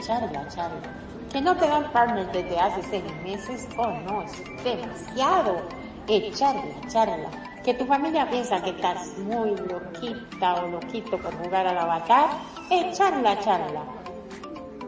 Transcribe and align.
echarla, 0.00 0.48
charla. 0.48 0.88
Que 1.30 1.40
no 1.40 1.56
te 1.56 1.68
dan 1.68 1.90
partner 1.92 2.30
desde 2.32 2.58
hace 2.58 2.82
seis 2.82 3.04
meses, 3.22 3.68
oh 3.76 3.86
no, 3.86 4.22
es 4.22 4.64
demasiado. 4.64 5.60
Echarla, 6.08 6.74
charla. 6.88 7.28
Que 7.64 7.74
tu 7.74 7.84
familia 7.86 8.28
piensa 8.28 8.60
que 8.62 8.70
estás 8.70 9.16
muy 9.18 9.50
loquita 9.50 10.54
o 10.64 10.68
loquito 10.68 11.18
por 11.18 11.32
jugar 11.44 11.66
al 11.66 11.78
avatar, 11.78 12.30
echarla, 12.70 13.38
charla. 13.40 13.82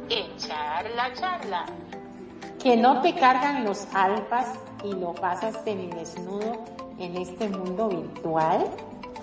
Echarla, 0.09 1.13
charla. 1.15 1.67
Que 2.61 2.77
no 2.77 3.01
te 3.03 3.15
cargan 3.15 3.65
los 3.65 3.87
alfas 3.95 4.59
y 4.85 4.95
lo 4.95 5.13
pasas 5.15 5.65
desnudo 5.65 6.65
en 6.99 7.17
este 7.17 7.49
mundo 7.49 7.89
virtual, 7.89 8.67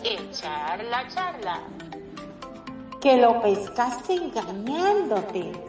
echar 0.04 0.84
la 0.86 1.08
charla. 1.08 1.60
Que 3.02 3.18
lo 3.18 3.42
pescaste 3.42 4.14
engañándote 4.14 5.69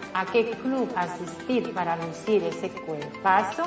a 0.13 0.25
qué 0.25 0.51
club 0.51 0.89
asistir 0.95 1.73
para 1.73 1.95
lucir 1.97 2.43
ese 2.43 2.69
cuerpazo. 2.69 3.63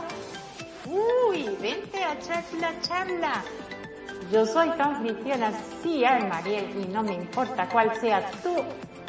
Uy, 0.86 1.48
vente 1.60 2.02
a 2.02 2.14
echar 2.14 2.44
la 2.60 2.80
charla. 2.80 3.44
Yo 4.30 4.46
soy 4.46 4.70
tu 4.70 4.82
anfitriona, 4.82 5.52
sí, 5.82 6.04
Mariel, 6.28 6.70
y 6.82 6.92
no 6.92 7.02
me 7.02 7.14
importa 7.14 7.68
cuál 7.68 7.94
sea 7.96 8.30
tu 8.42 8.56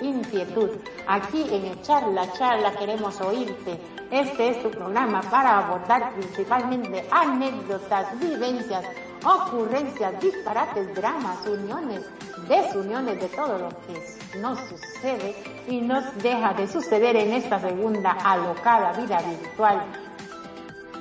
inquietud. 0.05 0.69
Aquí 1.07 1.45
en 1.51 1.65
Echar 1.65 2.07
la 2.09 2.31
Charla 2.33 2.71
queremos 2.75 3.21
oírte 3.21 3.79
este 4.11 4.49
es 4.49 4.61
tu 4.61 4.69
programa 4.69 5.21
para 5.21 5.57
abordar 5.57 6.13
principalmente 6.13 7.05
anécdotas, 7.09 8.17
vivencias, 8.19 8.85
ocurrencias, 9.25 10.21
disparates, 10.21 10.93
dramas, 10.93 11.45
uniones, 11.47 12.01
desuniones 12.47 13.19
de 13.19 13.27
todo 13.29 13.57
lo 13.57 13.69
que 13.69 13.97
nos 14.41 14.59
sucede 14.69 15.36
y 15.67 15.81
nos 15.81 16.16
deja 16.17 16.53
de 16.53 16.67
suceder 16.67 17.16
en 17.16 17.33
esta 17.33 17.59
segunda 17.59 18.11
alocada 18.11 18.91
vida 18.94 19.19
virtual. 19.22 19.81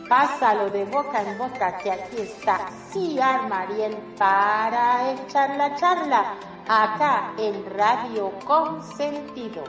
Pásalo 0.09 0.71
de 0.71 0.85
boca 0.85 1.23
en 1.23 1.39
boca 1.39 1.79
que 1.79 1.91
aquí 1.91 2.19
está 2.19 2.69
Ciar 2.91 3.49
Mariel 3.49 3.97
para 4.19 5.13
echar 5.13 5.57
la 5.57 5.75
charla 5.77 6.35
acá 6.69 7.33
en 7.39 7.65
Radio 7.75 8.31
Consentido. 8.45 9.65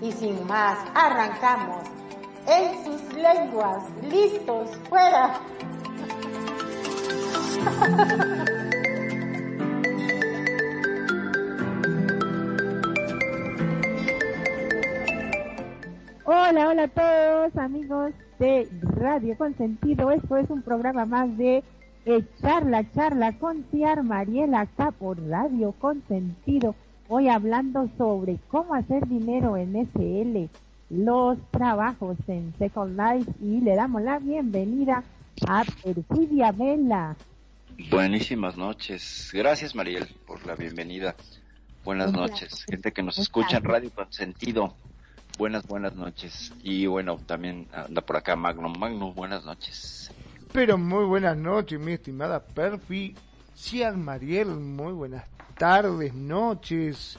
Y 0.00 0.12
sin 0.12 0.46
más, 0.46 0.78
arrancamos 0.94 1.86
en 2.46 2.84
sus 2.84 3.12
lenguas. 3.14 3.82
Listos, 4.02 4.70
fuera. 4.88 5.40
Hola, 16.32 16.68
hola 16.68 16.84
a 16.84 16.86
todos 16.86 17.56
amigos 17.56 18.12
de 18.38 18.68
Radio 18.82 19.36
Consentido. 19.36 20.12
Esto 20.12 20.36
es 20.36 20.48
un 20.48 20.62
programa 20.62 21.04
más 21.04 21.36
de 21.36 21.64
Echar 22.04 22.66
la 22.66 22.88
charla 22.92 23.36
con 23.36 23.64
Ciar 23.72 24.04
Mariela 24.04 24.60
acá 24.60 24.92
por 24.92 25.20
Radio 25.26 25.72
Consentido 25.72 26.76
Hoy 27.08 27.28
hablando 27.28 27.90
sobre 27.98 28.38
cómo 28.46 28.74
hacer 28.74 29.08
dinero 29.08 29.56
en 29.56 29.74
SL, 29.74 30.48
los 30.90 31.36
trabajos 31.50 32.16
en 32.28 32.54
Second 32.60 32.96
Life 32.96 33.32
y 33.42 33.60
le 33.62 33.74
damos 33.74 34.00
la 34.02 34.20
bienvenida 34.20 35.02
a 35.48 35.64
Perfidia 35.82 36.52
Vela. 36.52 37.16
Buenísimas 37.90 38.56
noches. 38.56 39.30
Gracias 39.32 39.74
Mariel 39.74 40.06
por 40.28 40.46
la 40.46 40.54
bienvenida. 40.54 41.16
Buenas 41.84 42.12
noches. 42.12 42.64
Gente 42.66 42.92
que 42.92 43.02
nos 43.02 43.18
escucha 43.18 43.56
en 43.56 43.64
Radio 43.64 43.90
Consentido. 43.90 44.76
Buenas, 45.40 45.66
buenas 45.66 45.96
noches. 45.96 46.52
Y 46.62 46.84
bueno, 46.84 47.16
también 47.24 47.66
anda 47.72 48.02
por 48.02 48.18
acá 48.18 48.36
Magno. 48.36 48.68
Magno, 48.68 49.14
buenas 49.14 49.42
noches. 49.42 50.10
Pero 50.52 50.76
muy 50.76 51.06
buenas 51.06 51.34
noches, 51.34 51.80
mi 51.80 51.92
estimada 51.92 52.44
Perfi. 52.44 53.14
Ciar 53.54 53.96
Mariel, 53.96 54.48
muy 54.48 54.92
buenas 54.92 55.24
tardes, 55.56 56.12
noches. 56.12 57.18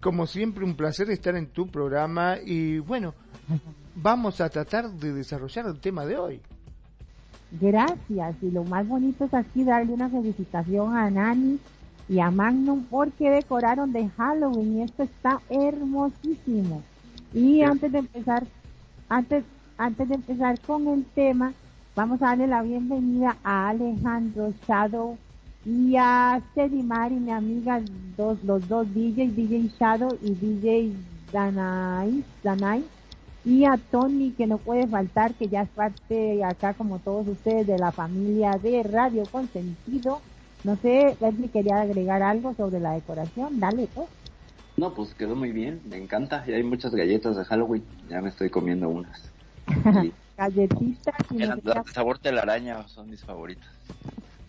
Como 0.00 0.26
siempre, 0.26 0.64
un 0.64 0.74
placer 0.74 1.10
estar 1.10 1.36
en 1.36 1.48
tu 1.48 1.66
programa 1.66 2.38
y 2.42 2.78
bueno, 2.78 3.12
vamos 3.94 4.40
a 4.40 4.48
tratar 4.48 4.90
de 4.92 5.12
desarrollar 5.12 5.66
el 5.66 5.80
tema 5.80 6.06
de 6.06 6.16
hoy. 6.16 6.40
Gracias, 7.60 8.36
y 8.40 8.50
lo 8.50 8.64
más 8.64 8.88
bonito 8.88 9.26
es 9.26 9.34
aquí 9.34 9.64
darle 9.64 9.92
una 9.92 10.08
felicitación 10.08 10.96
a 10.96 11.10
Nani 11.10 11.58
y 12.08 12.20
a 12.20 12.30
Magnum 12.30 12.84
porque 12.84 13.28
decoraron 13.28 13.92
de 13.92 14.08
Halloween 14.08 14.78
y 14.78 14.82
esto 14.84 15.02
está 15.02 15.42
hermosísimo. 15.50 16.82
Y 17.32 17.62
antes 17.62 17.92
de 17.92 17.98
empezar, 17.98 18.44
antes, 19.08 19.44
antes 19.78 20.08
de 20.08 20.14
empezar 20.16 20.58
con 20.60 20.88
el 20.88 21.04
tema, 21.04 21.52
vamos 21.94 22.20
a 22.22 22.26
darle 22.26 22.48
la 22.48 22.62
bienvenida 22.62 23.36
a 23.44 23.68
Alejandro 23.68 24.52
Shadow 24.66 25.16
y 25.64 25.94
a 25.96 26.42
Sedimar 26.54 27.12
y 27.12 27.16
mi 27.16 27.30
amiga, 27.30 27.80
dos, 28.16 28.42
los 28.42 28.66
dos 28.68 28.86
DJs, 28.88 29.36
DJ 29.36 29.70
Shadow 29.78 30.16
y 30.22 30.34
DJ 30.34 30.92
Danai, 31.32 32.24
Danai, 32.42 32.84
y 33.44 33.64
a 33.64 33.78
Tony 33.90 34.32
que 34.32 34.46
no 34.46 34.58
puede 34.58 34.86
faltar, 34.88 35.34
que 35.34 35.48
ya 35.48 35.62
es 35.62 35.68
parte 35.68 36.42
acá 36.44 36.74
como 36.74 36.98
todos 36.98 37.28
ustedes 37.28 37.66
de 37.66 37.78
la 37.78 37.92
familia 37.92 38.58
de 38.60 38.82
Radio 38.82 39.22
Consentido. 39.30 40.20
No 40.64 40.76
sé, 40.76 41.16
Leslie 41.20 41.48
quería 41.48 41.80
agregar 41.80 42.22
algo 42.22 42.54
sobre 42.54 42.80
la 42.80 42.92
decoración, 42.92 43.60
dale 43.60 43.88
pues. 43.94 44.08
No, 44.80 44.94
pues 44.94 45.12
quedó 45.12 45.36
muy 45.36 45.52
bien, 45.52 45.82
me 45.90 45.98
encanta, 45.98 46.42
y 46.46 46.52
hay 46.52 46.62
muchas 46.62 46.94
galletas 46.94 47.36
de 47.36 47.44
Halloween, 47.44 47.84
ya 48.08 48.22
me 48.22 48.30
estoy 48.30 48.48
comiendo 48.48 48.88
unas. 48.88 49.30
Galletitas. 50.38 51.14
Y 51.32 51.42
el 51.42 51.62
sabor 51.92 52.18
de 52.18 52.32
la 52.32 52.40
araña 52.40 52.88
son 52.88 53.10
mis 53.10 53.22
favoritas 53.22 53.68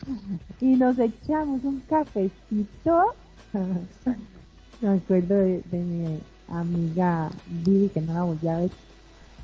y 0.61 0.67
nos 0.77 0.97
echamos 0.99 1.61
un 1.65 1.81
cafecito. 1.81 3.13
Me 4.79 4.89
acuerdo 4.89 5.35
de, 5.35 5.61
mi 5.73 6.17
amiga 6.47 7.29
Vivi 7.47 7.89
que 7.89 7.99
no 7.99 8.13
la 8.13 8.23
volví 8.23 8.47
a 8.47 8.57
ver. 8.59 8.71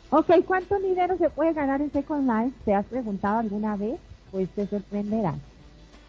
Ok, 0.10 0.46
¿cuánto 0.46 0.80
dinero 0.80 1.18
se 1.18 1.30
puede 1.30 1.52
ganar 1.52 1.82
en 1.82 1.92
Second 1.92 2.32
Life? 2.32 2.58
¿Te 2.64 2.74
has 2.74 2.86
preguntado 2.86 3.40
alguna 3.40 3.76
vez? 3.76 4.00
Pues 4.32 4.48
te 4.52 4.66
sorprenderá. 4.66 5.36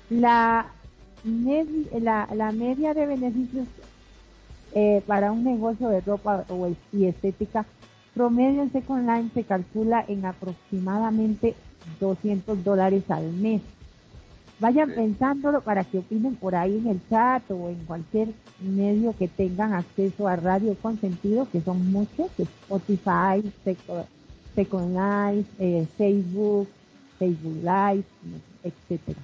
La, 0.08 0.66
la, 1.24 2.28
la 2.32 2.52
media 2.52 2.94
de 2.94 3.06
beneficios 3.06 3.66
eh, 4.74 5.02
para 5.06 5.32
un 5.32 5.44
negocio 5.44 5.88
de 5.88 6.00
ropa 6.00 6.44
o, 6.48 6.68
y 6.92 7.06
estética 7.06 7.66
promedio 8.18 8.62
en 8.62 8.72
Second 8.72 9.08
Life 9.08 9.30
se 9.32 9.44
calcula 9.44 10.04
en 10.08 10.26
aproximadamente 10.26 11.54
200 12.00 12.64
dólares 12.64 13.04
al 13.10 13.32
mes. 13.32 13.62
Vayan 14.58 14.90
pensándolo 14.90 15.60
para 15.60 15.84
que 15.84 15.98
opinen 15.98 16.34
por 16.34 16.56
ahí 16.56 16.78
en 16.78 16.88
el 16.88 17.00
chat 17.08 17.48
o 17.48 17.68
en 17.68 17.76
cualquier 17.86 18.30
medio 18.60 19.14
que 19.16 19.28
tengan 19.28 19.72
acceso 19.72 20.26
a 20.26 20.34
Radio 20.34 20.74
Consentido, 20.82 21.46
que 21.52 21.60
son 21.60 21.92
muchos, 21.92 22.28
Spotify, 22.36 23.52
Second 24.56 24.96
Life, 24.96 25.48
eh, 25.60 25.86
Facebook, 25.96 26.66
Facebook 27.20 27.58
Live, 27.62 28.04
etcétera. 28.64 29.20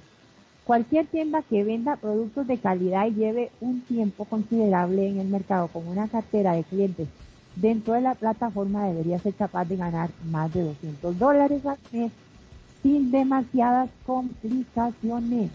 Cualquier 0.65 1.05
tienda 1.05 1.41
que 1.43 1.63
venda 1.63 1.95
productos 1.95 2.47
de 2.47 2.57
calidad 2.57 3.07
y 3.07 3.13
lleve 3.13 3.51
un 3.61 3.81
tiempo 3.81 4.25
considerable 4.25 5.07
en 5.07 5.19
el 5.19 5.27
mercado 5.27 5.67
con 5.67 5.87
una 5.87 6.07
cartera 6.07 6.53
de 6.53 6.63
clientes 6.63 7.07
dentro 7.55 7.93
de 7.93 8.01
la 8.01 8.15
plataforma 8.15 8.87
debería 8.87 9.19
ser 9.19 9.33
capaz 9.33 9.65
de 9.65 9.77
ganar 9.77 10.09
más 10.29 10.53
de 10.53 10.63
200 10.63 11.17
dólares 11.17 11.65
al 11.65 11.77
mes 11.91 12.11
sin 12.83 13.11
demasiadas 13.11 13.89
complicaciones. 14.05 15.49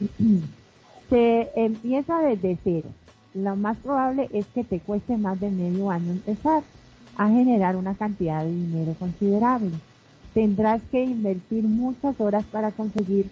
Se 1.10 1.50
empieza 1.54 2.20
desde 2.20 2.58
cero. 2.64 2.88
Lo 3.34 3.54
más 3.56 3.76
probable 3.78 4.28
es 4.32 4.46
que 4.46 4.64
te 4.64 4.80
cueste 4.80 5.16
más 5.16 5.38
de 5.38 5.50
medio 5.50 5.90
año 5.90 6.12
empezar 6.12 6.62
a 7.16 7.28
generar 7.28 7.76
una 7.76 7.94
cantidad 7.94 8.42
de 8.44 8.50
dinero 8.50 8.94
considerable. 8.98 9.72
Tendrás 10.34 10.80
que 10.90 11.04
invertir 11.04 11.64
muchas 11.64 12.20
horas 12.20 12.44
para 12.44 12.70
conseguir 12.70 13.30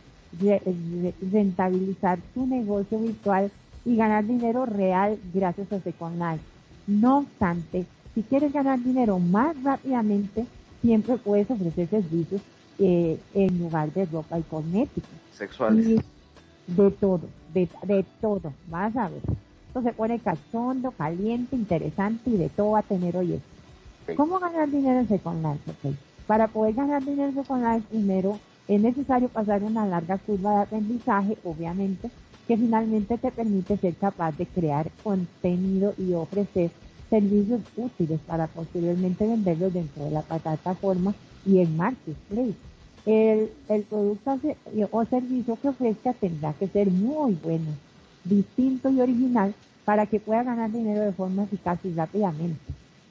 rentabilizar 1.32 2.18
tu 2.34 2.46
negocio 2.46 2.98
virtual 2.98 3.50
y 3.84 3.96
ganar 3.96 4.26
dinero 4.26 4.66
real 4.66 5.18
gracias 5.32 5.72
a 5.72 5.80
Second 5.80 6.18
Life. 6.18 6.44
No 6.86 7.18
obstante, 7.18 7.86
si 8.14 8.22
quieres 8.22 8.52
ganar 8.52 8.80
dinero 8.80 9.18
más 9.18 9.60
rápidamente, 9.62 10.46
siempre 10.82 11.16
puedes 11.16 11.50
ofrecer 11.50 11.88
servicios 11.88 12.40
eh, 12.78 13.18
en 13.34 13.58
lugar 13.58 13.92
de 13.92 14.06
ropa 14.06 14.38
y 14.38 14.42
cosméticos. 14.42 15.10
Sexuales. 15.32 16.00
de 16.66 16.90
todo, 16.90 17.22
de, 17.54 17.68
de 17.84 18.04
todo, 18.20 18.52
vas 18.68 18.94
a 18.96 19.08
ver. 19.08 19.22
Esto 19.68 19.82
se 19.82 19.92
pone 19.92 20.18
cachondo, 20.18 20.90
caliente, 20.92 21.56
interesante 21.56 22.30
y 22.30 22.36
de 22.36 22.48
todo 22.48 22.72
va 22.72 22.80
a 22.80 22.82
tener 22.82 23.16
hoy 23.16 23.40
¿Cómo 24.16 24.38
ganar 24.38 24.70
dinero 24.70 25.00
en 25.00 25.08
Second 25.08 25.44
Life? 25.44 25.96
Para 26.26 26.48
poder 26.48 26.74
ganar 26.74 27.04
dinero 27.04 27.28
en 27.28 27.34
Second 27.34 27.62
Life, 27.62 27.86
primero 27.90 28.38
es 28.68 28.80
necesario 28.80 29.28
pasar 29.28 29.62
una 29.62 29.86
larga 29.86 30.18
curva 30.18 30.56
de 30.56 30.62
aprendizaje, 30.62 31.38
obviamente, 31.42 32.10
que 32.46 32.56
finalmente 32.56 33.16
te 33.18 33.30
permite 33.30 33.76
ser 33.78 33.94
capaz 33.94 34.36
de 34.36 34.46
crear 34.46 34.90
contenido 35.02 35.94
y 35.98 36.12
ofrecer 36.12 36.70
servicios 37.08 37.60
útiles 37.76 38.20
para 38.26 38.46
posteriormente 38.46 39.26
venderlos 39.26 39.72
dentro 39.72 40.04
de 40.04 40.10
la 40.10 40.22
plataforma 40.22 41.14
y 41.46 41.60
en 41.60 41.76
Marketplace. 41.76 42.54
El, 43.06 43.50
el 43.68 43.82
producto 43.84 44.38
o 44.90 45.04
servicio 45.06 45.58
que 45.60 45.68
ofrezca 45.68 46.12
tendrá 46.12 46.52
que 46.52 46.68
ser 46.68 46.90
muy 46.90 47.34
bueno, 47.42 47.70
distinto 48.24 48.90
y 48.90 49.00
original 49.00 49.54
para 49.86 50.04
que 50.04 50.20
pueda 50.20 50.42
ganar 50.42 50.70
dinero 50.70 51.02
de 51.02 51.12
forma 51.12 51.44
eficaz 51.44 51.78
y 51.84 51.94
rápidamente. 51.94 52.60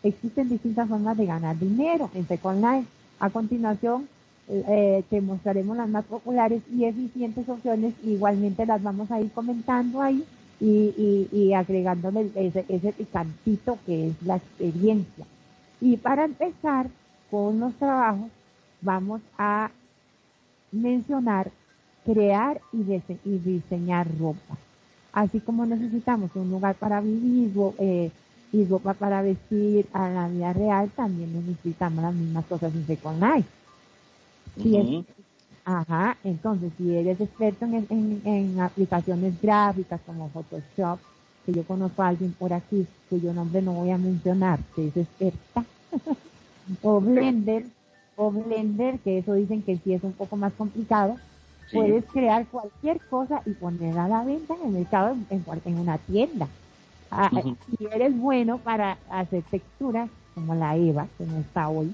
Existen 0.03 0.49
distintas 0.49 0.87
formas 0.87 1.17
de 1.17 1.25
ganar 1.25 1.57
dinero 1.57 2.11
en 2.13 2.27
Second 2.27 2.63
Life. 2.63 2.87
A 3.19 3.31
continuación, 3.31 4.07
eh, 4.49 5.03
te 5.09 5.21
mostraremos 5.21 5.75
las 5.75 5.89
más 5.89 6.05
populares 6.05 6.61
y 6.73 6.85
eficientes 6.85 7.47
opciones. 7.49 7.93
Igualmente 8.03 8.65
las 8.65 8.81
vamos 8.81 9.11
a 9.11 9.19
ir 9.19 9.31
comentando 9.31 10.01
ahí 10.01 10.23
y, 10.59 11.27
y, 11.31 11.53
agregándole 11.53 12.31
ese, 12.35 12.65
ese 12.67 12.93
picantito 12.93 13.77
que 13.85 14.07
es 14.07 14.21
la 14.23 14.37
experiencia. 14.37 15.25
Y 15.81 15.97
para 15.97 16.25
empezar 16.25 16.87
con 17.29 17.59
los 17.59 17.73
trabajos, 17.75 18.29
vamos 18.81 19.21
a 19.37 19.69
mencionar 20.71 21.51
crear 22.05 22.61
y, 22.71 23.01
y 23.25 23.37
diseñar 23.39 24.07
ropa. 24.17 24.57
Así 25.13 25.39
como 25.39 25.65
necesitamos 25.65 26.31
un 26.35 26.49
lugar 26.49 26.75
para 26.75 27.01
vivir 27.01 27.51
eh, 27.79 28.11
y 28.53 28.65
ropa 28.65 28.93
para 28.93 29.21
vestir 29.21 29.87
a 29.91 30.09
la 30.09 30.27
vida 30.27 30.53
real, 30.53 30.89
también 30.95 31.33
necesitamos 31.33 32.03
las 32.03 32.13
mismas 32.13 32.45
cosas 32.45 32.73
en 32.73 32.87
Second 32.87 33.21
Life. 33.21 33.56
Si 34.61 35.05
ajá, 35.65 36.17
entonces 36.23 36.71
si 36.77 36.95
eres 36.95 37.19
experto 37.19 37.65
en, 37.65 38.21
en, 38.23 38.59
aplicaciones 38.61 39.39
gráficas 39.41 39.99
como 40.05 40.29
Photoshop, 40.29 40.99
que 41.45 41.51
yo 41.51 41.63
conozco 41.63 42.01
a 42.01 42.07
alguien 42.07 42.31
por 42.39 42.53
aquí 42.53 42.87
cuyo 43.09 43.33
nombre 43.33 43.61
no 43.61 43.73
voy 43.73 43.91
a 43.91 43.97
mencionar, 43.97 44.59
que 44.75 44.87
es 44.87 44.95
experta, 44.95 45.65
o 46.81 47.01
Blender, 47.01 47.65
o 48.15 48.31
Blender, 48.31 48.99
que 48.99 49.17
eso 49.17 49.33
dicen 49.33 49.61
que 49.61 49.77
sí 49.77 49.93
es 49.93 50.03
un 50.03 50.13
poco 50.13 50.37
más 50.37 50.53
complicado, 50.53 51.17
puedes 51.71 52.05
crear 52.05 52.45
cualquier 52.47 52.99
cosa 53.09 53.41
y 53.45 53.51
ponerla 53.51 54.05
a 54.05 54.09
la 54.09 54.23
venta 54.23 54.55
en 54.55 54.67
el 54.67 54.73
mercado 54.73 55.17
en, 55.29 55.45
en 55.65 55.79
una 55.79 55.97
tienda. 55.97 56.47
Ah, 57.11 57.29
si 57.31 57.85
eres 57.85 58.17
bueno 58.17 58.57
para 58.57 58.97
hacer 59.09 59.43
texturas, 59.43 60.09
como 60.33 60.55
la 60.55 60.75
Eva, 60.77 61.07
que 61.17 61.25
no 61.25 61.39
está 61.39 61.67
hoy, 61.67 61.93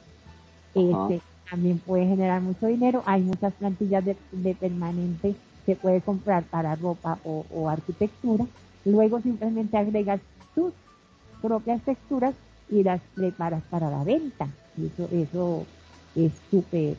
este, 0.76 1.22
también 1.50 1.80
puede 1.80 2.08
generar 2.08 2.42
mucho 2.42 2.68
dinero. 2.68 3.04
Hay 3.06 3.22
muchas 3.22 3.54
plantillas 3.54 4.04
de, 4.06 4.56
permanente 4.56 5.36
que 5.66 5.76
puede 5.76 6.02
comprar 6.02 6.44
para 6.44 6.76
ropa 6.76 7.20
o, 7.24 7.70
arquitectura. 7.70 8.46
Luego 8.86 9.22
simplemente 9.22 9.78
agregas 9.78 10.20
tus 10.56 10.74
propias 11.42 11.82
texturas 11.84 12.34
y 12.70 12.84
las 12.84 13.02
preparas 13.16 13.64
para 13.70 13.90
la 13.90 14.04
venta. 14.04 14.48
Y 14.78 14.88
eso, 14.88 15.08
eso 15.12 15.66
es 16.16 16.32
súper 16.50 16.96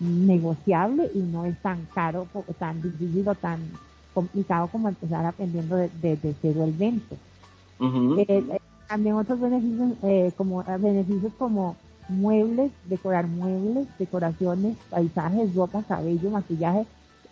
negociable 0.00 1.10
y 1.14 1.18
no 1.18 1.44
es 1.44 1.60
tan 1.62 1.86
caro, 1.94 2.26
tan 2.58 2.82
difícil 2.82 3.28
o 3.28 3.34
tan 3.34 3.60
complicado 4.14 4.68
como 4.68 4.88
empezar 4.88 5.24
aprendiendo 5.24 5.76
desde 5.76 6.16
de, 6.16 6.34
cero 6.40 6.64
el 6.64 6.72
vento. 6.72 7.16
Eh, 7.80 8.26
eh, 8.28 8.58
también 8.88 9.16
otros 9.16 9.40
beneficios, 9.40 9.92
eh, 10.02 10.32
como 10.36 10.62
beneficios 10.62 11.32
como 11.38 11.76
muebles, 12.12 12.70
decorar 12.84 13.26
muebles, 13.26 13.86
decoraciones, 13.98 14.76
paisajes, 14.90 15.54
ropa, 15.54 15.82
cabello, 15.82 16.30
maquillaje, 16.30 16.86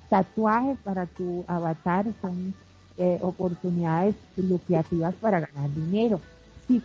tatuajes 0.08 0.78
para 0.82 1.06
tu 1.06 1.44
avatar 1.46 2.06
son 2.20 2.54
eh, 2.98 3.18
oportunidades 3.22 4.14
lucrativas 4.36 5.14
para 5.14 5.40
ganar 5.40 5.70
dinero. 5.74 6.20
Si, 6.66 6.82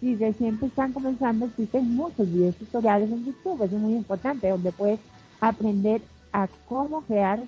si 0.00 0.16
recién 0.16 0.58
están 0.62 0.92
comenzando, 0.92 1.46
existen 1.46 1.94
muchos 1.94 2.30
videos 2.32 2.56
tutoriales 2.56 3.10
en 3.10 3.24
YouTube, 3.24 3.62
eso 3.62 3.76
es 3.76 3.82
muy 3.82 3.94
importante, 3.94 4.48
donde 4.48 4.72
puedes 4.72 5.00
aprender 5.40 6.02
a 6.32 6.48
cómo 6.68 7.02
crear 7.02 7.42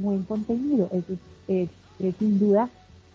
buen 0.00 0.22
contenido. 0.24 0.88
Eso 0.92 1.14
es, 1.48 1.68
sin 2.18 2.38
duda 2.38 2.68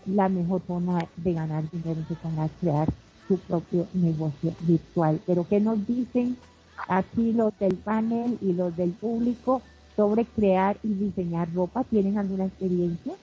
la 0.06 0.28
mejor 0.28 0.62
forma 0.62 1.04
de 1.16 1.32
ganar 1.32 1.64
dinero, 1.70 2.00
es 2.10 2.50
crear 2.60 2.88
su 3.32 3.38
propio 3.38 3.86
negocio 3.94 4.54
virtual. 4.60 5.20
Pero 5.26 5.46
¿qué 5.48 5.58
nos 5.58 5.86
dicen 5.86 6.36
aquí 6.88 7.32
los 7.32 7.58
del 7.58 7.76
panel 7.76 8.36
y 8.42 8.52
los 8.52 8.76
del 8.76 8.90
público 8.90 9.62
sobre 9.96 10.26
crear 10.26 10.76
y 10.82 10.92
diseñar 10.92 11.52
ropa? 11.54 11.84
¿Tienen 11.84 12.18
alguna 12.18 12.46
experiencia? 12.46 13.14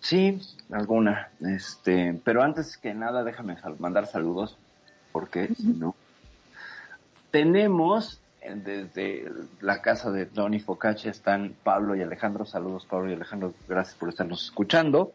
sí, 0.00 0.40
alguna. 0.70 1.30
Este, 1.40 2.18
pero 2.22 2.42
antes 2.42 2.76
que 2.76 2.94
nada, 2.94 3.24
déjame 3.24 3.56
mandar 3.78 4.06
saludos, 4.06 4.56
porque 5.12 5.48
si 5.54 5.68
no. 5.68 5.94
Tenemos 7.30 8.20
eh, 8.40 8.54
desde 8.54 9.30
la 9.60 9.82
casa 9.82 10.10
de 10.10 10.26
Tony 10.26 10.60
Focaccia 10.60 11.10
están 11.10 11.54
Pablo 11.62 11.94
y 11.96 12.02
Alejandro. 12.02 12.44
Saludos 12.44 12.86
Pablo 12.86 13.10
y 13.10 13.14
Alejandro, 13.14 13.52
gracias 13.68 13.96
por 13.96 14.08
estarnos 14.10 14.44
escuchando. 14.44 15.12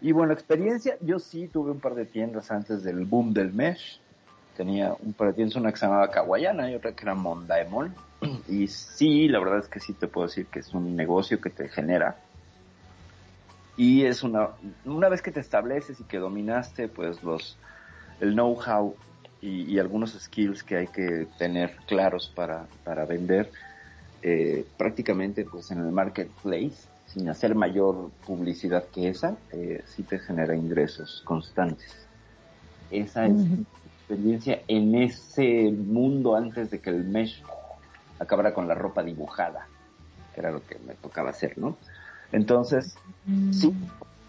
Y 0.00 0.12
bueno, 0.12 0.32
experiencia, 0.32 0.96
yo 1.00 1.18
sí 1.18 1.48
tuve 1.48 1.70
un 1.70 1.80
par 1.80 1.94
de 1.94 2.06
tiendas 2.06 2.50
antes 2.50 2.82
del 2.82 3.04
boom 3.04 3.32
del 3.34 3.52
mesh. 3.52 4.00
Tenía 4.56 4.94
un 4.98 5.12
par 5.12 5.28
de 5.28 5.34
tiendas, 5.34 5.56
una 5.56 5.70
que 5.70 5.78
se 5.78 5.86
llamaba 5.86 6.10
Kawayana 6.10 6.70
y 6.70 6.74
otra 6.74 6.92
que 6.92 7.02
era 7.02 7.14
Mondaemon. 7.14 7.94
Y 8.48 8.66
sí, 8.66 9.28
la 9.28 9.38
verdad 9.38 9.60
es 9.60 9.68
que 9.68 9.80
sí 9.80 9.94
te 9.94 10.06
puedo 10.06 10.26
decir 10.26 10.46
que 10.46 10.60
es 10.60 10.74
un 10.74 10.96
negocio 10.96 11.40
que 11.40 11.50
te 11.50 11.68
genera. 11.68 12.18
Y 13.76 14.04
es 14.04 14.22
una, 14.22 14.50
una 14.84 15.08
vez 15.08 15.22
que 15.22 15.30
te 15.32 15.40
estableces 15.40 16.00
y 16.00 16.04
que 16.04 16.18
dominaste, 16.18 16.88
pues 16.88 17.22
los, 17.22 17.56
el 18.20 18.34
know-how 18.34 18.94
y, 19.40 19.78
algunos 19.78 20.12
skills 20.12 20.62
que 20.62 20.76
hay 20.76 20.86
que 20.88 21.26
tener 21.38 21.76
claros 21.86 22.30
para, 22.34 22.66
para 22.84 23.06
vender, 23.06 23.50
eh, 24.22 24.66
prácticamente 24.76 25.46
pues 25.46 25.70
en 25.70 25.78
el 25.78 25.92
marketplace, 25.92 26.89
sin 27.12 27.28
hacer 27.28 27.54
mayor 27.54 28.10
publicidad 28.24 28.84
que 28.84 29.08
esa, 29.08 29.36
eh, 29.52 29.82
sí 29.86 30.04
te 30.04 30.18
genera 30.18 30.54
ingresos 30.54 31.22
constantes. 31.24 32.06
Esa 32.90 33.26
es 33.26 33.32
mi 33.32 33.66
experiencia 33.98 34.62
en 34.68 34.94
ese 34.94 35.72
mundo 35.72 36.36
antes 36.36 36.70
de 36.70 36.80
que 36.80 36.90
el 36.90 37.04
mesh 37.04 37.42
acabara 38.18 38.54
con 38.54 38.68
la 38.68 38.74
ropa 38.74 39.02
dibujada, 39.02 39.66
que 40.34 40.40
era 40.40 40.52
lo 40.52 40.64
que 40.64 40.78
me 40.78 40.94
tocaba 40.94 41.30
hacer, 41.30 41.58
¿no? 41.58 41.76
Entonces, 42.30 42.94
sí, 43.50 43.74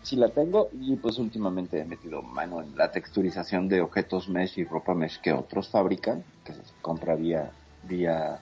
sí 0.01 0.15
la 0.15 0.29
tengo 0.29 0.69
y 0.73 0.95
pues 0.95 1.19
últimamente 1.19 1.79
he 1.79 1.85
metido 1.85 2.23
mano 2.23 2.61
en 2.61 2.75
la 2.75 2.91
texturización 2.91 3.67
de 3.67 3.81
objetos 3.81 4.27
mesh 4.27 4.57
y 4.57 4.63
ropa 4.63 4.95
mesh 4.95 5.19
que 5.21 5.33
otros 5.33 5.69
fabrican, 5.69 6.23
que 6.43 6.53
se 6.53 6.61
compra 6.81 7.15
vía, 7.15 7.51
vía 7.83 8.39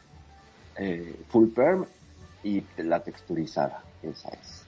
eh, 0.77 1.19
full 1.27 1.49
perm 1.49 1.85
y 2.41 2.63
la 2.77 3.01
texturizada. 3.01 3.83
Esa 4.03 4.29
es. 4.29 4.65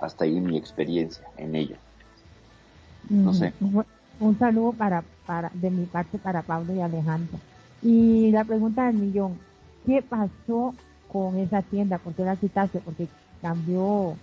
Hasta 0.00 0.24
ahí 0.24 0.40
mi 0.40 0.56
experiencia 0.56 1.24
en 1.36 1.54
ello. 1.54 1.76
No 3.08 3.34
sé. 3.34 3.52
Un, 4.20 4.38
saludo 4.38 4.72
para, 4.72 5.04
para, 5.26 5.50
de 5.54 5.70
mi 5.70 5.86
parte 5.86 6.18
para 6.18 6.42
Pablo 6.42 6.74
y 6.74 6.80
Alejandro. 6.80 7.38
Y 7.82 8.30
la 8.30 8.44
pregunta 8.44 8.86
del 8.86 8.96
millón, 8.96 9.38
¿qué 9.84 10.02
pasó 10.02 10.74
con 11.12 11.38
esa 11.38 11.62
tienda? 11.62 11.98
¿Por 11.98 12.14
qué 12.14 12.24
la 12.24 12.36
quitaste? 12.36 12.80
Porque 12.80 13.08
cambió, 13.42 14.16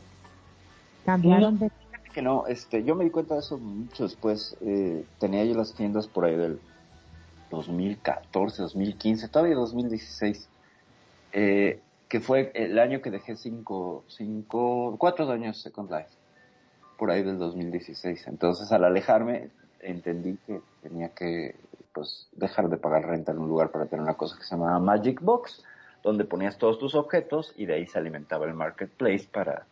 cambiaron 1.05 1.59
de... 1.59 1.71
Que 2.13 2.21
no, 2.21 2.45
este, 2.47 2.83
yo 2.83 2.95
me 2.95 3.05
di 3.05 3.09
cuenta 3.09 3.35
de 3.35 3.39
eso 3.41 3.57
mucho 3.57 4.03
después. 4.03 4.57
Eh, 4.61 5.05
tenía 5.19 5.45
yo 5.45 5.53
las 5.53 5.73
tiendas 5.73 6.07
por 6.07 6.25
ahí 6.25 6.35
del 6.35 6.59
2014, 7.51 8.63
2015, 8.63 9.27
todavía 9.27 9.55
2016. 9.55 10.49
Eh, 11.33 11.79
que 12.11 12.19
fue 12.19 12.51
el 12.55 12.77
año 12.77 13.01
que 13.01 13.09
dejé 13.09 13.37
cinco, 13.37 14.03
cinco, 14.09 14.97
cuatro 14.97 15.31
años 15.31 15.61
Second 15.61 15.89
Life, 15.89 16.09
por 16.97 17.09
ahí 17.09 17.23
del 17.23 17.37
2016. 17.37 18.27
Entonces 18.27 18.69
al 18.73 18.83
alejarme 18.83 19.49
entendí 19.79 20.37
que 20.45 20.59
tenía 20.81 21.13
que 21.13 21.55
pues 21.93 22.27
dejar 22.33 22.67
de 22.67 22.75
pagar 22.75 23.07
renta 23.07 23.31
en 23.31 23.37
un 23.37 23.47
lugar 23.47 23.71
para 23.71 23.85
tener 23.85 24.03
una 24.03 24.15
cosa 24.15 24.37
que 24.37 24.43
se 24.43 24.55
llamaba 24.55 24.77
Magic 24.79 25.21
Box, 25.21 25.63
donde 26.03 26.25
ponías 26.25 26.57
todos 26.57 26.79
tus 26.79 26.95
objetos 26.95 27.53
y 27.55 27.65
de 27.65 27.75
ahí 27.75 27.87
se 27.87 27.97
alimentaba 27.97 28.45
el 28.45 28.55
marketplace 28.55 29.29
para 29.31 29.65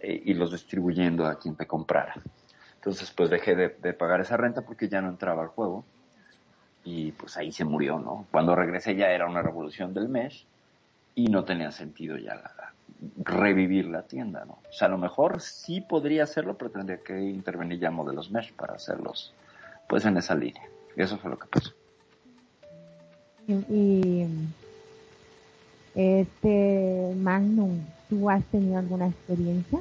eh, 0.00 0.20
irlos 0.26 0.52
distribuyendo 0.52 1.24
a 1.24 1.38
quien 1.38 1.56
te 1.56 1.66
comprara. 1.66 2.16
Entonces 2.74 3.10
pues 3.12 3.30
dejé 3.30 3.56
de, 3.56 3.70
de 3.70 3.94
pagar 3.94 4.20
esa 4.20 4.36
renta 4.36 4.60
porque 4.60 4.90
ya 4.90 5.00
no 5.00 5.08
entraba 5.08 5.40
al 5.40 5.48
juego 5.48 5.86
y 6.84 7.12
pues 7.12 7.38
ahí 7.38 7.50
se 7.50 7.64
murió, 7.64 7.98
¿no? 7.98 8.26
Cuando 8.30 8.54
regresé 8.54 8.94
ya 8.94 9.10
era 9.10 9.26
una 9.26 9.40
revolución 9.40 9.94
del 9.94 10.10
mesh 10.10 10.46
y 11.18 11.24
no 11.24 11.44
tenía 11.44 11.72
sentido 11.72 12.16
ya 12.16 12.40
revivir 13.24 13.86
la 13.86 14.02
tienda, 14.02 14.44
¿no? 14.44 14.60
O 14.70 14.72
sea, 14.72 14.86
a 14.86 14.90
lo 14.92 14.98
mejor 14.98 15.40
sí 15.40 15.80
podría 15.80 16.22
hacerlo, 16.22 16.56
pero 16.56 16.70
tendría 16.70 16.98
que 16.98 17.20
intervenir 17.20 17.80
ya 17.80 17.90
modelos 17.90 18.30
mesh 18.30 18.52
para 18.52 18.74
hacerlos, 18.74 19.34
pues 19.88 20.04
en 20.04 20.16
esa 20.16 20.36
línea. 20.36 20.62
Y 20.96 21.02
eso 21.02 21.18
fue 21.18 21.32
lo 21.32 21.36
que 21.40 21.48
pasó. 21.48 21.72
Y, 23.48 24.26
este 25.96 27.12
Magnum, 27.16 27.80
¿tú 28.08 28.30
has 28.30 28.44
tenido 28.44 28.78
alguna 28.78 29.08
experiencia? 29.08 29.80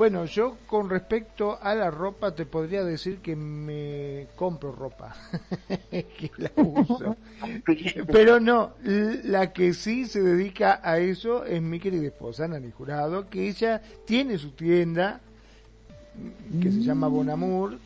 Bueno, 0.00 0.24
yo 0.24 0.56
con 0.66 0.88
respecto 0.88 1.58
a 1.60 1.74
la 1.74 1.90
ropa 1.90 2.34
te 2.34 2.46
podría 2.46 2.82
decir 2.82 3.18
que 3.18 3.36
me 3.36 4.28
compro 4.34 4.72
ropa, 4.72 5.14
que 5.90 6.30
la 6.38 6.50
uso. 6.56 7.16
Pero 8.10 8.40
no, 8.40 8.72
la 8.82 9.52
que 9.52 9.74
sí 9.74 10.06
se 10.06 10.22
dedica 10.22 10.80
a 10.82 10.96
eso 10.96 11.44
es 11.44 11.60
mi 11.60 11.78
querida 11.78 12.06
esposa, 12.06 12.48
Nani 12.48 12.70
Jurado, 12.70 13.28
que 13.28 13.46
ella 13.46 13.82
tiene 14.06 14.38
su 14.38 14.52
tienda 14.52 15.20
que 16.62 16.72
se 16.72 16.80
llama 16.80 17.08
Bonamur, 17.08 17.76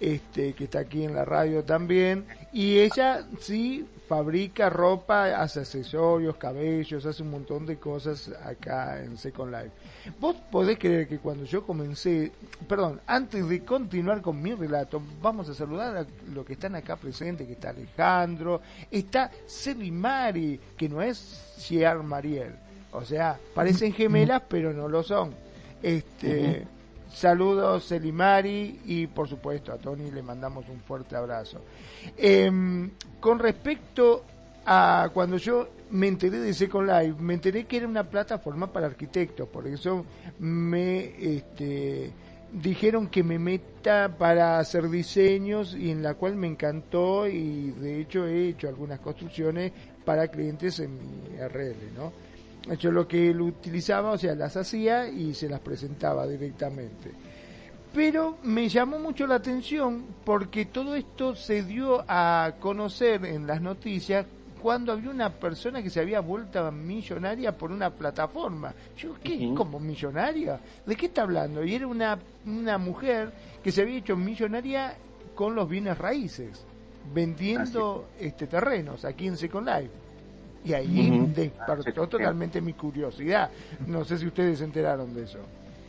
este, 0.00 0.52
que 0.52 0.64
está 0.64 0.80
aquí 0.80 1.02
en 1.02 1.14
la 1.14 1.24
radio 1.24 1.64
también, 1.64 2.26
y 2.52 2.80
ella 2.80 3.26
sí 3.40 3.86
fabrica 4.08 4.70
ropa, 4.70 5.26
hace 5.40 5.60
accesorios, 5.60 6.36
cabellos, 6.36 7.04
hace 7.04 7.22
un 7.22 7.30
montón 7.30 7.66
de 7.66 7.76
cosas 7.76 8.32
acá 8.42 9.02
en 9.02 9.18
Second 9.18 9.52
Life. 9.52 9.70
Vos 10.18 10.36
podés 10.50 10.78
creer 10.78 11.06
que 11.06 11.18
cuando 11.18 11.44
yo 11.44 11.64
comencé, 11.64 12.32
perdón, 12.66 13.00
antes 13.06 13.46
de 13.46 13.64
continuar 13.64 14.22
con 14.22 14.40
mi 14.40 14.54
relato, 14.54 15.02
vamos 15.20 15.48
a 15.50 15.54
saludar 15.54 15.96
a 15.96 16.06
los 16.32 16.46
que 16.46 16.54
están 16.54 16.74
acá 16.74 16.96
presentes, 16.96 17.46
que 17.46 17.52
está 17.52 17.70
Alejandro, 17.70 18.62
está 18.90 19.30
Mari, 19.92 20.58
que 20.76 20.88
no 20.88 21.02
es 21.02 21.18
Ciar 21.58 22.02
Mariel, 22.02 22.54
o 22.92 23.04
sea, 23.04 23.38
parecen 23.54 23.92
gemelas 23.92 24.42
pero 24.48 24.72
no 24.72 24.88
lo 24.88 25.02
son. 25.02 25.34
Este, 25.82 26.66
Saludos 27.12 27.84
Selimari 27.84 28.80
y 28.84 29.06
por 29.06 29.28
supuesto 29.28 29.72
a 29.72 29.78
Tony 29.78 30.10
le 30.10 30.22
mandamos 30.22 30.68
un 30.68 30.80
fuerte 30.80 31.16
abrazo. 31.16 31.60
Em, 32.16 32.90
con 33.20 33.38
respecto 33.38 34.24
a 34.66 35.10
cuando 35.12 35.38
yo 35.38 35.68
me 35.90 36.08
enteré 36.08 36.38
de 36.38 36.52
Second 36.52 36.88
Life, 36.88 37.20
me 37.20 37.34
enteré 37.34 37.64
que 37.64 37.78
era 37.78 37.88
una 37.88 38.04
plataforma 38.04 38.70
para 38.70 38.86
arquitectos, 38.86 39.48
por 39.48 39.66
eso 39.66 40.04
me 40.38 41.36
este, 41.36 42.12
dijeron 42.52 43.08
que 43.08 43.22
me 43.22 43.38
meta 43.38 44.14
para 44.16 44.58
hacer 44.58 44.90
diseños 44.90 45.74
y 45.74 45.90
en 45.90 46.02
la 46.02 46.14
cual 46.14 46.36
me 46.36 46.46
encantó 46.46 47.26
y 47.26 47.70
de 47.70 48.00
hecho 48.00 48.26
he 48.26 48.48
hecho 48.48 48.68
algunas 48.68 49.00
construcciones 49.00 49.72
para 50.04 50.28
clientes 50.28 50.78
en 50.80 50.94
mi 50.94 51.38
RL, 51.38 51.94
¿no? 51.96 52.27
Yo 52.76 52.90
lo 52.90 53.06
que 53.06 53.30
él 53.30 53.40
utilizaba, 53.40 54.10
o 54.10 54.18
sea, 54.18 54.34
las 54.34 54.56
hacía 54.56 55.08
y 55.08 55.34
se 55.34 55.48
las 55.48 55.60
presentaba 55.60 56.26
directamente. 56.26 57.12
Pero 57.94 58.38
me 58.42 58.68
llamó 58.68 58.98
mucho 58.98 59.26
la 59.26 59.36
atención 59.36 60.04
porque 60.24 60.66
todo 60.66 60.94
esto 60.94 61.34
se 61.34 61.62
dio 61.62 62.04
a 62.06 62.54
conocer 62.60 63.24
en 63.24 63.46
las 63.46 63.62
noticias 63.62 64.26
cuando 64.60 64.92
había 64.92 65.10
una 65.10 65.30
persona 65.30 65.82
que 65.82 65.90
se 65.90 66.00
había 66.00 66.20
vuelto 66.20 66.70
millonaria 66.70 67.56
por 67.56 67.70
una 67.70 67.90
plataforma. 67.90 68.74
Yo, 68.96 69.14
¿qué? 69.22 69.52
¿Como 69.56 69.80
millonaria? 69.80 70.60
¿De 70.84 70.96
qué 70.96 71.06
está 71.06 71.22
hablando? 71.22 71.64
Y 71.64 71.74
era 71.74 71.86
una, 71.86 72.18
una 72.44 72.76
mujer 72.76 73.32
que 73.62 73.72
se 73.72 73.82
había 73.82 73.98
hecho 73.98 74.16
millonaria 74.16 74.96
con 75.34 75.54
los 75.54 75.68
bienes 75.68 75.96
raíces, 75.96 76.64
vendiendo 77.14 78.08
este 78.18 78.46
terrenos 78.46 79.04
aquí 79.04 79.28
en 79.28 79.36
Second 79.36 79.66
Life. 79.68 80.07
Y 80.64 80.72
ahí 80.72 81.32
despertó 81.34 82.08
totalmente 82.08 82.60
mi 82.60 82.72
curiosidad. 82.72 83.50
No 83.86 84.04
sé 84.04 84.18
si 84.18 84.26
ustedes 84.26 84.58
se 84.58 84.64
enteraron 84.64 85.14
de 85.14 85.24
eso. 85.24 85.38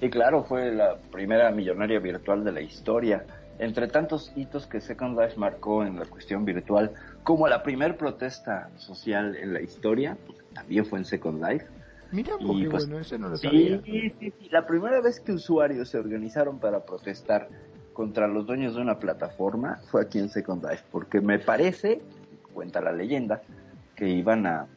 Y 0.02 0.10
claro, 0.10 0.44
fue 0.44 0.72
la 0.72 0.96
primera 1.12 1.52
millonaria 1.52 2.00
virtual 2.00 2.44
de 2.44 2.52
la 2.52 2.62
historia. 2.62 3.26
Entre 3.58 3.88
tantos 3.90 4.32
hitos 4.38 4.68
que 4.68 4.80
Second 4.80 5.20
Life 5.20 5.38
marcó 5.38 5.84
en 5.84 6.00
la 6.00 6.06
cuestión 6.06 6.46
virtual, 6.46 6.92
como 7.24 7.48
la 7.48 7.62
primera 7.62 7.98
protesta 7.98 8.70
social 8.78 9.36
en 9.36 9.54
la 9.54 9.62
historia, 9.62 10.18
también 10.54 10.86
fue 10.86 11.00
en 11.00 11.06
Second 11.06 11.44
Life. 11.44 11.66
Mira, 12.12 12.34
porque 12.40 12.70
pues, 12.70 12.88
bueno, 12.88 13.02
eso 13.02 13.18
no 13.18 13.30
lo 13.30 13.38
sabía. 13.38 13.82
Sí, 13.84 14.14
sí, 14.18 14.34
sí. 14.40 14.50
La 14.50 14.66
primera 14.66 15.02
vez 15.02 15.20
que 15.20 15.34
usuarios 15.34 15.90
se 15.90 16.00
organizaron 16.00 16.60
para 16.60 16.86
protestar 16.86 17.50
contra 17.94 18.28
los 18.28 18.48
dueños 18.48 18.76
de 18.76 18.82
una 18.82 18.98
plataforma 18.98 19.82
fue 19.92 20.04
aquí 20.04 20.20
en 20.20 20.30
Second 20.30 20.64
Life, 20.64 20.86
porque 20.90 21.20
me 21.20 21.38
parece, 21.38 22.02
cuenta 22.54 22.80
la 22.80 22.94
leyenda, 22.94 23.42
que 24.00 24.08
iban 24.08 24.48
a, 24.48 24.68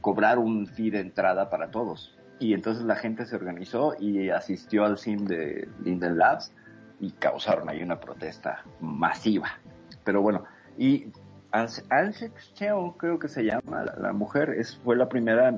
cobrar 0.00 0.38
un 0.38 0.66
fee 0.66 0.90
de 0.90 1.00
entrada 1.00 1.48
para 1.50 1.70
todos. 1.70 2.16
Y 2.40 2.52
entonces 2.52 2.84
la 2.84 2.96
gente 2.96 3.26
se 3.26 3.36
organizó 3.36 3.94
y 3.98 4.30
asistió 4.30 4.84
al 4.84 4.98
sim 4.98 5.24
de 5.24 5.68
Linden 5.84 6.18
Labs 6.18 6.52
y 7.00 7.12
causaron 7.12 7.68
ahí 7.68 7.82
una 7.82 7.98
protesta 7.98 8.64
masiva. 8.80 9.50
Pero 10.04 10.20
bueno, 10.22 10.44
y 10.76 11.06
Ansex 11.50 12.54
Cheon 12.54 12.92
creo 12.92 13.18
que 13.18 13.28
se 13.28 13.44
llama, 13.44 13.84
la, 13.98 14.12
mujer, 14.12 14.50
es, 14.50 14.76
fue 14.78 14.96
la 14.96 15.08
primera 15.08 15.56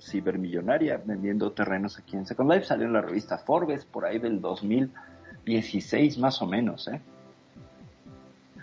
cibermillonaria 0.00 1.00
vendiendo 1.04 1.52
terrenos 1.52 1.98
aquí 1.98 2.16
en 2.16 2.26
Second 2.26 2.50
Life. 2.50 2.66
Salió 2.66 2.86
en 2.86 2.92
la 2.94 3.02
revista 3.02 3.38
Forbes 3.38 3.84
por 3.84 4.04
ahí 4.04 4.18
del 4.18 4.40
2016 4.40 6.18
más 6.18 6.40
o 6.40 6.46
menos, 6.46 6.88
¿eh? 6.88 7.00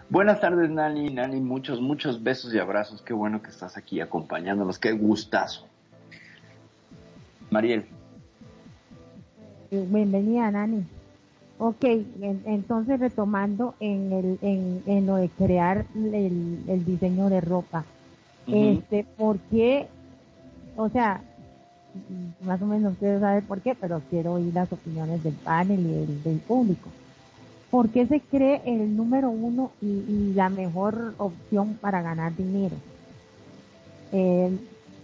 Buenas 0.09 0.41
tardes, 0.41 0.71
Nani. 0.71 1.11
Nani, 1.11 1.39
muchos, 1.39 1.79
muchos 1.79 2.23
besos 2.23 2.51
y 2.53 2.57
abrazos. 2.57 3.01
Qué 3.03 3.13
bueno 3.13 3.43
que 3.43 3.49
estás 3.49 3.77
aquí 3.77 4.01
acompañándonos. 4.01 4.79
Qué 4.79 4.91
gustazo. 4.91 5.67
Mariel. 7.51 7.85
Bienvenida, 9.69 10.49
Nani. 10.49 10.83
Ok, 11.59 11.83
entonces 12.45 12.99
retomando 12.99 13.75
en, 13.79 14.11
el, 14.13 14.39
en, 14.41 14.81
en 14.87 15.05
lo 15.05 15.17
de 15.17 15.29
crear 15.29 15.85
el, 15.93 16.85
diseño 16.85 17.29
de 17.29 17.41
ropa. 17.41 17.83
Este, 18.47 19.05
¿por 19.17 19.37
qué? 19.51 19.87
O 20.75 20.89
sea, 20.89 21.21
más 22.41 22.61
o 22.61 22.65
menos 22.65 22.93
ustedes 22.93 23.19
saben 23.19 23.43
por 23.43 23.59
qué, 23.59 23.75
pero 23.75 24.01
quiero 24.09 24.33
oír 24.33 24.53
las 24.53 24.71
opiniones 24.71 25.21
del 25.21 25.33
panel 25.33 25.79
y 25.81 26.21
del 26.23 26.39
público. 26.39 26.89
¿Por 27.69 27.89
qué 27.89 28.07
se 28.07 28.19
cree 28.19 28.61
el 28.65 28.95
número 28.95 29.29
uno 29.29 29.71
y, 29.81 30.33
la 30.33 30.49
mejor 30.49 31.13
opción 31.17 31.75
para 31.75 32.01
ganar 32.01 32.35
dinero? 32.35 32.75
Eh, 34.11 34.57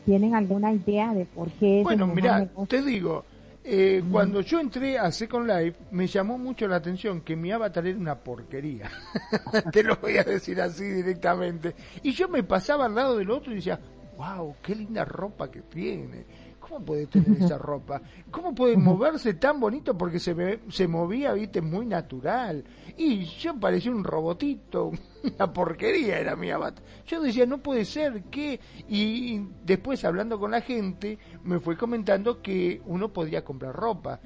¿Tienen 0.06 0.36
alguna 0.36 0.74
idea 0.74 1.14
de 1.14 1.26
por 1.26 1.50
qué? 1.52 1.82
Bueno, 1.84 2.08
mira, 2.08 2.48
te 2.68 2.82
digo, 2.82 3.24
eh, 3.64 4.04
cuando 4.12 4.42
yo 4.42 4.60
entré 4.60 5.00
a 5.00 5.12
Second 5.12 5.48
Life, 5.48 5.78
me 5.92 6.06
llamó 6.06 6.38
mucho 6.38 6.68
la 6.68 6.76
atención 6.76 7.22
que 7.22 7.36
mi 7.36 7.52
avatar 7.52 7.86
era 7.88 7.98
una 7.98 8.16
porquería. 8.16 8.90
te 9.72 9.84
lo 9.84 9.96
voy 9.98 10.18
a 10.18 10.24
decir 10.24 10.62
así 10.62 10.84
directamente. 10.86 11.76
Y 12.04 12.12
yo 12.12 12.28
me 12.30 12.44
pasaba 12.44 12.86
al 12.86 12.96
lado 12.96 13.18
del 13.18 13.32
otro 13.32 13.52
y 13.52 13.56
decía, 13.56 13.80
wow, 14.18 14.56
qué 14.62 14.76
linda 14.76 15.06
ropa 15.06 15.50
que 15.50 15.62
tiene 15.62 16.26
¿Cómo 16.68 16.84
puede 16.84 17.06
tener 17.06 17.44
esa 17.44 17.58
ropa? 17.60 18.02
¿Cómo 18.32 18.56
puede 18.56 18.76
moverse 18.76 19.36
tan 19.36 19.60
bonito? 19.60 19.96
Porque 19.96 20.20
se, 20.20 20.60
se 20.70 20.88
movía, 20.88 21.34
viste, 21.34 21.62
muy 21.62 21.86
natural. 21.86 22.64
Y 22.98 23.26
yo 23.26 23.60
parecía 23.60 23.92
un 23.92 24.04
robotito, 24.04 24.92
una 25.24 25.54
porquería 25.54 26.20
era 26.20 26.36
mi 26.36 26.50
avatar. 26.50 26.84
Yo 27.06 27.22
decía, 27.22 27.46
no 27.46 27.60
puede 27.60 27.86
ser, 27.86 28.24
¿qué? 28.32 28.60
Y 28.88 29.42
después 29.64 30.04
hablando 30.06 30.40
con 30.40 30.52
la 30.52 30.62
gente, 30.62 31.20
me 31.44 31.60
fue 31.60 31.78
comentando 31.78 32.42
que 32.42 32.82
uno 32.86 33.14
podía 33.14 33.44
comprar 33.44 33.76
ropa. 33.76 34.20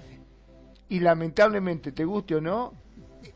Y 0.88 1.02
lamentablemente, 1.02 1.92
te 1.92 2.06
guste 2.06 2.36
o 2.36 2.42
no, 2.42 2.74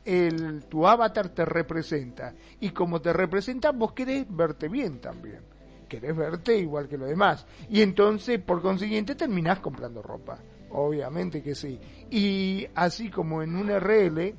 el, 0.06 0.64
tu 0.70 0.88
avatar 0.88 1.28
te 1.30 1.44
representa. 1.44 2.34
Y 2.62 2.70
como 2.70 3.02
te 3.02 3.12
representa, 3.12 3.72
vos 3.72 3.92
querés 3.92 4.26
verte 4.30 4.70
bien 4.70 5.02
también 5.02 5.53
querés 5.94 6.16
verte 6.16 6.58
igual 6.58 6.88
que 6.88 6.98
lo 6.98 7.06
demás. 7.06 7.46
Y 7.70 7.82
entonces, 7.82 8.40
por 8.40 8.62
consiguiente, 8.64 9.14
terminás 9.14 9.60
comprando 9.60 10.02
ropa. 10.02 10.40
Obviamente 10.72 11.44
que 11.44 11.54
sí. 11.54 11.80
Y 12.10 12.66
así 12.74 13.12
como 13.12 13.44
en 13.44 13.56
un 13.56 13.70
RL, 13.70 14.34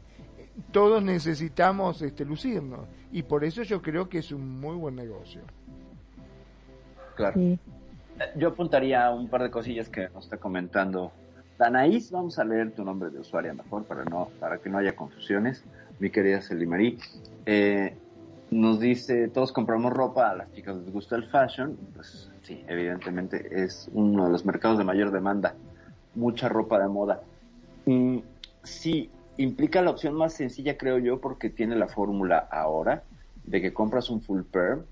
todos 0.73 1.01
necesitamos 1.01 2.03
este, 2.03 2.25
lucirnos. 2.25 2.89
Y 3.13 3.23
por 3.23 3.45
eso 3.45 3.63
yo 3.63 3.81
creo 3.81 4.09
que 4.09 4.19
es 4.19 4.33
un 4.33 4.61
muy 4.61 4.75
buen 4.75 4.97
negocio. 4.97 5.43
Claro. 7.15 7.41
Yo 8.37 8.49
apuntaría 8.49 9.09
un 9.11 9.29
par 9.29 9.45
de 9.45 9.51
cosillas 9.51 9.89
que 9.89 10.09
nos 10.09 10.25
está 10.25 10.39
comentando 10.39 11.13
Danaís. 11.57 12.11
Vamos 12.11 12.37
a 12.41 12.45
leer 12.45 12.73
tu 12.73 12.85
nombre 12.85 13.11
de 13.11 13.21
usuario 13.21 13.55
mejor 13.55 13.85
para, 13.85 14.05
no, 14.05 14.31
para 14.41 14.59
que 14.59 14.69
no 14.69 14.79
haya 14.79 14.97
confusiones. 14.97 15.65
Mi 16.01 16.11
querida 16.11 16.41
Selimarí. 16.41 16.99
Eh, 17.47 17.97
nos 18.51 18.81
dice, 18.81 19.29
todos 19.29 19.53
compramos 19.53 19.93
ropa, 19.93 20.31
a 20.31 20.35
las 20.35 20.53
chicas 20.53 20.77
les 20.77 20.93
gusta 20.93 21.17
el 21.17 21.25
fashion, 21.25 21.77
pues 21.95 22.31
sí, 22.43 22.63
evidentemente 22.69 23.65
es 23.65 23.89
uno 23.93 24.27
de 24.27 24.31
los 24.31 24.45
mercados 24.45 24.79
de 24.79 24.85
mayor 24.85 25.11
demanda, 25.11 25.55
mucha 26.15 26.49
ropa 26.49 26.79
de 26.79 26.89
moda. 26.89 27.23
Mm, 27.87 28.19
sí, 28.63 29.11
implica 29.37 29.83
la 29.83 29.91
opción 29.91 30.15
más 30.15 30.35
sencilla, 30.35 30.77
creo 30.77 30.99
yo, 30.99 31.21
porque 31.21 31.51
tiene 31.51 31.77
la 31.77 31.89
fórmula 31.89 32.39
ahora, 32.51 33.03
de 33.45 33.61
que 33.61 33.73
compras 33.73 34.11
un 34.11 34.23
full 34.23 34.43
pair 34.43 34.85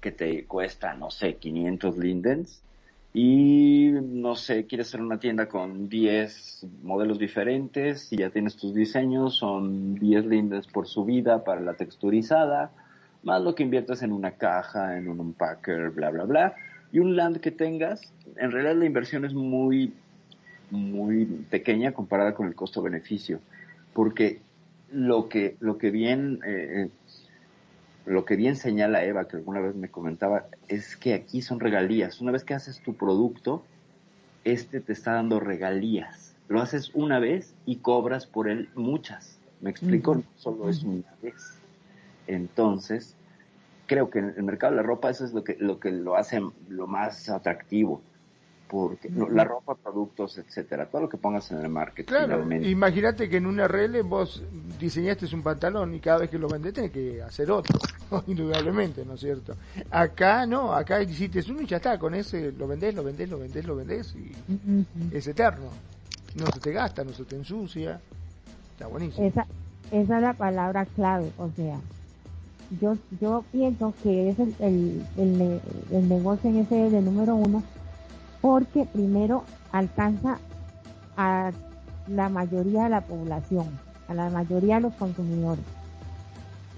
que 0.00 0.12
te 0.12 0.46
cuesta, 0.46 0.94
no 0.94 1.10
sé, 1.10 1.36
500 1.36 1.96
lindens 1.98 2.62
y 3.14 3.90
no 3.92 4.34
sé, 4.36 4.66
quieres 4.66 4.88
hacer 4.88 5.02
una 5.02 5.20
tienda 5.20 5.46
con 5.46 5.88
10 5.88 6.66
modelos 6.82 7.18
diferentes 7.18 8.10
y 8.12 8.16
ya 8.16 8.30
tienes 8.30 8.56
tus 8.56 8.74
diseños, 8.74 9.36
son 9.36 9.94
10 9.96 10.26
lindens 10.26 10.66
por 10.66 10.86
subida 10.86 11.44
para 11.44 11.60
la 11.60 11.74
texturizada, 11.74 12.72
más 13.22 13.42
lo 13.42 13.54
que 13.54 13.62
inviertes 13.62 14.02
en 14.02 14.12
una 14.12 14.32
caja, 14.32 14.96
en 14.96 15.08
un 15.08 15.20
unpacker, 15.20 15.90
bla, 15.90 16.10
bla, 16.10 16.24
bla, 16.24 16.54
y 16.92 16.98
un 16.98 17.16
land 17.16 17.38
que 17.38 17.50
tengas, 17.50 18.12
en 18.36 18.50
realidad 18.50 18.76
la 18.76 18.84
inversión 18.84 19.24
es 19.24 19.34
muy, 19.34 19.94
muy 20.70 21.24
pequeña 21.50 21.92
comparada 21.92 22.34
con 22.34 22.46
el 22.46 22.54
costo-beneficio, 22.54 23.40
porque 23.92 24.40
lo 24.90 25.28
que, 25.28 25.56
lo 25.60 25.78
que 25.78 25.90
bien, 25.90 26.40
eh, 26.44 26.88
lo 28.04 28.24
que 28.24 28.36
bien 28.36 28.56
señala 28.56 29.04
Eva, 29.04 29.26
que 29.26 29.36
alguna 29.36 29.60
vez 29.60 29.74
me 29.74 29.88
comentaba, 29.88 30.46
es 30.68 30.96
que 30.96 31.14
aquí 31.14 31.40
son 31.40 31.60
regalías. 31.60 32.20
Una 32.20 32.32
vez 32.32 32.44
que 32.44 32.54
haces 32.54 32.80
tu 32.80 32.94
producto, 32.94 33.64
este 34.44 34.80
te 34.80 34.92
está 34.92 35.12
dando 35.14 35.40
regalías. 35.40 36.34
Lo 36.48 36.60
haces 36.60 36.90
una 36.94 37.18
vez 37.20 37.54
y 37.64 37.76
cobras 37.76 38.26
por 38.26 38.48
él 38.48 38.68
muchas. 38.74 39.38
¿Me 39.60 39.70
explico? 39.70 40.16
No 40.16 40.24
solo 40.36 40.68
es 40.68 40.82
una 40.82 41.14
vez. 41.22 41.61
Entonces, 42.26 43.16
creo 43.86 44.10
que 44.10 44.20
en 44.20 44.34
el 44.36 44.42
mercado 44.42 44.72
de 44.72 44.76
la 44.76 44.82
ropa 44.82 45.10
eso 45.10 45.24
es 45.24 45.32
lo 45.32 45.44
que 45.44 45.56
lo, 45.58 45.78
que 45.80 45.90
lo 45.90 46.16
hace 46.16 46.40
lo 46.68 46.86
más 46.86 47.28
atractivo 47.28 48.02
porque 48.72 49.10
la 49.10 49.44
ropa, 49.44 49.74
productos, 49.74 50.38
etcétera, 50.38 50.86
todo 50.86 51.02
lo 51.02 51.08
que 51.10 51.18
pongas 51.18 51.50
en 51.52 51.58
el 51.58 51.68
market. 51.68 52.06
Claro, 52.06 52.50
imagínate 52.50 53.28
que 53.28 53.36
en 53.36 53.44
un 53.44 53.58
RL 53.58 54.02
vos 54.02 54.42
diseñaste 54.80 55.26
un 55.34 55.42
pantalón 55.42 55.94
y 55.94 56.00
cada 56.00 56.20
vez 56.20 56.30
que 56.30 56.38
lo 56.38 56.48
vendes 56.48 56.72
tenés 56.72 56.90
que 56.90 57.20
hacer 57.20 57.50
otro, 57.50 57.78
indudablemente, 58.28 59.04
¿no 59.04 59.12
es 59.12 59.20
cierto? 59.20 59.56
Acá 59.90 60.46
no, 60.46 60.72
acá 60.72 61.02
hiciste 61.02 61.44
uno 61.50 61.60
y 61.60 61.66
ya 61.66 61.76
está, 61.76 61.98
con 61.98 62.14
ese 62.14 62.50
lo 62.52 62.66
vendés, 62.66 62.94
lo 62.94 63.04
vendés, 63.04 63.28
lo 63.28 63.38
vendés, 63.38 63.66
lo 63.66 63.76
vendés 63.76 64.14
y 64.14 64.32
es 65.14 65.26
eterno. 65.26 65.68
No 66.34 66.46
se 66.46 66.58
te 66.58 66.72
gasta, 66.72 67.04
no 67.04 67.12
se 67.12 67.24
te 67.24 67.36
ensucia, 67.36 68.00
está 68.70 68.86
buenísimo. 68.86 69.26
Esa, 69.26 69.46
esa 69.90 70.16
es 70.16 70.22
la 70.22 70.32
palabra 70.32 70.86
clave, 70.86 71.30
o 71.36 71.50
sea, 71.50 71.78
yo 72.80 72.96
yo 73.20 73.44
pienso 73.52 73.94
que 74.02 74.30
es 74.30 74.38
el, 74.38 74.54
el, 75.16 75.60
el, 75.90 76.08
negocio 76.08 76.50
en 76.50 76.58
ese 76.58 76.90
de 76.90 77.02
número 77.02 77.34
uno 77.34 77.62
porque 78.40 78.86
primero 78.86 79.44
alcanza 79.72 80.38
a 81.16 81.52
la 82.08 82.28
mayoría 82.28 82.84
de 82.84 82.90
la 82.90 83.00
población, 83.02 83.66
a 84.08 84.14
la 84.14 84.30
mayoría 84.30 84.76
de 84.76 84.82
los 84.82 84.94
consumidores. 84.94 85.64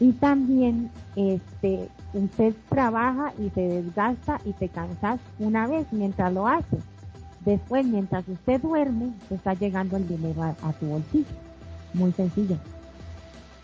Y 0.00 0.12
también 0.12 0.90
este 1.16 1.88
usted 2.12 2.54
trabaja 2.68 3.32
y 3.38 3.50
se 3.50 3.60
desgasta 3.60 4.40
y 4.44 4.52
te 4.52 4.68
cansas 4.68 5.20
una 5.38 5.66
vez 5.66 5.86
mientras 5.92 6.32
lo 6.32 6.46
hace. 6.46 6.78
Después, 7.44 7.84
mientras 7.84 8.26
usted 8.26 8.60
duerme, 8.60 9.12
te 9.28 9.34
está 9.34 9.54
llegando 9.54 9.96
el 9.96 10.08
dinero 10.08 10.42
a, 10.42 10.72
tu 10.72 10.86
bolsillo. 10.86 11.26
Muy 11.92 12.10
sencillo. 12.12 12.56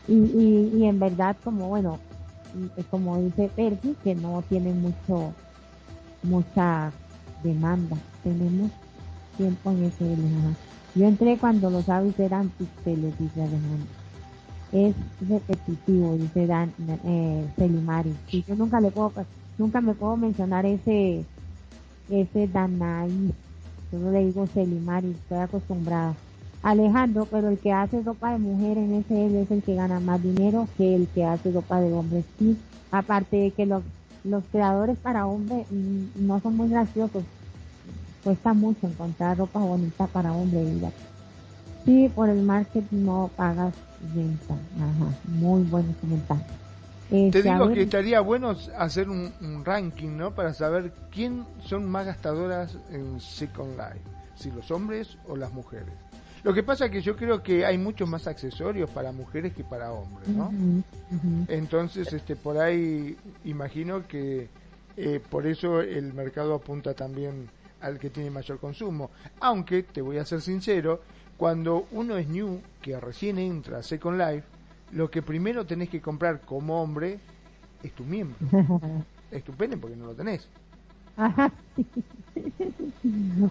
Y, 0.06 0.14
y, 0.14 0.72
y 0.76 0.84
en 0.84 1.00
verdad, 1.00 1.36
como 1.42 1.68
bueno, 1.68 1.98
como 2.90 3.18
dice 3.20 3.50
Percy, 3.54 3.96
que 4.02 4.14
no 4.14 4.42
tiene 4.48 4.72
mucho, 4.72 5.32
mucha 6.22 6.92
demanda. 7.42 7.96
Tenemos 8.22 8.70
tiempo 9.36 9.70
en 9.70 9.84
ese 9.84 10.16
Yo 10.94 11.06
entré 11.06 11.38
cuando 11.38 11.70
los 11.70 11.88
avis 11.88 12.18
eran 12.18 12.50
pixeles, 12.50 13.18
dice 13.18 13.42
Alejandro. 13.42 13.86
Es 14.72 14.94
repetitivo, 15.28 16.16
dice 16.16 16.46
Dan, 16.46 16.72
eh, 17.04 17.46
Selimari. 17.56 18.14
Y 18.30 18.42
yo 18.44 18.54
nunca 18.54 18.80
le 18.80 18.90
puedo, 18.90 19.12
nunca 19.58 19.80
me 19.80 19.94
puedo 19.94 20.16
mencionar 20.16 20.66
ese, 20.66 21.24
ese 22.08 22.48
Danai. 22.48 23.32
Yo 23.90 23.98
no 23.98 24.10
le 24.12 24.26
digo 24.26 24.46
Selimari, 24.46 25.10
estoy 25.10 25.38
acostumbrada. 25.38 26.14
Alejandro, 26.62 27.26
pero 27.30 27.48
el 27.48 27.58
que 27.58 27.72
hace 27.72 28.02
ropa 28.02 28.32
de 28.32 28.38
mujer 28.38 28.78
en 28.78 28.94
ese 28.94 29.42
es 29.42 29.50
el 29.50 29.62
que 29.62 29.74
gana 29.74 30.00
más 30.00 30.22
dinero 30.22 30.68
que 30.76 30.94
el 30.94 31.08
que 31.08 31.24
hace 31.24 31.50
ropa 31.52 31.80
de 31.80 31.92
hombres. 31.92 32.24
Sí, 32.38 32.56
aparte 32.90 33.36
de 33.36 33.50
que 33.52 33.66
los 33.66 33.82
los 34.24 34.44
creadores 34.50 34.98
para 34.98 35.26
hombres 35.26 35.66
mm, 35.70 36.26
no 36.26 36.40
son 36.40 36.56
muy 36.56 36.68
graciosos. 36.68 37.24
Cuesta 38.22 38.52
mucho 38.52 38.86
encontrar 38.86 39.38
ropa 39.38 39.60
bonita 39.60 40.06
para 40.06 40.32
hombre. 40.32 40.66
Sí, 41.84 42.10
por 42.14 42.28
el 42.28 42.42
market 42.42 42.84
no 42.90 43.30
pagas 43.34 43.72
venta. 44.14 44.54
Ajá, 44.76 45.14
muy 45.24 45.62
buenos 45.62 45.96
comentarios. 45.96 46.46
Te 47.08 47.26
este, 47.26 47.42
digo 47.42 47.68
que 47.72 47.82
estaría 47.82 48.20
bueno 48.20 48.54
hacer 48.78 49.08
un, 49.08 49.32
un, 49.40 49.64
ranking, 49.64 50.16
¿no? 50.16 50.32
Para 50.32 50.54
saber 50.54 50.92
quién 51.10 51.44
son 51.64 51.90
más 51.90 52.06
gastadoras 52.06 52.76
en 52.90 53.20
Second 53.20 53.76
Life, 53.76 54.04
si 54.36 54.50
los 54.52 54.70
hombres 54.70 55.16
o 55.26 55.34
las 55.34 55.52
mujeres. 55.52 55.94
Lo 56.42 56.54
que 56.54 56.62
pasa 56.62 56.86
es 56.86 56.90
que 56.90 57.02
yo 57.02 57.16
creo 57.16 57.42
que 57.42 57.66
hay 57.66 57.76
muchos 57.76 58.08
más 58.08 58.26
accesorios 58.26 58.88
para 58.90 59.12
mujeres 59.12 59.52
que 59.52 59.62
para 59.62 59.92
hombres, 59.92 60.28
¿no? 60.28 60.50
Entonces, 61.48 62.12
este, 62.12 62.36
por 62.36 62.58
ahí 62.58 63.16
imagino 63.44 64.06
que 64.06 64.48
eh, 64.96 65.20
por 65.30 65.46
eso 65.46 65.80
el 65.80 66.14
mercado 66.14 66.54
apunta 66.54 66.94
también 66.94 67.48
al 67.80 67.98
que 67.98 68.10
tiene 68.10 68.30
mayor 68.30 68.58
consumo. 68.58 69.10
Aunque, 69.40 69.82
te 69.82 70.00
voy 70.00 70.18
a 70.18 70.24
ser 70.24 70.40
sincero, 70.40 71.02
cuando 71.36 71.86
uno 71.92 72.16
es 72.16 72.28
new, 72.28 72.60
que 72.80 72.98
recién 72.98 73.38
entra 73.38 73.78
a 73.78 73.82
Second 73.82 74.18
Life, 74.18 74.46
lo 74.92 75.10
que 75.10 75.22
primero 75.22 75.66
tenés 75.66 75.88
que 75.88 76.00
comprar 76.00 76.40
como 76.40 76.82
hombre 76.82 77.18
es 77.82 77.92
tu 77.92 78.04
miembro. 78.04 78.36
es 79.30 79.44
tu 79.44 79.52
pene 79.52 79.76
porque 79.76 79.96
no 79.96 80.06
lo 80.06 80.14
tenés. 80.14 80.48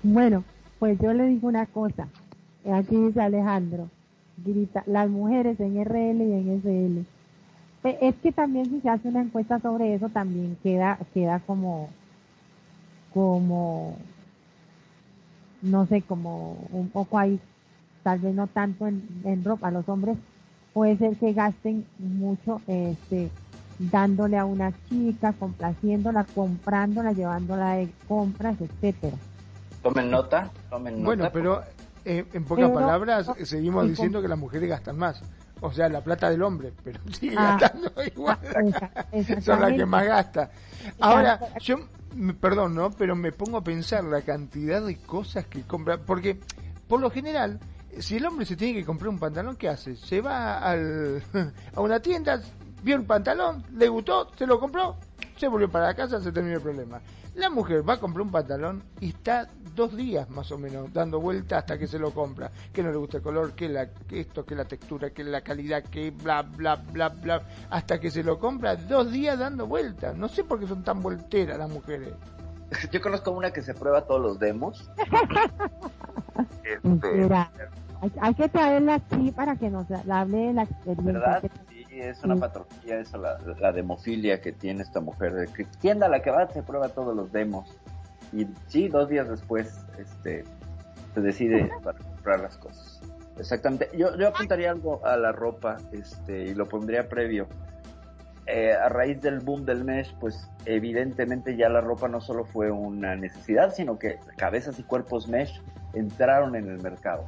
bueno, 0.04 0.44
pues 0.80 1.00
yo 1.00 1.14
le 1.14 1.28
digo 1.28 1.48
una 1.48 1.66
cosa. 1.68 2.08
Aquí 2.66 2.96
dice 2.96 3.22
Alejandro, 3.22 3.90
grita, 4.38 4.84
las 4.86 5.10
mujeres 5.10 5.60
en 5.60 5.84
RL 5.84 6.22
y 6.22 6.34
en 6.34 6.62
SL. 6.62 7.06
Es 8.02 8.16
que 8.16 8.32
también 8.32 8.66
si 8.66 8.82
se 8.82 8.90
hace 8.90 9.08
una 9.08 9.22
encuesta 9.22 9.60
sobre 9.60 9.94
eso 9.94 10.10
también 10.10 10.58
queda, 10.62 11.00
queda 11.14 11.40
como, 11.40 11.90
como, 13.14 13.96
no 15.62 15.86
sé, 15.86 16.02
como 16.02 16.58
un 16.72 16.90
poco 16.90 17.18
ahí, 17.18 17.40
tal 18.04 18.20
vez 18.20 18.36
no 18.36 18.48
tanto 18.48 18.88
en, 18.88 19.08
en 19.24 19.44
ropa. 19.46 19.72
Los 19.72 19.88
hombres 19.88 20.18
puede 20.74 20.98
ser 20.98 21.16
que 21.16 21.32
gasten 21.32 21.86
mucho, 21.98 22.62
este, 22.68 23.30
dándole 23.80 24.38
a 24.38 24.44
una 24.44 24.74
chica, 24.90 25.32
complaciéndola, 25.34 26.26
comprándola, 26.36 27.14
llevándola 27.14 27.76
de 27.76 27.90
compras, 28.08 28.58
etcétera. 28.60 29.16
Tomen 29.82 30.12
nota, 30.12 30.52
tomen 30.70 30.96
nota. 30.96 31.06
Bueno, 31.06 31.30
pero 31.32 31.64
en 32.06 32.44
pocas 32.46 32.70
palabras, 32.72 33.32
seguimos 33.44 33.88
diciendo 33.88 34.22
que 34.22 34.28
las 34.28 34.38
mujeres 34.38 34.70
gastan 34.70 34.98
más. 34.98 35.22
O 35.62 35.72
sea, 35.72 35.90
la 35.90 36.02
plata 36.02 36.30
del 36.30 36.42
hombre, 36.42 36.74
pero 36.84 37.00
sigue 37.20 37.36
ah. 37.38 37.58
gastando 37.60 37.92
igual. 38.04 38.40
Son 39.42 39.60
las 39.60 39.74
que 39.74 39.86
más 39.86 40.06
gasta. 40.06 40.52
Ahora, 41.00 41.40
yo, 41.60 41.78
perdón, 42.40 42.76
¿no? 42.76 42.92
Pero 42.92 43.16
me 43.16 43.32
pongo 43.32 43.58
a 43.58 43.64
pensar 43.64 44.04
la 44.04 44.22
cantidad 44.22 44.82
de 44.82 44.98
cosas 44.98 45.46
que 45.46 45.64
compra. 45.64 45.98
Porque, 45.98 46.40
por 46.88 47.02
lo 47.02 47.10
general, 47.10 47.60
si 48.00 48.18
el 48.18 48.26
hombre 48.26 48.46
se 48.46 48.56
tiene 48.56 48.80
que 48.80 48.86
comprar 48.86 49.10
un 49.10 49.20
pantalón, 49.20 49.56
¿qué 49.58 49.70
hace? 49.70 49.96
Se 49.96 50.22
va 50.22 50.60
al, 50.60 51.22
a 51.76 51.82
una 51.82 52.00
tienda, 52.00 52.42
vio 52.84 52.96
el 52.96 53.04
pantalón, 53.04 53.64
le 53.76 53.88
gustó, 53.90 54.30
se 54.38 54.48
lo 54.48 54.60
compró, 54.60 54.96
se 55.36 55.48
volvió 55.48 55.70
para 55.70 55.88
la 55.88 55.96
casa, 55.96 56.22
se 56.22 56.32
terminó 56.32 56.56
el 56.56 56.62
problema. 56.62 57.02
La 57.40 57.50
mujer 57.50 57.88
va 57.88 57.94
a 57.94 58.00
comprar 58.02 58.26
un 58.26 58.32
pantalón 58.32 58.84
y 59.00 59.12
está 59.12 59.48
dos 59.74 59.96
días 59.96 60.30
más 60.30 60.52
o 60.52 60.58
menos 60.58 60.92
dando 60.92 61.22
vuelta 61.22 61.60
hasta 61.60 61.80
que 61.80 61.88
se 61.88 61.98
lo 61.98 62.12
compra. 62.12 62.52
Que 62.74 62.84
no 62.84 62.92
le 62.92 62.98
gusta 62.98 63.18
el 63.18 63.24
color, 63.24 63.54
que, 63.54 63.70
la, 63.70 63.88
esto, 64.12 64.46
que 64.46 64.56
la 64.56 64.66
textura, 64.66 65.12
que 65.12 65.24
la 65.24 65.40
calidad, 65.40 65.84
que 65.84 66.12
bla, 66.12 66.42
bla, 66.42 66.76
bla, 66.76 67.08
bla. 67.08 67.42
Hasta 67.70 67.98
que 67.98 68.12
se 68.12 68.24
lo 68.24 68.38
compra, 68.40 68.76
dos 68.76 69.10
días 69.10 69.40
dando 69.40 69.68
vuelta. 69.68 70.12
No 70.12 70.28
sé 70.28 70.44
por 70.44 70.60
qué 70.60 70.68
son 70.68 70.84
tan 70.84 71.02
volteras 71.02 71.58
las 71.58 71.70
mujeres. 71.70 72.10
Yo 72.92 73.00
conozco 73.00 73.32
una 73.32 73.52
que 73.52 73.62
se 73.62 73.74
prueba 73.74 74.02
todos 74.06 74.22
los 74.22 74.38
demos. 74.38 74.92
este, 76.66 77.34
hay, 78.20 78.34
que 78.34 78.50
traerla 78.50 78.96
aquí 78.96 79.32
para 79.32 79.56
que 79.56 79.70
nos 79.70 79.90
hable 79.90 80.38
de 80.38 80.54
la 80.54 80.64
experiencia 80.64 81.42
es 82.02 82.24
una 82.24 82.36
patología 82.36 83.00
eso, 83.00 83.18
la, 83.18 83.38
la, 83.60 83.72
demofilia 83.72 84.42
que 84.42 84.52
tiene 84.52 84.84
esta 84.84 85.00
mujer. 85.00 85.34
De 85.34 85.48
que 85.48 85.66
tienda 85.80 86.06
a 86.06 86.10
la 86.10 86.22
que 86.22 86.32
va 86.32 86.48
se 86.48 86.64
prueba 86.64 86.90
todos 86.90 87.16
los 87.16 87.32
demos. 87.32 87.70
Y 88.32 88.48
sí, 88.68 88.88
dos 88.88 89.10
días 89.10 89.30
después 89.30 89.86
este, 89.98 90.44
se 91.14 91.22
decide 91.22 91.70
para 91.84 92.00
comprar 92.00 92.40
las 92.40 92.58
cosas. 92.58 93.02
Exactamente. 93.38 93.90
Yo, 93.98 94.16
yo 94.18 94.28
apuntaría 94.28 94.72
algo 94.72 95.06
a 95.06 95.18
la 95.18 95.32
ropa 95.32 95.78
este, 95.92 96.46
y 96.46 96.56
lo 96.56 96.68
pondría 96.68 97.08
previo. 97.08 97.48
Eh, 98.46 98.74
a 98.74 98.90
raíz 98.90 99.22
del 99.22 99.40
boom 99.40 99.64
del 99.64 99.84
mesh, 99.84 100.14
pues 100.20 100.50
evidentemente 100.66 101.56
ya 101.56 101.70
la 101.70 101.82
ropa 101.82 102.08
no 102.08 102.20
solo 102.20 102.46
fue 102.46 102.72
una 102.72 103.16
necesidad, 103.16 103.74
sino 103.74 104.00
que 104.00 104.18
cabezas 104.38 104.80
y 104.80 104.84
cuerpos 104.84 105.28
mesh 105.28 105.62
entraron 105.94 106.56
en 106.56 106.68
el 106.68 106.82
mercado. 106.82 107.26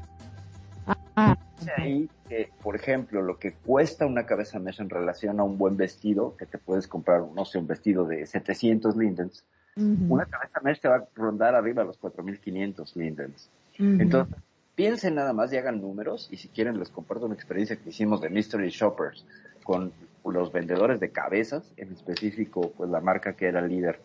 Ah, 1.16 1.38
ahí 1.78 2.10
que, 2.28 2.50
por 2.62 2.76
ejemplo, 2.76 3.22
lo 3.22 3.38
que 3.38 3.54
cuesta 3.54 4.06
una 4.06 4.26
cabeza 4.26 4.60
mesh 4.60 4.82
en 4.82 4.90
relación 4.90 5.40
a 5.40 5.44
un 5.44 5.58
buen 5.58 5.78
vestido, 5.78 6.36
que 6.38 6.46
te 6.46 6.58
puedes 6.58 6.88
comprar, 6.88 7.24
no 7.36 7.46
sé, 7.46 7.58
un 7.58 7.68
vestido 7.68 8.06
de 8.06 8.26
700 8.26 8.96
lindens, 8.96 9.44
una 9.76 10.26
cabeza 10.26 10.60
mesh 10.62 10.80
te 10.82 10.88
va 10.90 10.98
a 10.98 11.08
rondar 11.16 11.56
arriba 11.56 11.82
a 11.82 11.86
los 11.86 11.98
4500 11.98 12.96
lindens. 12.96 13.50
Entonces, 13.78 14.36
piensen 14.76 15.16
nada 15.16 15.34
más 15.34 15.52
y 15.54 15.58
hagan 15.58 15.82
números, 15.82 16.28
y 16.32 16.38
si 16.38 16.50
quieren 16.50 16.78
les 16.78 16.90
comparto 16.90 17.26
una 17.26 17.36
experiencia 17.36 17.76
que 17.76 17.90
hicimos 17.90 18.22
de 18.22 18.30
Mystery 18.30 18.70
Shoppers 18.70 19.26
con 19.64 19.92
los 20.26 20.52
vendedores 20.52 21.00
de 21.00 21.10
cabezas, 21.10 21.72
en 21.78 21.92
específico, 21.94 22.72
pues 22.78 22.90
la 22.90 23.02
marca 23.02 23.34
que 23.34 23.48
era 23.48 23.62
líder 23.62 24.00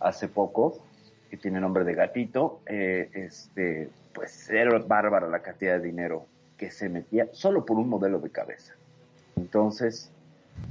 hace 0.00 0.28
poco, 0.28 0.82
que 1.30 1.36
tiene 1.36 1.60
nombre 1.60 1.84
de 1.84 1.94
gatito, 1.94 2.60
eh, 2.66 3.10
este, 3.12 3.88
pues 4.14 4.50
era 4.50 4.78
bárbara 4.78 5.28
la 5.28 5.40
cantidad 5.40 5.78
de 5.78 5.86
dinero 5.86 6.26
que 6.62 6.70
se 6.70 6.88
metía 6.88 7.26
solo 7.32 7.64
por 7.66 7.76
un 7.76 7.88
modelo 7.88 8.20
de 8.20 8.30
cabeza. 8.30 8.74
Entonces, 9.34 10.12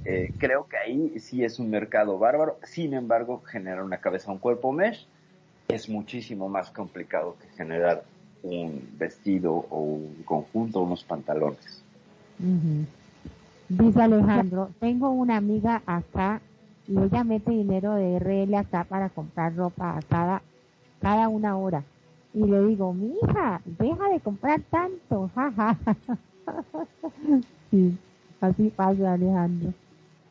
eh, 0.06 0.34
creo 0.38 0.65
que 0.69 0.77
ahí 0.77 1.19
sí 1.19 1.43
es 1.43 1.60
un 1.60 1.69
mercado 1.69 2.17
bárbaro. 2.17 2.58
Sin 2.63 2.93
embargo, 2.93 3.41
generar 3.45 3.84
una 3.84 3.97
cabeza, 3.97 4.32
un 4.32 4.38
cuerpo 4.38 4.71
mesh, 4.71 5.06
es 5.67 5.89
muchísimo 5.89 6.47
más 6.47 6.71
complicado 6.71 7.36
que 7.41 7.49
generar 7.58 8.06
un 8.41 8.88
vestido 8.97 9.65
o 9.69 9.82
un 9.82 10.23
conjunto, 10.23 10.80
unos 10.80 11.04
pantalones. 11.04 11.84
Dice 13.67 14.01
Alejandro, 14.01 14.69
tengo 14.80 15.10
una 15.12 15.36
amiga 15.36 15.82
acá 15.86 16.39
y 16.88 16.97
ella 16.97 17.25
mete 17.25 17.51
dinero 17.51 17.95
de 17.95 18.17
RL 18.17 18.56
acá 18.56 18.86
para 18.86 19.10
comprar 19.10 19.58
ropa 19.58 19.97
a 19.97 20.01
cada, 20.04 20.41
cada 21.01 21.27
una 21.27 21.58
hora. 21.58 21.84
Y 22.33 22.45
le 22.45 22.65
digo, 22.67 22.93
mi 22.93 23.13
hija, 23.21 23.61
deja 23.65 24.09
de 24.09 24.19
comprar 24.21 24.61
tanto, 24.69 25.29
jaja. 25.35 25.77
sí, 27.71 27.97
así 28.39 28.71
pasa 28.75 29.13
Alejandro. 29.13 29.73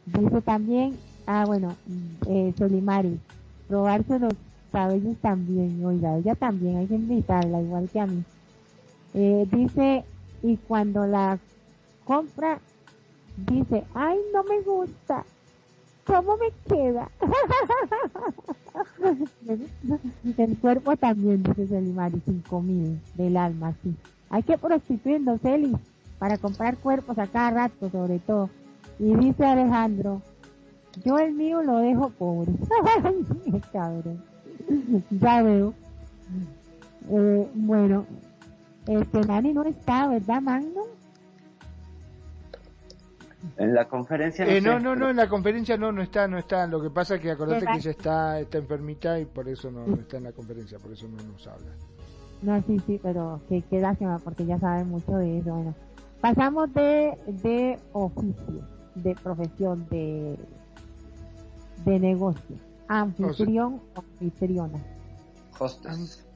Dice 0.06 0.40
también, 0.40 0.96
ah 1.26 1.44
bueno, 1.46 1.76
eh, 2.26 2.54
Solimari, 2.56 3.20
robarse 3.68 4.18
los 4.18 4.34
cabellos 4.72 5.16
también, 5.18 5.84
oiga, 5.84 6.16
ella 6.16 6.34
también, 6.34 6.78
hay 6.78 6.86
que 6.86 6.94
invitarla, 6.94 7.60
igual 7.60 7.88
que 7.90 8.00
a 8.00 8.06
mí. 8.06 8.24
Eh, 9.14 9.46
dice, 9.52 10.04
y 10.42 10.56
cuando 10.56 11.06
la 11.06 11.38
compra, 12.04 12.60
dice, 13.36 13.84
ay, 13.94 14.18
no 14.32 14.42
me 14.44 14.60
gusta, 14.62 15.24
¿cómo 16.06 16.36
me 16.36 16.50
queda? 16.68 17.10
El 20.36 20.58
cuerpo 20.58 20.96
también, 20.96 21.42
dice 21.42 21.66
Selimari, 21.66 22.20
cinco 22.24 22.60
mil 22.62 23.00
del 23.14 23.36
alma, 23.36 23.74
sí. 23.82 23.94
Hay 24.30 24.42
que 24.42 24.56
prostituirnos, 24.58 25.44
Eli, 25.44 25.76
para 26.18 26.38
comprar 26.38 26.76
cuerpos 26.76 27.18
a 27.18 27.26
cada 27.26 27.50
rato, 27.50 27.90
sobre 27.90 28.18
todo. 28.20 28.48
Y 28.98 29.14
dice 29.14 29.44
Alejandro, 29.44 30.22
yo 31.04 31.18
el 31.18 31.32
mío 31.32 31.62
lo 31.62 31.78
dejo 31.78 32.10
pobre. 32.10 32.52
Cabrón. 33.72 34.22
ya 35.10 35.42
veo. 35.42 35.74
Eh, 37.10 37.48
bueno, 37.54 38.04
este 38.86 39.20
Nani 39.22 39.52
no 39.52 39.64
está, 39.64 40.06
¿verdad, 40.08 40.40
Magno? 40.40 40.82
En 43.56 43.74
la 43.74 43.88
conferencia 43.88 44.44
no, 44.44 44.50
eh, 44.50 44.60
no, 44.60 44.78
no, 44.78 44.94
no, 44.94 45.08
en 45.08 45.16
la 45.16 45.28
conferencia 45.28 45.76
no, 45.76 45.92
no 45.92 46.02
está, 46.02 46.28
no 46.28 46.38
está. 46.38 46.66
Lo 46.66 46.80
que 46.82 46.90
pasa 46.90 47.14
es 47.14 47.20
que 47.20 47.30
acordate 47.30 47.66
que 47.66 47.78
ella 47.78 47.90
está, 47.90 48.40
está 48.40 48.58
enfermita 48.58 49.18
y 49.18 49.24
por 49.24 49.48
eso 49.48 49.70
no, 49.70 49.86
está 49.94 50.18
en 50.18 50.24
la 50.24 50.32
conferencia, 50.32 50.78
por 50.78 50.92
eso 50.92 51.08
no 51.08 51.22
nos 51.22 51.46
habla. 51.46 51.72
No, 52.42 52.62
sí, 52.66 52.80
sí, 52.86 53.00
pero 53.02 53.40
que 53.48 53.62
qué 53.62 53.80
lástima 53.80 54.18
porque 54.18 54.44
ya 54.44 54.58
sabe 54.58 54.84
mucho 54.84 55.12
de 55.16 55.38
eso. 55.38 55.54
Bueno, 55.54 55.74
pasamos 56.20 56.72
de, 56.74 57.16
de 57.26 57.78
oficio, 57.92 58.62
de 58.94 59.14
profesión, 59.22 59.86
de, 59.90 60.38
de 61.84 61.98
negocio. 61.98 62.56
Anfitrión 62.88 63.80
o 63.94 64.00
anfitriona. 64.00 64.78
Hostes. 65.58 66.26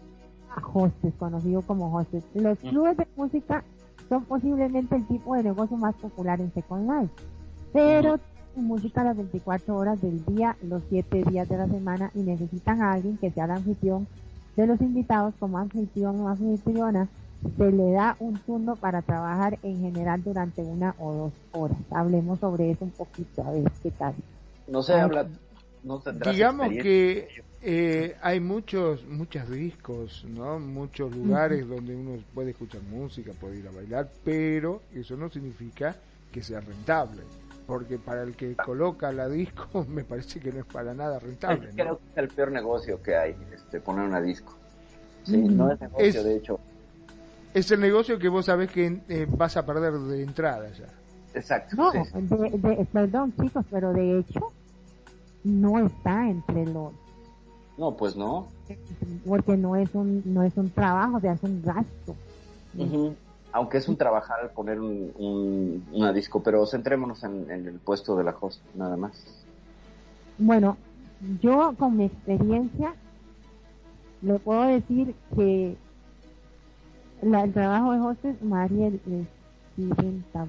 Hostes, 0.73 1.12
conocido 1.19 1.62
como 1.62 1.95
hostes. 1.95 2.25
Los 2.35 2.59
clubes 2.59 2.97
de 2.97 3.07
música 3.17 3.64
son 4.09 4.25
posiblemente 4.25 4.97
el 4.97 5.07
tipo 5.07 5.35
de 5.35 5.43
negocio 5.43 5.77
más 5.77 5.95
popular 5.97 6.40
en 6.40 6.53
Second 6.53 6.90
Life. 6.90 7.14
Pero 7.73 8.19
música 8.57 9.05
las 9.05 9.17
24 9.17 9.77
horas 9.77 10.01
del 10.01 10.25
día, 10.27 10.57
los 10.62 10.83
7 10.88 11.25
días 11.29 11.49
de 11.49 11.57
la 11.57 11.67
semana 11.67 12.11
y 12.14 12.21
necesitan 12.21 12.83
a 12.83 12.93
alguien 12.93 13.17
que 13.19 13.31
sea 13.31 13.47
la 13.47 13.57
anfitrión 13.57 14.07
de 14.57 14.67
los 14.67 14.81
invitados 14.81 15.35
como 15.38 15.59
anfitrión 15.59 16.21
o 16.21 16.29
anfitriona. 16.29 17.09
Se 17.59 17.71
le 17.71 17.93
da 17.93 18.17
un 18.21 18.38
turno 18.38 18.77
para 18.77 19.03
trabajar 19.03 19.59
en 19.62 19.81
general 19.81 20.23
durante 20.23 20.62
una 20.62 20.95
o 20.99 21.12
dos 21.12 21.33
horas. 21.53 21.77
Hablemos 21.90 22.38
sobre 22.38 22.71
eso 22.71 22.85
un 22.85 22.90
poquito, 22.93 23.43
a 23.43 23.51
ver 23.51 23.71
qué 23.83 23.90
tal. 23.90 24.14
No 24.67 24.83
se 24.83 24.95
habla, 24.95 25.29
no 25.83 26.01
Digamos 26.33 26.69
que 26.71 27.29
eh, 27.66 28.16
hay 28.20 28.40
muchos, 28.40 29.07
muchos 29.07 29.48
discos, 29.48 30.22
¿no? 30.29 30.59
Muchos 30.59 31.16
lugares 31.16 31.66
donde 31.66 31.96
uno 31.96 32.22
puede 32.35 32.50
escuchar 32.50 32.83
música, 32.83 33.33
puede 33.33 33.61
ir 33.61 33.68
a 33.68 33.70
bailar, 33.70 34.11
pero 34.22 34.83
eso 34.94 35.16
no 35.16 35.31
significa 35.31 35.96
que 36.31 36.42
sea 36.42 36.61
rentable. 36.61 37.22
Porque 37.66 37.98
para 37.98 38.22
el 38.22 38.37
que 38.37 38.55
coloca 38.55 39.11
la 39.12 39.31
disco, 39.31 39.85
me 39.88 40.05
parece 40.05 40.40
que 40.40 40.53
no 40.53 40.61
es 40.61 40.66
para 40.66 40.92
nada 40.92 41.18
rentable. 41.18 41.70
Creo 41.74 41.96
que 41.96 42.05
es 42.12 42.18
el 42.18 42.29
peor 42.29 42.53
negocio 42.53 43.03
que 43.03 43.16
hay, 43.16 43.35
este, 43.55 43.81
poner 43.81 44.07
una 44.07 44.20
disco. 44.20 44.55
Sí, 45.22 45.38
no 45.38 45.72
es 45.72 45.81
negocio, 45.81 46.22
de 46.22 46.37
hecho. 46.37 46.61
Es 47.55 47.70
el 47.70 47.81
negocio 47.81 48.18
que 48.18 48.29
vos 48.29 48.44
sabés 48.44 48.70
que 48.70 49.00
eh, 49.09 49.27
vas 49.27 49.57
a 49.57 49.64
perder 49.64 49.94
de 49.94 50.22
entrada 50.22 50.70
ya. 50.72 50.88
Exacto. 51.33 51.77
No, 51.77 51.92
perdón 52.92 53.33
chicos, 53.40 53.64
pero 53.70 53.92
de 53.94 54.18
hecho 54.18 54.53
no 55.44 55.79
está 55.87 56.29
entre 56.29 56.66
los 56.66 56.92
no, 57.77 57.97
pues 57.97 58.17
no. 58.17 58.47
Porque 59.27 59.57
no 59.57 59.77
es 59.77 59.95
un, 59.95 60.23
no 60.25 60.43
es 60.43 60.57
un 60.57 60.71
trabajo, 60.71 61.17
o 61.17 61.21
sea, 61.21 61.33
es 61.33 61.43
un 61.43 61.63
gasto. 61.63 62.15
Aunque 63.53 63.79
es 63.79 63.89
un 63.89 63.97
trabajar 63.97 64.53
poner 64.53 64.81
un, 64.81 65.85
una 65.93 66.13
disco, 66.13 66.43
pero 66.43 66.67
centrémonos 66.67 67.23
en, 67.25 67.51
el 67.51 67.81
puesto 67.81 68.17
de 68.17 68.25
la 68.25 68.35
host, 68.39 68.61
nada 68.75 68.97
más. 68.97 69.45
Bueno, 70.39 70.77
yo 71.41 71.75
con 71.79 71.97
mi 71.97 72.07
experiencia 72.07 72.95
le 74.23 74.39
puedo 74.39 74.63
decir 74.63 75.15
que 75.37 75.77
el 77.23 77.53
trabajo 77.53 77.93
de 77.93 78.01
host 78.01 78.25
es 78.25 78.43
Mariel 78.43 79.01
es 79.07 79.27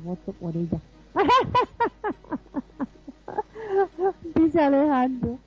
voto 0.04 0.34
por 0.34 0.56
ella. 0.56 0.80
Dice 4.36 4.62
Alejandro 4.62 5.40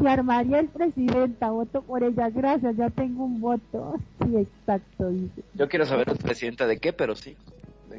se 0.00 0.08
armaría 0.08 0.60
el 0.60 0.68
presidenta, 0.68 1.50
voto 1.50 1.82
por 1.82 2.02
ella, 2.02 2.30
gracias, 2.30 2.76
ya 2.76 2.90
tengo 2.90 3.24
un 3.24 3.40
voto. 3.40 3.96
Sí, 4.22 4.36
exacto, 4.36 5.10
dice. 5.10 5.42
Yo 5.54 5.68
quiero 5.68 5.86
saber, 5.86 6.06
presidenta 6.18 6.66
de 6.66 6.78
qué, 6.78 6.92
pero 6.92 7.14
sí. 7.14 7.36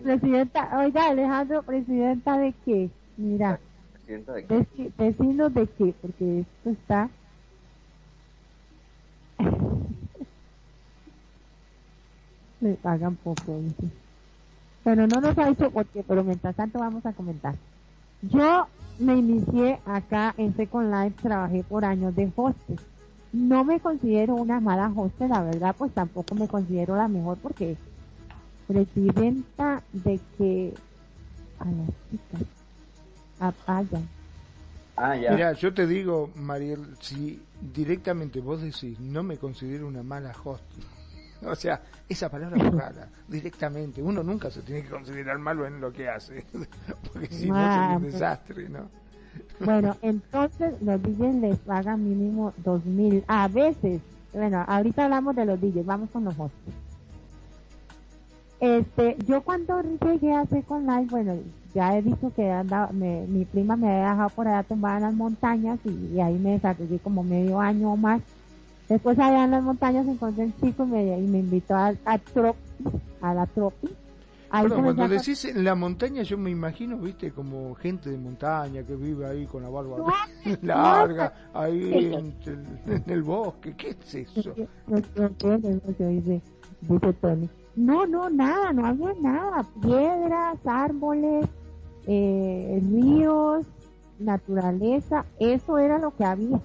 Presidenta, 0.04 0.80
oiga 0.80 1.10
Alejandro, 1.10 1.64
presidenta 1.64 2.38
de 2.38 2.54
qué, 2.66 2.90
mira. 3.18 3.60
¿Presidenta 3.94 4.34
de 4.34 4.46
qué? 4.46 4.66
vecinos 4.98 5.54
de 5.54 5.68
qué, 5.68 5.94
porque 6.02 6.40
esto 6.42 6.70
está... 6.70 7.10
Le 12.62 12.74
pagan 12.76 13.16
poco, 13.16 13.58
dice. 13.60 13.90
Bueno, 14.84 15.08
no 15.08 15.22
nos 15.22 15.38
ha 15.38 15.48
dicho 15.48 15.72
por 15.72 15.86
qué, 15.88 16.04
pero 16.04 16.24
mientras 16.24 16.56
tanto 16.56 16.80
vamos 16.80 17.06
a 17.06 17.14
comentar. 17.14 17.56
Yo 18.22 18.68
me 19.00 19.16
inicié 19.16 19.80
acá 19.86 20.34
en 20.38 20.56
Second 20.56 20.94
Life, 20.94 21.22
trabajé 21.22 21.64
por 21.64 21.86
años 21.86 22.16
de 22.16 22.32
hostes. 22.36 22.80
No 23.32 23.64
me 23.64 23.80
considero 23.80 24.36
una 24.36 24.60
mala 24.60 24.92
hostes, 24.96 25.30
la 25.30 25.44
verdad, 25.44 25.76
pues 25.78 25.94
tampoco 25.94 26.36
me 26.36 26.48
considero 26.48 26.96
la 26.96 27.08
mejor 27.08 27.38
porque 27.38 27.78
presidenta 28.68 29.82
de 29.94 30.20
que 30.38 30.74
a 31.60 31.66
las 31.66 31.90
chicas 32.12 32.48
apagan. 33.40 34.08
Ah, 34.96 35.16
ya. 35.16 35.32
Mira, 35.32 35.54
yo 35.54 35.74
te 35.74 35.88
digo, 35.88 36.30
Mariel, 36.36 36.96
si 37.00 37.42
directamente 37.74 38.42
vos 38.42 38.62
decís, 38.62 39.00
no 39.00 39.24
me 39.24 39.38
considero 39.38 39.88
una 39.88 40.04
mala 40.04 40.34
host, 40.44 40.64
o 41.44 41.56
sea, 41.56 41.82
esa 42.08 42.30
palabra 42.30 42.58
es 42.58 42.74
rara, 42.74 43.08
directamente. 43.28 44.02
Uno 44.02 44.24
nunca 44.24 44.50
se 44.52 44.62
tiene 44.62 44.84
que 44.84 44.90
considerar 44.90 45.38
malo 45.40 45.66
en 45.66 45.80
lo 45.80 45.92
que 45.92 46.10
hace, 46.10 46.46
porque 47.14 47.28
si 47.28 47.50
no 47.50 47.56
sería 47.56 47.98
un 47.98 48.04
desastre, 48.04 48.70
¿no? 48.70 48.90
Bueno, 49.60 49.96
entonces 50.02 50.74
los 50.82 51.02
DJs 51.02 51.36
les 51.36 51.58
pagan 51.60 52.04
mínimo 52.04 52.54
dos 52.58 52.86
mil, 52.86 53.24
a 53.28 53.48
veces. 53.48 54.02
Bueno, 54.34 54.64
ahorita 54.68 55.06
hablamos 55.06 55.36
de 55.36 55.46
los 55.46 55.60
DJs, 55.60 55.86
vamos 55.86 56.10
con 56.12 56.26
los 56.26 56.40
hostes. 56.40 56.74
Este, 58.60 59.16
yo 59.26 59.42
cuando 59.42 59.82
llegué 59.82 60.34
a 60.34 60.46
con 60.68 60.86
Live, 60.86 61.08
bueno, 61.10 61.36
ya 61.74 61.98
he 61.98 62.02
dicho 62.02 62.32
que 62.36 62.52
andaba, 62.52 62.92
mi 62.92 63.46
prima 63.46 63.76
me 63.76 63.88
había 63.88 64.10
dejado 64.12 64.30
por 64.32 64.48
allá 64.48 64.64
tumbada 64.64 64.98
en 64.98 65.04
las 65.04 65.14
montañas 65.14 65.80
y, 65.86 66.20
ahí 66.20 66.38
me 66.38 66.52
desarrollé 66.52 67.00
como 67.00 67.24
medio 67.24 67.60
año 67.60 67.94
o 67.94 67.98
más 67.98 68.22
Después 68.90 69.20
allá 69.20 69.44
en 69.46 69.52
las 69.52 69.64
montañas 69.64 70.08
encontré 70.08 70.46
un 70.46 70.56
chico 70.60 70.84
y 70.84 70.88
me, 70.88 71.40
invitó 71.40 71.76
a, 71.76 71.94
a, 72.06 72.20
a 73.22 73.34
la 73.36 73.46
Tropi. 73.46 73.88
cuando 74.50 75.08
decís 75.08 75.46
en 75.46 75.64
la 75.64 75.76
montaña, 75.76 76.24
yo 76.24 76.40
me 76.40 76.50
imagino, 76.50 76.98
viste, 76.98 77.32
como 77.32 77.76
gente 77.76 78.10
de 78.10 78.18
montaña 78.18 78.82
que 78.82 78.96
vive 78.96 79.28
ahí 79.28 79.46
con 79.46 79.62
la 79.62 79.70
barba 79.70 79.98
larga, 80.64 81.34
ahí 81.54 82.16
en, 82.16 83.04
el 83.06 83.22
bosque. 83.22 83.76
¿Qué 83.76 83.90
es 83.90 84.16
eso? 84.16 84.56
No, 87.76 88.08
no, 88.08 88.28
nada, 88.32 88.74
no 88.74 88.88
había 88.88 89.14
nada. 89.22 89.64
Piedras, 89.84 90.58
árboles, 90.66 91.46
eh, 92.08 92.82
ríos, 92.92 93.68
naturaleza, 94.18 95.26
eso 95.40 95.78
era 95.78 96.00
lo 96.00 96.10
que 96.16 96.26
había. 96.26 96.60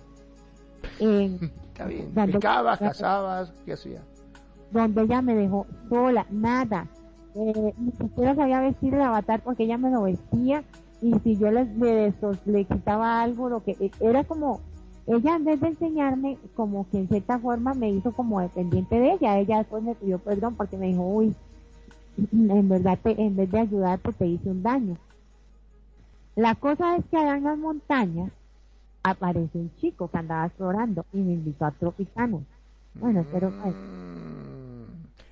Está 1.74 1.86
bien. 1.86 2.10
Pescabas, 2.14 2.78
cazabas, 2.78 3.52
¿qué 3.66 3.72
hacía? 3.72 4.00
Donde 4.70 5.02
ella 5.02 5.20
me 5.20 5.34
dejó 5.34 5.66
sola, 5.88 6.24
nada 6.30 6.86
eh, 7.34 7.74
ni 7.76 7.90
siquiera 7.90 8.36
sabía 8.36 8.60
vestir 8.60 8.94
el 8.94 9.00
avatar 9.00 9.42
porque 9.42 9.64
ella 9.64 9.76
me 9.76 9.90
lo 9.90 10.02
vestía 10.02 10.62
y 11.02 11.18
si 11.24 11.36
yo 11.36 11.50
le, 11.50 11.64
le, 12.44 12.64
quitaba 12.64 13.22
algo, 13.22 13.48
lo 13.48 13.64
que 13.64 13.72
e, 13.72 13.90
era 13.98 14.22
como, 14.22 14.60
ella 15.08 15.34
en 15.34 15.44
vez 15.44 15.60
de 15.60 15.68
enseñarme, 15.68 16.38
como 16.54 16.88
que 16.90 16.98
en 16.98 17.08
cierta 17.08 17.40
forma 17.40 17.74
me 17.74 17.90
hizo 17.90 18.12
como 18.12 18.40
dependiente 18.40 19.00
de 19.00 19.14
ella, 19.14 19.36
ella 19.38 19.58
después 19.58 19.82
me 19.82 19.96
pidió 19.96 20.20
perdón 20.20 20.54
porque 20.54 20.76
me 20.76 20.86
dijo, 20.86 21.02
uy, 21.02 21.34
en 22.32 22.68
verdad 22.68 23.00
en 23.04 23.34
vez 23.34 23.50
de 23.50 23.58
ayudarte 23.58 24.12
te 24.12 24.26
hice 24.26 24.48
un 24.48 24.62
daño. 24.62 24.96
La 26.36 26.54
cosa 26.54 26.96
es 26.96 27.04
que 27.06 27.16
allá 27.16 27.36
en 27.36 27.44
las 27.44 27.58
montañas 27.58 28.30
aparece 29.04 29.58
un 29.58 29.70
chico 29.76 30.08
que 30.08 30.18
andaba 30.18 30.46
explorando 30.46 31.04
y 31.12 31.18
me 31.18 31.34
invitó 31.34 31.66
a 31.66 31.70
Tropicano. 31.70 32.42
Bueno, 32.94 33.20
espero 33.20 33.52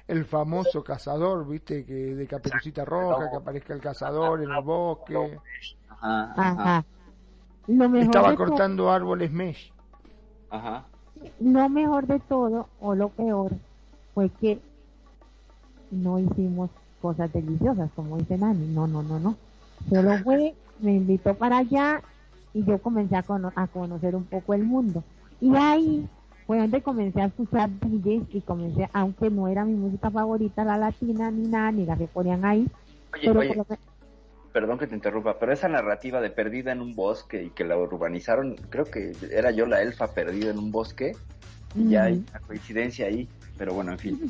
el 0.09 0.25
famoso 0.27 0.85
cazador, 0.85 1.47
viste, 1.49 1.87
que 1.87 2.15
de 2.15 2.27
caperucita 2.27 2.85
roja, 2.85 3.31
que 3.31 3.37
aparezca 3.37 3.73
el 3.73 3.81
cazador 3.81 4.43
en 4.43 4.51
el 4.51 4.63
bosque. 4.63 5.39
Ajá. 6.01 6.85
Estaba 7.67 8.35
cortando 8.35 8.91
árboles 8.91 9.33
mesh. 9.33 9.73
Ajá. 10.51 10.85
Lo 11.41 11.69
mejor 11.69 12.07
de 12.07 12.21
todo, 12.21 12.69
o 12.81 12.95
lo 12.95 13.09
peor, 13.09 13.53
fue 14.13 14.29
que 14.29 14.61
no 15.91 16.19
hicimos 16.19 16.69
cosas 17.01 17.33
deliciosas, 17.33 17.91
como 17.97 18.19
dice 18.19 18.37
Nani. 18.37 18.67
No, 18.67 18.87
no, 18.87 19.03
no, 19.03 19.19
no. 19.19 19.37
Solo 19.89 20.19
fue, 20.25 20.55
me 20.81 20.93
invitó 20.93 21.35
para 21.35 21.59
allá 21.59 22.03
y 22.55 22.65
yo 22.65 22.79
comencé 22.79 23.17
a, 23.17 23.25
a 23.55 23.67
conocer 23.67 24.15
un 24.15 24.25
poco 24.25 24.55
el 24.55 24.65
mundo. 24.65 25.03
Y 25.41 25.55
ahí 25.57 26.09
fue 26.47 26.59
donde 26.59 26.83
comencé 26.83 27.21
a 27.21 27.27
escuchar 27.27 27.71
DJs 27.81 28.35
y 28.35 28.41
comencé, 28.43 28.89
aunque 28.93 29.31
no 29.31 29.49
era 29.49 29.65
mi 29.65 29.75
música 29.75 30.11
favorita, 30.11 30.65
la 30.65 30.77
latina, 30.77 31.31
ni 31.31 31.49
nada, 31.49 31.73
ni 31.73 31.87
la 31.87 31.97
que 31.97 32.07
ponían 32.07 32.45
ahí. 32.45 32.69
Oye, 33.15 33.55
perdón 34.53 34.79
que 34.79 34.87
te 34.87 34.95
interrumpa, 34.95 35.39
pero 35.39 35.53
esa 35.53 35.69
narrativa 35.69 36.21
de 36.21 36.31
perdida 36.31 36.73
en 36.73 36.81
un 36.81 36.95
bosque 36.95 37.45
y 37.45 37.51
que 37.51 37.65
la 37.65 37.77
urbanizaron, 37.77 38.57
creo 38.69 38.85
que 38.85 39.13
era 39.31 39.51
yo 39.51 39.67
la 39.67 39.81
elfa 39.81 40.09
perdida 40.09 40.51
en 40.51 40.59
un 40.59 40.71
bosque, 40.71 41.13
y 41.75 41.89
ya 41.91 42.05
hay 42.05 42.25
una 42.29 42.41
coincidencia 42.41 43.07
ahí, 43.07 43.29
pero 43.57 43.75
bueno, 43.75 43.93
en 43.93 43.99
fin. 43.99 44.21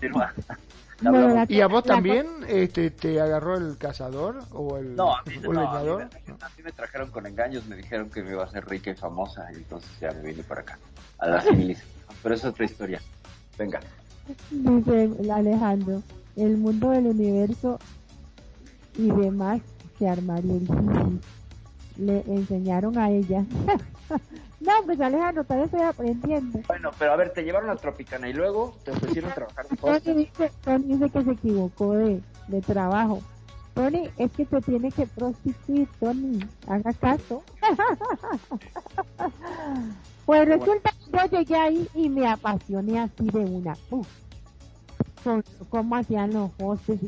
¿Y 1.48 1.60
a 1.60 1.66
vos 1.66 1.84
también 1.84 2.26
este, 2.48 2.90
te 2.90 3.20
agarró 3.20 3.56
el 3.56 3.76
cazador 3.76 4.44
o 4.52 4.78
el, 4.78 4.94
no, 4.94 5.14
a 5.14 5.22
mí, 5.26 5.34
leñador? 5.36 6.08
me, 6.62 6.72
trajeron 6.72 7.10
con 7.10 7.26
engaños, 7.26 7.66
me 7.66 7.76
dijeron 7.76 8.10
que 8.10 8.22
me 8.22 8.30
iba 8.30 8.42
a 8.42 8.46
hacer 8.46 8.64
rica 8.66 8.90
y 8.90 8.94
famosa, 8.94 9.46
y 9.52 9.56
entonces 9.56 9.90
ya 10.00 10.12
me 10.12 10.22
vine 10.22 10.42
para 10.44 10.60
acá, 10.60 10.78
a 11.18 11.28
la 11.28 11.40
civilización. 11.40 11.90
Pero 12.22 12.34
es 12.34 12.44
otra 12.44 12.64
historia. 12.64 13.00
Venga. 13.58 13.80
Dice 14.50 15.10
Alejandro, 15.30 16.02
el 16.36 16.56
mundo 16.56 16.90
del 16.90 17.08
universo 17.08 17.78
y 18.96 19.10
demás 19.10 19.60
se 19.98 20.08
armaría 20.08 20.54
el 20.54 21.20
Le 21.98 22.20
enseñaron 22.26 22.96
a 22.98 23.10
ella 23.10 23.44
No, 24.64 24.72
pues 24.86 24.98
Alejandro, 24.98 25.44
todavía 25.44 25.66
estoy 25.66 25.82
aprendiendo. 25.82 26.60
Bueno, 26.66 26.90
pero 26.98 27.12
a 27.12 27.16
ver, 27.16 27.32
te 27.34 27.42
llevaron 27.42 27.68
a 27.68 27.76
Tropicana 27.76 28.28
y 28.28 28.32
luego 28.32 28.74
te 28.82 28.92
ofrecieron 28.92 29.32
trabajar 29.32 29.68
de 29.68 29.76
Tony 29.76 30.14
dice, 30.14 30.50
Tony 30.62 30.84
dice 30.84 31.10
que 31.10 31.22
se 31.22 31.30
equivocó 31.32 31.92
de, 31.92 32.22
de 32.48 32.60
trabajo. 32.62 33.20
Tony, 33.74 34.08
es 34.16 34.32
que 34.32 34.46
te 34.46 34.60
tiene 34.62 34.90
que 34.90 35.06
prostituir, 35.06 35.86
Tony. 36.00 36.38
Haga 36.66 36.92
caso. 36.94 37.42
pues 40.24 40.48
resulta 40.48 40.92
que 40.92 41.10
yo 41.10 41.38
llegué 41.38 41.56
ahí 41.56 41.88
y 41.94 42.08
me 42.08 42.26
apasioné 42.26 43.00
así 43.00 43.26
de 43.26 43.40
una. 43.40 43.76
Uf, 43.90 44.08
cómo 45.68 45.96
hacían 45.96 46.32
los 46.32 46.50
hostes, 46.58 47.00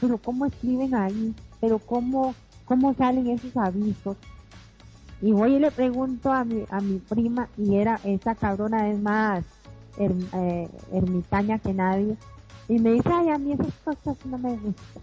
pero 0.00 0.18
cómo 0.18 0.46
escriben 0.46 0.94
ahí, 0.96 1.32
pero 1.60 1.78
cómo, 1.78 2.34
cómo 2.64 2.92
salen 2.94 3.28
esos 3.28 3.56
avisos 3.56 4.16
y 5.20 5.32
voy 5.32 5.54
y 5.54 5.58
le 5.58 5.70
pregunto 5.70 6.32
a 6.32 6.44
mi, 6.44 6.64
a 6.70 6.80
mi 6.80 6.98
prima, 6.98 7.48
y 7.56 7.76
era, 7.76 8.00
esa 8.04 8.34
cabrona 8.34 8.90
es 8.90 9.00
más 9.00 9.44
eh, 9.98 10.68
ermitaña 10.92 11.58
que 11.58 11.72
nadie, 11.72 12.16
y 12.68 12.78
me 12.78 12.92
dice, 12.92 13.08
ay, 13.12 13.30
a 13.30 13.38
mí 13.38 13.52
esas 13.52 13.74
cosas 13.84 14.16
no 14.26 14.38
me 14.38 14.52
gustan. 14.52 15.02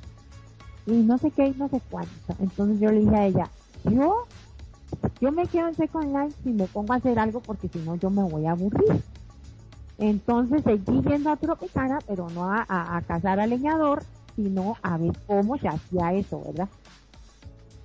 Y 0.87 0.93
no 0.93 1.17
sé 1.17 1.31
qué 1.31 1.47
y 1.47 1.53
no 1.53 1.69
sé 1.69 1.81
cuánto. 1.89 2.35
Entonces 2.39 2.79
yo 2.79 2.91
le 2.91 3.01
dije 3.01 3.15
a 3.15 3.27
ella, 3.27 3.49
yo, 3.83 4.25
yo 5.19 5.31
me 5.31 5.45
quedo 5.47 5.67
en 5.67 5.75
Second 5.75 6.15
Life 6.15 6.35
si 6.43 6.51
me 6.51 6.65
pongo 6.65 6.93
a 6.93 6.97
hacer 6.97 7.19
algo 7.19 7.39
porque 7.39 7.67
si 7.67 7.79
no 7.79 7.95
yo 7.95 8.09
me 8.09 8.23
voy 8.23 8.45
a 8.47 8.51
aburrir. 8.51 9.01
Entonces 9.99 10.63
seguí 10.63 11.01
yendo 11.03 11.29
a 11.29 11.37
Tropicana, 11.37 11.99
pero 12.07 12.27
no 12.31 12.45
a, 12.45 12.65
a 12.67 13.01
cazar 13.03 13.39
al 13.39 13.51
leñador, 13.51 14.03
sino 14.35 14.75
a 14.81 14.97
ver 14.97 15.11
cómo 15.27 15.57
se 15.57 15.67
hacía 15.67 16.13
eso, 16.13 16.41
¿verdad? 16.43 16.67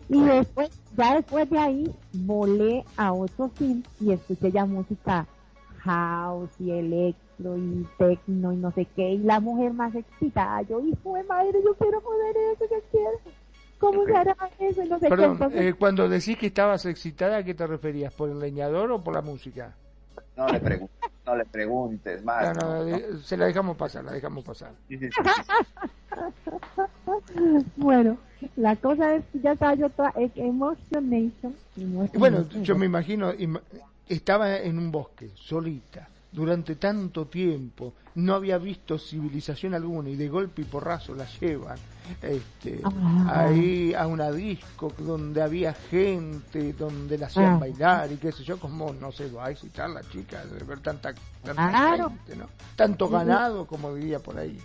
Y 0.08 0.20
después, 0.22 0.70
ya 0.96 1.16
después 1.16 1.50
de 1.50 1.58
ahí, 1.58 1.94
volé 2.12 2.84
a 2.96 3.12
otro 3.12 3.48
film 3.50 3.82
y 4.00 4.12
escuché 4.12 4.52
ya 4.52 4.64
música 4.64 5.26
house 5.78 6.50
y 6.58 6.70
electro 6.70 7.56
y 7.56 7.86
techno 7.98 8.52
y 8.52 8.56
no 8.56 8.70
sé 8.72 8.86
qué. 8.96 9.10
Y 9.10 9.18
la 9.18 9.40
mujer 9.40 9.72
más 9.72 9.94
excitada, 9.94 10.62
yo, 10.62 10.80
hijo 10.80 11.14
de 11.14 11.24
madre, 11.24 11.58
yo 11.64 11.74
quiero 11.74 12.00
poder 12.00 12.36
eso, 12.52 12.64
yo 12.70 12.80
quiero. 12.90 13.18
¿Cómo 13.78 14.04
se 14.06 14.16
hará 14.16 14.36
eso? 14.58 14.84
no 14.86 14.98
sé 14.98 15.08
Perdón, 15.08 15.38
eh, 15.52 15.74
cuando 15.78 16.08
decís 16.08 16.38
que 16.38 16.46
estabas 16.46 16.86
excitada, 16.86 17.38
¿a 17.38 17.44
qué 17.44 17.54
te 17.54 17.66
referías? 17.66 18.12
¿Por 18.12 18.30
el 18.30 18.38
leñador 18.38 18.90
o 18.90 19.02
por 19.02 19.14
la 19.14 19.20
música? 19.20 19.76
No 20.36 20.48
le 20.48 20.60
preguntes, 20.60 21.10
no 21.26 21.36
le 21.36 21.44
preguntes 21.44 22.24
más. 22.24 22.56
se 23.24 23.36
la 23.36 23.46
dejamos 23.46 23.76
pasar, 23.76 24.04
la 24.04 24.12
dejamos 24.12 24.44
pasar. 24.44 24.72
bueno, 27.76 28.16
la 28.56 28.76
cosa 28.76 29.16
es 29.16 29.24
que 29.32 29.40
ya 29.40 29.52
estaba 29.52 29.74
yo 29.74 29.90
toda 29.90 30.12
emotionation. 30.16 31.54
Bueno, 32.14 32.48
yo 32.62 32.76
me 32.76 32.86
imagino, 32.86 33.32
estaba 34.08 34.58
en 34.58 34.78
un 34.78 34.92
bosque, 34.92 35.30
solita, 35.34 36.08
durante 36.32 36.76
tanto 36.76 37.26
tiempo, 37.26 37.94
no 38.16 38.34
había 38.34 38.58
visto 38.58 38.98
civilización 38.98 39.74
alguna 39.74 40.10
y 40.10 40.16
de 40.16 40.28
golpe 40.28 40.62
y 40.62 40.64
porrazo 40.64 41.14
la 41.14 41.26
llevan 41.40 41.78
este, 42.22 42.80
ah. 42.84 43.44
ahí 43.46 43.94
a 43.94 44.06
una 44.06 44.30
disco 44.30 44.92
donde 44.98 45.42
había 45.42 45.74
gente, 45.74 46.72
donde 46.72 47.18
la 47.18 47.26
hacían 47.26 47.54
ah. 47.54 47.58
bailar 47.58 48.12
y 48.12 48.16
qué 48.16 48.32
sé 48.32 48.44
yo, 48.44 48.58
como 48.58 48.92
no 48.92 49.10
sé, 49.12 49.30
va 49.30 49.46
a 49.46 49.50
excitar 49.50 49.90
la 49.90 50.02
chica 50.02 50.44
de 50.44 50.64
ver 50.64 50.80
tanta, 50.80 51.12
gente, 51.44 52.36
¿no? 52.36 52.48
Tanto 52.76 53.08
ganado, 53.08 53.66
como 53.66 53.94
diría 53.94 54.18
por 54.18 54.38
ahí. 54.38 54.58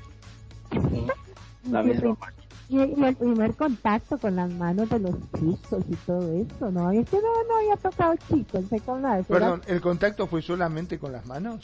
Y, 2.72 3.04
el 3.04 3.16
primer 3.18 3.54
contacto 3.56 4.18
con 4.18 4.38
las 4.38 4.50
manos 4.54 4.90
de 4.90 5.00
los 5.00 5.16
chicos 5.38 5.84
y 5.90 5.96
todo 6.06 6.34
eso, 6.34 6.72
¿no? 6.72 6.90
Es 6.92 7.10
que 7.10 7.18
no, 7.18 7.44
no 7.50 7.58
había 7.58 7.76
tocado 7.76 8.16
chicos, 8.30 8.64
con 8.86 9.04
Perdón, 9.28 9.62
¿el 9.68 9.82
contacto 9.82 10.26
fue 10.28 10.42
solamente 10.42 10.98
con 10.98 11.12
las 11.12 11.26
manos? 11.26 11.62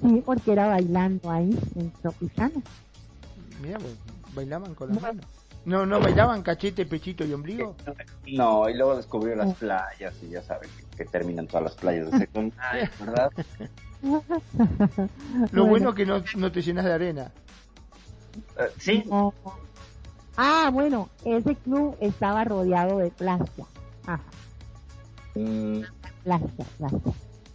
Sí, 0.00 0.22
porque 0.24 0.52
era 0.52 0.68
bailando 0.68 1.30
ahí 1.30 1.56
en 1.76 1.90
Tropicana. 2.00 2.62
Mira, 3.60 3.78
pues, 3.78 3.94
bailaban 4.34 4.74
con 4.74 4.88
las 4.88 5.02
manos. 5.02 5.26
No, 5.66 5.84
no 5.84 6.00
bailaban 6.00 6.42
cachete, 6.42 6.86
pechito 6.86 7.24
y 7.24 7.32
ombligo. 7.34 7.76
No, 8.26 8.68
y 8.70 8.74
luego 8.74 8.96
descubrió 8.96 9.36
las 9.36 9.54
playas 9.54 10.14
y 10.22 10.30
ya 10.30 10.42
saben 10.42 10.70
que, 10.96 11.04
terminan 11.04 11.46
todas 11.46 11.64
las 11.64 11.74
playas 11.74 12.10
de 12.10 12.18
secundaria, 12.20 12.90
¿verdad? 13.00 13.30
Lo 15.52 15.66
bueno, 15.66 15.90
es 15.90 15.94
que 15.94 16.06
no, 16.06 16.24
no, 16.36 16.50
te 16.50 16.62
llenas 16.62 16.86
de 16.86 16.92
arena. 16.92 17.30
Eh, 18.58 18.70
sí. 18.78 19.04
Ah, 20.36 20.70
bueno, 20.72 21.08
ese 21.24 21.54
club 21.56 21.96
estaba 22.00 22.44
rodeado 22.44 22.98
de 22.98 23.10
playa. 23.10 23.44
Ajá. 24.06 24.22
Mm. 25.34 25.82
Playa, 26.24 26.46
playa. 26.78 26.98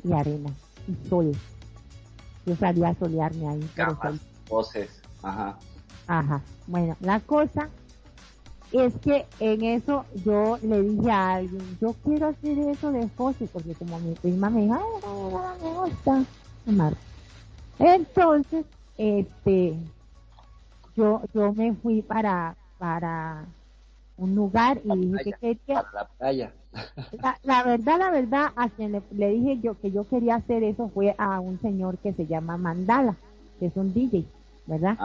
Y 0.04 0.14
arena. 0.14 0.50
Y 0.88 1.10
sol. 1.10 1.32
Yo 2.46 2.56
salía 2.56 2.90
a 2.90 2.96
solearme 2.96 3.48
ahí. 3.48 3.70
voces. 4.50 5.02
Ajá. 5.24 5.58
Ajá. 6.08 6.42
Bueno, 6.68 6.96
la 7.02 7.20
cosa 7.20 7.70
es 8.72 8.94
que 9.02 9.26
en 9.40 9.64
eso 9.64 10.06
yo 10.26 10.58
le 10.62 10.82
dije 10.82 11.12
a 11.12 11.36
alguien, 11.36 11.78
yo 11.80 11.96
quiero 12.04 12.28
hacer 12.28 12.58
eso 12.60 12.92
de 12.92 13.10
José, 13.18 13.50
porque 13.52 13.74
como 13.76 14.00
mi 14.00 14.14
prima 14.16 14.50
me 14.50 14.62
dijo, 14.64 14.76
ay, 14.76 15.62
me 15.62 15.80
gusta. 15.80 16.26
Entonces, 17.80 18.66
este, 18.98 19.78
yo, 20.96 21.22
yo 21.34 21.54
me 21.54 21.74
fui 21.76 22.02
para, 22.02 22.56
para 22.78 23.46
un 24.18 24.36
lugar 24.36 24.82
y 24.84 24.98
dije 24.98 25.24
que 25.24 25.34
quería. 25.34 25.84
Para 25.84 25.92
la 25.94 26.06
playa. 26.18 26.52
La, 27.44 27.64
verdad, 27.64 27.98
la 27.98 28.12
verdad, 28.12 28.48
a 28.56 28.70
quien 28.70 29.02
le, 29.12 29.30
dije 29.30 29.60
yo 29.62 29.80
que 29.80 29.92
yo 29.92 30.08
quería 30.08 30.36
hacer 30.36 30.64
eso 30.64 30.90
fue 30.90 31.16
a 31.18 31.40
un 31.40 31.60
señor 31.60 31.98
que 31.98 32.14
se 32.14 32.28
llama 32.28 32.58
Mandala, 32.58 33.16
que 33.60 33.68
es 33.68 33.76
un 33.76 33.94
DJ, 33.94 34.26
¿verdad? 34.68 34.98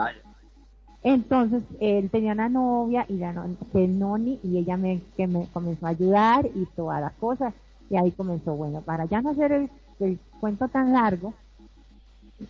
Entonces, 1.03 1.63
él 1.79 2.09
tenía 2.09 2.33
una 2.33 2.47
novia 2.47 3.05
y 3.09 3.17
la 3.17 3.33
que 3.71 3.87
Noni, 3.87 4.39
y 4.43 4.57
ella 4.57 4.77
me, 4.77 5.01
que 5.17 5.27
me 5.27 5.47
comenzó 5.47 5.85
a 5.85 5.89
ayudar 5.89 6.45
y 6.45 6.65
todas 6.75 7.01
las 7.01 7.13
cosas. 7.13 7.53
Y 7.89 7.97
ahí 7.97 8.11
comenzó, 8.11 8.55
bueno, 8.55 8.81
para 8.81 9.05
ya 9.05 9.21
no 9.21 9.31
hacer 9.31 9.51
el, 9.51 9.69
el 9.99 10.17
cuento 10.39 10.67
tan 10.69 10.93
largo, 10.93 11.33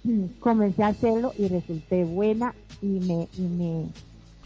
comencé 0.39 0.83
a 0.83 0.87
hacerlo 0.87 1.33
y 1.37 1.47
resulté 1.47 2.03
buena 2.03 2.53
y 2.81 2.99
me, 2.99 3.27
y 3.37 3.41
me 3.41 3.85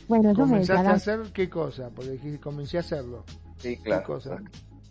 bueno, 0.07 0.31
eso 0.31 0.41
¿Comenzaste 0.41 0.87
a 0.87 0.93
hacer 0.93 1.19
qué 1.33 1.49
cosa? 1.49 1.89
Porque 1.89 2.11
dijiste, 2.11 2.39
comencé 2.39 2.77
a 2.77 2.81
hacerlo. 2.81 3.23
Sí, 3.57 3.77
claro. 3.77 4.05
cosa? 4.05 4.37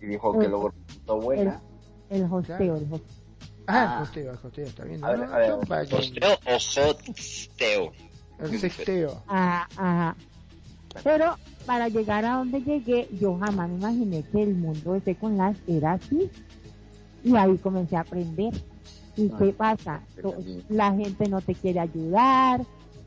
Y 0.00 0.06
dijo 0.06 0.38
que 0.38 0.48
luego 0.48 0.72
resultó 0.86 1.20
buena. 1.20 1.62
El, 2.10 2.24
hosteo, 2.24 2.76
el 2.76 2.92
hosteo. 2.92 3.00
Ah, 3.66 3.82
el 3.82 3.88
ah. 3.88 4.02
hosteo, 4.02 4.30
el 4.32 4.38
hosteo, 4.42 4.64
está 4.66 4.84
bien. 4.84 5.04
A 5.04 5.10
ver, 5.10 5.24
a 5.24 5.38
ver, 5.38 5.94
¿Hosteo 5.94 6.34
o 6.46 6.56
hosteo? 6.56 7.92
El 8.38 8.58
sexteo. 8.58 9.22
Ah, 9.26 9.66
ajá. 9.76 10.16
Pero 11.02 11.36
para 11.64 11.88
llegar 11.88 12.24
a 12.24 12.36
donde 12.36 12.60
llegué, 12.62 13.08
yo 13.20 13.38
jamás 13.38 13.68
me 13.68 13.76
imaginé 13.76 14.22
que 14.22 14.42
el 14.42 14.54
mundo 14.54 14.92
de 14.92 15.00
Second 15.00 15.40
Life 15.40 15.60
era 15.66 15.92
así. 15.92 16.30
Y 17.24 17.36
ahí 17.36 17.56
comencé 17.58 17.96
a 17.96 18.00
aprender. 18.00 18.52
¿Y 19.16 19.30
qué 19.30 19.52
pasa? 19.52 20.02
La 20.68 20.92
gente 20.92 21.28
no 21.28 21.40
te 21.40 21.54
quiere 21.54 21.80
ayudar, 21.80 22.60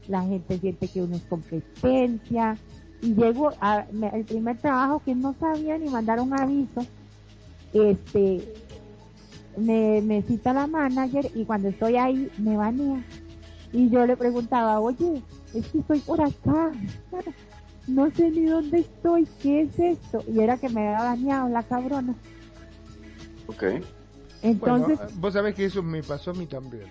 la 0.10 0.24
gente 0.24 0.58
siente 0.58 0.88
que 0.88 1.02
uno 1.02 1.16
es 1.16 1.24
competencia. 1.24 2.58
Y 3.02 3.14
llego 3.14 3.54
a, 3.62 3.86
el 4.14 4.26
primer 4.26 4.58
trabajo 4.58 5.02
que 5.06 5.16
no 5.16 5.34
sabía 5.40 5.78
ni 5.78 5.90
mandar 5.90 6.20
un 6.20 6.38
aviso, 6.38 6.86
este, 7.72 8.54
me, 9.56 10.02
me 10.02 10.22
cita 10.24 10.52
la 10.52 10.68
manager 10.68 11.32
y 11.34 11.46
cuando 11.46 11.70
estoy 11.70 11.96
ahí 11.96 12.30
me 12.38 12.58
banea. 12.58 13.02
Y 13.72 13.90
yo 13.90 14.06
le 14.06 14.18
preguntaba, 14.18 14.82
oye, 14.82 15.22
es 15.54 15.66
que 15.68 15.80
estoy 15.80 16.00
por 16.00 16.20
acá, 16.20 16.72
no 17.88 18.12
sé 18.12 18.32
ni 18.32 18.46
dónde 18.46 18.80
estoy, 18.80 19.26
¿qué 19.42 19.62
es 19.62 19.80
esto? 19.80 20.22
Y 20.28 20.42
era 20.42 20.58
que 20.58 20.68
me 20.68 20.88
había 20.88 21.04
bañado 21.04 21.48
la 21.48 21.64
cabrona. 21.64 22.16
Ok. 23.48 23.64
Entonces... 24.42 25.00
vos 25.16 25.34
sabés 25.34 25.56
que 25.56 25.66
eso 25.66 25.82
me 25.82 26.04
pasó 26.04 26.32
a 26.32 26.34
mí 26.34 26.48
también. 26.48 26.88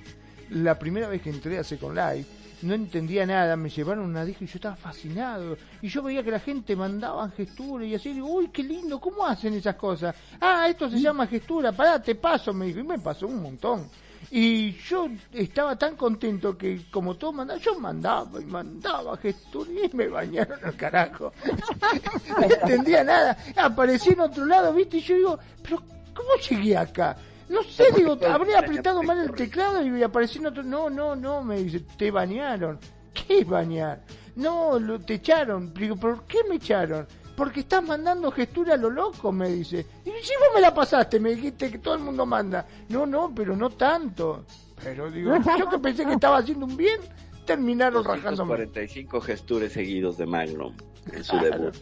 La 0.51 0.79
primera 0.79 1.09
vez 1.09 1.21
que 1.21 1.31
entré 1.31 1.59
a 1.59 1.65
Second 1.65 1.97
Life, 1.97 2.38
no 2.63 2.75
entendía 2.75 3.25
nada, 3.27 3.57
me 3.57 3.69
llevaron 3.69 4.05
una 4.05 4.25
disco 4.25 4.45
y 4.45 4.47
yo 4.47 4.57
estaba 4.57 4.77
fascinado. 4.77 5.57
Y 5.83 5.89
yo 5.89 6.03
veía 6.03 6.23
que 6.23 6.31
la 6.31 6.41
gente 6.41 6.75
mandaba 6.75 7.29
gesturas 7.31 7.87
y 7.87 7.95
así, 7.95 8.13
digo, 8.13 8.29
uy, 8.29 8.49
qué 8.49 8.63
lindo, 8.63 9.01
¿cómo 9.01 9.27
hacen 9.27 9.55
esas 9.55 9.77
cosas? 9.77 10.15
Ah, 10.41 10.67
esto 10.69 10.89
se 10.89 11.01
llama 11.01 11.27
gestura, 11.27 11.73
pará, 11.73 12.03
te 12.03 12.15
paso, 12.15 12.53
me 12.53 12.67
dijo, 12.67 12.81
y 12.81 12.85
me 12.85 12.99
pasó 12.99 13.27
un 13.27 13.43
montón. 13.43 13.89
Y 14.31 14.73
yo 14.73 15.09
estaba 15.33 15.77
tan 15.77 15.97
contento 15.97 16.59
que 16.59 16.91
como 16.91 17.15
todo 17.15 17.33
mandaba, 17.33 17.61
yo 17.61 17.79
mandaba 17.79 18.41
y 18.41 18.45
mandaba 18.45 19.17
gesturas 19.17 19.73
y 19.91 19.97
me 19.97 20.09
bañaron 20.09 20.59
al 20.63 20.77
carajo. 20.77 21.33
no 22.39 22.43
entendía 22.43 23.05
nada. 23.05 23.39
Aparecí 23.57 24.11
en 24.11 24.21
otro 24.21 24.45
lado, 24.45 24.73
viste, 24.75 24.99
y 24.99 25.01
yo 25.01 25.15
digo, 25.15 25.39
pero 25.63 25.83
¿cómo 26.15 26.29
llegué 26.49 26.77
acá? 26.77 27.17
No 27.49 27.63
sé, 27.63 27.91
digo, 27.97 28.19
habría 28.29 28.59
apretado 28.59 29.03
mal 29.03 29.19
el 29.19 29.33
teclado 29.33 29.83
y 29.83 30.03
apareció 30.03 30.47
otro. 30.49 30.63
No, 30.63 30.91
no, 30.91 31.17
no, 31.17 31.43
me 31.43 31.59
dice, 31.59 31.81
te 31.97 32.11
bañaron. 32.11 32.79
¿Qué 33.15 33.45
bañar? 33.45 34.03
No, 34.37 34.79
lo, 34.79 35.01
te 35.01 35.15
echaron. 35.15 35.73
Digo, 35.75 35.97
¿por 35.97 36.25
qué 36.25 36.39
me 36.49 36.57
echaron? 36.57 37.07
Porque 37.37 37.61
estás 37.61 37.83
mandando 37.83 38.31
gestura 38.31 38.75
a 38.75 38.77
lo 38.77 38.91
loco, 38.91 39.33
me 39.33 39.49
dice. 39.49 39.87
Y 40.05 40.11
si 40.11 40.35
vos 40.35 40.49
me 40.55 40.61
la 40.61 40.75
pasaste, 40.75 41.19
me 41.21 41.35
dijiste 41.35 41.71
que 41.71 41.79
todo 41.79 41.95
el 41.95 42.01
mundo 42.01 42.27
manda. 42.27 42.67
No, 42.89 43.07
no, 43.07 43.33
pero 43.35 43.57
no 43.57 43.71
tanto. 43.71 44.45
Pero 44.83 45.11
digo, 45.11 45.33
yo 45.59 45.69
que 45.69 45.79
pensé 45.79 46.05
que 46.05 46.13
estaba 46.13 46.39
haciendo 46.39 46.67
un 46.67 46.77
bien, 46.77 47.01
terminaron 47.47 48.05
rajando. 48.05 48.47
45 48.47 49.21
gestures 49.21 49.73
seguidos 49.73 50.19
de 50.19 50.27
Magnum 50.27 50.75
en 51.13 51.25
su 51.25 51.37
debut 51.39 51.75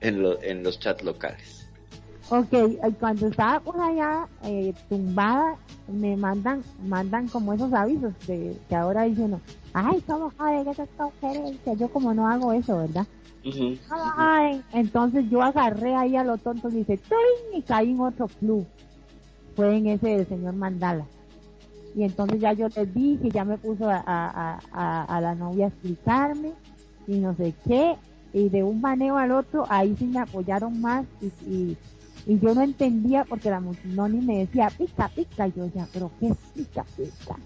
en, 0.00 0.24
en 0.42 0.62
los 0.62 0.78
chats 0.78 1.02
locales. 1.02 1.63
Ok, 2.30 2.48
cuando 2.98 3.26
estaba 3.26 3.60
por 3.60 3.78
allá 3.78 4.26
eh, 4.44 4.72
tumbada, 4.88 5.56
me 5.88 6.16
mandan 6.16 6.62
mandan 6.86 7.28
como 7.28 7.52
esos 7.52 7.72
avisos 7.72 8.14
de 8.26 8.56
que 8.68 8.74
ahora 8.74 9.02
dicen, 9.02 9.38
ay, 9.74 10.02
¿cómo 10.06 10.32
joder 10.38 10.66
que 11.64 11.76
Yo 11.76 11.88
como 11.88 12.14
no 12.14 12.26
hago 12.26 12.52
eso, 12.52 12.78
¿verdad? 12.78 13.06
Entonces 14.72 15.28
yo 15.28 15.42
agarré 15.42 15.94
ahí 15.94 16.16
a 16.16 16.24
lo 16.24 16.38
tonto 16.38 16.70
y 16.70 16.76
dice, 16.76 16.98
y 17.54 17.60
caí 17.60 17.90
en 17.90 18.00
otro 18.00 18.26
club. 18.26 18.66
Fue 19.54 19.76
en 19.76 19.86
ese 19.88 20.08
del 20.08 20.26
señor 20.26 20.54
Mandala. 20.54 21.04
Y 21.94 22.02
entonces 22.02 22.40
ya 22.40 22.54
yo 22.54 22.68
les 22.68 22.92
dije, 22.94 23.28
ya 23.30 23.44
me 23.44 23.58
puso 23.58 23.88
a, 23.88 24.02
a, 24.06 25.04
a, 25.04 25.20
la 25.20 25.34
novia 25.34 25.66
a 25.66 25.68
explicarme 25.68 26.52
y 27.06 27.18
no 27.18 27.36
sé 27.36 27.54
qué. 27.68 27.96
Y 28.32 28.48
de 28.48 28.64
un 28.64 28.80
maneo 28.80 29.16
al 29.16 29.30
otro, 29.30 29.64
ahí 29.68 29.94
sí 29.96 30.06
me 30.06 30.18
apoyaron 30.18 30.80
más 30.80 31.04
y 31.20 31.26
y 31.48 31.76
yo 32.26 32.54
no 32.54 32.62
entendía 32.62 33.24
porque 33.24 33.50
la 33.50 33.60
ni 33.60 34.20
me 34.20 34.38
decía, 34.38 34.70
pica, 34.76 35.08
pica. 35.08 35.48
Y 35.48 35.52
yo 35.52 35.64
decía, 35.64 35.86
pero 35.92 36.10
¿qué 36.18 36.28
es 36.28 36.36
pica, 36.54 36.84
pica? 36.96 37.36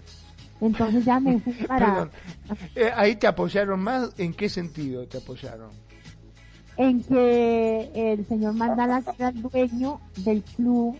Entonces 0.61 1.05
ya 1.05 1.19
me 1.19 1.39
fui 1.39 1.53
para... 1.53 2.09
Eh, 2.75 2.91
ahí 2.95 3.15
te 3.15 3.27
apoyaron 3.27 3.79
más, 3.79 4.11
¿en 4.17 4.33
qué 4.33 4.49
sentido 4.49 5.07
te 5.07 5.17
apoyaron? 5.17 5.71
En 6.77 7.01
que 7.03 7.91
el 7.93 8.25
señor 8.25 8.53
Mandala, 8.53 9.01
que 9.01 9.11
era 9.17 9.29
el 9.29 9.41
dueño 9.41 9.99
del 10.17 10.43
club, 10.43 10.97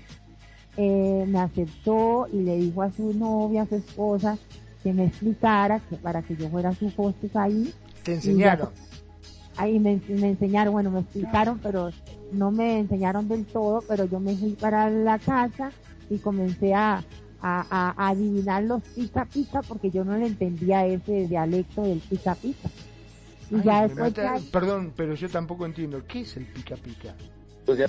eh, 0.77 1.25
me 1.27 1.39
aceptó 1.39 2.27
y 2.31 2.41
le 2.41 2.57
dijo 2.57 2.81
a 2.81 2.91
su 2.91 3.13
novia, 3.13 3.63
a 3.63 3.65
su 3.65 3.75
esposa, 3.75 4.37
que 4.83 4.93
me 4.93 5.05
explicara 5.05 5.79
que 5.89 5.95
para 5.97 6.21
que 6.21 6.35
yo 6.35 6.49
fuera 6.49 6.73
su 6.73 6.91
hostess 6.95 7.35
ahí. 7.35 7.73
¿Te 8.03 8.13
enseñaron? 8.15 8.69
ahí 9.59 9.77
me, 9.77 10.01
me 10.07 10.29
enseñaron, 10.29 10.73
bueno, 10.73 10.89
me 10.89 11.01
explicaron, 11.01 11.59
pero 11.59 11.91
no 12.31 12.51
me 12.51 12.79
enseñaron 12.79 13.27
del 13.27 13.45
todo, 13.45 13.83
pero 13.87 14.05
yo 14.05 14.19
me 14.19 14.35
fui 14.35 14.51
para 14.51 14.89
la 14.89 15.19
casa 15.19 15.71
y 16.09 16.17
comencé 16.17 16.73
a, 16.73 17.03
a, 17.41 18.09
adivinar 18.09 18.63
los 18.63 18.83
pica 18.83 19.25
pica 19.25 19.61
porque 19.61 19.91
yo 19.91 20.03
no 20.03 20.17
le 20.17 20.27
entendía 20.27 20.85
ese 20.85 21.27
dialecto 21.27 21.83
del 21.83 21.99
pica 21.99 22.35
pica. 22.35 22.69
Y 23.51 23.63
ya 23.63 23.87
después 23.87 24.13
Perdón, 24.51 24.93
pero 24.95 25.15
yo 25.15 25.27
tampoco 25.29 25.65
entiendo. 25.65 26.03
¿Qué 26.07 26.21
es 26.21 26.37
el 26.37 26.45
pica 26.45 26.75
pica? 26.75 27.15
Pues 27.65 27.79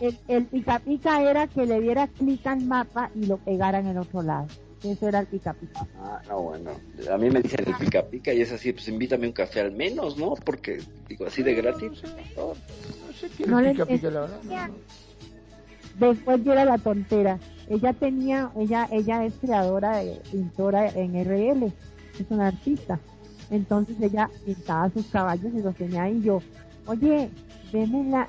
el, 0.00 0.18
el 0.28 0.44
pica 0.46 0.78
pica 0.80 1.22
era 1.22 1.46
que 1.46 1.66
le 1.66 1.80
diera 1.80 2.06
clic 2.08 2.46
al 2.46 2.64
mapa 2.64 3.10
y 3.14 3.26
lo 3.26 3.36
pegara 3.38 3.78
en 3.80 3.86
el 3.86 3.98
otro 3.98 4.22
lado. 4.22 4.46
Eso 4.82 5.08
era 5.08 5.20
el 5.20 5.26
pica 5.26 5.54
pica. 5.54 5.86
Ah, 5.98 6.20
no, 6.28 6.42
bueno. 6.42 6.70
A 7.10 7.16
mí 7.16 7.30
me 7.30 7.40
dicen 7.40 7.64
el 7.66 7.74
pica 7.74 8.04
pica 8.04 8.32
y 8.32 8.42
es 8.42 8.52
así, 8.52 8.72
pues 8.72 8.88
invítame 8.88 9.26
un 9.26 9.32
café 9.32 9.60
al 9.60 9.72
menos, 9.72 10.16
¿no? 10.16 10.34
Porque, 10.34 10.82
digo, 11.08 11.26
así 11.26 11.42
de 11.42 11.54
gratis. 11.54 12.02
No, 12.36 12.54
sé 13.14 13.28
qué 13.36 13.44
es 13.44 13.72
pica 13.72 13.86
pica, 13.86 14.10
la 14.10 14.20
verdad. 14.20 14.70
Después 15.98 16.44
yo 16.44 16.52
era 16.52 16.64
la 16.64 16.78
tontera. 16.78 17.38
Ella 17.68 17.92
tenía, 17.94 18.50
ella, 18.56 18.86
ella 18.92 19.24
es 19.24 19.34
creadora, 19.40 19.96
de, 19.96 20.20
pintora 20.30 20.88
en 20.90 21.14
RL, 21.24 21.72
es 22.18 22.26
una 22.28 22.48
artista. 22.48 23.00
Entonces 23.50 23.96
ella 24.00 24.28
pintaba 24.44 24.90
sus 24.90 25.06
caballos 25.06 25.52
y 25.54 25.62
los 25.62 25.74
tenía 25.74 26.02
ahí. 26.02 26.20
Yo, 26.22 26.42
oye, 26.86 27.30
deme, 27.72 28.04
la, 28.10 28.26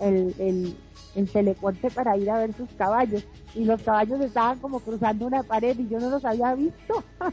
el, 0.00 0.34
el 0.38 0.76
en 1.14 1.26
teleporte 1.26 1.90
para 1.90 2.16
ir 2.16 2.30
a 2.30 2.38
ver 2.38 2.54
sus 2.54 2.68
caballos 2.70 3.24
y 3.54 3.64
los 3.64 3.82
caballos 3.82 4.20
estaban 4.20 4.58
como 4.58 4.80
cruzando 4.80 5.26
una 5.26 5.42
pared 5.42 5.78
y 5.78 5.88
yo 5.88 5.98
no 5.98 6.10
los 6.10 6.24
había 6.24 6.54
visto. 6.54 7.02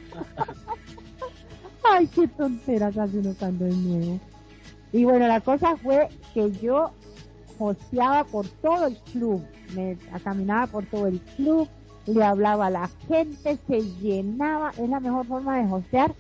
Ay, 1.90 2.08
qué 2.08 2.28
tontera 2.28 2.92
casi 2.92 3.18
uno 3.18 3.34
cuando 3.38 3.66
es 3.66 3.76
nuevo. 3.76 4.20
Y 4.92 5.04
bueno, 5.04 5.28
la 5.28 5.42
cosa 5.42 5.78
fue 5.78 6.10
que 6.34 6.52
yo 6.52 6.92
hosteaba 7.60 8.24
por 8.24 8.48
todo 8.48 8.88
el 8.88 8.98
club, 9.12 9.44
me 9.76 9.98
caminaba 10.24 10.68
por 10.68 10.86
todo 10.86 11.08
el 11.08 11.20
club, 11.36 11.68
le 12.06 12.24
hablaba 12.24 12.68
a 12.68 12.72
la 12.72 12.90
gente, 13.08 13.58
se 13.68 13.82
llenaba, 14.02 14.72
es 14.72 14.90
la 14.90 15.00
mejor 15.00 15.26
forma 15.26 15.58
de 15.58 15.72
hostear, 15.72 16.16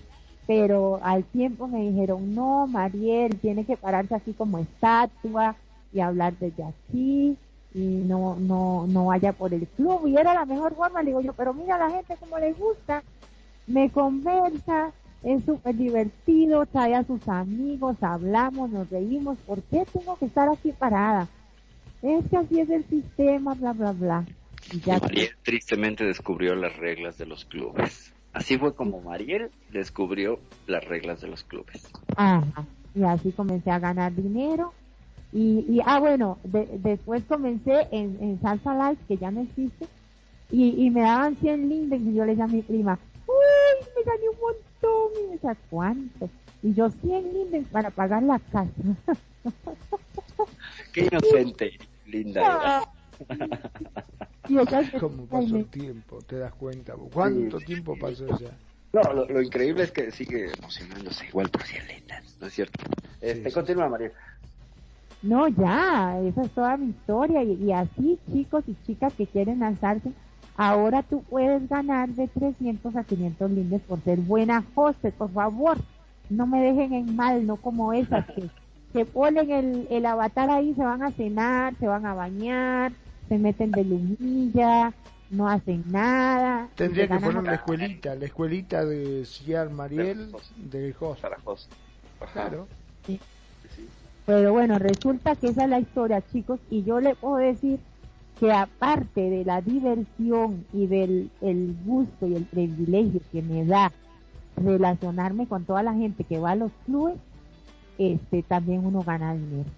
pero 0.45 0.99
al 1.03 1.23
tiempo 1.23 1.67
me 1.67 1.89
dijeron, 1.89 2.33
no, 2.33 2.67
Mariel, 2.67 3.37
tiene 3.39 3.65
que 3.65 3.77
pararse 3.77 4.15
así 4.15 4.33
como 4.33 4.59
estatua 4.59 5.55
y 5.93 5.99
hablar 5.99 6.33
desde 6.39 6.63
aquí, 6.63 7.37
y 7.73 7.79
no, 7.79 8.35
no, 8.39 8.85
no 8.87 9.05
vaya 9.05 9.33
por 9.33 9.53
el 9.53 9.67
club. 9.67 10.07
Y 10.07 10.17
era 10.17 10.33
la 10.33 10.45
mejor 10.45 10.75
forma, 10.75 11.01
le 11.01 11.09
digo 11.09 11.21
yo, 11.21 11.33
pero 11.33 11.53
mira 11.53 11.75
a 11.75 11.87
la 11.87 11.89
gente 11.89 12.15
como 12.19 12.39
le 12.39 12.53
gusta, 12.53 13.03
me 13.67 13.89
conversa, 13.89 14.91
es 15.23 15.43
súper 15.43 15.75
divertido, 15.75 16.65
trae 16.65 16.95
a 16.95 17.03
sus 17.03 17.27
amigos, 17.27 17.97
hablamos, 18.01 18.69
nos 18.69 18.89
reímos, 18.89 19.37
¿por 19.45 19.61
qué 19.63 19.85
tengo 19.91 20.15
que 20.17 20.25
estar 20.25 20.49
aquí 20.49 20.71
parada? 20.71 21.27
Es 22.01 22.27
que 22.29 22.37
así 22.37 22.59
es 22.59 22.69
el 22.69 22.85
sistema, 22.85 23.53
bla, 23.55 23.73
bla, 23.73 23.91
bla. 23.91 24.25
Y 24.71 24.79
ya 24.79 24.99
tristemente 25.43 26.03
descubrió 26.03 26.55
las 26.55 26.75
reglas 26.77 27.17
de 27.17 27.25
los 27.25 27.45
clubes. 27.45 28.13
Así 28.33 28.57
fue 28.57 28.75
como 28.75 29.01
Mariel 29.01 29.49
descubrió 29.71 30.39
las 30.67 30.83
reglas 30.85 31.21
de 31.21 31.27
los 31.27 31.43
clubes. 31.43 31.89
Ajá. 32.15 32.65
Y 32.93 33.03
así 33.03 33.31
comencé 33.31 33.71
a 33.71 33.79
ganar 33.79 34.13
dinero. 34.13 34.73
Y, 35.33 35.65
y 35.67 35.81
ah, 35.85 35.99
bueno, 35.99 36.37
después 36.43 37.23
comencé 37.25 37.87
en, 37.91 38.17
en 38.21 38.39
Salsa 38.41 38.73
Light, 38.73 38.99
que 39.07 39.17
ya 39.17 39.29
no 39.29 39.41
existe, 39.41 39.87
y, 40.51 40.85
y 40.85 40.89
me 40.89 41.01
daban 41.01 41.35
100 41.35 41.69
lindes 41.69 42.01
y 42.01 42.13
yo 42.13 42.25
le 42.25 42.31
dije 42.31 42.43
a 42.43 42.47
mi 42.47 42.61
prima, 42.61 42.97
uy, 43.27 43.85
me 43.95 44.03
gané 44.03 44.29
un 44.29 44.39
montón, 44.39 45.11
y 45.19 45.27
me 45.27 45.33
decía, 45.33 45.57
¿cuánto? 45.69 46.29
Y 46.63 46.73
yo 46.73 46.89
100 46.89 47.33
lindes 47.33 47.67
para 47.67 47.89
pagar 47.89 48.23
la 48.23 48.39
casa. 48.39 48.67
Qué 50.93 51.01
inocente, 51.11 51.77
linda. 52.05 52.83
y 54.47 54.55
¿Cómo 54.99 55.25
pasó 55.25 55.57
el 55.57 55.65
tiempo? 55.65 56.21
¿Te 56.21 56.37
das 56.37 56.53
cuenta? 56.53 56.93
¿Cuánto 57.13 57.57
tiempo 57.59 57.97
pasó 57.99 58.25
ya? 58.39 58.57
No, 58.93 59.01
lo, 59.13 59.41
increíble 59.41 59.83
es 59.83 59.91
que 59.91 60.11
sigue 60.11 60.51
emocionándose 60.57 61.27
igual 61.27 61.49
por 61.49 61.63
100 61.63 61.87
lindas, 61.87 62.37
¿no 62.39 62.47
es 62.47 62.53
cierto? 62.53 62.85
Este, 63.19 63.51
Continúa, 63.51 63.89
María. 63.89 64.11
No, 65.21 65.47
ya, 65.47 66.19
esa 66.21 66.41
es 66.43 66.51
toda 66.51 66.77
mi 66.77 66.89
historia. 66.89 67.43
Y, 67.43 67.53
y, 67.63 67.71
así, 67.71 68.19
chicos 68.31 68.63
y 68.67 68.75
chicas 68.85 69.13
que 69.13 69.27
quieren 69.27 69.59
lanzarse, 69.59 70.11
ahora 70.55 71.03
tú 71.03 71.23
puedes 71.23 71.67
ganar 71.69 72.09
de 72.09 72.27
300 72.27 72.95
a 72.95 73.03
500 73.03 73.51
lindes 73.51 73.81
por 73.81 74.01
ser 74.01 74.19
buena 74.19 74.63
host, 74.75 75.03
por 75.17 75.31
favor 75.31 75.77
no 76.29 76.47
me 76.47 76.61
dejen 76.61 76.93
en 76.93 77.15
mal, 77.15 77.45
no 77.45 77.57
como 77.57 77.93
esas 77.93 78.25
que, 78.27 78.49
que 78.93 79.05
ponen 79.05 79.51
el, 79.51 79.87
el 79.89 80.05
avatar 80.05 80.49
ahí, 80.49 80.73
se 80.75 80.83
van 80.83 81.03
a 81.03 81.11
cenar, 81.11 81.75
se 81.79 81.87
van 81.87 82.05
a 82.05 82.13
bañar, 82.13 82.91
se 83.29 83.37
meten 83.37 83.71
de 83.71 83.83
lumilla, 83.83 84.93
no 85.29 85.49
hacen 85.49 85.83
nada. 85.87 86.69
Tendría 86.75 87.07
que 87.07 87.19
poner 87.19 87.43
la 87.43 87.55
escuelita, 87.55 88.15
la 88.15 88.25
escuelita 88.25 88.85
de 88.85 89.25
Ciar 89.25 89.69
Mariel 89.69 90.31
de 90.57 90.95
host. 90.99 91.21
Para 91.21 91.37
host. 91.43 91.71
Claro. 92.33 92.67
Sí. 93.05 93.19
Pero 94.27 94.51
bueno, 94.51 94.77
resulta 94.77 95.37
que 95.37 95.47
esa 95.47 95.63
es 95.63 95.69
la 95.69 95.79
historia, 95.79 96.21
chicos, 96.33 96.59
y 96.69 96.83
yo 96.83 96.99
le 96.99 97.15
puedo 97.15 97.37
decir 97.37 97.79
que 98.37 98.51
aparte 98.51 99.29
de 99.29 99.45
la 99.45 99.61
diversión 99.61 100.65
y 100.73 100.85
del 100.85 101.31
el 101.39 101.73
gusto 101.85 102.27
y 102.27 102.35
el 102.35 102.43
privilegio 102.43 103.21
que 103.31 103.41
me 103.41 103.65
da 103.65 103.89
relacionarme 104.57 105.47
con 105.47 105.63
toda 105.63 105.81
la 105.81 105.93
gente 105.93 106.25
que 106.25 106.39
va 106.39 106.51
a 106.51 106.55
los 106.55 106.73
clubes, 106.85 107.15
este 107.97 108.43
también 108.43 108.85
uno 108.85 109.01
gana 109.01 109.33
dinero. 109.33 109.69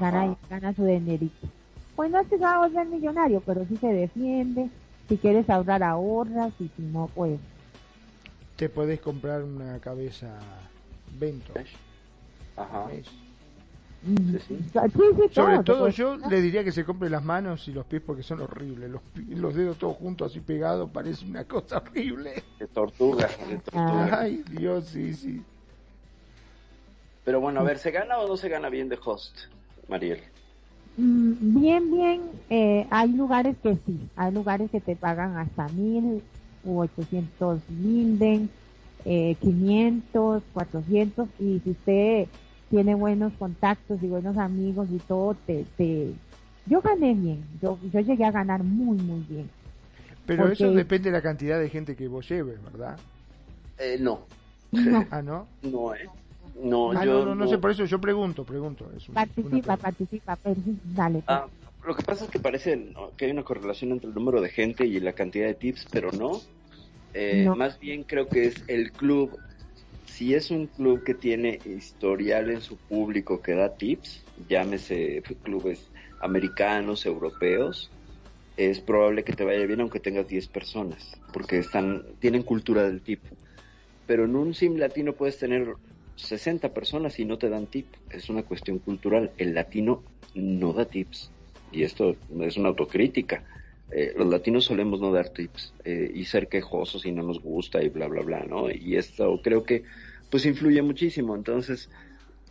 Gana, 0.00 0.36
gana 0.50 0.74
su 0.74 0.84
dinerito. 0.84 1.46
Pues 1.94 2.10
no 2.10 2.18
es 2.18 2.26
que 2.26 2.38
se 2.38 2.42
va 2.44 2.56
a 2.56 2.66
volver 2.66 2.88
millonario, 2.88 3.40
pero 3.46 3.64
sí 3.66 3.76
se 3.76 3.92
defiende. 3.92 4.68
Si 5.08 5.16
quieres 5.16 5.48
ahorrar, 5.48 5.84
ahorras 5.84 6.52
y 6.58 6.68
si 6.76 6.82
no, 6.82 7.08
pues... 7.14 7.38
Te 8.56 8.68
puedes 8.68 9.00
comprar 9.00 9.44
una 9.44 9.78
cabeza 9.78 10.40
Vento. 11.20 11.52
Ajá. 12.56 12.88
Mm. 14.02 14.36
Sobre 15.30 15.62
todo 15.62 15.88
yo 15.90 16.16
le 16.16 16.40
diría 16.40 16.64
que 16.64 16.72
se 16.72 16.84
compre 16.84 17.10
las 17.10 17.22
manos 17.22 17.68
y 17.68 17.72
los 17.72 17.84
pies 17.84 18.00
porque 18.04 18.22
son 18.22 18.40
horribles. 18.40 18.90
Los, 18.90 19.02
los 19.28 19.54
dedos 19.54 19.76
todos 19.76 19.96
juntos 19.96 20.30
así 20.30 20.40
pegados 20.40 20.88
parece 20.90 21.26
una 21.26 21.44
cosa 21.44 21.78
horrible. 21.78 22.42
De 22.58 22.66
tortuga, 22.66 23.28
Ay, 23.74 24.42
Dios, 24.50 24.86
sí, 24.86 25.12
sí. 25.12 25.42
Pero 27.24 27.40
bueno, 27.40 27.60
a 27.60 27.62
ver, 27.62 27.78
¿se 27.78 27.90
gana 27.90 28.18
o 28.18 28.26
no 28.26 28.36
se 28.36 28.48
gana 28.48 28.70
bien 28.70 28.88
de 28.88 28.98
host, 29.04 29.36
Mariel? 29.88 30.20
Mm, 30.96 31.60
bien, 31.60 31.90
bien. 31.90 32.22
Eh, 32.48 32.86
hay 32.90 33.12
lugares 33.12 33.56
que 33.62 33.74
sí. 33.86 34.08
Hay 34.16 34.32
lugares 34.32 34.70
que 34.70 34.80
te 34.80 34.96
pagan 34.96 35.36
hasta 35.36 35.68
mil 35.68 36.22
u 36.64 36.80
ochocientos 36.80 37.60
mil, 37.68 38.48
eh, 39.04 39.36
quinientos, 39.40 40.42
cuatrocientos. 40.54 41.28
Y 41.38 41.60
si 41.60 41.70
usted 41.70 42.28
tiene 42.70 42.94
buenos 42.94 43.32
contactos 43.34 44.02
y 44.02 44.06
buenos 44.06 44.38
amigos 44.38 44.88
y 44.90 44.98
todo, 44.98 45.36
te, 45.46 45.66
te... 45.76 46.12
yo 46.66 46.80
gané 46.80 47.14
bien, 47.14 47.44
yo, 47.60 47.78
yo 47.92 48.00
llegué 48.00 48.24
a 48.24 48.30
ganar 48.30 48.62
muy, 48.62 48.96
muy 48.96 49.26
bien. 49.28 49.50
Pero 50.24 50.48
eso 50.48 50.70
depende 50.70 51.10
de 51.10 51.16
la 51.16 51.22
cantidad 51.22 51.58
de 51.58 51.68
gente 51.68 51.96
que 51.96 52.06
vos 52.06 52.28
lleves, 52.28 52.62
¿verdad? 52.62 52.96
Eh, 53.78 53.98
no. 54.00 54.20
¿Ah, 55.10 55.20
no? 55.20 55.48
No, 55.62 55.94
eh. 55.94 56.08
No, 56.62 56.92
ah, 56.92 57.04
yo, 57.04 57.24
no, 57.24 57.34
no, 57.34 57.48
sé, 57.48 57.58
por 57.58 57.70
eso 57.70 57.84
yo 57.86 58.00
pregunto, 58.00 58.44
pregunto. 58.44 58.86
participa, 59.12 59.76
participa, 59.76 60.38
dale. 60.94 61.22
Pues. 61.22 61.24
Ah, 61.26 61.46
lo 61.84 61.96
que 61.96 62.02
pasa 62.02 62.26
es 62.26 62.30
que 62.30 62.38
parece 62.38 62.92
que 63.16 63.24
hay 63.24 63.30
una 63.30 63.42
correlación 63.42 63.92
entre 63.92 64.08
el 64.08 64.14
número 64.14 64.40
de 64.40 64.50
gente 64.50 64.86
y 64.86 65.00
la 65.00 65.14
cantidad 65.14 65.46
de 65.46 65.54
tips, 65.54 65.86
pero 65.90 66.12
no. 66.12 66.40
Eh, 67.14 67.44
no. 67.46 67.56
Más 67.56 67.80
bien 67.80 68.04
creo 68.04 68.28
que 68.28 68.44
es 68.44 68.62
el 68.68 68.92
club 68.92 69.36
si 70.10 70.34
es 70.34 70.50
un 70.50 70.66
club 70.66 71.04
que 71.04 71.14
tiene 71.14 71.60
historial 71.64 72.50
en 72.50 72.60
su 72.60 72.76
público 72.76 73.40
que 73.40 73.54
da 73.54 73.76
tips, 73.76 74.26
llámese 74.48 75.22
clubes 75.42 75.90
americanos, 76.20 77.06
europeos, 77.06 77.90
es 78.56 78.80
probable 78.80 79.24
que 79.24 79.32
te 79.32 79.44
vaya 79.44 79.64
bien 79.66 79.80
aunque 79.80 80.00
tengas 80.00 80.26
10 80.26 80.48
personas, 80.48 81.10
porque 81.32 81.58
están, 81.58 82.04
tienen 82.18 82.42
cultura 82.42 82.82
del 82.82 83.02
tip. 83.02 83.22
Pero 84.06 84.24
en 84.24 84.34
un 84.34 84.52
sim 84.52 84.76
latino 84.76 85.14
puedes 85.14 85.38
tener 85.38 85.76
60 86.16 86.74
personas 86.74 87.18
y 87.20 87.24
no 87.24 87.38
te 87.38 87.48
dan 87.48 87.68
tip. 87.68 87.86
Es 88.10 88.28
una 88.28 88.42
cuestión 88.42 88.80
cultural. 88.80 89.32
El 89.38 89.54
latino 89.54 90.04
no 90.34 90.72
da 90.72 90.84
tips. 90.86 91.30
Y 91.72 91.84
esto 91.84 92.16
es 92.40 92.56
una 92.56 92.70
autocrítica. 92.70 93.44
Eh, 93.92 94.14
los 94.16 94.28
latinos 94.28 94.64
solemos 94.64 95.00
no 95.00 95.12
dar 95.12 95.30
tips 95.30 95.74
eh, 95.84 96.10
y 96.14 96.24
ser 96.24 96.48
quejosos 96.48 97.04
y 97.06 97.12
no 97.12 97.22
nos 97.22 97.40
gusta 97.40 97.82
y 97.82 97.88
bla, 97.88 98.06
bla, 98.06 98.22
bla, 98.22 98.44
¿no? 98.44 98.70
Y 98.70 98.96
esto 98.96 99.40
creo 99.42 99.64
que 99.64 99.82
pues 100.30 100.46
influye 100.46 100.80
muchísimo. 100.82 101.34
Entonces, 101.34 101.90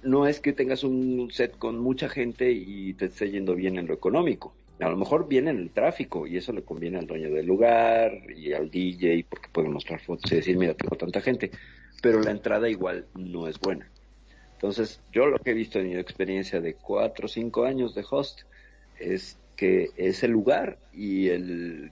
no 0.04 0.28
es 0.28 0.40
que 0.40 0.54
tengas 0.54 0.84
un 0.84 1.30
set 1.32 1.58
con 1.58 1.80
mucha 1.80 2.10
gente 2.10 2.52
y 2.52 2.94
te 2.94 3.06
esté 3.06 3.32
yendo 3.32 3.56
bien 3.56 3.78
en 3.78 3.88
lo 3.88 3.94
económico. 3.94 4.54
A 4.80 4.90
lo 4.90 4.98
mejor 4.98 5.28
viene 5.28 5.52
en 5.52 5.58
el 5.58 5.72
tráfico 5.72 6.26
y 6.26 6.38
eso 6.38 6.54
le 6.54 6.64
conviene 6.64 7.00
al 7.00 7.08
dueño 7.08 7.30
del 7.30 7.46
lugar 7.46 8.14
y 8.34 8.54
al 8.54 8.70
DJ 8.70 9.26
porque 9.30 9.50
puede 9.52 9.68
mostrar 9.68 10.00
fotos 10.00 10.32
y 10.32 10.36
decir, 10.36 10.58
mira, 10.58 10.74
tengo 10.74 10.96
tanta 10.96 11.22
gente. 11.22 11.52
Pero 12.02 12.22
la 12.22 12.32
entrada 12.32 12.70
igual 12.70 13.06
no 13.14 13.48
es 13.48 13.60
buena. 13.60 13.90
Entonces, 14.54 15.02
yo 15.12 15.26
lo 15.26 15.40
que 15.40 15.52
he 15.52 15.54
visto 15.54 15.80
en 15.80 15.88
mi 15.88 15.98
experiencia 15.98 16.60
de 16.62 16.76
cuatro 16.76 17.26
o 17.26 17.30
cinco 17.30 17.66
años 17.66 17.96
de 17.96 18.06
host 18.10 18.42
es 19.00 19.38
que 19.60 19.90
es 19.98 20.24
el 20.24 20.32
lugar 20.32 20.80
y 20.94 21.28
el, 21.28 21.92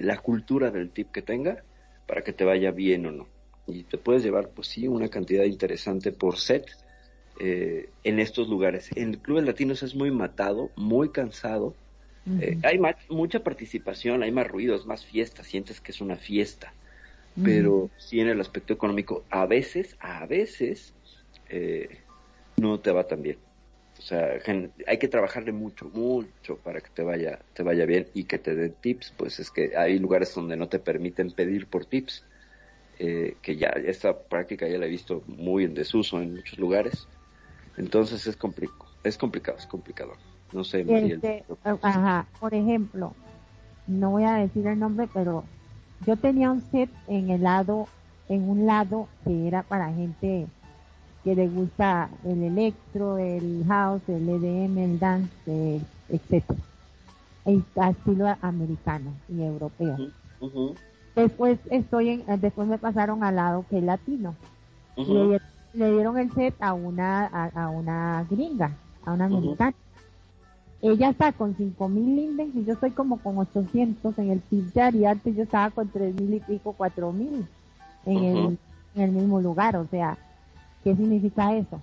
la 0.00 0.18
cultura 0.18 0.70
del 0.70 0.90
tip 0.90 1.10
que 1.12 1.22
tenga 1.22 1.64
para 2.06 2.20
que 2.20 2.34
te 2.34 2.44
vaya 2.44 2.72
bien 2.72 3.06
o 3.06 3.10
no 3.10 3.26
y 3.66 3.84
te 3.84 3.96
puedes 3.96 4.22
llevar, 4.22 4.50
pues 4.50 4.68
sí, 4.68 4.86
una 4.86 5.08
cantidad 5.08 5.44
interesante 5.44 6.12
por 6.12 6.36
set 6.36 6.66
eh, 7.40 7.88
en 8.04 8.20
estos 8.20 8.48
lugares. 8.48 8.90
En 8.94 9.14
clubes 9.14 9.44
latinos 9.44 9.82
es 9.82 9.94
muy 9.94 10.10
matado, 10.10 10.70
muy 10.76 11.08
cansado. 11.08 11.74
Eh, 12.40 12.58
hay 12.64 12.78
mucha 13.08 13.42
participación, 13.42 14.22
hay 14.22 14.30
más 14.30 14.46
ruido, 14.46 14.74
es 14.74 14.84
más 14.84 15.06
fiesta, 15.06 15.42
sientes 15.42 15.80
que 15.80 15.92
es 15.92 16.02
una 16.02 16.16
fiesta. 16.16 16.74
Pero 17.42 17.90
sí 17.98 18.20
en 18.20 18.28
el 18.28 18.40
aspecto 18.40 18.72
económico, 18.72 19.24
a 19.30 19.46
veces, 19.46 19.96
a 20.00 20.26
veces, 20.26 20.94
eh, 21.48 21.98
no 22.56 22.80
te 22.80 22.90
va 22.92 23.04
tan 23.06 23.22
bien. 23.22 23.38
O 24.06 24.08
sea, 24.08 24.38
hay 24.86 24.98
que 24.98 25.08
trabajarle 25.08 25.50
mucho, 25.50 25.90
mucho 25.92 26.58
para 26.58 26.80
que 26.80 26.90
te 26.90 27.02
vaya, 27.02 27.40
te 27.54 27.64
vaya 27.64 27.84
bien 27.86 28.06
y 28.14 28.22
que 28.22 28.38
te 28.38 28.54
den 28.54 28.72
tips. 28.80 29.12
Pues 29.16 29.40
es 29.40 29.50
que 29.50 29.76
hay 29.76 29.98
lugares 29.98 30.32
donde 30.32 30.56
no 30.56 30.68
te 30.68 30.78
permiten 30.78 31.32
pedir 31.32 31.66
por 31.66 31.86
tips 31.86 32.24
eh, 33.00 33.36
que 33.42 33.56
ya 33.56 33.70
esta 33.70 34.16
práctica 34.16 34.68
ya 34.68 34.78
la 34.78 34.86
he 34.86 34.90
visto 34.90 35.24
muy 35.26 35.64
en 35.64 35.74
desuso 35.74 36.22
en 36.22 36.36
muchos 36.36 36.56
lugares. 36.56 37.08
Entonces 37.78 38.28
es, 38.28 38.36
complicado, 38.36 38.86
es 39.02 39.18
complicado, 39.18 39.58
es 39.58 39.66
complicado. 39.66 40.12
No 40.52 40.62
sé, 40.62 40.82
este, 40.88 41.44
ajá, 41.82 42.28
por 42.38 42.54
ejemplo, 42.54 43.12
no 43.88 44.10
voy 44.12 44.22
a 44.22 44.34
decir 44.34 44.68
el 44.68 44.78
nombre, 44.78 45.08
pero 45.12 45.42
yo 46.06 46.16
tenía 46.16 46.52
un 46.52 46.60
set 46.60 46.90
en 47.08 47.30
el 47.30 47.42
lado, 47.42 47.88
en 48.28 48.48
un 48.48 48.66
lado 48.66 49.08
que 49.24 49.48
era 49.48 49.64
para 49.64 49.92
gente 49.92 50.46
que 51.26 51.34
le 51.34 51.48
gusta 51.48 52.08
el 52.22 52.40
electro, 52.40 53.18
el 53.18 53.64
house, 53.66 54.02
el 54.06 54.28
EDM, 54.28 54.78
el 54.78 54.98
dance, 55.00 55.80
etcétera, 56.08 56.60
el 57.44 57.64
estilo 57.74 58.32
americano 58.40 59.10
y 59.28 59.42
europeo. 59.42 59.96
Después 61.16 61.58
estoy 61.68 62.10
en, 62.10 62.20
eh, 62.28 62.38
después 62.40 62.68
me 62.68 62.78
pasaron 62.78 63.24
al 63.24 63.34
lado 63.34 63.64
que 63.68 63.78
es 63.78 63.82
latino. 63.82 64.36
le, 64.96 65.40
dieron 65.74 66.16
el 66.16 66.30
set 66.32 66.54
a 66.60 66.74
una, 66.74 67.26
a, 67.26 67.70
una 67.70 68.24
gringa, 68.30 68.76
a 69.04 69.12
una 69.12 69.24
americana. 69.24 69.74
Ella 70.80 71.10
está 71.10 71.32
con 71.32 71.56
cinco 71.56 71.88
mil 71.88 72.14
lindens 72.14 72.54
y 72.54 72.64
yo 72.64 72.74
estoy 72.74 72.92
como 72.92 73.18
con 73.18 73.36
800 73.36 74.16
en 74.18 74.30
el 74.30 74.38
pinchar 74.38 74.94
y 74.94 75.06
antes 75.06 75.34
yo 75.34 75.42
estaba 75.42 75.70
con 75.70 75.88
tres 75.88 76.14
mil 76.14 76.34
y 76.34 76.38
pico, 76.38 76.72
cuatro 76.78 77.10
mil 77.10 77.44
en, 78.04 78.16
el, 78.16 78.58
en 78.94 79.02
el 79.02 79.10
mismo 79.10 79.40
lugar. 79.40 79.74
O 79.76 79.88
sea, 79.88 80.16
¿qué 80.86 80.94
significa 80.94 81.52
eso? 81.52 81.82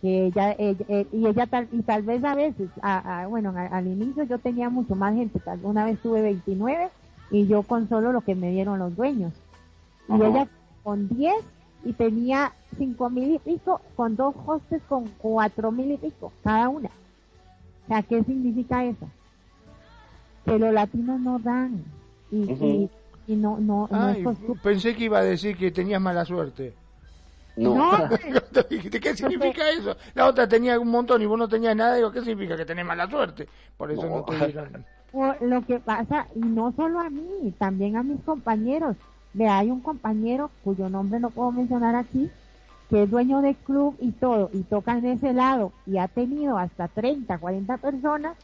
que 0.00 0.26
ella, 0.26 0.52
eh, 0.58 1.06
y 1.12 1.26
ella 1.26 1.46
tal, 1.46 1.68
y 1.70 1.82
tal 1.82 2.02
vez 2.02 2.24
a 2.24 2.34
veces, 2.34 2.70
a, 2.80 3.26
bueno, 3.28 3.54
al 3.54 3.86
inicio 3.86 4.24
yo 4.24 4.38
tenía 4.38 4.70
mucho 4.70 4.96
más 4.96 5.14
gente, 5.14 5.38
tal, 5.38 5.60
una 5.62 5.84
vez 5.84 6.00
tuve 6.00 6.22
29 6.22 6.88
y 7.30 7.46
yo 7.46 7.62
con 7.62 7.88
solo 7.90 8.10
lo 8.10 8.22
que 8.22 8.34
me 8.34 8.50
dieron 8.50 8.78
los 8.78 8.96
dueños. 8.96 9.32
Y 10.08 10.14
ella 10.14 10.48
con 10.82 11.08
10 11.08 11.34
y 11.84 11.92
tenía 11.92 12.52
cinco 12.78 13.10
mil 13.10 13.34
y 13.34 13.38
pico, 13.38 13.80
con 13.94 14.16
dos 14.16 14.34
hostes 14.46 14.80
con 14.88 15.04
cuatro 15.18 15.70
mil 15.70 15.92
y 15.92 15.98
pico 15.98 16.32
cada 16.42 16.70
una. 16.70 16.88
O 16.88 17.88
sea, 17.88 18.02
¿qué 18.02 18.24
significa 18.24 18.84
eso? 18.84 19.08
Que 20.46 20.58
los 20.58 20.72
latinos 20.72 21.20
no 21.20 21.38
dan. 21.38 21.84
Y, 22.30 22.88
y, 23.28 23.36
no, 23.36 23.58
no, 23.58 23.88
Pensé 24.62 24.96
que 24.96 25.04
iba 25.04 25.18
a 25.18 25.22
decir 25.22 25.56
que 25.56 25.70
tenías 25.70 26.00
mala 26.00 26.24
suerte. 26.24 26.74
No. 27.56 28.08
¿Qué 28.68 29.16
significa 29.16 29.70
eso? 29.78 29.96
La 30.14 30.26
otra 30.26 30.48
tenía 30.48 30.78
un 30.78 30.88
montón 30.88 31.22
y 31.22 31.26
vos 31.26 31.38
no 31.38 31.48
tenías 31.48 31.76
nada. 31.76 31.96
Digo, 31.96 32.10
¿qué 32.10 32.20
significa? 32.20 32.56
Que 32.56 32.64
tenés 32.64 32.84
mala 32.84 33.08
suerte. 33.08 33.48
Por 33.76 33.90
eso 33.90 34.08
no, 34.08 34.24
te 34.24 34.46
dieron. 34.46 34.84
Lo 35.40 35.66
que 35.66 35.78
pasa, 35.78 36.26
y 36.34 36.40
no 36.40 36.72
solo 36.72 37.00
a 37.00 37.10
mí, 37.10 37.54
también 37.58 37.96
a 37.96 38.02
mis 38.02 38.20
compañeros. 38.22 38.96
Ve, 39.34 39.46
hay 39.46 39.70
un 39.70 39.80
compañero 39.80 40.50
cuyo 40.64 40.88
nombre 40.88 41.20
no 41.20 41.30
puedo 41.30 41.52
mencionar 41.52 41.94
aquí, 41.94 42.30
que 42.88 43.02
es 43.02 43.10
dueño 43.10 43.42
de 43.42 43.54
club 43.54 43.96
y 44.00 44.12
todo, 44.12 44.50
y 44.52 44.62
toca 44.62 44.96
en 44.96 45.06
ese 45.06 45.32
lado, 45.32 45.72
y 45.86 45.98
ha 45.98 46.08
tenido 46.08 46.56
hasta 46.58 46.88
30, 46.88 47.38
40 47.38 47.76
personas, 47.78 48.36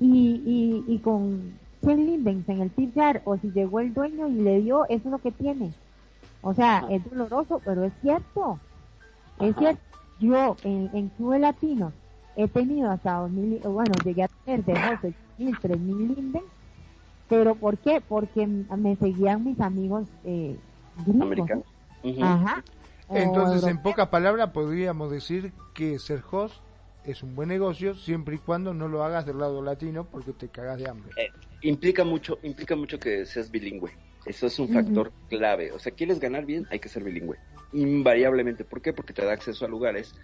y, 0.00 0.42
y, 0.44 0.92
y 0.92 0.98
con 0.98 1.54
100 1.82 2.06
lindens 2.06 2.48
en 2.48 2.60
el 2.60 2.70
tip 2.70 2.96
o 3.24 3.36
si 3.38 3.50
llegó 3.52 3.80
el 3.80 3.94
dueño 3.94 4.28
y 4.28 4.34
le 4.34 4.60
dio, 4.60 4.84
eso 4.86 5.02
es 5.04 5.10
lo 5.12 5.18
que 5.18 5.32
tiene. 5.32 5.72
O 6.42 6.54
sea, 6.54 6.84
es 6.90 7.08
doloroso, 7.10 7.60
pero 7.64 7.84
es 7.84 7.92
cierto. 8.00 8.58
Es 9.40 9.56
cierto. 9.56 9.82
Yo 10.20 10.56
en, 10.64 10.90
en 10.94 11.08
clubes 11.10 11.40
latinos 11.40 11.92
he 12.38 12.46
tenido 12.48 12.90
hasta 12.90 13.14
2000, 13.14 13.60
bueno, 13.64 13.92
llegué 14.04 14.22
a 14.22 14.28
tener 14.28 14.64
de 14.64 14.72
12, 14.72 15.14
1000, 15.38 15.58
3000 15.58 16.14
lindens, 16.14 16.44
pero 17.28 17.54
¿por 17.56 17.78
qué? 17.78 18.00
Porque 18.00 18.46
me 18.46 18.96
seguían 18.96 19.44
mis 19.44 19.60
amigos 19.60 20.08
eh, 20.24 20.56
Americanos. 21.20 21.64
Ajá. 22.22 22.62
Entonces, 23.10 23.64
en 23.64 23.82
pocas 23.82 24.08
palabras, 24.08 24.50
podríamos 24.50 25.10
decir 25.10 25.52
que 25.74 25.98
ser 25.98 26.22
host 26.30 26.56
es 27.04 27.22
un 27.22 27.34
buen 27.34 27.48
negocio 27.48 27.94
siempre 27.94 28.36
y 28.36 28.38
cuando 28.38 28.74
no 28.74 28.86
lo 28.86 29.02
hagas 29.02 29.24
del 29.26 29.38
lado 29.38 29.62
latino 29.62 30.04
porque 30.04 30.32
te 30.32 30.48
cagas 30.48 30.78
de 30.78 30.88
hambre. 30.88 31.10
Eh, 31.16 31.30
implica 31.62 32.04
mucho, 32.04 32.38
implica 32.42 32.76
mucho 32.76 32.98
que 32.98 33.24
seas 33.24 33.50
bilingüe. 33.50 33.90
Eso 34.26 34.46
es 34.46 34.58
un 34.58 34.68
factor 34.68 35.12
clave. 35.28 35.72
O 35.72 35.78
sea, 35.78 35.92
quieres 35.92 36.20
ganar 36.20 36.44
bien, 36.44 36.66
hay 36.70 36.78
que 36.78 36.88
ser 36.88 37.02
bilingüe. 37.02 37.38
Invariablemente. 37.72 38.64
¿Por 38.64 38.82
qué? 38.82 38.92
Porque 38.92 39.12
te 39.12 39.24
da 39.24 39.32
acceso 39.32 39.64
a 39.64 39.68
lugares 39.68 40.14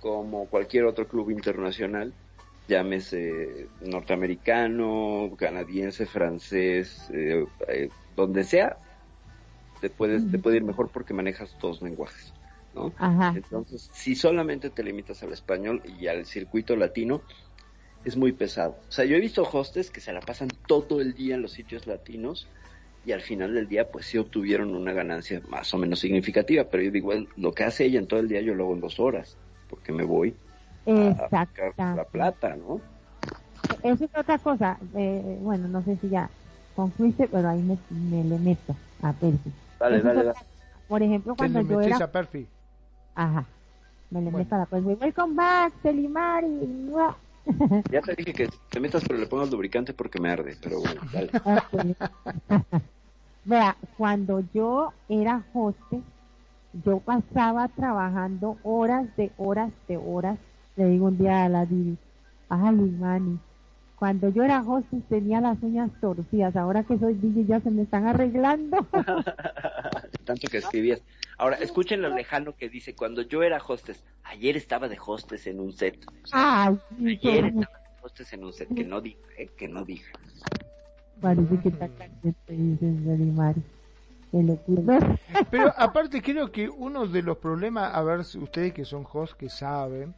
como 0.00 0.46
cualquier 0.46 0.84
otro 0.84 1.08
club 1.08 1.30
internacional, 1.30 2.12
llámese 2.68 3.66
norteamericano, 3.80 5.32
canadiense, 5.36 6.06
francés, 6.06 7.08
eh, 7.12 7.44
eh, 7.68 7.88
donde 8.14 8.44
sea, 8.44 8.78
te 9.80 9.90
puedes, 9.90 10.30
te 10.30 10.38
puede 10.38 10.56
ir 10.56 10.64
mejor 10.64 10.90
porque 10.90 11.14
manejas 11.14 11.56
dos 11.60 11.82
lenguajes, 11.82 12.32
¿no? 12.74 12.92
Entonces, 13.34 13.90
si 13.92 14.14
solamente 14.14 14.70
te 14.70 14.82
limitas 14.82 15.22
al 15.22 15.32
español 15.32 15.82
y 15.98 16.08
al 16.08 16.26
circuito 16.26 16.76
latino, 16.76 17.22
es 18.04 18.16
muy 18.16 18.32
pesado. 18.32 18.78
O 18.88 18.92
sea, 18.92 19.04
yo 19.04 19.16
he 19.16 19.20
visto 19.20 19.48
hostes 19.50 19.90
que 19.90 20.00
se 20.00 20.12
la 20.12 20.20
pasan 20.20 20.48
todo 20.66 21.00
el 21.00 21.14
día 21.14 21.34
en 21.34 21.42
los 21.42 21.52
sitios 21.52 21.86
latinos 21.86 22.48
y 23.04 23.12
al 23.12 23.20
final 23.22 23.54
del 23.54 23.68
día, 23.68 23.90
pues 23.90 24.06
sí 24.06 24.18
obtuvieron 24.18 24.74
una 24.74 24.92
ganancia 24.92 25.40
más 25.48 25.72
o 25.72 25.78
menos 25.78 26.00
significativa, 26.00 26.64
pero 26.64 26.82
yo 26.82 26.90
digo, 26.90 27.12
lo 27.36 27.52
que 27.52 27.64
hace 27.64 27.84
ella 27.84 27.98
en 27.98 28.06
todo 28.06 28.20
el 28.20 28.28
día 28.28 28.40
yo 28.40 28.54
lo 28.54 28.64
hago 28.64 28.74
en 28.74 28.80
dos 28.80 29.00
horas, 29.00 29.36
porque 29.70 29.92
me 29.92 30.04
voy 30.04 30.34
a 30.86 31.28
sacar 31.28 31.72
la 31.76 32.04
plata, 32.04 32.56
¿no? 32.56 32.80
Eso 33.82 34.04
es 34.04 34.10
otra 34.16 34.38
cosa, 34.38 34.78
eh, 34.94 35.38
bueno, 35.40 35.68
no 35.68 35.82
sé 35.84 35.96
si 36.00 36.08
ya 36.08 36.28
concluiste, 36.74 37.28
pero 37.28 37.48
ahí 37.48 37.62
me, 37.62 37.78
me 37.90 38.24
le 38.24 38.38
meto 38.38 38.74
a 39.02 39.12
Perfi. 39.12 39.50
Dale, 39.78 40.00
dale, 40.00 40.24
dale. 40.24 40.38
Por 40.86 41.02
ejemplo, 41.02 41.34
cuando 41.36 41.60
yo 41.62 41.80
era... 41.80 41.96
A 41.96 42.10
Perfi? 42.10 42.46
Ajá, 43.14 43.44
me 44.10 44.22
le 44.22 44.30
meto 44.30 44.54
a 44.54 44.58
la 44.58 44.66
Perfi. 44.66 44.94
Welcome 44.94 45.34
back, 45.34 45.72
Telimari. 45.82 46.90
Ya 47.90 48.00
te 48.00 48.14
dije 48.14 48.32
que 48.32 48.48
te 48.70 48.80
metas 48.80 49.02
pero 49.06 49.18
le 49.18 49.26
pongas 49.26 49.50
lubricante 49.50 49.92
porque 49.92 50.20
me 50.20 50.30
arde, 50.30 50.56
pero 50.60 50.80
bueno, 50.80 51.00
dale. 51.12 51.30
Vea, 53.44 53.76
cuando 53.96 54.44
yo 54.52 54.92
era 55.08 55.42
hoste, 55.54 56.02
yo 56.84 56.98
pasaba 57.00 57.68
trabajando 57.68 58.58
horas 58.62 59.06
de 59.16 59.32
horas 59.38 59.72
de 59.88 59.96
horas. 59.96 60.38
Le 60.76 60.86
digo 60.86 61.06
un 61.06 61.18
día 61.18 61.44
a 61.44 61.48
la 61.48 61.64
Didi, 61.64 61.96
ay, 62.48 62.74
Mani, 62.74 63.38
cuando 63.98 64.28
yo 64.28 64.44
era 64.44 64.62
hostess 64.62 65.02
tenía 65.08 65.40
las 65.40 65.60
uñas 65.60 65.90
torcidas, 66.00 66.54
ahora 66.54 66.84
que 66.84 66.98
soy 66.98 67.14
DJ 67.14 67.46
ya 67.46 67.60
se 67.60 67.70
me 67.70 67.82
están 67.82 68.06
arreglando. 68.06 68.76
Tanto 70.24 70.46
que 70.48 70.58
escribías. 70.58 71.02
Ahora, 71.38 71.56
escuchen 71.56 72.02
lo 72.02 72.08
lejano 72.10 72.56
que 72.56 72.68
dice, 72.68 72.94
cuando 72.94 73.22
yo 73.22 73.42
era 73.42 73.62
hostess, 73.66 74.04
ayer 74.24 74.56
estaba 74.56 74.88
de 74.88 74.98
hostess 75.04 75.46
en 75.46 75.60
un 75.60 75.72
set. 75.72 76.04
Ay, 76.32 76.78
ayer 77.00 77.46
estaba 77.46 77.78
de 77.78 78.02
hostess 78.02 78.32
en 78.32 78.44
un 78.44 78.52
set, 78.52 78.68
que 78.74 78.84
no 78.84 79.00
dije, 79.00 79.18
¿eh? 79.36 79.48
que 79.56 79.68
no 79.68 79.84
dije. 79.84 80.12
Parece 81.20 81.58
que 81.60 81.68
está 81.68 81.88
dices. 82.48 82.96
Pero 85.50 85.72
aparte 85.76 86.20
creo 86.20 86.52
que 86.52 86.68
uno 86.68 87.06
de 87.06 87.22
los 87.22 87.38
problemas, 87.38 87.94
a 87.94 88.02
ver 88.02 88.24
si 88.24 88.38
ustedes 88.38 88.74
que 88.74 88.84
son 88.84 89.06
hosts 89.10 89.34
que 89.36 89.48
saben, 89.48 90.14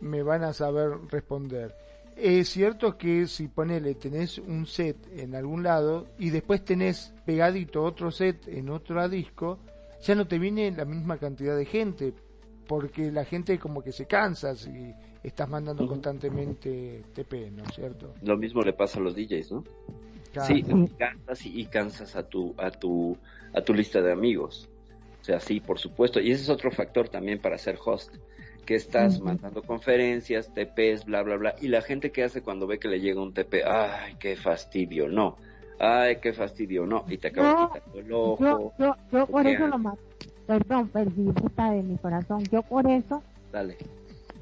me 0.00 0.22
van 0.22 0.42
a 0.42 0.52
saber 0.52 0.92
responder 1.10 1.76
es 2.16 2.50
cierto 2.50 2.98
que 2.98 3.26
si 3.26 3.48
ponele, 3.48 3.94
tenés 3.94 4.38
un 4.38 4.66
set 4.66 4.96
en 5.16 5.34
algún 5.34 5.62
lado 5.62 6.06
y 6.18 6.30
después 6.30 6.64
tenés 6.64 7.12
pegadito 7.24 7.82
otro 7.82 8.10
set 8.10 8.48
en 8.48 8.70
otro 8.70 9.08
disco, 9.08 9.58
ya 10.02 10.14
no 10.14 10.26
te 10.26 10.38
viene 10.38 10.70
la 10.72 10.84
misma 10.84 11.18
cantidad 11.18 11.56
de 11.56 11.64
gente, 11.64 12.12
porque 12.66 13.10
la 13.10 13.24
gente 13.24 13.58
como 13.58 13.82
que 13.82 13.92
se 13.92 14.06
cansa 14.06 14.54
si 14.54 14.92
estás 15.22 15.48
mandando 15.48 15.86
constantemente 15.86 17.02
TP, 17.14 17.50
¿no 17.50 17.64
es 17.64 17.74
cierto? 17.74 18.14
Lo 18.22 18.36
mismo 18.36 18.62
le 18.62 18.72
pasa 18.72 18.98
a 18.98 19.02
los 19.02 19.14
DJs, 19.14 19.52
¿no? 19.52 19.64
Sí, 20.46 20.64
cansas 20.98 21.44
y, 21.46 21.60
y 21.60 21.66
cansas 21.66 22.16
a 22.16 22.22
tu, 22.22 22.54
a 22.56 22.70
tu, 22.70 23.16
a 23.52 23.60
tu 23.60 23.74
lista 23.74 24.00
de 24.00 24.12
amigos. 24.12 24.68
O 25.20 25.24
sea, 25.24 25.38
sí, 25.38 25.60
por 25.60 25.78
supuesto. 25.78 26.20
Y 26.20 26.32
ese 26.32 26.42
es 26.42 26.48
otro 26.48 26.70
factor 26.70 27.08
también 27.08 27.38
para 27.38 27.58
ser 27.58 27.78
host 27.84 28.14
que 28.64 28.74
estás 28.76 29.20
mandando 29.20 29.62
conferencias, 29.62 30.52
TPs, 30.54 31.04
bla, 31.04 31.22
bla, 31.22 31.36
bla, 31.36 31.54
y 31.60 31.68
la 31.68 31.82
gente 31.82 32.12
que 32.12 32.22
hace 32.22 32.42
cuando 32.42 32.66
ve 32.66 32.78
que 32.78 32.88
le 32.88 33.00
llega 33.00 33.20
un 33.20 33.34
TP, 33.34 33.64
ay, 33.66 34.14
qué 34.18 34.36
fastidio, 34.36 35.08
no, 35.08 35.36
ay, 35.82 36.16
qué 36.16 36.32
fastidio, 36.32 36.86
no, 36.86 37.04
y 37.08 37.18
te 37.18 37.28
acabas 37.28 37.70
quitando 37.72 37.98
el 37.98 38.12
ojo. 38.12 38.72
Yo, 38.78 38.96
yo, 39.10 39.26
por 39.26 39.46
eso 39.46 39.66
lo 39.66 39.78
mato, 39.78 40.00
perdón, 40.46 40.88
puta 41.34 41.70
de 41.70 41.82
mi 41.82 41.96
corazón, 41.98 42.42
yo 42.50 42.62
por 42.62 42.86
eso 42.86 43.22
Dale. 43.52 43.76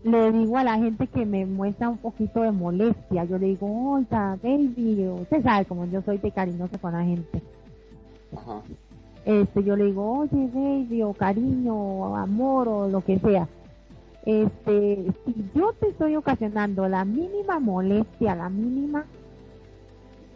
le 0.05 0.33
digo 0.33 0.59
a 0.59 0.65
la 0.65 0.75
gente 0.77 1.07
que 1.07 1.27
me 1.27 1.47
muestra 1.47 1.89
un 1.89 1.99
poquito 1.99 2.43
de 2.43 2.53
molestia, 2.53 3.25
yo 3.25 3.39
le 3.39 3.47
digo, 3.47 3.93
oiga, 3.93 4.39
baby, 4.43 5.09
usted 5.09 5.43
sabe 5.43 5.65
como 5.65 5.87
yo 5.87 6.03
soy 6.03 6.19
de 6.19 6.31
cariñoso 6.31 6.79
con 6.79 6.93
la 6.93 7.03
gente. 7.03 7.43
Ajá. 8.37 8.63
Este, 9.25 9.65
yo 9.65 9.77
le 9.77 9.87
digo, 9.87 10.21
oye, 10.21 10.49
baby, 10.53 11.03
o 11.03 11.13
cariño, 11.13 11.75
o 11.75 12.17
amor, 12.17 12.69
o 12.69 12.89
lo 12.89 13.01
que 13.03 13.19
sea 13.19 13.49
este, 14.25 15.13
si 15.25 15.35
yo 15.55 15.73
te 15.81 15.89
estoy 15.89 16.17
ocasionando 16.17 16.87
la 16.89 17.05
mínima 17.05 17.59
molestia, 17.59 18.35
la 18.35 18.49
mínima, 18.49 19.07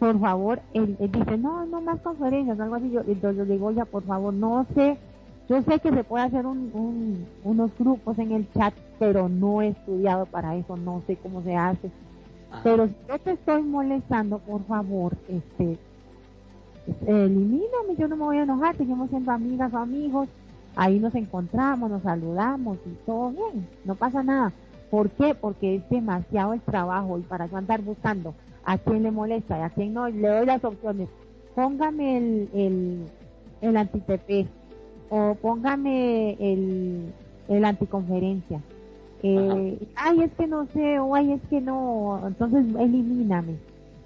por 0.05 0.19
favor, 0.19 0.61
él, 0.75 0.95
dice, 0.99 1.35
no, 1.35 1.65
no 1.65 1.81
más 1.81 1.99
conferencias, 2.01 2.59
algo 2.59 2.75
así, 2.75 2.91
yo, 2.91 3.01
entonces 3.07 3.37
yo 3.37 3.45
digo, 3.45 3.71
ya, 3.71 3.85
por 3.85 4.03
favor, 4.03 4.31
no 4.31 4.63
sé, 4.75 4.99
yo 5.49 5.63
sé 5.63 5.79
que 5.79 5.89
se 5.89 6.03
puede 6.03 6.25
hacer 6.25 6.45
un, 6.45 7.25
unos 7.43 7.71
grupos 7.79 8.19
en 8.19 8.31
el 8.31 8.47
chat, 8.51 8.75
pero 8.99 9.27
no 9.27 9.63
he 9.63 9.69
estudiado 9.69 10.27
para 10.27 10.55
eso, 10.55 10.77
no 10.77 11.01
sé 11.07 11.15
cómo 11.15 11.41
se 11.41 11.55
hace. 11.55 11.89
Pero 12.63 12.85
si 12.85 12.93
yo 13.09 13.17
te 13.17 13.31
estoy 13.31 13.63
molestando, 13.63 14.37
por 14.37 14.63
favor, 14.65 15.13
este, 15.27 15.79
elimíname, 17.07 17.95
yo 17.97 18.07
no 18.07 18.15
me 18.15 18.25
voy 18.25 18.37
a 18.37 18.43
enojar, 18.43 18.77
seguimos 18.77 19.09
siendo 19.09 19.31
amigas 19.31 19.73
o 19.73 19.77
amigos, 19.79 20.27
ahí 20.75 20.99
nos 20.99 21.15
encontramos, 21.15 21.89
nos 21.89 22.03
saludamos 22.03 22.77
y 22.85 22.91
todo 23.07 23.31
bien, 23.31 23.67
no 23.85 23.95
pasa 23.95 24.21
nada. 24.21 24.53
¿Por 24.91 25.09
qué? 25.09 25.33
Porque 25.33 25.77
es 25.77 25.89
demasiado 25.89 26.53
el 26.53 26.61
trabajo 26.61 27.17
y 27.17 27.23
para 27.23 27.47
yo 27.47 27.57
andar 27.57 27.81
buscando 27.81 28.35
a 28.65 28.77
quién 28.77 29.03
le 29.03 29.11
molesta 29.11 29.57
y 29.59 29.61
a 29.61 29.69
quién 29.69 29.93
no, 29.93 30.09
le 30.09 30.27
doy 30.27 30.45
las 30.45 30.63
opciones. 30.63 31.07
Póngame 31.53 32.17
el, 32.17 32.49
el, 32.53 33.05
el 33.61 33.77
anti-TP 33.77 34.47
o 35.09 35.35
póngame 35.35 36.35
el, 36.39 37.13
el 37.47 37.65
anticonferencia. 37.65 38.59
Eh, 39.23 39.79
ay, 39.95 40.21
es 40.21 40.31
que 40.33 40.47
no 40.47 40.67
sé, 40.67 40.99
o 40.99 41.15
ay, 41.15 41.33
es 41.33 41.41
que 41.49 41.61
no, 41.61 42.21
entonces 42.27 42.65
elimíname. 42.77 43.55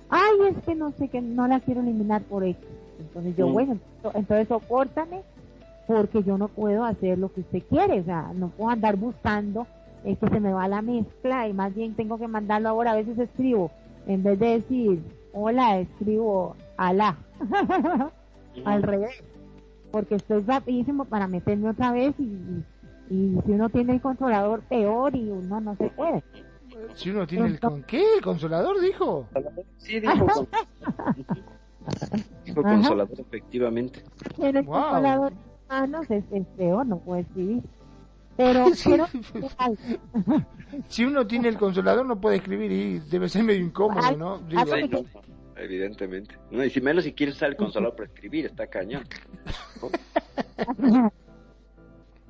Ay, 0.10 0.38
es 0.50 0.64
que 0.64 0.76
no 0.76 0.92
sé, 0.92 1.08
que 1.08 1.22
no 1.22 1.48
la 1.48 1.60
quiero 1.60 1.82
eliminar 1.82 2.22
por 2.24 2.44
eso. 2.44 2.60
Entonces 3.00 3.36
yo, 3.36 3.48
bueno, 3.48 3.78
entonces 4.14 4.48
soportame 4.48 5.22
porque 5.88 6.22
yo 6.24 6.38
no 6.38 6.50
puedo 6.50 6.84
hacer 6.84 7.18
lo 7.18 7.34
que 7.34 7.42
usted 7.42 7.64
quiere, 7.70 8.02
o 8.02 8.04
sea, 8.04 8.32
no 8.36 8.50
puedo 8.50 8.70
andar 8.70 8.96
buscando 8.96 9.66
eh, 10.04 10.16
que 10.16 10.30
se 10.30 10.40
me 10.40 10.54
va 10.54 10.68
la 10.68 10.82
mezcla 10.82 11.48
y 11.48 11.54
más 11.54 11.74
bien 11.74 11.96
tengo 11.96 12.18
que 12.18 12.28
mandarlo 12.28 12.70
ahora, 12.70 12.92
a 12.92 12.96
veces 12.96 13.18
escribo, 13.18 13.72
en 14.10 14.24
vez 14.24 14.40
de 14.40 14.48
decir 14.48 15.04
hola, 15.34 15.80
escribo 15.80 16.56
alá, 16.78 17.16
al 18.66 18.82
revés. 18.82 19.24
porque 19.92 20.16
estoy 20.16 20.42
rapidísimo 20.42 21.06
para 21.06 21.28
meterme 21.28 21.70
otra 21.70 21.92
vez 21.92 22.16
y, 22.18 22.64
y, 23.12 23.40
si 23.46 23.52
uno 23.52 23.70
tiene 23.70 23.94
el 23.94 24.02
controlador 24.02 24.62
peor 24.64 25.16
y 25.16 25.30
uno 25.30 25.62
no 25.62 25.76
se 25.76 25.90
puede. 25.90 26.24
Si 26.96 27.12
uno 27.12 27.28
tiene 27.28 27.48
el 27.48 27.60
con 27.60 27.84
qué, 27.84 28.04
el 28.16 28.22
consolador 28.22 28.82
dijo. 28.82 29.28
Sí, 29.78 30.00
dijo. 30.00 30.48
dijo 32.46 32.64
consolador 32.64 33.20
efectivamente. 33.20 34.04
Tiene 34.36 34.60
el 34.60 34.66
consolador 34.66 35.34
manos 35.68 36.10
es, 36.10 36.24
es 36.32 36.48
peor, 36.58 36.86
no 36.88 36.98
puede 37.00 37.22
escribir. 37.22 37.64
Pero, 38.40 38.68
si 40.88 41.04
uno 41.04 41.28
tiene 41.28 41.50
el 41.50 41.58
consolador 41.58 42.06
no 42.06 42.22
puede 42.22 42.38
escribir 42.38 42.72
y 42.72 43.00
debe 43.00 43.28
ser 43.28 43.44
medio 43.44 43.66
incómodo, 43.66 44.16
¿no? 44.16 44.40
evidentemente. 45.58 46.36
No, 46.50 46.64
y 46.64 46.70
si 46.70 46.80
menos 46.80 47.04
si 47.04 47.12
quieres 47.12 47.36
usar 47.36 47.50
el 47.50 47.58
consolador 47.58 47.98
para 47.98 48.08
escribir, 48.08 48.46
está 48.46 48.66
cañón. 48.68 49.04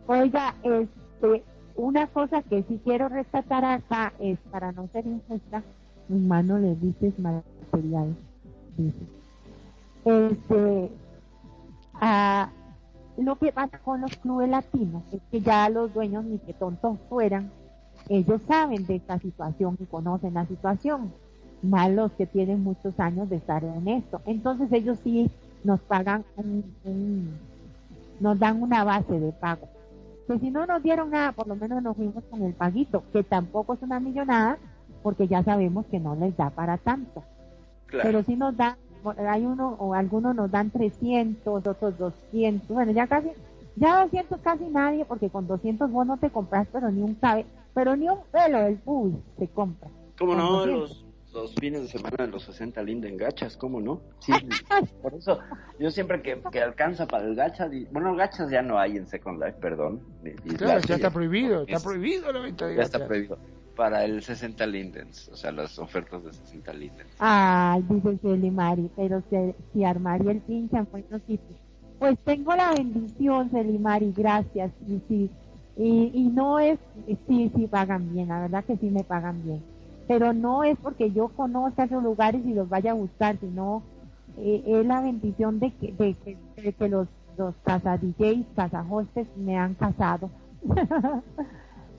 Oiga, 0.07 0.55
este, 0.64 1.43
una 1.76 2.07
cosa 2.07 2.41
que 2.41 2.64
sí 2.64 2.82
quiero 2.84 3.07
rescatar 3.07 3.64
acá 3.64 4.12
es, 4.20 4.39
para 4.49 4.72
no 4.72 4.89
ser 4.91 5.05
injusta, 5.05 5.62
mi 6.07 6.22
mano 6.22 6.57
le 6.57 6.74
dices 6.74 7.14
material, 7.20 8.16
dice. 8.78 8.97
Este, 10.05 10.89
a, 12.01 12.49
lo 13.24 13.36
que 13.38 13.52
pasa 13.52 13.80
con 13.80 14.02
los 14.02 14.16
clubes 14.18 14.50
latinos 14.50 15.04
es 15.12 15.22
que 15.32 15.42
ya 15.42 15.70
los 15.70 15.94
dueños, 15.94 16.24
ni 16.26 16.38
que 16.40 16.54
tontos 16.54 16.98
fueran, 17.10 17.52
ellos 18.08 18.42
saben 18.48 18.86
de 18.86 18.96
esta 18.96 19.20
situación 19.20 19.78
y 19.80 19.86
conocen 19.86 20.34
la 20.34 20.46
situación, 20.46 21.12
más 21.62 21.92
los 21.92 22.12
que 22.14 22.26
tienen 22.26 22.64
muchos 22.64 23.00
años 23.00 23.30
de 23.30 23.38
estar 23.38 23.64
en 23.64 23.88
esto. 23.88 24.22
Entonces 24.26 24.72
ellos 24.72 25.00
sí 25.04 25.30
nos 25.64 25.80
pagan 25.82 26.24
un, 26.38 27.38
nos 28.20 28.40
dan 28.40 28.62
una 28.62 28.84
base 28.84 29.20
de 29.20 29.32
pago. 29.32 29.68
Que 30.28 30.40
si 30.40 30.52
no 30.52 30.66
nos 30.66 30.82
dieron 30.82 31.12
nada, 31.12 31.32
por 31.32 31.48
lo 31.48 31.56
menos 31.56 31.82
nos 31.84 31.98
fuimos 31.98 32.24
con 32.30 32.44
el 32.44 32.54
paguito, 32.54 33.04
que 33.12 33.24
tampoco 33.24 33.74
es 33.74 33.82
una 33.82 34.00
millonada, 34.00 34.58
porque 35.04 35.28
ya 35.28 35.44
sabemos 35.44 35.86
que 35.88 36.00
no 36.00 36.16
les 36.16 36.36
da 36.38 36.50
para 36.50 36.78
tanto. 36.78 37.24
Pero 37.92 38.24
si 38.24 38.36
nos 38.36 38.56
dan 38.56 38.76
hay 39.18 39.45
uno 39.45 39.76
o 39.80 39.93
algunos 39.93 40.36
nos 40.36 40.52
dan 40.52 40.70
300, 40.72 41.66
otros 41.66 41.97
200, 41.97 42.68
bueno, 42.68 42.91
ya 42.91 43.08
casi, 43.08 43.30
ya 43.76 44.04
200 44.04 44.39
casi 44.41 44.66
nadie, 44.66 45.06
porque 45.06 45.30
con 45.30 45.47
200 45.47 45.91
vos 45.91 46.06
no 46.06 46.18
te 46.18 46.30
compras, 46.30 46.68
pero 46.72 46.91
ni 46.91 47.02
un 47.02 47.16
cabe, 47.16 47.45
pero 47.74 47.95
ni 47.95 48.10
un 48.10 48.20
pelo 48.32 48.60
del 48.60 48.78
pubis 48.78 49.16
se 49.38 49.47
compra. 49.47 49.89
¿Cómo 50.18 50.36
no? 50.36 50.66
Los, 50.66 51.06
los 51.34 51.54
fines 51.56 51.84
de 51.84 51.88
semana 51.88 52.26
de 52.26 52.28
los 52.28 52.43
60 52.43 52.82
linden 52.84 53.16
gachas, 53.18 53.56
¿cómo 53.56 53.80
no? 53.80 54.02
Sí, 54.20 54.34
por 55.02 55.14
eso 55.14 55.39
yo 55.80 55.91
siempre 55.91 56.22
que, 56.22 56.41
que 56.52 56.62
alcanza 56.62 57.08
para 57.08 57.26
el 57.26 57.36
gacha, 57.36 57.70
bueno, 57.91 58.16
gachas 58.16 58.50
ya 58.52 58.62
no 58.62 58.78
hay 58.80 58.97
en 58.97 59.08
Second 59.08 59.41
Life, 59.43 59.58
perdón. 59.62 60.02
claro, 60.58 60.82
ya 60.82 60.95
está 60.95 61.10
prohibido, 61.12 61.62
está 61.62 61.80
prohibido 61.80 62.32
la 62.32 62.39
venta 62.39 62.68
de 62.68 62.76
Ya 62.76 62.84
está 62.84 63.06
prohibido 63.08 63.38
para 63.80 64.04
el 64.04 64.22
60 64.22 64.68
lindens, 64.68 65.30
o 65.30 65.38
sea, 65.38 65.54
las 65.54 65.80
ofertas 65.80 66.22
de 66.22 66.34
60 66.34 66.74
lindens. 66.74 67.10
Ay, 67.18 67.82
dice 67.88 68.18
Selimari, 68.22 68.92
pero 68.94 69.24
si, 69.30 69.38
si 69.72 69.86
armaría 69.86 70.32
el 70.32 70.42
pinche 70.42 70.76
en 70.76 70.86
buenos 70.92 71.22
sitios. 71.22 71.58
Pues 71.98 72.20
tengo 72.26 72.54
la 72.58 72.74
bendición, 72.74 73.50
Selimari, 73.50 74.12
gracias. 74.12 74.74
Y 74.86 75.00
sí, 75.08 75.32
y, 75.78 76.30
no 76.34 76.60
es, 76.60 76.78
sí, 77.26 77.50
sí 77.56 77.68
pagan 77.68 78.14
bien, 78.14 78.28
la 78.28 78.42
verdad 78.42 78.66
que 78.66 78.76
sí 78.76 78.90
me 78.90 79.06
pagan 79.06 79.42
bien. 79.46 79.64
Pero 80.10 80.34
no 80.34 80.66
es 80.66 80.78
porque 80.80 81.14
yo 81.14 81.30
conozca 81.30 81.86
esos 81.86 82.04
lugares 82.04 82.46
y 82.46 82.54
los 82.54 82.68
vaya 82.68 82.92
a 82.92 82.96
buscar, 82.96 83.38
sino 83.40 83.82
eh, 84.40 84.62
es 84.68 84.86
la 84.86 85.00
bendición 85.00 85.58
de 85.62 85.72
que, 85.72 85.94
de, 85.94 86.74
que 86.74 86.90
los, 86.90 87.08
los 87.38 87.56
casa 87.64 87.98
DJs, 87.98 88.46
casa 88.58 88.86
hostes 88.90 89.26
me 89.38 89.58
han 89.58 89.74
casado. 89.76 90.30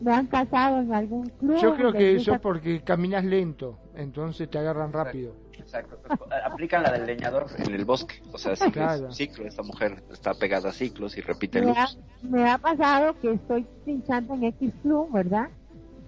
me 0.01 0.12
han 0.12 0.26
casado 0.26 0.80
en 0.80 0.92
algún 0.92 1.28
club. 1.28 1.57
Yo 1.61 1.74
creo 1.74 1.92
que 1.92 2.16
eso 2.16 2.34
es 2.34 2.40
porque 2.40 2.82
caminas 2.82 3.24
lento, 3.24 3.78
entonces 3.94 4.48
te 4.48 4.59
agarran 4.59 4.92
rápido. 4.92 5.34
Exacto. 5.59 5.98
Aplican 6.44 6.82
la 6.82 6.92
del 6.92 7.07
leñador 7.07 7.46
en 7.59 7.74
el 7.74 7.84
bosque. 7.84 8.22
O 8.32 8.38
sea, 8.38 8.57
ciclo, 8.57 9.12
ciclo. 9.12 9.46
Esta 9.46 9.62
mujer 9.62 10.03
está 10.11 10.34
pegada 10.34 10.70
a 10.70 10.72
ciclos 10.72 11.16
y 11.16 11.20
repite 11.20 11.61
me 11.61 11.72
ha, 11.72 11.88
me 12.22 12.51
ha 12.51 12.59
pasado 12.59 13.14
que 13.20 13.32
estoy 13.32 13.66
pinchando 13.84 14.34
en 14.34 14.44
X 14.44 14.72
club, 14.82 15.12
¿verdad? 15.12 15.48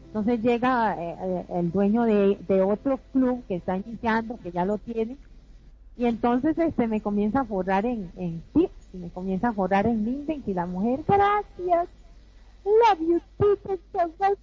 Entonces 0.07 0.43
llega 0.43 0.95
eh, 0.99 1.47
el 1.55 1.71
dueño 1.73 2.03
de, 2.03 2.39
de, 2.47 2.61
otro 2.61 3.01
club 3.13 3.43
que 3.49 3.57
está 3.57 3.79
iniciando, 3.79 4.39
que 4.43 4.53
ya 4.53 4.67
lo 4.67 4.77
tiene, 4.77 5.17
y 5.97 6.05
entonces 6.05 6.59
este 6.59 6.87
me 6.87 7.01
comienza 7.01 7.41
a 7.41 7.45
forrar 7.47 7.87
en, 7.87 8.11
en 8.17 8.43
tips, 8.53 8.91
y 8.93 8.99
me 8.99 9.09
comienza 9.09 9.49
a 9.49 9.53
forrar 9.55 9.87
en 9.87 10.05
Linden, 10.05 10.43
y 10.47 10.53
la 10.53 10.67
mujer, 10.67 11.01
gracias, 11.09 11.89
love 12.65 13.01
you, 13.01 13.21
teacher, 13.39 13.79
so 13.93 14.13
much, 14.19 14.39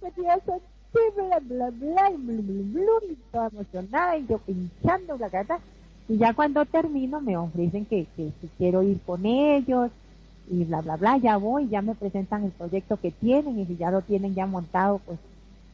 bla, 0.92 1.38
bla, 1.40 1.70
bla, 1.70 1.70
bla, 1.70 2.10
y 2.10 3.16
toda 3.32 3.48
emocionada, 3.48 4.16
y 4.16 4.26
yo 4.26 4.38
pinchando 4.38 5.16
la 5.16 5.28
gata, 5.28 5.58
y 6.08 6.18
ya 6.18 6.34
cuando 6.34 6.64
termino 6.66 7.20
me 7.20 7.36
ofrecen 7.36 7.86
que, 7.86 8.06
que 8.16 8.32
si 8.40 8.48
quiero 8.58 8.82
ir 8.82 9.00
con 9.02 9.24
ellos, 9.24 9.90
y 10.48 10.64
bla, 10.64 10.80
bla, 10.80 10.96
bla, 10.96 11.16
ya 11.18 11.36
voy, 11.36 11.68
ya 11.68 11.80
me 11.80 11.94
presentan 11.94 12.44
el 12.44 12.50
proyecto 12.50 12.96
que 12.96 13.12
tienen, 13.12 13.58
y 13.58 13.66
si 13.66 13.76
ya 13.76 13.90
lo 13.90 14.02
tienen 14.02 14.34
ya 14.34 14.46
montado, 14.46 15.00
pues 15.06 15.18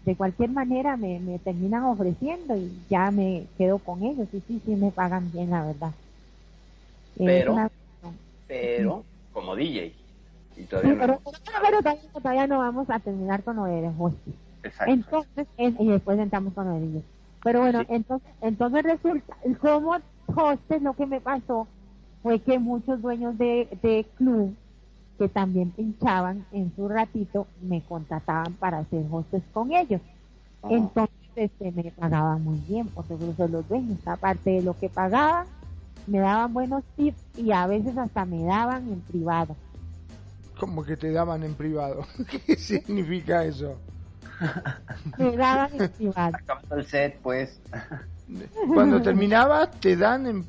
de 0.04 0.14
cualquier 0.14 0.50
manera 0.50 0.96
me, 0.96 1.18
me 1.18 1.38
terminan 1.40 1.82
ofreciendo 1.84 2.56
y 2.56 2.70
ya 2.88 3.10
me 3.10 3.46
quedo 3.58 3.78
con 3.78 4.02
ellos, 4.04 4.28
y 4.32 4.40
sí, 4.46 4.60
sí 4.64 4.76
me 4.76 4.90
pagan 4.92 5.32
bien, 5.32 5.50
la 5.50 5.64
verdad. 5.64 5.92
Pero, 7.18 7.56
pero, 8.46 9.04
como 9.32 9.56
DJ, 9.56 9.92
pero, 10.70 11.20
todavía, 12.22 12.46
no. 12.46 12.58
vamos 12.58 12.88
a 12.90 12.98
terminar 12.98 13.42
con 13.42 13.56
lo 13.56 13.64
de 13.64 13.90
Entonces, 14.86 15.46
y 15.58 15.88
después 15.88 16.18
entramos 16.18 16.54
con 16.54 16.66
de 16.80 17.02
Pero 17.42 17.60
bueno, 17.60 17.82
entonces, 17.88 18.28
entonces 18.40 18.82
resulta, 18.82 19.36
como 19.60 19.96
hostes 20.34 20.82
lo 20.82 20.94
que 20.94 21.06
me 21.06 21.20
pasó 21.20 21.66
fue 22.22 22.40
que 22.40 22.58
muchos 22.58 23.00
dueños 23.00 23.38
de, 23.38 23.68
de 23.82 24.06
club 24.16 24.54
que 25.18 25.28
también 25.28 25.70
pinchaban 25.70 26.44
en 26.52 26.72
su 26.74 26.88
ratito 26.88 27.46
me 27.62 27.80
contrataban 27.82 28.52
para 28.54 28.78
hacer 28.78 29.04
hostes 29.10 29.42
con 29.52 29.72
ellos. 29.72 30.00
Entonces 30.68 31.14
este, 31.36 31.70
me 31.72 31.90
pagaban 31.92 32.42
muy 32.42 32.58
bien, 32.66 32.88
porque 32.88 33.14
los 33.18 33.68
dueños, 33.68 33.98
aparte 34.06 34.50
de 34.50 34.62
lo 34.62 34.76
que 34.76 34.88
pagaban, 34.88 35.46
me 36.06 36.18
daban 36.18 36.52
buenos 36.52 36.82
tips 36.96 37.20
y 37.36 37.52
a 37.52 37.66
veces 37.66 37.96
hasta 37.98 38.24
me 38.24 38.44
daban 38.44 38.88
en 38.88 39.00
privado. 39.00 39.54
Como 40.58 40.84
que 40.84 40.96
te 40.96 41.12
daban 41.12 41.42
en 41.42 41.54
privado. 41.54 42.06
¿Qué 42.46 42.56
significa 42.56 43.44
eso? 43.44 43.76
Me 45.18 45.36
daban 45.36 45.70
en 45.80 45.88
privado. 45.90 46.36
Acabando 46.36 46.76
el 46.76 46.86
set, 46.86 47.18
pues. 47.22 47.60
Cuando 48.74 49.00
terminabas, 49.00 49.70
te 49.80 49.96
dan 49.96 50.26
en... 50.26 50.46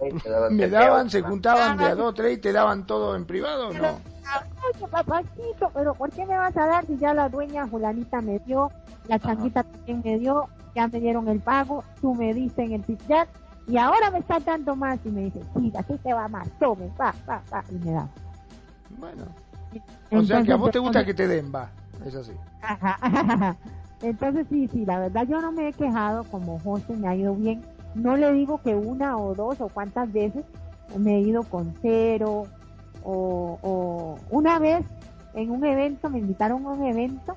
me 0.51 0.67
daban, 0.67 1.09
se 1.09 1.21
juntaban 1.21 1.77
de 1.77 1.85
a 1.85 1.95
dos, 1.95 2.15
tres 2.15 2.37
y 2.37 2.41
te 2.41 2.51
daban 2.51 2.87
todo 2.87 3.15
en 3.15 3.25
privado, 3.25 3.71
¿no? 3.71 3.99
Oye, 4.73 4.87
papacito, 4.89 5.71
pero 5.73 5.93
¿por 5.93 6.09
qué 6.11 6.25
me 6.25 6.37
vas 6.37 6.57
a 6.57 6.65
dar 6.65 6.85
si 6.85 6.97
ya 6.97 7.13
la 7.13 7.29
dueña 7.29 7.67
Julanita 7.67 8.19
me 8.21 8.39
dio, 8.39 8.71
la 9.07 9.19
changuita 9.19 9.63
también 9.63 10.01
me 10.03 10.19
dio, 10.19 10.49
ya 10.75 10.87
me 10.87 10.99
dieron 10.99 11.27
el 11.29 11.39
pago, 11.39 11.83
tú 12.01 12.13
me 12.13 12.33
diste 12.33 12.63
en 12.63 12.73
el 12.73 12.83
tip 12.83 12.99
y 13.67 13.77
ahora 13.77 14.11
me 14.11 14.19
estás 14.19 14.43
dando 14.45 14.75
más 14.75 14.99
y 15.05 15.09
me 15.09 15.25
dice, 15.25 15.41
sí, 15.55 15.71
aquí 15.77 15.97
te 15.97 16.13
va 16.13 16.27
más, 16.27 16.47
tome, 16.59 16.89
pa, 16.97 17.13
pa, 17.25 17.41
pa, 17.49 17.63
y 17.69 17.75
me 17.75 17.91
da. 17.91 18.09
Bueno, 18.97 19.25
o 20.11 20.23
sea 20.23 20.43
que 20.43 20.51
a 20.51 20.55
vos 20.55 20.71
te 20.71 20.79
gusta 20.79 21.05
que 21.05 21.13
te 21.13 21.27
den, 21.27 21.51
va, 21.53 21.69
es 22.05 22.15
así. 22.15 22.33
Entonces 24.01 24.45
sí, 24.49 24.67
sí, 24.71 24.85
la 24.85 24.99
verdad 24.99 25.25
yo 25.27 25.41
no 25.41 25.51
me 25.51 25.69
he 25.69 25.73
quejado 25.73 26.23
como 26.25 26.59
José, 26.59 26.95
me 26.95 27.07
ha 27.07 27.15
ido 27.15 27.35
bien. 27.35 27.61
No 27.95 28.15
le 28.15 28.31
digo 28.33 28.61
que 28.61 28.75
una 28.75 29.17
o 29.17 29.33
dos 29.33 29.59
o 29.59 29.69
cuántas 29.69 30.11
veces 30.11 30.45
me 30.97 31.15
he 31.15 31.21
ido 31.21 31.43
con 31.43 31.73
cero 31.81 32.43
o, 33.03 33.59
o 33.61 34.19
una 34.29 34.59
vez 34.59 34.85
en 35.33 35.51
un 35.51 35.65
evento, 35.65 36.09
me 36.09 36.19
invitaron 36.19 36.65
a 36.65 36.69
un 36.69 36.85
evento 36.85 37.35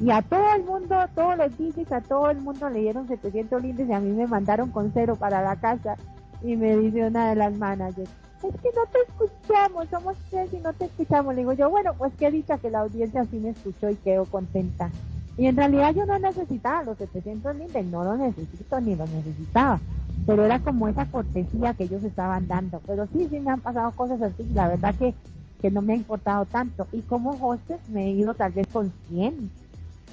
y 0.00 0.10
a 0.10 0.22
todo 0.22 0.54
el 0.56 0.64
mundo, 0.64 0.96
todos 1.14 1.36
los 1.36 1.58
DJs, 1.58 1.92
a 1.92 2.00
todo 2.00 2.30
el 2.30 2.40
mundo 2.40 2.70
le 2.70 2.80
dieron 2.80 3.06
700 3.06 3.62
lindes 3.62 3.88
y 3.88 3.92
a 3.92 4.00
mí 4.00 4.10
me 4.12 4.26
mandaron 4.26 4.70
con 4.70 4.90
cero 4.94 5.14
para 5.14 5.42
la 5.42 5.56
casa 5.56 5.96
y 6.42 6.56
me 6.56 6.74
dice 6.76 7.06
una 7.06 7.28
de 7.30 7.36
las 7.36 7.56
managers, 7.56 8.10
es 8.48 8.54
que 8.60 8.68
no 8.74 8.86
te 8.90 8.98
escuchamos, 9.06 9.88
somos 9.90 10.16
tres 10.30 10.52
y 10.52 10.56
no 10.56 10.72
te 10.72 10.86
escuchamos. 10.86 11.34
Le 11.34 11.40
digo 11.40 11.52
yo, 11.52 11.68
bueno, 11.70 11.92
pues 11.94 12.12
qué 12.18 12.30
dicha 12.30 12.58
que 12.58 12.70
la 12.70 12.80
audiencia 12.80 13.24
sí 13.30 13.38
me 13.38 13.50
escuchó 13.50 13.90
y 13.90 13.96
quedó 13.96 14.24
contenta. 14.24 14.90
Y 15.36 15.46
en 15.46 15.56
realidad 15.56 15.94
yo 15.94 16.06
no 16.06 16.18
necesitaba 16.18 16.82
los 16.82 16.98
700 16.98 17.56
lindes, 17.56 17.86
no 17.86 18.04
lo 18.04 18.16
necesito 18.16 18.80
ni 18.80 18.94
lo 18.96 19.06
necesitaba. 19.06 19.80
Pero 20.26 20.44
era 20.44 20.58
como 20.58 20.86
esa 20.88 21.06
cortesía 21.06 21.74
que 21.74 21.84
ellos 21.84 22.04
estaban 22.04 22.46
dando. 22.46 22.80
Pero 22.86 23.06
sí, 23.06 23.26
sí 23.30 23.40
me 23.40 23.50
han 23.50 23.60
pasado 23.60 23.90
cosas 23.92 24.20
así. 24.20 24.44
La 24.54 24.68
verdad 24.68 24.94
que, 24.94 25.14
que 25.60 25.70
no 25.70 25.82
me 25.82 25.94
ha 25.94 25.96
importado 25.96 26.44
tanto. 26.44 26.86
Y 26.92 27.00
como 27.00 27.30
hostes 27.40 27.78
me 27.88 28.06
he 28.06 28.10
ido 28.10 28.34
tal 28.34 28.52
vez 28.52 28.66
con 28.66 28.92
100 29.08 29.50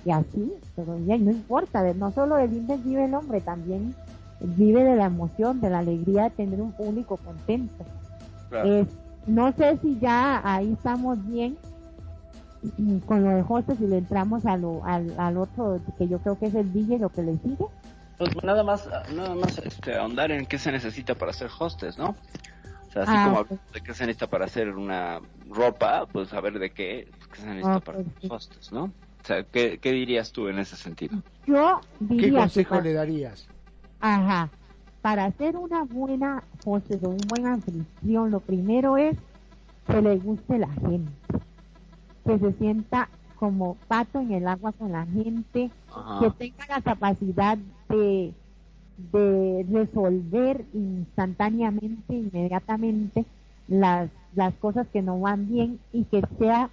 y 0.05 0.11
así. 0.11 0.53
Pero 0.75 0.97
ya 0.99 1.17
no 1.17 1.31
importa. 1.31 1.83
No 1.93 2.11
solo 2.11 2.35
de 2.35 2.47
lindes 2.47 2.83
vive 2.83 3.05
el 3.05 3.13
hombre, 3.13 3.41
también 3.41 3.93
vive 4.39 4.83
de 4.83 4.95
la 4.95 5.05
emoción, 5.05 5.59
de 5.59 5.69
la 5.69 5.79
alegría 5.79 6.23
de 6.23 6.29
tener 6.31 6.61
un 6.61 6.71
público 6.71 7.17
contento. 7.17 7.85
Es, 8.51 8.87
no 9.25 9.51
sé 9.53 9.77
si 9.81 9.99
ya 9.99 10.41
ahí 10.43 10.73
estamos 10.73 11.25
bien 11.27 11.57
con 13.05 13.23
lo 13.23 13.29
de 13.29 13.45
hostes 13.47 13.79
y 13.79 13.87
le 13.87 13.97
entramos 13.97 14.45
a 14.45 14.57
lo, 14.57 14.83
al, 14.85 15.13
al 15.19 15.37
otro 15.37 15.79
que 15.97 16.07
yo 16.07 16.19
creo 16.19 16.39
que 16.39 16.47
es 16.47 16.55
el 16.55 16.71
DJ 16.73 16.99
lo 16.99 17.09
que 17.09 17.23
le 17.23 17.37
sigue. 17.37 17.65
Pues 18.17 18.43
nada 18.43 18.63
más, 18.63 18.89
nada 19.13 19.35
más 19.35 19.59
este, 19.59 19.95
ahondar 19.95 20.31
en 20.31 20.45
qué 20.45 20.57
se 20.57 20.71
necesita 20.71 21.13
para 21.13 21.31
hacer 21.31 21.49
hostes, 21.59 21.97
¿no? 21.97 22.15
O 22.87 22.91
sea, 22.91 23.03
así 23.03 23.11
ah, 23.15 23.25
como 23.25 23.61
de 23.73 23.81
qué 23.81 23.93
se 23.93 24.05
necesita 24.05 24.27
para 24.27 24.45
hacer 24.45 24.69
una 24.69 25.19
ropa, 25.49 26.07
pues 26.07 26.29
saber 26.29 26.57
de 26.57 26.71
qué, 26.71 27.07
qué 27.31 27.41
se 27.41 27.47
necesita 27.47 27.79
para 27.79 27.99
hacer 27.99 28.13
hostes, 28.31 28.71
¿no? 28.71 28.85
O 28.85 29.25
sea, 29.27 29.43
¿qué, 29.43 29.77
¿qué, 29.77 29.91
dirías 29.91 30.31
tú 30.31 30.47
en 30.47 30.57
ese 30.57 30.75
sentido? 30.75 31.21
Yo 31.45 31.79
diría 31.99 32.29
¿Qué 32.29 32.35
consejo 32.35 32.81
le 32.81 32.93
darías? 32.93 33.47
Ajá. 33.99 34.49
Para 35.01 35.25
hacer 35.25 35.55
una 35.55 35.83
buena 35.83 36.43
o 36.65 36.73
un 36.73 37.17
buen 37.29 37.47
anfitrión, 37.47 38.31
lo 38.31 38.39
primero 38.39 38.97
es 38.97 39.15
que 39.87 40.01
le 40.01 40.17
guste 40.17 40.59
la 40.59 40.71
gente. 40.71 41.11
Que 42.25 42.39
se 42.39 42.53
sienta 42.53 43.09
como 43.35 43.75
pato 43.87 44.19
en 44.19 44.31
el 44.31 44.47
agua 44.47 44.71
con 44.73 44.91
la 44.91 45.05
gente, 45.05 45.71
que 46.19 46.29
tenga 46.31 46.65
la 46.67 46.81
capacidad 46.81 47.57
de, 47.87 48.33
de 49.11 49.65
resolver 49.71 50.65
instantáneamente, 50.73 52.15
inmediatamente 52.15 53.25
las, 53.67 54.09
las 54.35 54.53
cosas 54.55 54.87
que 54.91 55.01
no 55.01 55.19
van 55.19 55.47
bien 55.47 55.79
y 55.93 56.03
que 56.05 56.23
sea 56.39 56.69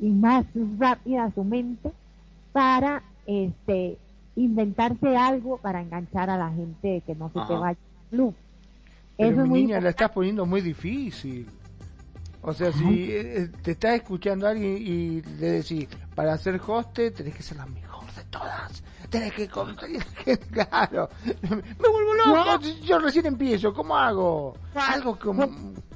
y, 0.00 0.10
más 0.10 0.44
rápida 0.78 1.30
su 1.34 1.44
mente 1.44 1.92
para 2.52 3.02
este 3.26 3.98
inventarse 4.36 5.16
algo 5.16 5.58
para 5.58 5.80
enganchar 5.80 6.30
a 6.30 6.36
la 6.36 6.50
gente 6.50 7.02
que 7.06 7.14
no 7.14 7.28
se 7.28 7.40
te 7.40 7.52
vaya 7.52 7.68
al 7.68 7.76
club. 8.10 8.34
Pero 9.16 9.46
mi 9.46 9.62
niña 9.62 9.80
la 9.80 9.90
estás 9.90 10.10
poniendo 10.10 10.44
muy 10.44 10.60
difícil. 10.60 11.48
O 12.42 12.52
sea, 12.52 12.72
si 12.72 13.10
eh, 13.10 13.48
te 13.62 13.70
está 13.70 13.94
escuchando 13.94 14.46
alguien 14.46 14.76
y 14.76 15.22
le 15.22 15.50
decís, 15.52 15.88
para 16.14 16.36
ser 16.36 16.60
hoste 16.66 17.10
tenés 17.10 17.34
que 17.34 17.42
ser 17.42 17.56
la 17.56 17.66
mejor 17.66 18.04
de 18.12 18.22
todas. 18.24 18.82
Tenés 19.08 19.32
que... 19.32 19.48
Claro. 20.50 21.08
Me 21.42 21.88
vuelvo 21.88 22.14
loco. 22.14 22.60
Yo 22.84 22.98
recién 22.98 23.26
empiezo. 23.26 23.72
¿Cómo 23.72 23.96
hago? 23.96 24.58
Algo 24.74 25.18
como 25.18 25.48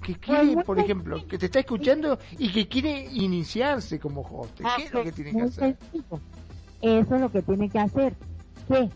que 0.02 0.14
quiere, 0.14 0.62
por 0.64 0.78
ejemplo, 0.78 1.26
que 1.26 1.36
te 1.36 1.46
está 1.46 1.60
escuchando 1.60 2.18
y 2.38 2.50
que 2.50 2.66
quiere 2.66 3.08
iniciarse 3.12 3.98
como 3.98 4.22
hoste. 4.22 4.64
¿Qué 4.76 4.84
es 4.84 4.92
lo 4.92 5.04
que 5.04 5.12
tiene 5.12 5.32
que 5.32 5.42
hacer? 5.42 5.76
Eso 6.80 7.14
es 7.14 7.20
lo 7.20 7.30
que 7.30 7.42
tiene 7.42 7.68
que 7.68 7.78
hacer. 7.78 8.14
¿Qué? 8.68 8.90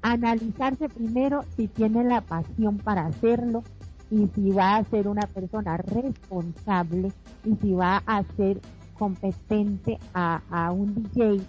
Analizarse 0.00 0.88
primero 0.88 1.44
si 1.56 1.68
tiene 1.68 2.02
la 2.02 2.22
pasión 2.22 2.78
para 2.78 3.06
hacerlo 3.06 3.62
y 4.10 4.28
si 4.34 4.50
va 4.50 4.76
a 4.76 4.84
ser 4.84 5.06
una 5.06 5.26
persona 5.26 5.76
responsable 5.76 7.12
y 7.44 7.56
si 7.56 7.72
va 7.72 8.02
a 8.06 8.24
ser 8.36 8.60
competente 8.98 9.98
a, 10.12 10.42
a 10.50 10.72
un 10.72 10.94
DJ 10.94 11.40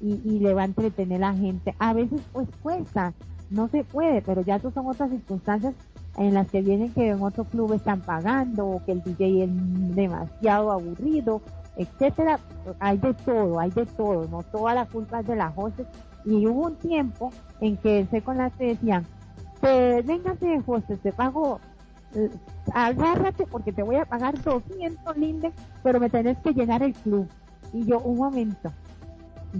y, 0.00 0.20
y, 0.24 0.38
le 0.38 0.54
va 0.54 0.62
a 0.62 0.66
entretener 0.66 1.24
a 1.24 1.32
la 1.32 1.38
gente. 1.38 1.74
A 1.78 1.92
veces 1.92 2.20
pues 2.32 2.48
cuesta, 2.62 3.12
no 3.50 3.68
se 3.68 3.84
puede, 3.84 4.22
pero 4.22 4.42
ya 4.42 4.56
eso 4.56 4.70
son 4.70 4.86
otras 4.86 5.10
circunstancias 5.10 5.74
en 6.16 6.34
las 6.34 6.50
que 6.50 6.62
vienen 6.62 6.92
que 6.92 7.10
en 7.10 7.22
otro 7.22 7.44
club 7.44 7.72
están 7.72 8.00
pagando 8.00 8.66
o 8.66 8.84
que 8.84 8.92
el 8.92 9.02
DJ 9.02 9.44
es 9.44 9.50
demasiado 9.94 10.72
aburrido, 10.72 11.42
etcétera. 11.76 12.40
Hay 12.80 12.98
de 12.98 13.14
todo, 13.14 13.60
hay 13.60 13.70
de 13.70 13.86
todo, 13.86 14.26
no 14.28 14.42
toda 14.42 14.74
la 14.74 14.86
culpa 14.86 15.20
es 15.20 15.26
de 15.26 15.36
las 15.36 15.52
hostes. 15.56 15.86
Y 16.26 16.46
hubo 16.46 16.66
un 16.66 16.76
tiempo 16.76 17.32
en 17.60 17.78
que 17.78 18.06
sé 18.10 18.20
con 18.20 18.36
las 18.36 18.52
que 18.54 18.66
decían, 18.66 19.06
pues 19.60 20.04
véngase 20.04 20.60
hostes, 20.66 21.00
te 21.00 21.12
pago 21.12 21.60
agárrate 22.72 23.46
porque 23.46 23.72
te 23.72 23.82
voy 23.82 23.96
a 23.96 24.04
pagar 24.04 24.40
200 24.42 25.16
lindes, 25.16 25.52
pero 25.82 26.00
me 26.00 26.10
tenés 26.10 26.38
que 26.38 26.52
llenar 26.52 26.82
el 26.82 26.94
club. 26.94 27.28
Y 27.72 27.84
yo, 27.84 27.98
un 28.00 28.18
momento, 28.18 28.72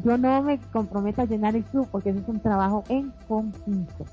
yo 0.04 0.16
no 0.16 0.42
me 0.42 0.58
comprometo 0.72 1.22
a 1.22 1.26
llenar 1.26 1.56
el 1.56 1.64
club 1.64 1.88
porque 1.90 2.10
eso 2.10 2.20
es 2.20 2.28
un 2.28 2.40
trabajo 2.40 2.84
en 2.88 3.12
conjunto. 3.28 4.04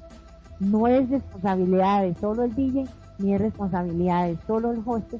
No 0.60 0.88
es 0.88 1.10
responsabilidad 1.10 2.04
de 2.04 2.16
solo 2.16 2.44
el 2.44 2.54
DJ, 2.54 2.86
ni 3.20 3.34
es 3.34 3.42
responsabilidad 3.42 4.28
de 4.28 4.38
solo 4.48 4.72
el 4.72 4.82
host 4.86 5.14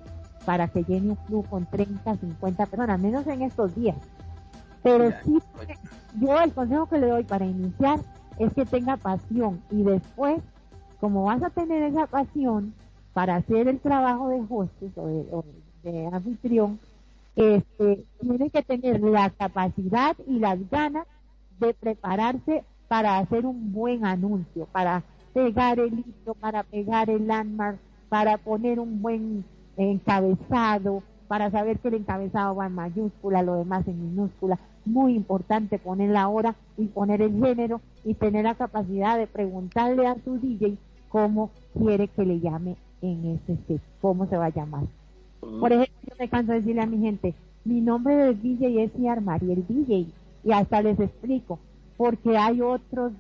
para 0.46 0.68
que 0.68 0.84
llene 0.84 1.12
un 1.12 1.16
club 1.16 1.48
con 1.50 1.66
30, 1.66 2.18
50 2.18 2.66
personas, 2.66 3.00
menos 3.00 3.26
en 3.28 3.44
estos 3.44 3.74
días. 3.76 3.96
Pero 4.84 5.12
sí, 5.24 5.40
yo 6.20 6.40
el 6.42 6.54
consejo 6.54 6.88
que 6.88 7.00
le 7.00 7.08
doy 7.08 7.24
para 7.24 7.46
iniciar 7.46 8.00
es 8.38 8.54
que 8.54 8.66
tenga 8.66 8.98
pasión 8.98 9.62
y 9.72 9.84
después, 9.84 10.42
como 11.00 11.24
vas 11.24 11.42
a 11.42 11.50
tener 11.50 11.84
esa 11.84 12.08
pasión, 12.08 12.74
para 13.14 13.36
hacer 13.36 13.68
el 13.68 13.80
trabajo 13.80 14.30
de 14.30 14.44
hostess 14.50 14.92
o 14.98 15.46
de, 15.84 16.10
anfitrión, 16.12 16.80
este, 17.36 18.04
tiene 18.20 18.50
que 18.50 18.64
tener 18.64 19.02
la 19.02 19.30
capacidad 19.30 20.16
y 20.28 20.40
las 20.40 20.58
ganas 20.70 21.06
de 21.60 21.74
prepararse 21.74 22.64
para 22.88 23.20
hacer 23.20 23.46
un 23.46 23.72
buen 23.72 24.06
anuncio, 24.06 24.66
para 24.72 25.04
pegar 25.34 25.80
el 25.80 26.00
hito, 26.00 26.34
para 26.36 26.64
pegar 26.64 27.10
el 27.10 27.28
landmark, 27.28 27.80
para 28.10 28.38
poner 28.38 28.80
un 28.80 29.02
buen 29.02 29.46
encabezado, 29.78 31.04
para 31.28 31.50
saber 31.52 31.80
que 31.80 31.88
el 31.88 31.96
encabezado 31.96 32.56
va 32.56 32.68
en 32.68 32.76
mayúscula, 32.76 33.42
lo 33.42 33.56
demás 33.56 33.88
en 33.88 34.00
minúscula. 34.00 34.60
Muy 34.86 35.16
importante 35.16 35.80
poner 35.80 36.10
la 36.10 36.28
hora 36.28 36.56
y 36.78 36.86
poner 36.86 37.22
el 37.22 37.40
género 37.40 37.82
y 38.04 38.16
tener 38.16 38.44
la 38.44 38.56
capacidad 38.56 39.18
de 39.18 39.28
preguntarle 39.28 40.08
a 40.08 40.16
su 40.24 40.40
DJ 40.40 40.78
cómo 41.10 41.52
quiere 41.78 42.08
que 42.08 42.26
le 42.26 42.40
llame 42.40 42.76
en 43.02 43.26
ese 43.26 43.58
set, 43.68 43.82
cómo 44.02 44.28
se 44.28 44.38
va 44.38 44.46
a 44.46 44.54
llamar. 44.54 44.86
Por 45.40 45.72
ejemplo, 45.72 45.94
yo 46.10 46.16
me 46.20 46.30
canso 46.30 46.52
de 46.52 46.60
decirle 46.60 46.82
a 46.82 46.86
mi 46.86 47.00
gente, 47.00 47.34
mi 47.66 47.82
nombre 47.82 48.16
del 48.16 48.42
DJ 48.42 48.84
es 48.84 48.92
Ciar 48.94 49.22
Mariel 49.22 49.66
DJ, 49.68 50.08
y 50.44 50.52
hasta 50.52 50.82
les 50.82 51.00
explico, 51.00 51.60
porque 51.98 52.38
hay 52.38 52.62
otros, 52.62 53.14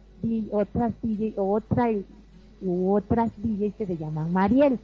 otras 0.52 0.94
DJ, 1.02 1.34
otra, 1.38 1.90
u 2.62 2.94
otras 2.94 3.32
DJs 3.38 3.76
que 3.76 3.86
se 3.86 3.98
llaman 3.98 4.32
Mariel. 4.32 4.80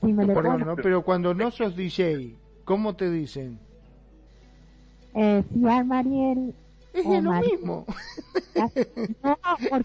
Si 0.00 0.12
me 0.12 0.26
no, 0.26 0.76
pero 0.76 1.02
cuando 1.02 1.34
no 1.34 1.50
sos 1.50 1.76
DJ, 1.76 2.34
¿cómo 2.64 2.94
te 2.94 3.10
dicen? 3.10 3.58
Eh, 5.14 5.42
Ciar 5.52 5.84
Mariel 5.84 6.54
es 6.92 7.22
lo 7.22 7.32
mismo. 7.32 7.86
No, 9.22 9.36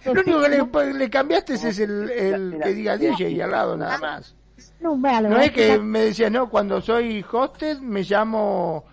lo 0.04 0.20
único 0.20 0.40
que 0.78 0.92
le, 0.94 1.10
cambiaste 1.10 1.54
es 1.54 1.78
el, 1.80 2.08
el 2.08 2.60
que 2.62 2.72
diga 2.72 2.96
DJ 2.96 3.42
al 3.42 3.50
lado, 3.50 3.76
nada 3.76 3.98
más. 3.98 4.36
No, 4.80 5.38
es 5.38 5.50
que 5.50 5.78
me 5.78 6.00
decía, 6.00 6.30
no, 6.30 6.48
cuando 6.48 6.80
soy 6.80 7.24
hosted 7.30 7.78
me 7.80 8.02
llamo 8.02 8.84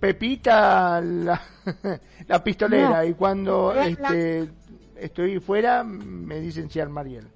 Pepita 0.00 1.00
la, 1.00 1.40
la 2.28 2.44
pistolera 2.44 3.04
y 3.04 3.14
cuando 3.14 3.74
este, 3.74 4.48
estoy 4.96 5.40
fuera 5.40 5.84
me 5.84 6.40
dicen 6.40 6.70
Ciar 6.70 6.88
Mariel. 6.88 7.26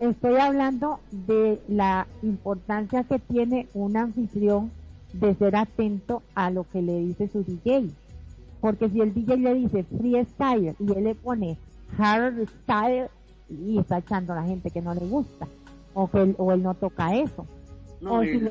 Estoy 0.00 0.36
hablando 0.36 1.00
de 1.10 1.60
la 1.68 2.06
importancia 2.22 3.04
que 3.04 3.18
tiene 3.18 3.68
un 3.74 3.96
anfitrión 3.96 4.70
de 5.12 5.34
ser 5.34 5.56
atento 5.56 6.22
a 6.34 6.50
lo 6.50 6.64
que 6.64 6.82
le 6.82 6.98
dice 6.98 7.28
su 7.28 7.42
DJ. 7.42 7.90
Porque 8.60 8.88
si 8.90 9.00
el 9.00 9.14
DJ 9.14 9.36
le 9.36 9.54
dice 9.54 9.84
freestyle 9.84 10.74
y 10.78 10.92
él 10.92 11.04
le 11.04 11.14
pone 11.14 11.56
hard 11.96 12.46
style 12.48 13.08
y 13.48 13.78
está 13.78 13.98
echando 13.98 14.32
a 14.32 14.36
la 14.36 14.42
gente 14.42 14.70
que 14.70 14.82
no 14.82 14.94
le 14.94 15.06
gusta 15.06 15.46
o 15.94 16.08
que 16.08 16.22
él, 16.22 16.34
o 16.38 16.52
él 16.52 16.62
no 16.62 16.74
toca 16.74 17.14
eso. 17.14 17.46
o, 18.06 18.22
si, 18.22 18.48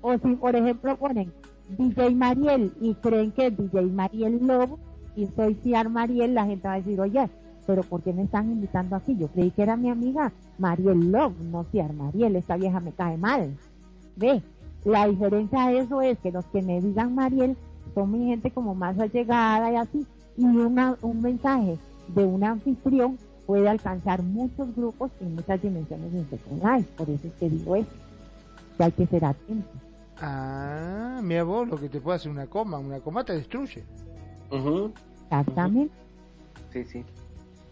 o 0.00 0.18
si, 0.18 0.34
por 0.36 0.54
ejemplo, 0.54 0.96
ponen 0.96 1.32
DJ 1.68 2.14
Mariel 2.14 2.72
y 2.80 2.94
creen 2.94 3.32
que 3.32 3.46
es 3.46 3.56
DJ 3.56 3.82
Mariel 3.82 4.46
Love 4.46 4.78
y 5.16 5.26
soy 5.26 5.54
Ciar 5.56 5.88
Mariel, 5.88 6.34
la 6.34 6.46
gente 6.46 6.68
va 6.68 6.74
a 6.74 6.76
decir, 6.78 7.00
oye, 7.00 7.28
pero 7.66 7.82
¿por 7.82 8.02
qué 8.02 8.12
me 8.12 8.22
están 8.22 8.50
invitando 8.50 8.94
aquí? 8.96 9.16
Yo 9.16 9.28
creí 9.28 9.50
que 9.50 9.62
era 9.62 9.76
mi 9.76 9.90
amiga 9.90 10.32
Mariel 10.58 11.10
Love, 11.10 11.34
no 11.50 11.64
Ciar 11.64 11.92
Mariel, 11.92 12.36
esta 12.36 12.56
vieja 12.56 12.80
me 12.80 12.92
cae 12.92 13.16
mal. 13.16 13.56
Ve, 14.16 14.42
la 14.86 15.08
diferencia 15.08 15.66
de 15.66 15.80
eso 15.80 16.00
es 16.00 16.16
que 16.18 16.30
los 16.30 16.44
que 16.46 16.62
me 16.62 16.80
digan 16.80 17.14
Mariel 17.14 17.56
son 17.92 18.12
mi 18.12 18.26
gente 18.26 18.52
como 18.52 18.74
más 18.74 18.96
allegada 18.98 19.72
y 19.72 19.76
así, 19.76 20.06
y 20.36 20.44
una, 20.44 20.96
un 21.02 21.20
mensaje 21.20 21.76
de 22.14 22.24
un 22.24 22.44
anfitrión 22.44 23.18
puede 23.46 23.68
alcanzar 23.68 24.22
muchos 24.22 24.74
grupos 24.76 25.10
y 25.20 25.24
muchas 25.24 25.60
dimensiones 25.60 26.14
en 26.14 26.30
Second 26.30 26.86
Por 26.96 27.10
eso 27.10 27.26
es 27.26 27.32
que 27.34 27.50
digo 27.50 27.74
eso, 27.74 27.90
que 28.76 28.84
hay 28.84 28.92
que 28.92 29.06
ser 29.06 29.24
atento. 29.24 29.68
Ah, 30.20 31.18
mira 31.20 31.42
vos 31.42 31.66
lo 31.66 31.76
que 31.78 31.88
te 31.88 32.00
puede 32.00 32.16
hacer 32.16 32.30
una 32.30 32.46
coma, 32.46 32.78
una 32.78 33.00
coma 33.00 33.24
te 33.24 33.32
destruye. 33.32 33.82
Exactamente. 35.24 35.94
Sí, 36.72 36.84
sí. 36.84 37.04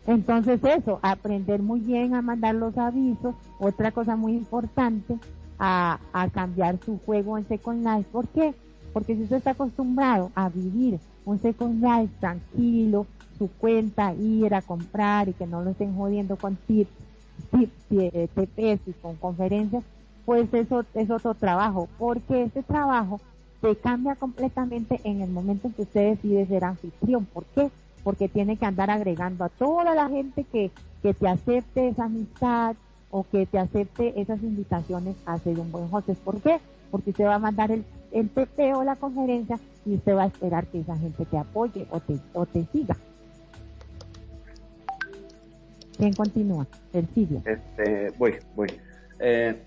Entonces 0.08 0.60
eso, 0.64 0.98
aprender 1.00 1.62
muy 1.62 1.78
bien 1.78 2.14
a 2.14 2.22
mandar 2.22 2.56
los 2.56 2.76
avisos. 2.76 3.36
Otra 3.60 3.92
cosa 3.92 4.16
muy 4.16 4.32
importante, 4.32 5.16
a, 5.58 5.98
a 6.12 6.28
cambiar 6.30 6.78
su 6.84 6.98
juego 6.98 7.38
en 7.38 7.46
Second 7.46 7.86
Life. 7.86 8.08
¿Por 8.10 8.28
qué? 8.28 8.54
Porque 8.92 9.16
si 9.16 9.22
usted 9.22 9.36
está 9.36 9.50
acostumbrado 9.50 10.30
a 10.34 10.48
vivir 10.48 10.98
un 11.24 11.38
Second 11.40 11.82
Life 11.82 12.12
tranquilo, 12.20 13.06
su 13.38 13.48
cuenta, 13.48 14.14
ir 14.14 14.54
a 14.54 14.62
comprar 14.62 15.28
y 15.28 15.32
que 15.32 15.46
no 15.46 15.62
lo 15.62 15.70
estén 15.70 15.96
jodiendo 15.96 16.36
con 16.36 16.56
tips, 16.56 16.90
tips, 17.50 18.32
TPs 18.34 18.88
y 18.88 18.92
con 19.02 19.16
conferencias, 19.16 19.82
pues 20.24 20.52
eso 20.54 20.84
es 20.94 21.10
otro 21.10 21.34
trabajo, 21.34 21.88
porque 21.98 22.44
ese 22.44 22.62
trabajo 22.62 23.20
se 23.60 23.76
cambia 23.76 24.14
completamente 24.14 25.00
en 25.04 25.20
el 25.20 25.30
momento 25.30 25.68
en 25.68 25.74
que 25.74 25.82
usted 25.82 26.10
decide 26.10 26.46
ser 26.46 26.64
anfitrión. 26.64 27.26
¿Por 27.26 27.44
qué? 27.46 27.70
Porque 28.02 28.28
tiene 28.28 28.56
que 28.56 28.66
andar 28.66 28.90
agregando 28.90 29.44
a 29.44 29.48
toda 29.48 29.94
la 29.94 30.08
gente 30.08 30.44
que, 30.44 30.70
que 31.02 31.14
te 31.14 31.28
acepte 31.28 31.88
esa 31.88 32.04
amistad 32.04 32.76
o 33.16 33.24
que 33.30 33.46
te 33.46 33.60
acepte 33.60 34.20
esas 34.20 34.42
invitaciones 34.42 35.14
a 35.24 35.38
ser 35.38 35.60
un 35.60 35.70
buen 35.70 35.86
hostess. 35.88 36.18
¿Por 36.18 36.40
qué? 36.40 36.58
Porque 36.90 37.10
usted 37.10 37.26
va 37.26 37.36
a 37.36 37.38
mandar 37.38 37.70
el, 37.70 37.84
el 38.10 38.28
PP 38.28 38.74
o 38.74 38.82
la 38.82 38.96
conferencia 38.96 39.56
y 39.86 39.94
usted 39.94 40.16
va 40.16 40.24
a 40.24 40.26
esperar 40.26 40.66
que 40.66 40.80
esa 40.80 40.96
gente 40.96 41.24
te 41.24 41.38
apoye 41.38 41.86
o 41.90 42.00
te, 42.00 42.18
o 42.32 42.44
te 42.44 42.66
siga. 42.72 42.96
¿Quién 45.96 46.12
continúa? 46.14 46.66
Perfidia. 46.90 47.40
Este, 47.44 48.10
voy, 48.18 48.34
voy. 48.56 48.66
Eh, 49.20 49.62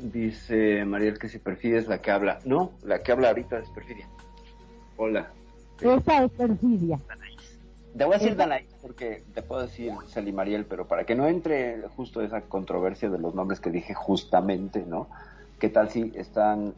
dice 0.00 0.84
Mariel 0.84 1.18
que 1.18 1.28
si 1.28 1.38
perfidia 1.38 1.80
es 1.80 1.88
la 1.88 1.98
que 1.98 2.12
habla. 2.12 2.38
No, 2.44 2.74
la 2.84 3.00
que 3.02 3.10
habla 3.10 3.30
ahorita 3.30 3.58
es 3.58 3.68
perfidia. 3.70 4.08
Hola. 4.96 5.32
Esa 5.80 6.22
es 6.22 6.30
perfidia. 6.30 7.00
Te 7.96 8.06
voy 8.06 8.14
a 8.14 8.18
decir 8.18 8.36
Danaís 8.36 8.68
porque 8.80 9.22
te 9.34 9.42
puedo 9.42 9.62
decir 9.62 9.92
Sally 10.08 10.32
Mariel, 10.32 10.64
pero 10.64 10.86
para 10.86 11.04
que 11.04 11.14
no 11.14 11.26
entre 11.26 11.82
justo 11.94 12.22
esa 12.22 12.40
controversia 12.40 13.10
de 13.10 13.18
los 13.18 13.34
nombres 13.34 13.60
que 13.60 13.70
dije 13.70 13.92
justamente, 13.92 14.84
¿no? 14.86 15.08
¿Qué 15.58 15.68
tal 15.68 15.90
si 15.90 16.10
están 16.14 16.72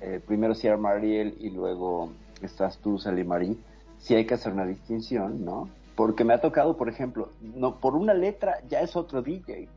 eh, 0.00 0.20
primero 0.26 0.54
Sierra 0.54 0.76
Mariel 0.76 1.36
y 1.40 1.50
luego 1.50 2.10
estás 2.42 2.78
tú, 2.78 2.98
Sally 2.98 3.22
Marie? 3.22 3.56
Si 4.00 4.16
hay 4.16 4.26
que 4.26 4.34
hacer 4.34 4.52
una 4.52 4.66
distinción, 4.66 5.44
¿no? 5.44 5.68
Porque 5.94 6.24
me 6.24 6.34
ha 6.34 6.40
tocado, 6.40 6.76
por 6.76 6.88
ejemplo, 6.88 7.30
no 7.40 7.76
por 7.76 7.94
una 7.94 8.12
letra 8.12 8.58
ya 8.68 8.80
es 8.80 8.96
otro 8.96 9.22
DJ 9.22 9.68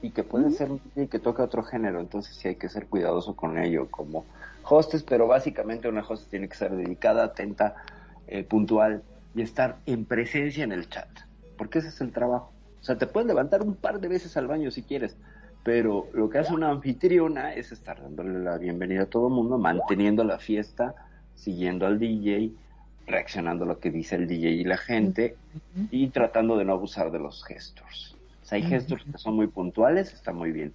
y 0.00 0.10
que 0.10 0.22
puede 0.22 0.52
ser 0.52 0.70
un 0.70 0.80
DJ 0.94 1.08
que 1.08 1.18
toca 1.18 1.42
otro 1.42 1.64
género, 1.64 1.98
entonces 1.98 2.36
sí 2.36 2.46
hay 2.46 2.56
que 2.56 2.68
ser 2.68 2.86
cuidadoso 2.86 3.34
con 3.34 3.58
ello 3.58 3.88
como 3.90 4.24
hostes, 4.62 5.02
pero 5.02 5.26
básicamente 5.26 5.88
una 5.88 6.02
hostess 6.02 6.28
tiene 6.28 6.48
que 6.48 6.54
ser 6.54 6.76
dedicada, 6.76 7.24
atenta, 7.24 7.74
eh, 8.28 8.44
puntual 8.44 9.02
y 9.34 9.42
estar 9.42 9.78
en 9.86 10.04
presencia 10.04 10.64
en 10.64 10.72
el 10.72 10.88
chat, 10.88 11.08
porque 11.56 11.78
ese 11.78 11.88
es 11.88 12.00
el 12.00 12.12
trabajo. 12.12 12.52
O 12.80 12.84
sea, 12.84 12.98
te 12.98 13.06
puedes 13.06 13.26
levantar 13.26 13.62
un 13.62 13.74
par 13.74 14.00
de 14.00 14.08
veces 14.08 14.36
al 14.36 14.46
baño 14.46 14.70
si 14.70 14.82
quieres, 14.82 15.16
pero 15.62 16.08
lo 16.12 16.28
que 16.28 16.38
hace 16.38 16.52
una 16.52 16.70
anfitriona 16.70 17.54
es 17.54 17.72
estar 17.72 18.00
dándole 18.02 18.38
la 18.40 18.58
bienvenida 18.58 19.04
a 19.04 19.06
todo 19.06 19.28
el 19.28 19.34
mundo, 19.34 19.58
manteniendo 19.58 20.22
la 20.22 20.38
fiesta, 20.38 20.94
siguiendo 21.34 21.86
al 21.86 21.98
DJ, 21.98 22.52
reaccionando 23.06 23.64
a 23.64 23.68
lo 23.68 23.80
que 23.80 23.90
dice 23.90 24.16
el 24.16 24.26
DJ 24.26 24.50
y 24.50 24.64
la 24.64 24.76
gente 24.76 25.36
y 25.90 26.08
tratando 26.08 26.56
de 26.56 26.64
no 26.64 26.72
abusar 26.74 27.10
de 27.10 27.18
los 27.18 27.44
gestos. 27.44 28.16
O 28.42 28.46
sea, 28.46 28.56
hay 28.56 28.64
gestos 28.64 29.02
que 29.04 29.18
son 29.18 29.36
muy 29.36 29.46
puntuales, 29.46 30.12
está 30.12 30.32
muy 30.32 30.52
bien, 30.52 30.74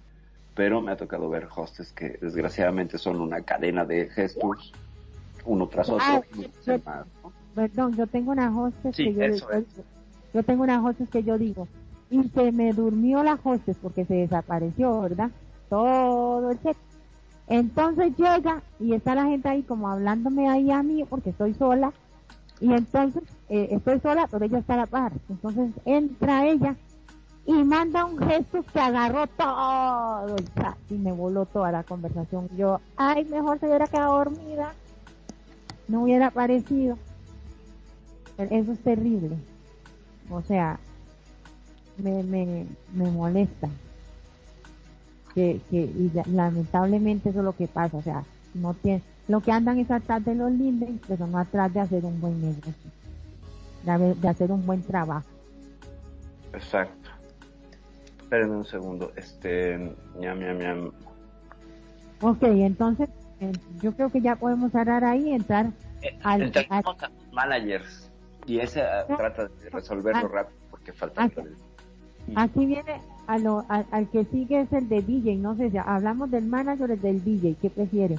pero 0.54 0.80
me 0.80 0.90
ha 0.90 0.96
tocado 0.96 1.28
ver 1.28 1.48
hostes 1.54 1.92
que 1.92 2.18
desgraciadamente 2.20 2.98
son 2.98 3.20
una 3.20 3.42
cadena 3.42 3.84
de 3.84 4.08
gestos, 4.08 4.72
uno 5.44 5.68
tras 5.68 5.88
otro. 5.88 6.24
Ah, 6.84 7.04
Perdón, 7.54 7.96
yo 7.96 8.06
tengo 8.06 8.32
una 8.32 8.56
hostess 8.56 8.96
que 8.96 9.14
yo, 9.14 9.24
yo 10.32 10.42
tengo 10.42 10.62
una 10.62 10.82
hostess 10.82 11.08
que 11.08 11.22
yo 11.22 11.36
digo, 11.36 11.66
y 12.10 12.22
se 12.28 12.52
me 12.52 12.72
durmió 12.72 13.22
la 13.22 13.38
hostess 13.42 13.76
porque 13.78 14.04
se 14.04 14.14
desapareció, 14.14 15.00
¿verdad? 15.00 15.30
Todo 15.68 16.50
el 16.50 16.58
set. 16.60 16.76
Entonces 17.48 18.16
llega 18.16 18.62
y 18.78 18.94
está 18.94 19.14
la 19.14 19.24
gente 19.24 19.48
ahí 19.48 19.62
como 19.62 19.88
hablándome 19.88 20.48
ahí 20.48 20.70
a 20.70 20.82
mí 20.82 21.04
porque 21.08 21.30
estoy 21.30 21.54
sola 21.54 21.92
y 22.60 22.72
entonces 22.72 23.22
eh, 23.48 23.68
estoy 23.72 23.98
sola, 24.00 24.28
pero 24.30 24.44
ella 24.44 24.58
está 24.58 24.74
a 24.74 24.78
la 24.78 24.86
par. 24.86 25.12
Entonces 25.28 25.70
entra 25.84 26.46
ella 26.46 26.76
y 27.46 27.52
manda 27.64 28.04
un 28.04 28.18
gesto 28.18 28.62
que 28.72 28.78
agarró 28.78 29.26
todo 29.26 30.36
el 30.36 30.54
chat 30.54 30.76
y 30.90 30.94
me 30.94 31.10
voló 31.10 31.46
toda 31.46 31.72
la 31.72 31.82
conversación. 31.82 32.48
Yo, 32.56 32.80
ay, 32.96 33.24
mejor 33.24 33.58
se 33.58 33.66
hubiera 33.66 33.86
quedado 33.86 34.18
dormida, 34.18 34.72
no 35.88 36.02
hubiera 36.02 36.28
aparecido. 36.28 36.98
Eso 38.44 38.72
es 38.72 38.78
terrible. 38.80 39.36
O 40.30 40.42
sea, 40.42 40.78
me, 41.98 42.22
me, 42.22 42.66
me 42.94 43.10
molesta. 43.10 43.68
Que, 45.34 45.60
que 45.70 45.82
y 45.82 46.10
lamentablemente 46.26 47.30
eso 47.30 47.38
es 47.40 47.44
lo 47.44 47.52
que 47.56 47.68
pasa. 47.68 47.96
O 47.96 48.02
sea, 48.02 48.24
no 48.54 48.74
tiene, 48.74 49.02
lo 49.28 49.40
que 49.40 49.52
andan 49.52 49.78
es 49.78 49.90
atrás 49.90 50.24
de 50.24 50.34
los 50.34 50.50
lindes, 50.50 50.90
pero 51.06 51.26
no 51.26 51.38
atrás 51.38 51.72
de 51.72 51.80
hacer 51.80 52.04
un 52.04 52.20
buen 52.20 52.40
negocio, 52.40 52.90
de, 53.84 54.28
hacer 54.28 54.50
un 54.50 54.66
buen 54.66 54.82
trabajo. 54.82 55.28
Exacto. 56.52 57.10
Espérenme 58.22 58.56
un 58.56 58.64
segundo. 58.64 59.12
Este, 59.16 59.78
ñam, 60.18 60.40
ñam, 60.40 60.58
ñam. 60.58 60.90
Ok, 62.22 62.42
entonces 62.42 63.08
eh, 63.40 63.52
yo 63.80 63.92
creo 63.92 64.10
que 64.10 64.20
ya 64.20 64.36
podemos 64.36 64.72
cerrar 64.72 65.04
ahí 65.04 65.28
y 65.28 65.32
entrar 65.32 65.70
eh, 66.02 66.18
al, 66.22 66.52
managers. 67.32 68.09
Y 68.46 68.58
ese 68.58 68.82
ah, 68.82 69.06
trata 69.06 69.48
de 69.48 69.70
resolverlo 69.70 70.26
ah, 70.26 70.30
rápido 70.32 70.58
porque 70.70 70.92
falta. 70.92 71.24
Aquí, 71.24 71.40
aquí 72.34 72.66
viene 72.66 73.00
a 73.26 73.38
lo, 73.38 73.64
al 73.68 74.08
que 74.10 74.24
sigue 74.24 74.60
es 74.60 74.72
el 74.72 74.88
de 74.88 75.02
DJ. 75.02 75.36
No 75.36 75.56
sé 75.56 75.70
si 75.70 75.78
hablamos 75.78 76.30
del 76.30 76.46
manager 76.46 76.92
o 76.92 76.96
del 76.96 77.22
DJ. 77.22 77.56
¿Qué 77.60 77.70
prefiere? 77.70 78.18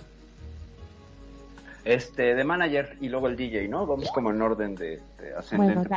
Este, 1.83 2.35
de 2.35 2.43
manager 2.43 2.97
y 3.01 3.09
luego 3.09 3.27
el 3.27 3.35
DJ, 3.35 3.67
¿no? 3.67 3.85
Vamos 3.85 4.11
como 4.11 4.29
en 4.29 4.41
orden 4.41 4.75
de, 4.75 5.01
de 5.19 5.35
ascendente. 5.35 5.89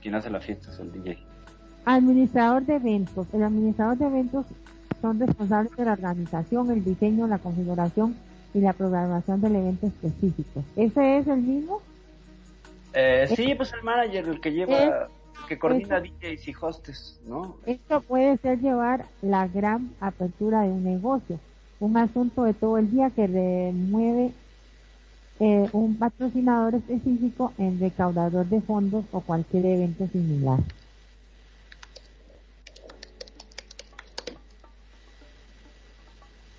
Quien 0.00 0.14
hace 0.14 0.30
la 0.30 0.40
fiesta 0.40 0.70
es 0.70 0.78
el 0.78 0.92
DJ. 0.92 1.18
Administrador 1.84 2.64
de 2.64 2.76
eventos. 2.76 3.26
El 3.32 3.42
administrador 3.42 3.96
de 3.96 4.06
eventos 4.06 4.46
son 5.00 5.18
responsables 5.18 5.74
de 5.76 5.84
la 5.84 5.92
organización, 5.92 6.70
el 6.70 6.84
diseño, 6.84 7.26
la 7.26 7.38
configuración 7.38 8.14
y 8.54 8.60
la 8.60 8.72
programación 8.72 9.40
del 9.40 9.56
evento 9.56 9.86
específico. 9.86 10.62
¿Ese 10.76 11.18
es 11.18 11.26
el 11.26 11.40
mismo? 11.40 11.80
Eh, 12.94 13.26
sí, 13.34 13.54
pues 13.54 13.72
el 13.72 13.82
manager, 13.82 14.28
el 14.28 14.40
que 14.40 14.52
lleva, 14.52 14.76
el 14.76 15.46
que 15.48 15.58
coordina 15.58 16.00
DJs 16.00 16.48
y 16.48 16.54
hostes, 16.60 17.20
¿no? 17.26 17.56
Esto 17.66 18.00
puede 18.02 18.36
ser 18.38 18.60
llevar 18.60 19.06
la 19.22 19.48
gran 19.48 19.90
apertura 20.00 20.62
de 20.62 20.68
un 20.68 20.84
negocio, 20.84 21.38
un 21.80 21.96
asunto 21.96 22.44
de 22.44 22.54
todo 22.54 22.78
el 22.78 22.90
día 22.90 23.10
que 23.10 23.26
remueve 23.26 24.32
eh, 25.40 25.68
un 25.72 25.96
patrocinador 25.96 26.74
específico 26.74 27.52
en 27.58 27.80
recaudador 27.80 28.46
de 28.46 28.60
fondos 28.60 29.04
o 29.12 29.20
cualquier 29.20 29.66
evento 29.66 30.06
similar. 30.08 30.60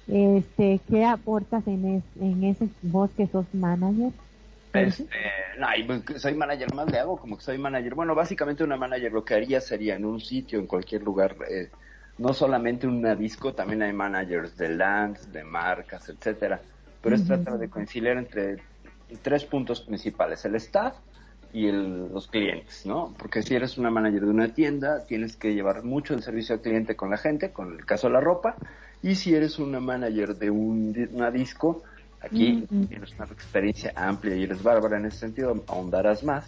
Este, 0.07 0.81
¿qué 0.89 1.05
aportas 1.05 1.65
en, 1.65 2.03
en 2.19 2.43
ese 2.43 2.67
vos 2.81 3.09
que 3.15 3.25
sos 3.27 3.45
manager? 3.53 4.11
Este, 4.73 5.05
no, 5.59 5.67
pues, 5.85 6.21
soy 6.21 6.33
manager, 6.33 6.73
más 6.73 6.91
le 6.91 6.99
hago 6.99 7.17
como 7.17 7.37
que 7.37 7.43
soy 7.43 7.57
manager. 7.57 7.93
Bueno, 7.93 8.15
básicamente 8.15 8.63
una 8.63 8.77
manager 8.77 9.11
lo 9.11 9.23
que 9.23 9.35
haría 9.35 9.61
sería 9.61 9.95
en 9.95 10.05
un 10.05 10.19
sitio, 10.19 10.59
en 10.59 10.67
cualquier 10.67 11.03
lugar, 11.03 11.35
eh, 11.49 11.69
no 12.17 12.33
solamente 12.33 12.87
una 12.87 13.15
disco, 13.15 13.53
también 13.53 13.83
hay 13.83 13.93
managers 13.93 14.57
de 14.57 14.69
lands, 14.69 15.31
de 15.31 15.43
marcas, 15.43 16.09
etcétera. 16.09 16.59
Pero 17.01 17.15
es 17.15 17.25
tratar 17.25 17.57
de 17.57 17.69
conciliar 17.69 18.17
entre 18.17 18.57
tres 19.21 19.45
puntos 19.45 19.81
principales, 19.81 20.43
el 20.45 20.55
staff 20.55 20.95
y 21.51 21.71
los 21.71 22.27
clientes, 22.27 22.85
¿no? 22.85 23.13
Porque 23.17 23.43
si 23.43 23.53
eres 23.55 23.77
una 23.77 23.91
manager 23.91 24.21
de 24.21 24.29
una 24.29 24.53
tienda, 24.53 25.05
tienes 25.05 25.35
que 25.35 25.53
llevar 25.53 25.83
mucho 25.83 26.13
el 26.13 26.23
servicio 26.23 26.55
al 26.55 26.61
cliente 26.61 26.95
con 26.95 27.11
la 27.11 27.17
gente, 27.17 27.51
con 27.51 27.73
el 27.73 27.85
caso 27.85 28.07
de 28.07 28.13
la 28.13 28.21
ropa, 28.21 28.55
y 29.03 29.15
si 29.15 29.35
eres 29.35 29.59
una 29.59 29.79
manager 29.79 30.35
de 30.35 30.49
un, 30.49 31.09
una 31.11 31.29
disco, 31.29 31.83
aquí 32.23 32.65
tienes 32.89 33.13
una 33.13 33.25
experiencia 33.25 33.93
amplia 33.95 34.35
y 34.35 34.43
eres 34.43 34.63
bárbara 34.63 34.97
en 34.97 35.05
ese 35.05 35.17
sentido, 35.17 35.63
ahondarás 35.67 36.23
más. 36.23 36.45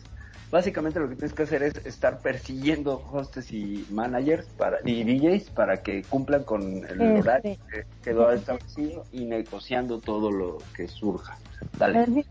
Básicamente 0.52 1.00
lo 1.00 1.10
que 1.10 1.16
tienes 1.16 1.34
que 1.34 1.44
hacer 1.44 1.64
es 1.64 1.86
estar 1.86 2.20
persiguiendo 2.20 3.04
hostes 3.12 3.52
y 3.52 3.86
managers 3.90 4.46
para, 4.58 4.78
y 4.86 5.04
DJs 5.04 5.50
para 5.50 5.82
que 5.82 6.04
cumplan 6.04 6.44
con 6.44 6.62
el 6.64 7.02
este. 7.02 7.20
horario 7.20 7.58
que 7.72 7.86
quedó 8.04 8.32
establecido 8.32 9.04
y 9.12 9.26
negociando 9.26 10.00
todo 10.00 10.32
lo 10.32 10.60
que 10.76 10.88
surja. 10.88 11.38
Dale 11.78 12.26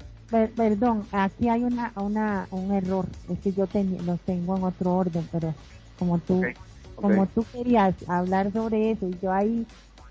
perdón, 0.57 1.07
aquí 1.13 1.49
hay 1.49 1.65
una, 1.65 1.93
una, 1.97 2.49
un 2.51 2.73
error. 2.73 3.07
Es 3.29 3.39
que 3.41 3.53
yo 3.53 3.69
los 4.05 4.21
tengo 4.21 4.57
en 4.57 4.65
otro 4.65 4.95
orden, 4.95 5.29
pero 5.31 5.55
como 5.99 6.19
tú, 6.19 6.43
como 6.95 7.27
tú 7.27 7.45
querías 7.53 7.95
hablar 8.09 8.53
sobre 8.53 8.93
eso 8.93 9.09
y 9.09 9.19
yo 9.21 9.33
ahí 9.33 9.67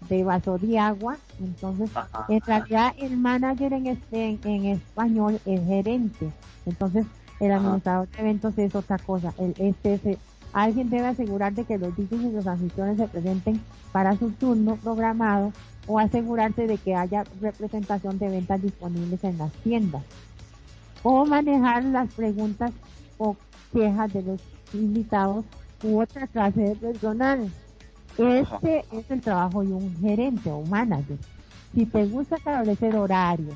de 0.10 0.24
vaso 0.24 0.58
de 0.58 0.80
agua, 0.80 1.18
entonces 1.40 1.90
en 2.30 2.42
realidad 2.42 2.94
el 2.98 3.18
manager 3.18 3.74
en, 3.74 3.88
este, 3.88 4.40
en, 4.44 4.66
español 4.66 5.40
es 5.46 5.66
gerente. 5.66 6.32
Entonces 6.66 7.06
el 7.40 7.52
administrador 7.52 8.08
de 8.10 8.20
eventos 8.20 8.58
es 8.58 8.76
otra 8.76 8.98
cosa. 8.98 9.34
El, 9.38 9.76
este, 9.84 10.18
alguien 10.54 10.90
debe 10.90 11.08
asegurar 11.08 11.54
de 11.54 11.66
que 11.66 11.78
los 11.78 11.96
DJs 11.96 12.12
y 12.12 12.32
los 12.32 12.48
anfitriones 12.48 12.98
se 12.98 13.08
presenten 13.08 13.62
para 13.92 14.16
su 14.18 14.32
turno 14.32 14.76
programado 14.78 15.52
o 15.88 16.00
asegurarse 16.00 16.68
de 16.68 16.78
que 16.78 16.96
haya 16.96 17.24
representación 17.42 18.18
de 18.18 18.30
ventas 18.30 18.62
disponibles 18.62 19.24
en 19.24 19.38
las 19.38 19.52
tiendas 19.64 20.04
o 21.04 21.26
manejar 21.26 21.84
las 21.84 22.12
preguntas 22.14 22.72
o 23.18 23.36
quejas 23.72 24.12
de 24.14 24.24
los 24.24 24.42
invitados 24.74 25.46
u 25.84 26.02
otra 26.02 26.28
clase 26.28 26.62
de 26.62 26.76
personal. 26.76 27.52
Este 28.18 28.86
es 28.92 29.10
el 29.10 29.22
trabajo 29.22 29.64
de 29.64 29.74
un 29.74 29.96
gerente 30.00 30.52
o 30.52 30.62
manager. 30.66 31.18
Si 31.74 31.86
te 31.86 32.06
gusta 32.06 32.36
establecer 32.36 32.96
horarios, 32.96 33.56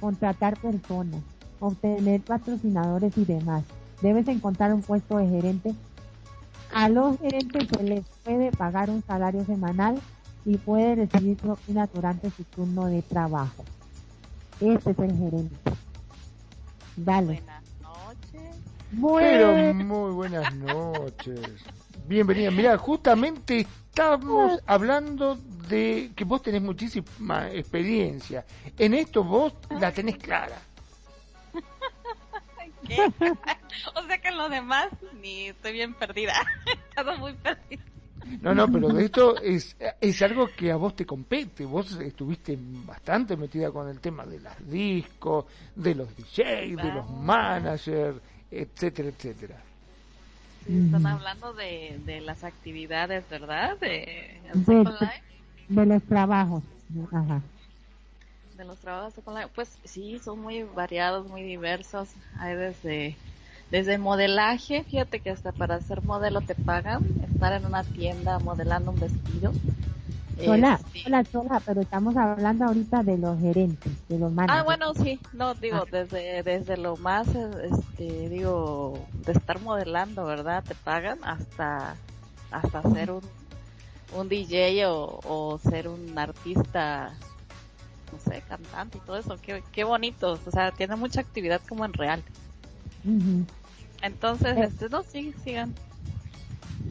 contratar 0.00 0.58
personas, 0.58 1.22
obtener 1.60 2.20
patrocinadores 2.20 3.16
y 3.16 3.24
demás, 3.24 3.64
debes 4.02 4.28
encontrar 4.28 4.74
un 4.74 4.82
puesto 4.82 5.16
de 5.16 5.28
gerente. 5.28 5.74
A 6.74 6.88
los 6.88 7.18
gerentes 7.18 7.68
se 7.68 7.82
les 7.82 8.04
puede 8.24 8.50
pagar 8.52 8.90
un 8.90 9.02
salario 9.02 9.44
semanal 9.46 9.98
y 10.44 10.58
puede 10.58 10.96
recibir 10.96 11.38
propina 11.38 11.86
durante 11.86 12.30
su 12.30 12.44
turno 12.44 12.86
de 12.86 13.00
trabajo. 13.00 13.64
Este 14.60 14.90
es 14.90 14.98
el 14.98 15.16
gerente. 15.16 15.56
Dale. 16.96 17.42
Buenas 18.92 19.72
noches. 19.72 19.74
muy 19.86 20.12
buenas 20.12 20.54
noches. 20.54 21.64
Bienvenida. 22.06 22.50
Mira, 22.50 22.76
justamente 22.76 23.60
estamos 23.60 24.60
hablando 24.66 25.36
de 25.68 26.10
que 26.14 26.24
vos 26.24 26.42
tenés 26.42 26.60
muchísima 26.60 27.50
experiencia. 27.50 28.44
En 28.78 28.92
esto 28.92 29.24
vos 29.24 29.54
la 29.80 29.90
tenés 29.90 30.18
clara. 30.18 30.60
o 33.94 34.02
sea 34.02 34.20
que 34.20 34.28
en 34.28 34.36
lo 34.36 34.50
demás 34.50 34.88
ni 35.22 35.48
estoy 35.48 35.72
bien 35.72 35.94
perdida. 35.94 36.34
Estado 36.90 37.16
muy 37.16 37.32
perdida. 37.32 37.82
No, 38.42 38.54
no, 38.54 38.70
pero 38.70 38.88
de 38.88 39.06
esto 39.06 39.40
es, 39.40 39.74
es 39.98 40.22
algo 40.22 40.48
que 40.48 40.72
a 40.72 40.76
vos 40.76 40.94
te 40.94 41.06
compete. 41.06 41.64
Vos 41.64 41.98
estuviste 42.00 42.58
bastante 42.60 43.34
metida 43.34 43.70
con 43.70 43.88
el 43.88 44.00
tema 44.00 44.26
de 44.26 44.40
las 44.40 44.68
discos, 44.68 45.46
de 45.74 45.94
los 45.94 46.14
DJs, 46.14 46.76
de 46.76 46.92
los 46.92 47.10
managers, 47.10 48.20
etcétera, 48.50 49.08
etcétera. 49.08 49.73
Están 50.68 51.06
hablando 51.06 51.52
de, 51.52 52.00
de 52.06 52.20
las 52.20 52.42
actividades, 52.42 53.28
¿verdad? 53.28 53.78
De, 53.78 54.40
de, 54.54 55.86
los 55.86 56.02
trabajos. 56.04 56.62
Ajá. 57.12 57.42
De 58.56 58.64
los 58.64 58.78
trabajos 58.78 59.14
Pues 59.54 59.78
sí, 59.84 60.18
son 60.20 60.40
muy 60.40 60.62
variados, 60.62 61.28
muy 61.28 61.42
diversos. 61.42 62.08
Hay 62.38 62.54
desde 62.54 63.16
desde 63.70 63.98
modelaje, 63.98 64.84
fíjate 64.84 65.20
que 65.20 65.30
hasta 65.30 65.50
para 65.50 65.80
ser 65.80 66.02
modelo 66.04 66.40
te 66.40 66.54
pagan, 66.54 67.02
estar 67.32 67.52
en 67.54 67.66
una 67.66 67.82
tienda 67.82 68.38
modelando 68.38 68.92
un 68.92 69.00
vestido. 69.00 69.52
Hola, 70.40 70.80
este, 70.84 71.02
hola, 71.06 71.24
hola, 71.32 71.62
pero 71.64 71.80
estamos 71.80 72.16
hablando 72.16 72.64
ahorita 72.64 73.02
de 73.02 73.18
los 73.18 73.38
gerentes, 73.38 73.92
de 74.08 74.18
los 74.18 74.32
managers. 74.32 74.60
Ah, 74.60 74.64
bueno, 74.64 74.94
sí, 74.94 75.20
no, 75.32 75.54
digo, 75.54 75.78
ah. 75.82 75.88
desde, 75.90 76.42
desde 76.42 76.76
lo 76.76 76.96
más, 76.96 77.28
este, 77.28 78.28
digo, 78.28 78.98
de 79.24 79.32
estar 79.32 79.60
modelando, 79.60 80.24
¿verdad? 80.24 80.64
Te 80.64 80.74
pagan 80.74 81.18
hasta, 81.22 81.94
hasta 82.50 82.82
ser 82.90 83.12
un, 83.12 83.22
un 84.16 84.28
DJ 84.28 84.86
o, 84.86 85.20
o 85.24 85.58
ser 85.58 85.88
un 85.88 86.18
artista, 86.18 87.12
no 88.12 88.18
sé, 88.18 88.42
cantante 88.48 88.98
y 88.98 89.00
todo 89.02 89.16
eso, 89.16 89.38
qué, 89.40 89.62
qué 89.72 89.84
bonito, 89.84 90.38
o 90.44 90.50
sea, 90.50 90.72
tiene 90.72 90.96
mucha 90.96 91.20
actividad 91.20 91.60
como 91.68 91.84
en 91.84 91.92
real. 91.92 92.22
Entonces, 94.02 94.56
eh. 94.56 94.64
este, 94.64 94.88
no, 94.88 95.02
sí, 95.02 95.32
sigan. 95.44 95.74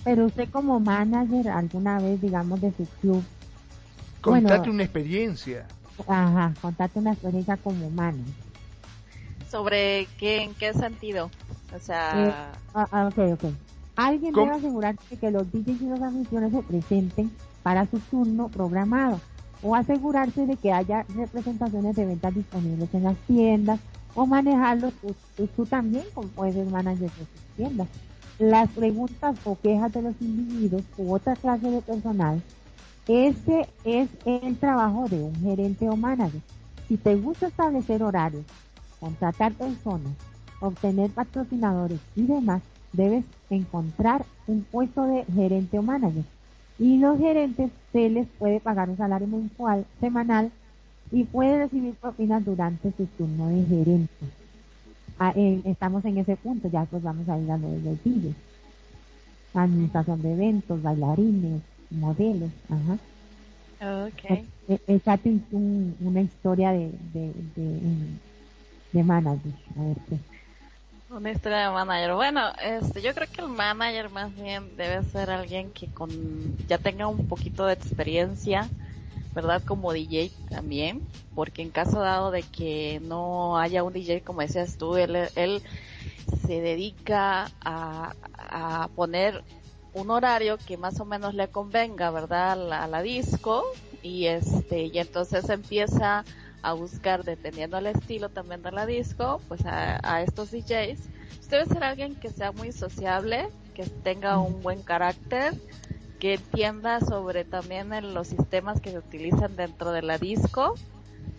Pero 0.04 0.26
usted 0.26 0.50
como 0.50 0.80
manager 0.80 1.50
alguna 1.50 2.00
vez, 2.00 2.22
digamos, 2.22 2.60
de 2.62 2.72
su 2.72 2.86
club. 3.02 3.24
Contate 4.22 4.70
una 4.70 4.84
experiencia. 4.84 5.68
Ajá, 6.08 6.54
contate 6.62 7.00
una 7.00 7.14
experiencia 7.14 7.58
como 7.58 7.90
manager. 7.90 8.34
¿Sobre 9.50 10.08
qué, 10.18 10.44
en 10.44 10.54
qué 10.56 10.74
sentido? 10.74 11.30
O 11.76 11.80
sea... 11.80 12.12
Eh, 12.16 12.34
ah, 12.74 12.88
ah, 12.92 13.08
ok, 13.08 13.34
ok. 13.34 13.54
Alguien 13.96 14.34
debe 14.34 14.50
asegurarse 14.50 15.18
que 15.18 15.30
los 15.30 15.52
DJs 15.52 15.82
y 15.82 15.86
las 15.86 16.02
anfitriones 16.02 16.52
se 16.52 16.64
presenten 16.64 17.32
para 17.62 17.86
su 17.86 18.00
turno 18.00 18.50
programado 18.50 19.20
o 19.62 19.76
asegurarse 19.76 20.46
de 20.46 20.58
que 20.58 20.74
haya 20.74 21.06
representaciones 21.16 21.96
de 21.96 22.06
ventas 22.06 22.36
disponibles 22.36 22.94
en 22.94 23.04
las 23.04 23.16
tiendas 23.28 23.80
o 24.16 24.26
manejarlo 24.26 24.92
tú, 25.56 25.66
también 25.66 26.04
como 26.14 26.28
puedes 26.30 26.70
manager 26.70 27.10
de 27.10 27.10
sus 27.10 27.56
tiendas. 27.56 27.88
Las 28.40 28.70
preguntas 28.72 29.38
o 29.46 29.58
quejas 29.62 29.94
de 29.94 30.02
los 30.02 30.16
individuos 30.20 30.84
u 30.98 31.14
otra 31.14 31.36
clase 31.36 31.70
de 31.70 31.82
personal, 31.82 32.42
ese 33.08 33.68
es 33.84 34.10
el 34.26 34.58
trabajo 34.58 35.08
de 35.08 35.22
un 35.22 35.36
gerente 35.36 35.88
o 35.88 35.96
manager. 35.96 36.42
Si 36.88 36.98
te 36.98 37.16
gusta 37.16 37.48
establecer 37.48 38.02
horarios, 38.02 38.46
contratar 39.00 39.54
personas, 39.54 40.14
obtener 40.60 41.12
patrocinadores 41.12 42.00
y 42.16 42.24
demás, 42.24 42.62
debes 42.92 43.24
encontrar 43.50 44.26
un 44.48 44.64
puesto 44.64 45.04
de 45.04 45.26
gerente 45.26 45.78
o 45.78 45.84
manager. 45.84 46.24
Y 46.80 46.98
los 46.98 47.20
gerentes 47.20 47.72
se 47.92 48.10
les 48.10 48.28
puede 48.40 48.60
pagar 48.60 48.90
un 48.90 48.98
salario 48.98 49.28
mensual, 49.28 49.86
semanal 50.00 50.52
y 51.12 51.24
puede 51.26 51.60
recibir 51.60 51.94
propinas 51.96 52.44
durante 52.44 52.92
su 52.94 53.06
turno 53.06 53.48
de 53.50 53.64
gerente. 53.66 54.43
Ah, 55.20 55.34
estamos 55.36 56.04
en 56.06 56.18
ese 56.18 56.36
punto, 56.36 56.70
ya 56.70 56.86
pues 56.86 57.04
vamos 57.04 57.28
a 57.30 57.38
ir 57.38 57.52
a 57.52 57.58
lo 57.58 57.70
de 57.70 57.82
los 57.82 58.36
Administración 59.54 60.22
de 60.22 60.34
eventos, 60.34 60.82
bailarines, 60.82 61.62
modelos, 61.92 62.50
ajá. 62.70 62.98
Okay. 64.08 64.48
E, 64.68 65.02
un, 65.52 65.96
una 66.00 66.22
historia 66.22 66.72
de, 66.72 66.92
de, 67.14 67.32
de, 67.56 67.80
de 68.94 69.04
manager, 69.04 69.54
a 69.78 69.84
ver 69.84 69.98
qué. 70.10 70.18
Una 71.14 71.32
historia 71.32 71.68
de 71.68 71.74
manager. 71.74 72.14
Bueno, 72.16 72.42
este, 72.64 73.02
yo 73.02 73.14
creo 73.14 73.28
que 73.32 73.42
el 73.42 73.50
manager 73.50 74.10
más 74.10 74.34
bien 74.36 74.76
debe 74.78 75.04
ser 75.04 75.30
alguien 75.30 75.70
que 75.72 75.88
con 75.88 76.10
ya 76.68 76.78
tenga 76.78 77.08
un 77.08 77.28
poquito 77.28 77.66
de 77.68 77.74
experiencia 77.74 78.68
¿verdad? 79.34 79.62
Como 79.66 79.94
DJ 79.94 80.32
también, 80.50 81.02
porque 81.36 81.62
en 81.62 81.72
caso 81.72 82.00
dado 82.00 82.32
de 82.32 82.44
que 82.44 83.02
no 83.04 83.58
haya 83.58 83.84
un 83.84 83.94
DJ, 83.94 84.22
como 84.22 84.42
decías 84.42 84.78
tú, 84.78 84.96
él, 84.98 85.16
él 85.36 85.62
se 86.46 86.62
dedica 86.62 87.52
a, 87.64 88.14
a 88.38 88.90
poner 88.96 89.44
un 89.94 90.10
horario 90.10 90.58
que 90.58 90.78
más 90.78 91.00
o 91.00 91.06
menos 91.06 91.34
le 91.34 91.48
convenga, 91.48 92.12
¿verdad? 92.12 92.52
A 92.72 92.88
la, 92.88 93.02
disco 93.02 93.64
y 94.02 94.26
este, 94.26 94.86
y 94.86 94.98
entonces 94.98 95.50
empieza 95.50 96.26
a 96.62 96.74
buscar, 96.74 97.24
dependiendo 97.24 97.78
del 97.78 97.88
estilo 97.88 98.30
también 98.30 98.62
de 98.64 98.72
la 98.72 98.86
disco, 98.86 99.42
pues 99.48 99.66
a, 99.66 100.00
a 100.04 100.22
estos 100.22 100.52
DJs. 100.52 101.00
Debe 101.50 101.66
ser 101.66 101.84
alguien 101.84 102.16
que 102.16 102.32
sea 102.32 102.52
muy 102.52 102.72
sociable, 102.72 103.48
que 103.76 103.84
tenga 103.84 104.40
un 104.40 104.64
buen 104.64 104.82
carácter, 104.82 105.54
que 106.24 106.36
entienda 106.36 107.02
sobre 107.02 107.44
también 107.44 107.92
en 107.92 108.14
los 108.14 108.30
sistemas 108.30 108.80
que 108.80 108.92
se 108.92 108.98
utilizan 108.98 109.58
dentro 109.58 109.92
de 109.92 110.02
la 110.02 110.18
disco 110.18 110.74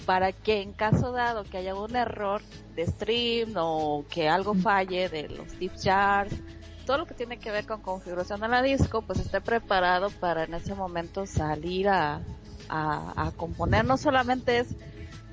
para 0.05 0.31
que 0.31 0.61
en 0.61 0.75
caso 0.75 1.11
dado 1.11 1.45
que 1.45 1.57
haya 1.57 1.75
un 1.75 1.97
error 1.97 2.43
de 2.77 2.87
stream 2.87 3.55
o 3.57 4.05
que 4.11 4.29
algo 4.29 4.53
falle 4.53 5.09
de 5.09 5.31
los 5.31 5.59
deep 5.59 5.73
jars, 5.83 6.35
todo 6.85 6.99
lo 6.99 7.07
que 7.07 7.15
tiene 7.15 7.39
que 7.39 7.51
ver 7.51 7.65
con 7.65 7.81
configuración 7.81 8.43
de 8.43 8.49
la 8.49 8.61
disco, 8.61 9.01
pues 9.01 9.21
esté 9.21 9.41
preparado 9.41 10.11
para 10.21 10.45
en 10.45 10.53
ese 10.53 10.75
momento 10.75 11.25
salir 11.25 11.89
a, 11.89 12.21
a, 12.69 13.29
a 13.29 13.33
componer. 13.39 13.87
No 13.87 13.97
solamente 13.97 14.59
es 14.59 14.77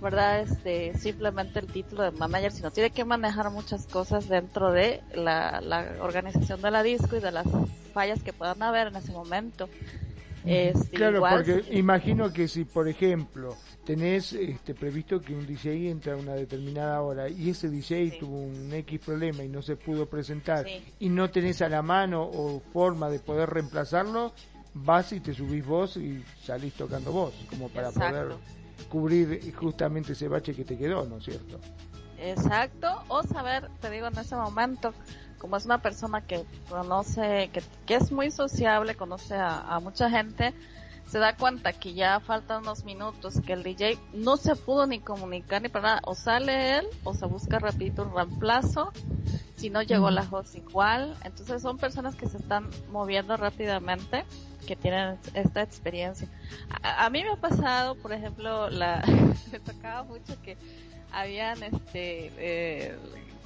¿verdad? 0.01 0.41
Este, 0.41 0.97
simplemente 0.97 1.59
el 1.59 1.67
título 1.67 2.03
de 2.03 2.11
manager, 2.11 2.51
sino 2.51 2.71
tiene 2.71 2.89
que 2.89 3.05
manejar 3.05 3.51
muchas 3.51 3.85
cosas 3.85 4.27
dentro 4.27 4.71
de 4.71 5.01
la, 5.13 5.61
la 5.61 5.97
organización 6.01 6.61
de 6.61 6.71
la 6.71 6.83
disco 6.83 7.15
y 7.15 7.19
de 7.19 7.31
las 7.31 7.47
fallas 7.93 8.23
que 8.23 8.33
puedan 8.33 8.61
haber 8.63 8.87
en 8.87 8.95
ese 8.95 9.11
momento. 9.11 9.69
Este, 10.43 10.97
claro, 10.97 11.21
porque 11.21 11.63
imagino 11.71 12.33
que 12.33 12.47
si, 12.47 12.65
por 12.65 12.87
ejemplo, 12.87 13.55
tenés 13.85 14.33
este, 14.33 14.73
previsto 14.73 15.21
que 15.21 15.35
un 15.35 15.45
DJ 15.45 15.91
entra 15.91 16.13
a 16.13 16.17
una 16.17 16.33
determinada 16.33 16.99
hora 17.01 17.29
y 17.29 17.51
ese 17.51 17.69
DJ 17.69 18.17
tuvo 18.19 18.41
un 18.41 18.73
X 18.73 18.99
problema 19.05 19.43
y 19.43 19.49
no 19.49 19.61
se 19.61 19.75
pudo 19.75 20.07
presentar 20.07 20.65
y 20.99 21.09
no 21.09 21.29
tenés 21.29 21.61
a 21.61 21.69
la 21.69 21.83
mano 21.83 22.23
o 22.23 22.59
forma 22.73 23.09
de 23.09 23.19
poder 23.19 23.51
reemplazarlo, 23.51 24.33
vas 24.73 25.11
y 25.11 25.19
te 25.19 25.35
subís 25.35 25.63
vos 25.63 25.97
y 25.97 26.23
salís 26.43 26.73
tocando 26.73 27.11
vos, 27.11 27.35
como 27.47 27.69
para 27.69 27.91
poder 27.91 28.29
cubrir 28.89 29.53
justamente 29.55 30.13
ese 30.13 30.27
bache 30.27 30.53
que 30.53 30.65
te 30.65 30.77
quedó, 30.77 31.05
¿no 31.05 31.17
es 31.17 31.25
cierto? 31.25 31.59
Exacto, 32.17 33.03
o 33.07 33.23
saber, 33.23 33.69
te 33.79 33.89
digo 33.89 34.07
en 34.07 34.17
ese 34.17 34.35
momento, 34.35 34.93
como 35.39 35.57
es 35.57 35.65
una 35.65 35.81
persona 35.81 36.21
que 36.21 36.45
conoce, 36.69 37.49
que, 37.51 37.63
que 37.87 37.95
es 37.95 38.11
muy 38.11 38.29
sociable, 38.29 38.93
conoce 38.93 39.35
a, 39.35 39.79
mucha 39.81 40.07
gente, 40.09 40.53
se 41.11 41.19
da 41.19 41.35
cuenta 41.35 41.73
que 41.73 41.93
ya 41.93 42.21
faltan 42.21 42.61
unos 42.61 42.85
minutos, 42.85 43.41
que 43.45 43.51
el 43.51 43.63
DJ 43.63 43.99
no 44.13 44.37
se 44.37 44.55
pudo 44.55 44.87
ni 44.87 45.01
comunicar 45.01 45.61
ni 45.61 45.67
para 45.67 45.83
nada, 45.83 46.01
o 46.05 46.15
sale 46.15 46.77
él, 46.77 46.87
o 47.03 47.13
se 47.13 47.25
busca 47.25 47.59
rapidito 47.59 48.03
un 48.03 48.15
reemplazo, 48.15 48.93
si 49.57 49.69
no 49.69 49.81
llegó 49.81 50.09
la 50.09 50.25
host 50.31 50.55
igual, 50.55 51.17
entonces 51.25 51.61
son 51.61 51.77
personas 51.77 52.15
que 52.15 52.29
se 52.29 52.37
están 52.37 52.69
moviendo 52.91 53.35
rápidamente, 53.35 54.23
que 54.65 54.77
tienen 54.77 55.17
esta 55.33 55.61
experiencia. 55.61 56.29
A, 56.81 57.09
mí 57.09 57.23
me 57.23 57.31
ha 57.31 57.35
pasado, 57.35 57.95
por 57.95 58.13
ejemplo, 58.13 58.69
la, 58.69 59.03
me 59.51 59.59
tocaba 59.59 60.03
mucho 60.03 60.41
que 60.41 60.55
habían 61.11 61.61
este, 61.61 62.31
eh, 62.37 62.97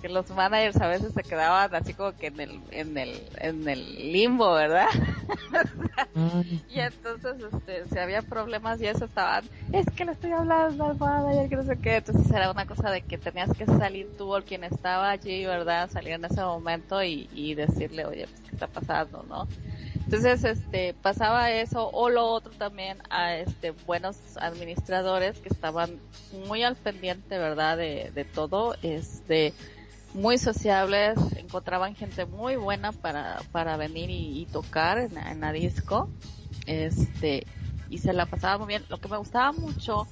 que 0.05 0.13
los 0.13 0.29
managers 0.29 0.79
a 0.81 0.87
veces 0.87 1.13
se 1.13 1.23
quedaban 1.23 1.73
así 1.73 1.95
como 1.95 2.15
que 2.15 2.27
en 2.27 2.39
el, 2.39 2.61
en 2.69 2.95
el, 2.95 3.19
en 3.39 3.67
el 3.67 4.11
limbo, 4.11 4.53
¿verdad? 4.53 4.85
y 6.69 6.79
entonces, 6.79 7.37
este, 7.51 7.87
si 7.89 7.97
había 7.97 8.21
problemas 8.21 8.79
y 8.81 8.85
eso 8.85 9.05
estaban, 9.05 9.45
es 9.73 9.87
que 9.95 10.05
le 10.05 10.11
estoy 10.11 10.31
hablando 10.31 10.85
al 10.85 10.97
manager, 10.99 11.49
que 11.49 11.55
no 11.55 11.63
sé 11.63 11.79
qué. 11.79 11.95
Entonces 11.95 12.31
era 12.31 12.51
una 12.51 12.67
cosa 12.67 12.91
de 12.91 13.01
que 13.01 13.17
tenías 13.17 13.49
que 13.57 13.65
salir 13.65 14.07
tú 14.15 14.35
o 14.35 14.43
quien 14.43 14.63
estaba 14.63 15.09
allí, 15.09 15.43
¿verdad? 15.43 15.89
Salir 15.89 16.13
en 16.13 16.25
ese 16.25 16.41
momento 16.41 17.01
y, 17.01 17.27
y 17.33 17.55
decirle, 17.55 18.05
oye, 18.05 18.27
pues, 18.27 18.41
¿qué 18.41 18.51
está 18.51 18.67
pasando, 18.67 19.25
no? 19.27 19.47
Entonces, 19.95 20.43
este, 20.43 20.93
pasaba 20.93 21.51
eso, 21.51 21.89
o 21.91 22.09
lo 22.09 22.27
otro 22.27 22.51
también 22.51 22.99
a 23.09 23.37
este, 23.37 23.71
buenos 23.71 24.17
administradores 24.37 25.39
que 25.39 25.49
estaban 25.49 25.99
muy 26.47 26.61
al 26.61 26.75
pendiente, 26.75 27.39
¿verdad? 27.39 27.77
De, 27.77 28.11
de 28.13 28.23
todo, 28.23 28.75
este, 28.83 29.55
muy 30.15 30.37
sociables, 30.37 31.19
encontraban 31.35 31.93
gente 31.93 32.25
muy 32.25 32.55
buena 32.55 32.93
para, 32.93 33.41
para 33.51 33.75
venir 33.75 34.09
y, 34.09 34.47
tocar 34.51 34.97
en, 34.97 35.41
la 35.41 35.51
disco, 35.51 36.09
este, 36.65 37.45
y 37.89 37.97
se 37.97 38.13
la 38.13 38.25
pasaba 38.25 38.57
muy 38.57 38.67
bien. 38.67 38.85
Lo 38.87 38.97
que 38.97 39.09
me 39.09 39.17
gustaba 39.17 39.51
mucho 39.51 40.07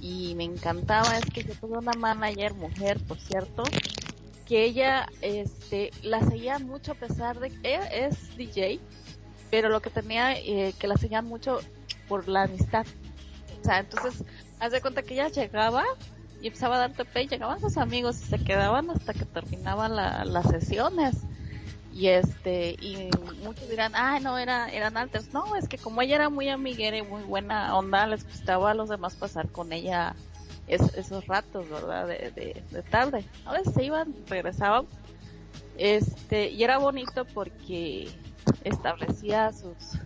y 0.00 0.34
me 0.34 0.44
encantaba 0.44 1.16
es 1.16 1.24
que 1.26 1.44
yo 1.44 1.54
tuve 1.54 1.78
una 1.78 1.92
manager, 1.92 2.54
mujer, 2.54 2.98
por 3.06 3.18
cierto, 3.20 3.62
que 4.46 4.64
ella, 4.64 5.06
este, 5.20 5.92
la 6.02 6.20
seguía 6.22 6.58
mucho 6.58 6.92
a 6.92 6.96
pesar 6.96 7.38
de 7.38 7.50
que 7.50 7.76
ella 7.76 7.86
es 7.86 8.36
DJ, 8.36 8.80
pero 9.48 9.68
lo 9.68 9.80
que 9.80 9.90
tenía 9.90 10.36
eh, 10.36 10.74
que 10.76 10.88
la 10.88 10.96
seguían 10.96 11.24
mucho 11.24 11.60
por 12.08 12.26
la 12.26 12.42
amistad. 12.42 12.84
O 13.60 13.64
sea, 13.64 13.78
entonces, 13.78 14.24
haz 14.58 14.72
de 14.72 14.80
cuenta 14.80 15.02
que 15.02 15.14
ella 15.14 15.28
llegaba 15.28 15.84
y 16.46 16.48
empezaba 16.48 16.76
a 16.76 16.78
dar 16.78 16.92
tope 16.92 17.24
y 17.24 17.26
llegaban 17.26 17.60
sus 17.60 17.76
amigos 17.76 18.20
y 18.20 18.24
se 18.24 18.38
quedaban 18.38 18.88
hasta 18.88 19.12
que 19.12 19.24
terminaban 19.24 19.96
las 19.96 20.46
sesiones. 20.46 21.16
Y 21.92 22.06
este, 22.06 22.76
y 22.80 23.10
muchos 23.42 23.68
dirán, 23.68 23.96
ah, 23.96 24.20
no, 24.20 24.38
era, 24.38 24.68
eran 24.68 24.96
altos. 24.96 25.32
No, 25.32 25.56
es 25.56 25.66
que 25.66 25.76
como 25.76 26.02
ella 26.02 26.14
era 26.14 26.28
muy 26.30 26.48
amiguera 26.48 26.98
y 26.98 27.02
muy 27.02 27.24
buena 27.24 27.76
onda, 27.76 28.06
les 28.06 28.24
gustaba 28.24 28.70
a 28.70 28.74
los 28.74 28.88
demás 28.88 29.16
pasar 29.16 29.48
con 29.48 29.72
ella 29.72 30.14
esos 30.68 31.26
ratos, 31.26 31.68
¿verdad? 31.68 32.06
De, 32.06 32.30
de, 32.30 32.62
de 32.70 32.82
tarde. 32.84 33.24
A 33.44 33.54
veces 33.54 33.74
se 33.74 33.82
iban, 33.82 34.14
regresaban. 34.28 34.86
Este, 35.78 36.50
y 36.50 36.62
era 36.62 36.78
bonito 36.78 37.24
porque 37.24 38.08
establecía 38.62 39.52
sus 39.52 39.98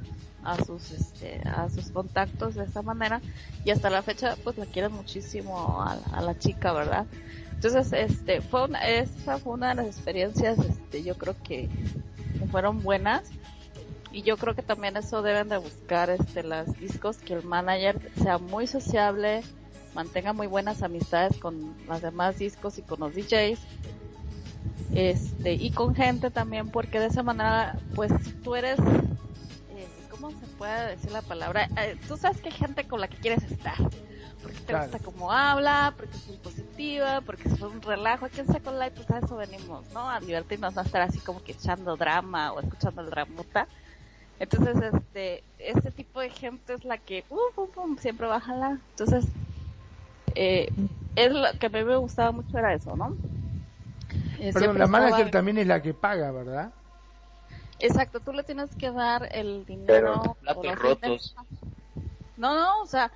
a 0.50 0.64
sus 0.64 0.90
este 0.90 1.40
a 1.48 1.68
sus 1.68 1.90
contactos 1.90 2.54
de 2.54 2.64
esta 2.64 2.82
manera. 2.82 3.20
Y 3.64 3.70
hasta 3.70 3.90
la 3.90 4.02
fecha 4.02 4.36
pues 4.42 4.58
la 4.58 4.66
quieren 4.66 4.92
muchísimo 4.92 5.82
a, 5.82 6.20
la 6.20 6.38
chica 6.38 6.72
verdad 6.72 7.06
entonces 7.52 7.92
este 7.92 8.40
fue 8.40 8.64
una, 8.64 8.86
esa 8.88 9.38
fue 9.38 9.52
una 9.52 9.68
de 9.68 9.74
las 9.76 9.86
experiencias 9.86 10.58
este 10.58 11.02
yo 11.02 11.16
creo 11.16 11.36
que, 11.42 11.68
fueron 12.50 12.82
buenas. 12.82 13.30
Y 14.12 14.22
yo 14.22 14.36
creo 14.38 14.56
que 14.56 14.62
también 14.62 14.96
eso 14.96 15.22
deben 15.22 15.48
de 15.48 15.58
buscar 15.58 16.10
este 16.10 16.42
las 16.42 16.80
discos 16.80 17.18
que 17.18 17.34
el 17.34 17.44
manager 17.44 18.10
sea 18.20 18.38
muy 18.38 18.66
sociable 18.66 19.42
mantenga 19.94 20.32
muy 20.32 20.46
buenas 20.46 20.82
amistades 20.82 21.36
con 21.38 21.76
las 21.86 22.02
demás 22.02 22.38
discos 22.38 22.78
y 22.78 22.82
con 22.82 23.00
los 23.00 23.14
DJs 23.14 23.60
este 24.94 25.52
y 25.52 25.70
con 25.70 25.94
gente 25.94 26.30
también 26.30 26.70
porque 26.70 26.98
de 26.98 27.06
esa 27.06 27.22
manera 27.22 27.78
pues 27.94 28.12
tú 28.42 28.56
eres 28.56 28.78
cómo 30.20 30.38
se 30.38 30.46
puede 30.58 30.90
decir 30.90 31.10
la 31.12 31.22
palabra 31.22 31.68
eh, 31.78 31.96
tú 32.06 32.16
sabes 32.16 32.40
que 32.40 32.50
hay 32.50 32.54
gente 32.54 32.84
con 32.84 33.00
la 33.00 33.08
que 33.08 33.16
quieres 33.16 33.42
estar 33.44 33.76
porque 34.42 34.58
te 34.66 34.76
gusta 34.76 34.98
cómo 34.98 35.32
habla 35.32 35.94
porque 35.96 36.16
es 36.16 36.26
muy 36.28 36.36
positiva 36.38 37.20
porque 37.22 37.48
es 37.48 37.60
un 37.60 37.80
relajo 37.80 38.26
aquí 38.26 38.40
en 38.40 38.46
Second 38.46 38.78
Life 38.78 38.92
pues 38.96 39.10
a 39.10 39.18
eso 39.18 39.36
venimos 39.36 39.90
no 39.92 40.10
a 40.10 40.20
divertirnos 40.20 40.74
no 40.74 40.80
a 40.80 40.84
estar 40.84 41.02
así 41.02 41.18
como 41.20 41.42
que 41.42 41.52
echando 41.52 41.96
drama 41.96 42.52
o 42.52 42.60
escuchando 42.60 43.02
el 43.02 43.10
dramuta 43.10 43.66
entonces 44.38 44.76
este 44.94 45.42
este 45.58 45.90
tipo 45.90 46.20
de 46.20 46.30
gente 46.30 46.74
es 46.74 46.84
la 46.84 46.98
que 46.98 47.24
uh, 47.30 47.96
siempre 47.98 48.26
baja 48.26 48.54
la 48.54 48.78
entonces 48.90 49.26
eh, 50.34 50.70
es 51.16 51.32
lo 51.32 51.46
que 51.58 51.66
a 51.66 51.70
mí 51.70 51.84
me 51.84 51.96
gustaba 51.96 52.32
mucho 52.32 52.58
era 52.58 52.74
eso 52.74 52.94
no 52.94 53.14
eh, 54.38 54.52
Perdón, 54.54 54.78
la 54.78 54.86
manager 54.86 55.30
también 55.30 55.58
es 55.58 55.66
la 55.66 55.82
que 55.82 55.92
paga, 55.92 56.32
¿verdad? 56.32 56.72
Exacto, 57.80 58.20
tú 58.20 58.32
le 58.32 58.42
tienes 58.42 58.74
que 58.76 58.90
dar 58.90 59.28
el 59.32 59.64
dinero. 59.64 60.36
Pero, 60.44 60.74
rotos. 60.74 61.34
No, 62.36 62.54
no, 62.54 62.82
o 62.82 62.86
sea, 62.86 63.10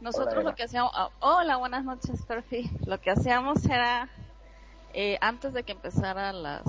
nosotros 0.00 0.44
lo 0.44 0.54
que 0.54 0.64
hacíamos, 0.64 0.92
ah, 0.94 1.10
hola, 1.20 1.56
buenas 1.56 1.84
noches, 1.84 2.22
Perfi. 2.26 2.70
Lo 2.86 3.00
que 3.00 3.10
hacíamos 3.10 3.64
era, 3.64 4.08
eh, 4.92 5.18
antes 5.20 5.52
de 5.52 5.62
que 5.62 5.72
empezaran 5.72 6.42
las, 6.42 6.64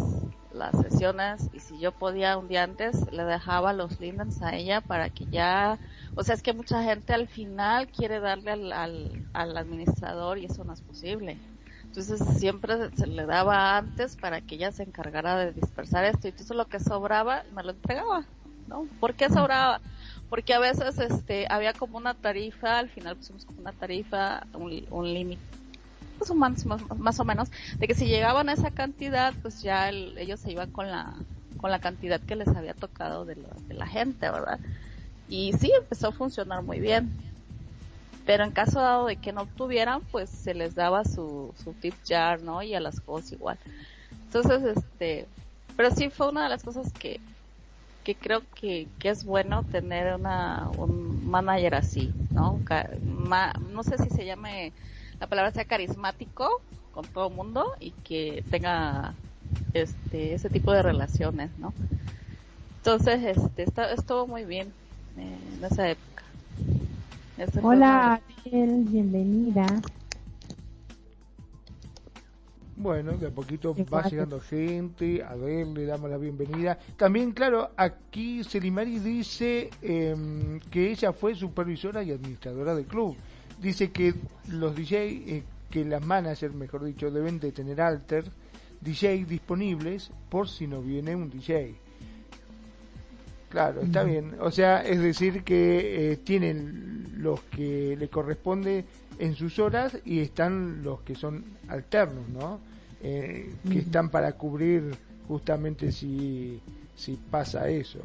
las 0.51 0.75
sesiones, 0.81 1.49
y 1.53 1.59
si 1.59 1.79
yo 1.79 1.91
podía 1.91 2.37
un 2.37 2.47
día 2.47 2.63
antes, 2.63 3.11
le 3.11 3.23
dejaba 3.23 3.73
los 3.73 3.99
lindens 3.99 4.41
a 4.41 4.55
ella 4.55 4.81
para 4.81 5.09
que 5.09 5.25
ya, 5.25 5.77
o 6.15 6.23
sea, 6.23 6.35
es 6.35 6.41
que 6.41 6.53
mucha 6.53 6.83
gente 6.83 7.13
al 7.13 7.27
final 7.27 7.87
quiere 7.87 8.19
darle 8.19 8.51
al, 8.51 8.71
al, 8.71 9.25
al 9.33 9.57
administrador 9.57 10.37
y 10.37 10.45
eso 10.45 10.63
no 10.63 10.73
es 10.73 10.81
posible. 10.81 11.37
Entonces 11.97 12.37
siempre 12.37 12.75
se 12.95 13.07
le 13.07 13.25
daba 13.25 13.75
antes 13.75 14.15
para 14.17 14.39
que 14.39 14.53
ella 14.53 14.71
se 14.71 14.83
encargara 14.83 15.35
de 15.35 15.51
dispersar 15.51 16.05
esto 16.05 16.27
y 16.27 16.29
entonces 16.29 16.55
lo 16.55 16.67
que 16.67 16.79
sobraba 16.79 17.41
me 17.55 17.63
lo 17.63 17.71
entregaba, 17.71 18.23
¿no? 18.67 18.87
¿Por 18.99 19.15
qué 19.15 19.29
sobraba? 19.29 19.81
Porque 20.29 20.53
a 20.53 20.59
veces 20.59 20.99
este 20.99 21.47
había 21.49 21.73
como 21.73 21.97
una 21.97 22.13
tarifa, 22.13 22.77
al 22.77 22.89
final 22.89 23.15
pusimos 23.15 23.45
como 23.45 23.61
una 23.61 23.71
tarifa, 23.71 24.45
un, 24.53 25.11
límite, 25.11 25.41
pues 26.19 26.29
un 26.29 26.37
más, 26.37 26.63
más, 26.67 27.19
o 27.19 27.25
menos, 27.25 27.49
de 27.79 27.87
que 27.87 27.95
si 27.95 28.05
llegaban 28.05 28.47
a 28.49 28.53
esa 28.53 28.69
cantidad, 28.69 29.33
pues 29.41 29.63
ya 29.63 29.89
ellos 29.89 30.39
se 30.39 30.51
iban 30.51 30.69
con 30.69 30.91
la 30.91 31.15
con 31.57 31.71
la 31.71 31.79
cantidad 31.79 32.21
que 32.21 32.35
les 32.35 32.49
había 32.49 32.75
tocado 32.75 33.25
de, 33.25 33.33
de 33.33 33.73
la 33.73 33.87
gente, 33.87 34.29
¿verdad? 34.29 34.59
Y 35.27 35.53
sí, 35.53 35.71
empezó 35.75 36.09
a 36.09 36.11
funcionar 36.11 36.61
muy 36.61 36.79
bien 36.79 37.09
pero 38.27 38.43
en 38.43 38.51
caso 38.51 38.81
dado 38.81 39.05
de 39.07 39.15
que 39.15 39.31
no 39.31 39.45
tuvieran, 39.45 40.01
pues 40.11 40.29
se 40.29 40.53
les 40.53 40.75
daba 40.75 41.05
su, 41.05 41.53
su 41.63 41.71
tip 41.71 41.95
jar, 42.05 42.41
¿no? 42.41 42.61
Y 42.61 42.75
a 42.75 42.81
las 42.81 42.99
cosas 42.99 43.31
igual. 43.31 43.57
Entonces, 44.25 44.77
este, 44.77 45.25
pero 45.77 45.91
sí 45.91 46.09
fue 46.09 46.27
una 46.27 46.43
de 46.43 46.49
las 46.49 46.61
cosas 46.61 46.91
que, 46.91 47.21
que 48.03 48.15
creo 48.15 48.41
que, 48.53 48.89
que 48.99 49.09
es 49.09 49.23
bueno 49.23 49.63
tener 49.63 50.13
una, 50.13 50.69
un 50.77 51.25
manager 51.25 51.75
así, 51.75 52.11
¿no? 52.31 52.59
no 53.71 53.83
sé 53.83 53.97
si 53.97 54.09
se 54.09 54.25
llame, 54.25 54.73
la 55.21 55.27
palabra 55.27 55.51
sea 55.51 55.63
carismático 55.63 56.61
con 56.93 57.05
todo 57.05 57.29
el 57.29 57.33
mundo 57.33 57.65
y 57.79 57.91
que 57.91 58.43
tenga 58.51 59.13
este, 59.73 60.33
ese 60.33 60.49
tipo 60.49 60.73
de 60.73 60.81
relaciones, 60.81 61.49
¿no? 61.59 61.73
Entonces, 62.79 63.37
este, 63.37 63.63
está, 63.63 63.89
estuvo 63.93 64.27
muy 64.27 64.43
bien 64.43 64.73
eh, 65.17 65.37
en 65.57 65.63
esa 65.63 65.89
época. 65.89 66.26
Hola, 67.61 68.19
bienvenida. 68.43 69.65
Bueno, 72.75 73.11
de 73.13 73.27
a 73.27 73.29
poquito 73.29 73.75
va 73.93 74.03
llegando 74.09 74.39
gente, 74.39 75.23
a 75.23 75.35
ver, 75.35 75.67
le 75.67 75.85
damos 75.85 76.09
la 76.09 76.17
bienvenida. 76.17 76.79
También, 76.95 77.33
claro, 77.33 77.71
aquí 77.77 78.43
Selimari 78.43 78.97
dice 78.97 79.69
em, 79.83 80.59
que 80.71 80.89
ella 80.89 81.13
fue 81.13 81.35
supervisora 81.35 82.01
y 82.01 82.11
administradora 82.11 82.73
del 82.73 82.85
club. 82.85 83.15
Dice 83.61 83.91
que 83.91 84.15
los 84.49 84.75
DJ, 84.75 85.05
eh, 85.05 85.43
que 85.69 85.85
las 85.85 86.03
managers, 86.03 86.55
mejor 86.55 86.85
dicho, 86.85 87.11
deben 87.11 87.39
de 87.39 87.51
tener 87.51 87.81
alter 87.81 88.25
DJ 88.81 89.25
disponibles 89.25 90.09
por 90.29 90.49
si 90.49 90.65
no 90.65 90.81
viene 90.81 91.15
un 91.15 91.29
DJ. 91.29 91.75
Claro, 93.49 93.81
está 93.81 94.03
bien. 94.03 94.35
O 94.41 94.51
sea, 94.51 94.81
es 94.81 94.99
decir 94.99 95.43
que 95.43 96.11
eh, 96.11 96.17
tienen 96.17 97.13
los 97.17 97.39
que 97.43 97.95
le 97.97 98.09
corresponde 98.09 98.85
en 99.19 99.35
sus 99.35 99.57
horas 99.59 99.97
y 100.03 100.19
están 100.19 100.83
los 100.83 101.01
que 101.01 101.15
son 101.15 101.45
alternos, 101.69 102.27
¿no? 102.29 102.59
Eh, 103.01 103.53
que 103.69 103.79
están 103.79 104.09
para 104.09 104.33
cubrir 104.33 104.95
justamente 105.27 105.91
si, 105.91 106.61
si 106.95 107.13
pasa 107.13 107.69
eso. 107.69 107.99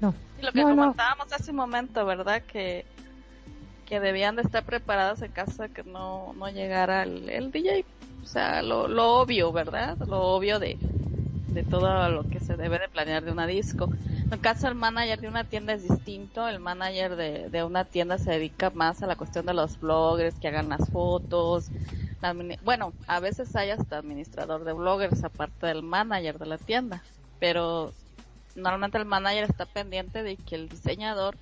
No. 0.00 0.14
lo 0.40 0.52
que 0.52 0.62
comentábamos 0.62 1.32
hace 1.32 1.50
un 1.50 1.56
momento, 1.58 2.06
¿verdad? 2.06 2.42
Que, 2.42 2.86
que 3.84 4.00
debían 4.00 4.36
de 4.36 4.42
estar 4.42 4.64
preparados 4.64 5.20
en 5.22 5.32
caso 5.32 5.62
de 5.62 5.70
que 5.70 5.82
no, 5.82 6.34
no 6.38 6.48
llegara 6.48 7.02
el, 7.02 7.28
el 7.28 7.50
DJ. 7.50 7.84
O 8.22 8.26
sea, 8.26 8.62
lo, 8.62 8.86
lo 8.86 9.18
obvio, 9.18 9.50
¿verdad? 9.52 9.98
Lo 10.06 10.20
obvio 10.20 10.58
de, 10.58 10.78
de 11.52 11.62
todo 11.62 12.08
lo 12.08 12.24
que 12.28 12.40
se 12.40 12.56
debe 12.56 12.78
de 12.78 12.88
planear 12.88 13.24
de 13.24 13.32
una 13.32 13.46
disco. 13.46 13.88
En 14.04 14.32
el 14.32 14.40
caso 14.40 14.66
del 14.66 14.76
manager 14.76 15.20
de 15.20 15.28
una 15.28 15.44
tienda 15.44 15.72
es 15.72 15.88
distinto, 15.88 16.46
el 16.48 16.60
manager 16.60 17.16
de, 17.16 17.48
de 17.50 17.64
una 17.64 17.84
tienda 17.84 18.18
se 18.18 18.30
dedica 18.30 18.70
más 18.70 19.02
a 19.02 19.06
la 19.06 19.16
cuestión 19.16 19.46
de 19.46 19.54
los 19.54 19.78
bloggers 19.80 20.38
que 20.38 20.48
hagan 20.48 20.68
las 20.68 20.88
fotos, 20.90 21.70
bueno, 22.62 22.92
a 23.06 23.20
veces 23.20 23.54
hay 23.56 23.70
hasta 23.70 23.98
administrador 23.98 24.64
de 24.64 24.72
bloggers 24.72 25.24
aparte 25.24 25.66
del 25.66 25.82
manager 25.82 26.38
de 26.38 26.46
la 26.46 26.58
tienda, 26.58 27.02
pero 27.38 27.92
normalmente 28.54 28.98
el 28.98 29.06
manager 29.06 29.44
está 29.44 29.64
pendiente 29.64 30.22
de 30.22 30.36
que 30.36 30.54
el 30.54 30.68
diseñador 30.68 31.36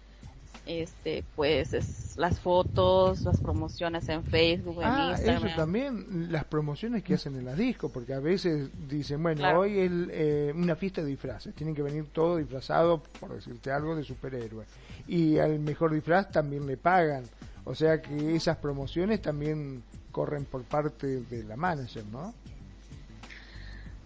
este 0.67 1.25
pues 1.35 1.73
es 1.75 2.15
las 2.19 2.41
fotos, 2.41 3.25
las 3.25 3.41
promociones 3.41 4.09
en 4.09 4.25
Facebook, 4.25 4.83
en 4.83 4.89
ah, 4.89 5.11
Instagram. 5.13 5.47
eso 5.47 5.57
también, 5.57 6.33
las 6.33 6.45
promociones 6.45 7.05
que 7.05 7.15
hacen 7.15 7.37
en 7.37 7.45
la 7.45 7.55
disco, 7.55 7.91
porque 7.91 8.13
a 8.13 8.19
veces 8.19 8.71
dicen, 8.89 9.23
bueno, 9.23 9.59
hoy 9.59 9.79
es 9.79 9.91
eh, 10.11 10.53
una 10.55 10.75
fiesta 10.75 11.01
de 11.01 11.09
disfraces, 11.09 11.55
tienen 11.55 11.75
que 11.75 11.83
venir 11.83 12.07
todo 12.13 12.37
disfrazado, 12.37 13.03
por 13.21 13.35
decirte 13.35 13.71
algo, 13.71 13.95
de 13.95 14.03
superhéroe. 14.03 14.65
Y 15.07 15.39
al 15.39 15.61
mejor 15.61 15.93
disfraz 15.93 16.31
también 16.31 16.67
le 16.67 16.77
pagan. 16.77 17.25
O 17.65 17.75
sea 17.75 18.03
que 18.03 18.35
esas 18.35 18.57
promociones 18.57 19.23
también 19.23 19.83
corren 20.11 20.45
por 20.45 20.65
parte 20.65 21.21
de 21.21 21.45
la 21.45 21.57
manager, 21.57 22.05
¿no? 22.07 22.35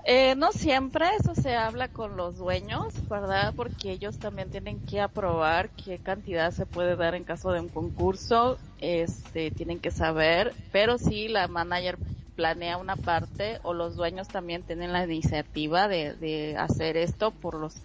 Eh, 0.05 0.35
no 0.35 0.51
siempre, 0.51 1.07
eso 1.21 1.35
se 1.35 1.55
habla 1.55 1.89
con 1.89 2.17
los 2.17 2.37
dueños, 2.37 2.83
¿verdad? 3.09 3.55
Porque 3.55 3.93
ellos 3.93 4.19
también 4.19 4.51
tienen 4.51 4.81
que 4.81 5.01
aprobar 5.01 5.71
qué 5.77 6.01
cantidad 6.01 6.51
se 6.51 6.67
puede 6.67 6.97
dar 6.97 7.15
en 7.15 7.23
caso 7.25 7.53
de 7.53 7.61
un 7.61 7.69
concurso, 7.69 8.59
este, 8.79 9.53
tienen 9.53 9.79
que 9.81 9.93
saber, 9.93 10.57
pero 10.73 10.99
si 10.99 11.29
la 11.29 11.47
manager 11.47 11.99
planea 12.35 12.79
una 12.79 12.97
parte 12.97 13.61
o 13.63 13.75
los 13.75 13.95
dueños 13.95 14.31
también 14.31 14.65
tienen 14.65 14.93
la 14.93 15.05
iniciativa 15.05 15.87
de, 15.87 16.15
de 16.17 16.57
hacer 16.57 16.97
esto 16.97 17.31
por 17.31 17.55
los, 17.55 17.81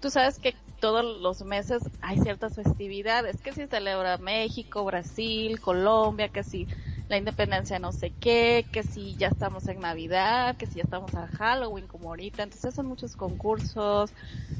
tú 0.00 0.08
sabes 0.10 0.38
que 0.38 0.54
todos 0.80 1.04
los 1.20 1.42
meses 1.42 1.82
hay 2.00 2.18
ciertas 2.18 2.54
festividades, 2.54 3.42
que 3.42 3.52
si 3.52 3.66
celebra 3.66 4.16
México, 4.18 4.84
Brasil, 4.84 5.60
Colombia, 5.60 6.28
que 6.30 6.44
si 6.44 6.66
la 7.08 7.16
independencia 7.16 7.78
no 7.78 7.92
sé 7.92 8.12
qué, 8.20 8.66
que 8.70 8.82
si 8.82 9.16
ya 9.16 9.28
estamos 9.28 9.66
en 9.68 9.80
Navidad, 9.80 10.56
que 10.56 10.66
si 10.66 10.76
ya 10.76 10.82
estamos 10.82 11.14
a 11.14 11.26
Halloween 11.26 11.86
como 11.86 12.10
ahorita, 12.10 12.42
entonces 12.42 12.60
se 12.62 12.68
hacen 12.68 12.86
muchos 12.86 13.16
concursos, 13.16 14.12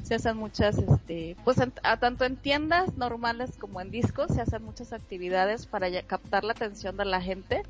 se 0.02 0.14
hacen 0.14 0.36
muchas, 0.36 0.78
este, 0.78 1.36
pues 1.44 1.58
a, 1.60 1.96
tanto 1.98 2.24
en 2.24 2.36
tiendas 2.36 2.96
normales 2.96 3.56
como 3.58 3.80
en 3.80 3.90
discos 3.90 4.28
se 4.34 4.40
hacen 4.40 4.62
muchas 4.64 4.92
actividades 4.92 5.66
para 5.66 5.90
captar 6.02 6.44
la 6.44 6.52
atención 6.52 6.96
de 6.96 7.04
la 7.04 7.20
gente 7.20 7.62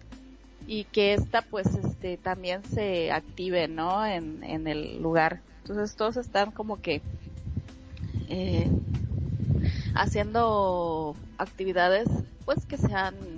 y 0.66 0.84
que 0.84 1.14
esta 1.14 1.42
pues 1.42 1.74
este 1.74 2.16
también 2.16 2.62
se 2.64 3.10
active, 3.10 3.66
¿no? 3.68 4.06
En, 4.06 4.44
en 4.44 4.68
el 4.68 5.02
lugar. 5.02 5.40
Entonces 5.62 5.96
todos 5.96 6.16
están 6.16 6.52
como 6.52 6.80
que 6.80 7.02
eh, 8.28 8.68
haciendo 9.94 11.16
actividades 11.38 12.08
pues 12.44 12.64
que 12.66 12.76
sean 12.76 13.37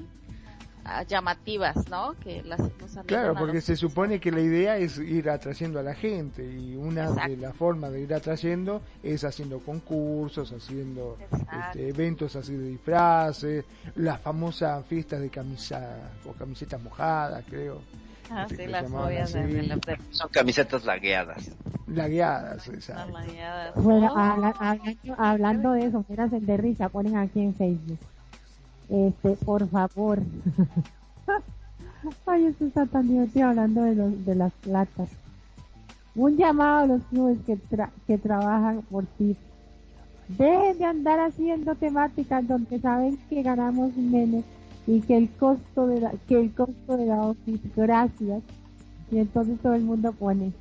llamativas, 1.07 1.89
¿no? 1.89 2.15
Que 2.23 2.43
las 2.43 2.61
Claro, 3.07 3.35
porque 3.35 3.61
se 3.61 3.77
supone 3.77 4.21
que 4.21 4.31
la 4.31 4.41
idea 4.41 4.77
es 4.77 4.99
ir 4.99 5.31
atrayendo 5.31 5.79
a 5.79 5.83
la 5.83 5.95
gente 5.95 6.45
y 6.45 6.77
una 6.77 7.11
de 7.11 7.37
las 7.37 7.55
formas 7.55 7.93
de 7.93 8.01
ir 8.03 8.15
atrayendo 8.15 8.83
es 9.03 9.25
haciendo 9.25 9.61
concursos, 9.61 10.53
haciendo 10.53 11.17
este, 11.31 11.89
eventos 11.89 12.37
así 12.37 12.55
de 12.55 12.69
disfraces, 12.69 13.65
las 13.97 14.21
famosas 14.21 14.85
fiestas 14.87 15.21
de 15.21 15.31
camisa 15.31 16.11
o 16.25 16.33
camisetas 16.33 16.81
mojadas, 16.83 17.45
creo. 17.49 17.81
Ah, 18.33 18.47
sí, 18.49 18.67
las 18.67 18.91
de, 19.33 19.99
Son 20.11 20.29
camisetas 20.31 20.85
lagueadas. 20.85 21.51
Lagueadas, 21.89 22.69
exacto. 22.69 23.12
Bueno, 23.75 24.15
hablando, 25.19 25.73
de 25.73 25.87
eso, 25.87 26.05
miras 26.09 26.33
el 26.33 26.47
de 26.47 26.57
risa, 26.57 26.89
ponen 26.89 27.17
aquí 27.17 27.41
en 27.41 27.55
Facebook. 27.57 27.99
Este, 28.91 29.31
por 29.45 29.69
favor. 29.69 30.21
Ay, 32.27 32.47
esto 32.47 32.67
está 32.67 32.87
tan 32.87 33.09
divertido 33.09 33.49
hablando 33.49 33.83
de, 33.83 33.95
los, 33.95 34.25
de 34.25 34.35
las 34.35 34.53
platas. 34.55 35.11
Un 36.15 36.37
llamado 36.37 36.81
a 36.81 36.87
los 36.87 37.03
clubes 37.05 37.39
que, 37.47 37.59
que 38.07 38.19
trabajan 38.19 38.83
por 38.91 39.07
ti. 39.07 39.37
Dejen 40.29 40.79
de 40.79 40.85
andar 40.85 41.21
haciendo 41.21 41.75
temáticas 41.75 42.47
donde 42.47 42.81
saben 42.81 43.19
que 43.29 43.43
ganamos 43.43 43.97
menos 43.97 44.45
y 44.87 45.01
que 45.01 45.17
el 45.17 45.31
costo 45.31 45.87
de 45.87 46.01
la, 46.01 46.12
que 46.27 46.41
el 46.41 46.53
costo 46.53 46.97
de 46.97 47.07
la 47.07 47.23
office, 47.23 47.69
gracias. 47.77 48.43
Y 49.11 49.19
entonces 49.19 49.59
todo 49.61 49.75
el 49.75 49.83
mundo 49.83 50.12
pone, 50.12 50.53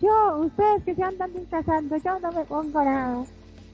yo, 0.00 0.40
ustedes 0.40 0.84
que 0.84 0.94
se 0.94 1.02
andan 1.02 1.32
disfrazando, 1.32 1.96
yo 1.96 2.18
no 2.20 2.32
me 2.32 2.44
pongo 2.44 2.84
nada. 2.84 3.24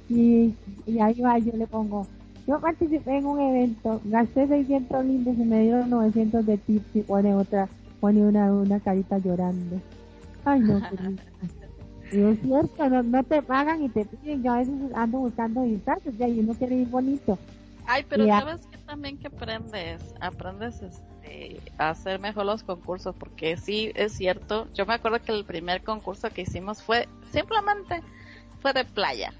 Y 0.08 0.54
ahí 1.00 1.20
va, 1.20 1.38
yo 1.38 1.52
le 1.52 1.66
pongo, 1.66 2.06
yo 2.46 2.60
participé 2.60 3.18
en 3.18 3.26
un 3.26 3.40
evento, 3.40 4.00
gasté 4.04 4.46
600 4.46 5.04
lindes 5.04 5.38
y 5.38 5.44
me 5.44 5.62
dieron 5.62 5.88
900 5.88 6.44
de 6.44 6.58
tips 6.58 6.96
y 6.96 7.00
pone 7.02 7.34
otra, 7.34 7.68
pone 8.00 8.22
una, 8.22 8.52
una 8.52 8.80
carita 8.80 9.18
llorando. 9.18 9.80
Ay, 10.44 10.60
no, 10.60 10.78
Y 12.12 12.20
es 12.20 12.40
cierto, 12.40 13.02
no, 13.02 13.24
te 13.24 13.40
pagan 13.40 13.82
y 13.82 13.88
te 13.88 14.04
piden. 14.04 14.42
Yo 14.42 14.52
a 14.52 14.58
veces 14.58 14.74
ando 14.94 15.18
buscando 15.18 15.62
disfraces 15.62 16.14
y 16.18 16.40
uno 16.40 16.52
quiere 16.54 16.76
ir 16.76 16.88
bonito. 16.88 17.38
Ay, 17.86 18.04
pero 18.08 18.26
sabes 18.26 18.66
que 18.66 18.76
también 18.78 19.16
que 19.18 19.28
aprendes, 19.28 20.02
aprendes 20.20 20.82
este, 20.82 21.60
a 21.78 21.90
hacer 21.90 22.20
mejor 22.20 22.44
los 22.44 22.62
concursos, 22.62 23.14
porque 23.16 23.56
sí, 23.56 23.90
es 23.94 24.12
cierto. 24.12 24.68
Yo 24.74 24.84
me 24.84 24.94
acuerdo 24.94 25.20
que 25.22 25.32
el 25.32 25.44
primer 25.44 25.82
concurso 25.82 26.28
que 26.28 26.42
hicimos 26.42 26.82
fue 26.82 27.08
simplemente 27.30 28.02
fue 28.60 28.72
de 28.72 28.84
playa 28.84 29.32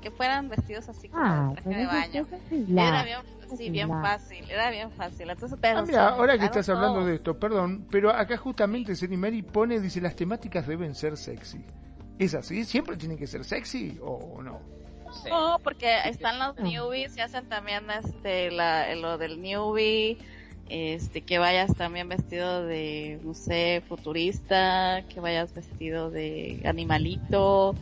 que 0.00 0.10
fueran 0.10 0.48
vestidos 0.48 0.88
así 0.88 1.08
como 1.08 1.24
ah, 1.24 1.52
traje 1.54 1.78
de 1.78 1.86
baño. 1.86 2.26
Era 2.50 3.04
bien, 3.04 3.18
sí, 3.56 3.70
bien 3.70 3.88
fácil, 3.88 4.50
era 4.50 4.70
bien 4.70 4.90
fácil. 4.92 5.30
Entonces, 5.30 5.58
pero 5.60 5.78
ah, 5.78 5.84
mira, 5.86 6.08
ahora 6.08 6.38
que 6.38 6.44
estás 6.44 6.68
hablando 6.68 7.04
de 7.04 7.16
esto, 7.16 7.38
perdón, 7.38 7.86
pero 7.90 8.10
acá 8.10 8.36
justamente 8.36 8.94
Mary 9.16 9.42
pone, 9.42 9.80
dice, 9.80 10.00
las 10.00 10.16
temáticas 10.16 10.66
deben 10.66 10.94
ser 10.94 11.16
sexy. 11.16 11.64
¿Es 12.18 12.34
así? 12.34 12.64
¿Siempre 12.64 12.96
tienen 12.96 13.16
que 13.16 13.26
ser 13.26 13.44
sexy 13.44 13.98
o 14.02 14.42
no? 14.42 14.60
No, 15.28 15.58
porque 15.62 15.98
están 16.04 16.38
los 16.38 16.56
newbies 16.56 17.16
y 17.16 17.20
hacen 17.20 17.48
también 17.48 17.84
este 17.90 18.50
la, 18.50 18.94
lo 18.94 19.18
del 19.18 19.40
newbie, 19.40 20.18
este 20.68 21.22
que 21.22 21.38
vayas 21.38 21.74
también 21.74 22.08
vestido 22.08 22.66
de 22.66 23.18
no 23.22 23.34
sé 23.34 23.82
futurista, 23.88 25.04
que 25.08 25.20
vayas 25.20 25.54
vestido 25.54 26.10
de 26.10 26.60
animalito, 26.64 27.74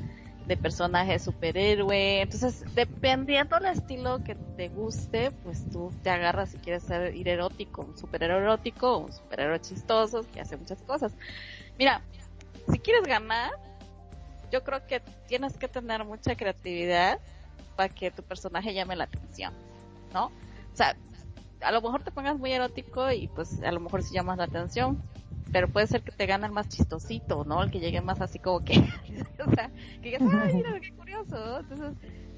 de 0.46 0.56
personaje 0.56 1.18
superhéroe. 1.18 2.20
Entonces, 2.20 2.64
dependiendo 2.74 3.58
del 3.58 3.72
estilo 3.72 4.22
que 4.22 4.34
te 4.56 4.68
guste, 4.68 5.32
pues 5.42 5.68
tú 5.70 5.92
te 6.02 6.10
agarras 6.10 6.50
si 6.50 6.58
quieres 6.58 6.84
ser 6.84 7.14
ir 7.14 7.28
erótico, 7.28 7.82
un 7.82 7.98
superhéroe 7.98 8.38
erótico, 8.38 8.98
un 8.98 9.12
superhéroe 9.12 9.60
chistoso, 9.60 10.24
que 10.32 10.40
hace 10.40 10.56
muchas 10.56 10.80
cosas. 10.82 11.12
Mira, 11.78 12.00
si 12.72 12.78
quieres 12.78 13.02
ganar, 13.04 13.50
yo 14.52 14.62
creo 14.62 14.86
que 14.86 15.00
tienes 15.26 15.56
que 15.56 15.68
tener 15.68 16.04
mucha 16.04 16.36
creatividad 16.36 17.18
para 17.74 17.88
que 17.88 18.10
tu 18.10 18.22
personaje 18.22 18.72
llame 18.72 18.96
la 18.96 19.04
atención, 19.04 19.52
¿no? 20.14 20.26
O 20.26 20.76
sea, 20.76 20.96
a 21.60 21.72
lo 21.72 21.82
mejor 21.82 22.02
te 22.02 22.10
pongas 22.10 22.38
muy 22.38 22.52
erótico 22.52 23.10
y 23.10 23.28
pues 23.28 23.62
a 23.62 23.72
lo 23.72 23.80
mejor 23.80 24.02
si 24.02 24.14
llamas 24.14 24.38
la 24.38 24.44
atención, 24.44 25.02
pero 25.52 25.68
puede 25.68 25.86
ser 25.86 26.02
que 26.02 26.12
te 26.12 26.26
gane 26.26 26.46
el 26.46 26.52
más 26.52 26.68
chistosito, 26.68 27.44
¿no? 27.44 27.62
El 27.62 27.70
que 27.70 27.80
llegue 27.80 28.00
más 28.00 28.20
así 28.20 28.38
como 28.38 28.60
que, 28.60 28.74
o 29.46 29.50
sea, 29.54 29.70
que 30.02 30.10
digas, 30.10 30.22
ay, 30.32 30.54
mira, 30.54 30.80
qué 30.80 30.92
curioso. 30.92 31.60
Entonces, 31.60 31.94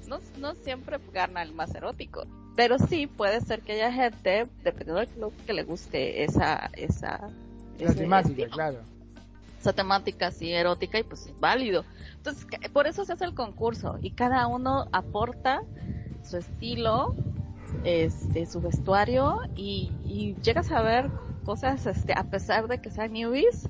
no, 0.07 0.19
no 0.39 0.55
siempre 0.55 0.99
gana 1.13 1.41
el 1.41 1.53
más 1.53 1.73
erótico, 1.75 2.23
pero 2.55 2.77
sí 2.79 3.07
puede 3.07 3.41
ser 3.41 3.61
que 3.61 3.73
haya 3.73 3.91
gente, 3.91 4.47
dependiendo 4.63 4.99
del 4.99 5.07
club, 5.07 5.33
que 5.45 5.53
le 5.53 5.63
guste 5.63 6.23
esa, 6.23 6.69
esa, 6.73 7.29
la 7.79 7.93
temática, 7.93 8.47
claro. 8.49 8.79
Esa 9.59 9.73
temática 9.73 10.27
así 10.27 10.53
erótica 10.53 10.99
y 10.99 11.03
pues 11.03 11.25
es 11.25 11.37
válido. 11.39 11.83
Entonces, 12.15 12.47
por 12.71 12.87
eso 12.87 13.03
se 13.03 13.13
hace 13.13 13.25
el 13.25 13.33
concurso 13.33 13.97
y 14.01 14.11
cada 14.11 14.47
uno 14.47 14.87
aporta 14.93 15.61
su 16.23 16.37
estilo, 16.37 17.13
este, 17.83 18.45
su 18.45 18.61
vestuario 18.61 19.41
y, 19.55 19.91
y 20.05 20.35
llegas 20.41 20.71
a 20.71 20.81
ver 20.81 21.11
cosas, 21.49 21.83
este, 21.87 22.13
a 22.13 22.25
pesar 22.25 22.67
de 22.67 22.79
que 22.79 22.91
sean 22.91 23.11
newbies, 23.11 23.67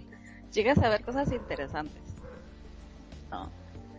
llegas 0.51 0.79
a 0.79 0.89
ver 0.89 1.01
cosas 1.01 1.31
interesantes. 1.31 2.03
¿No? 3.31 3.49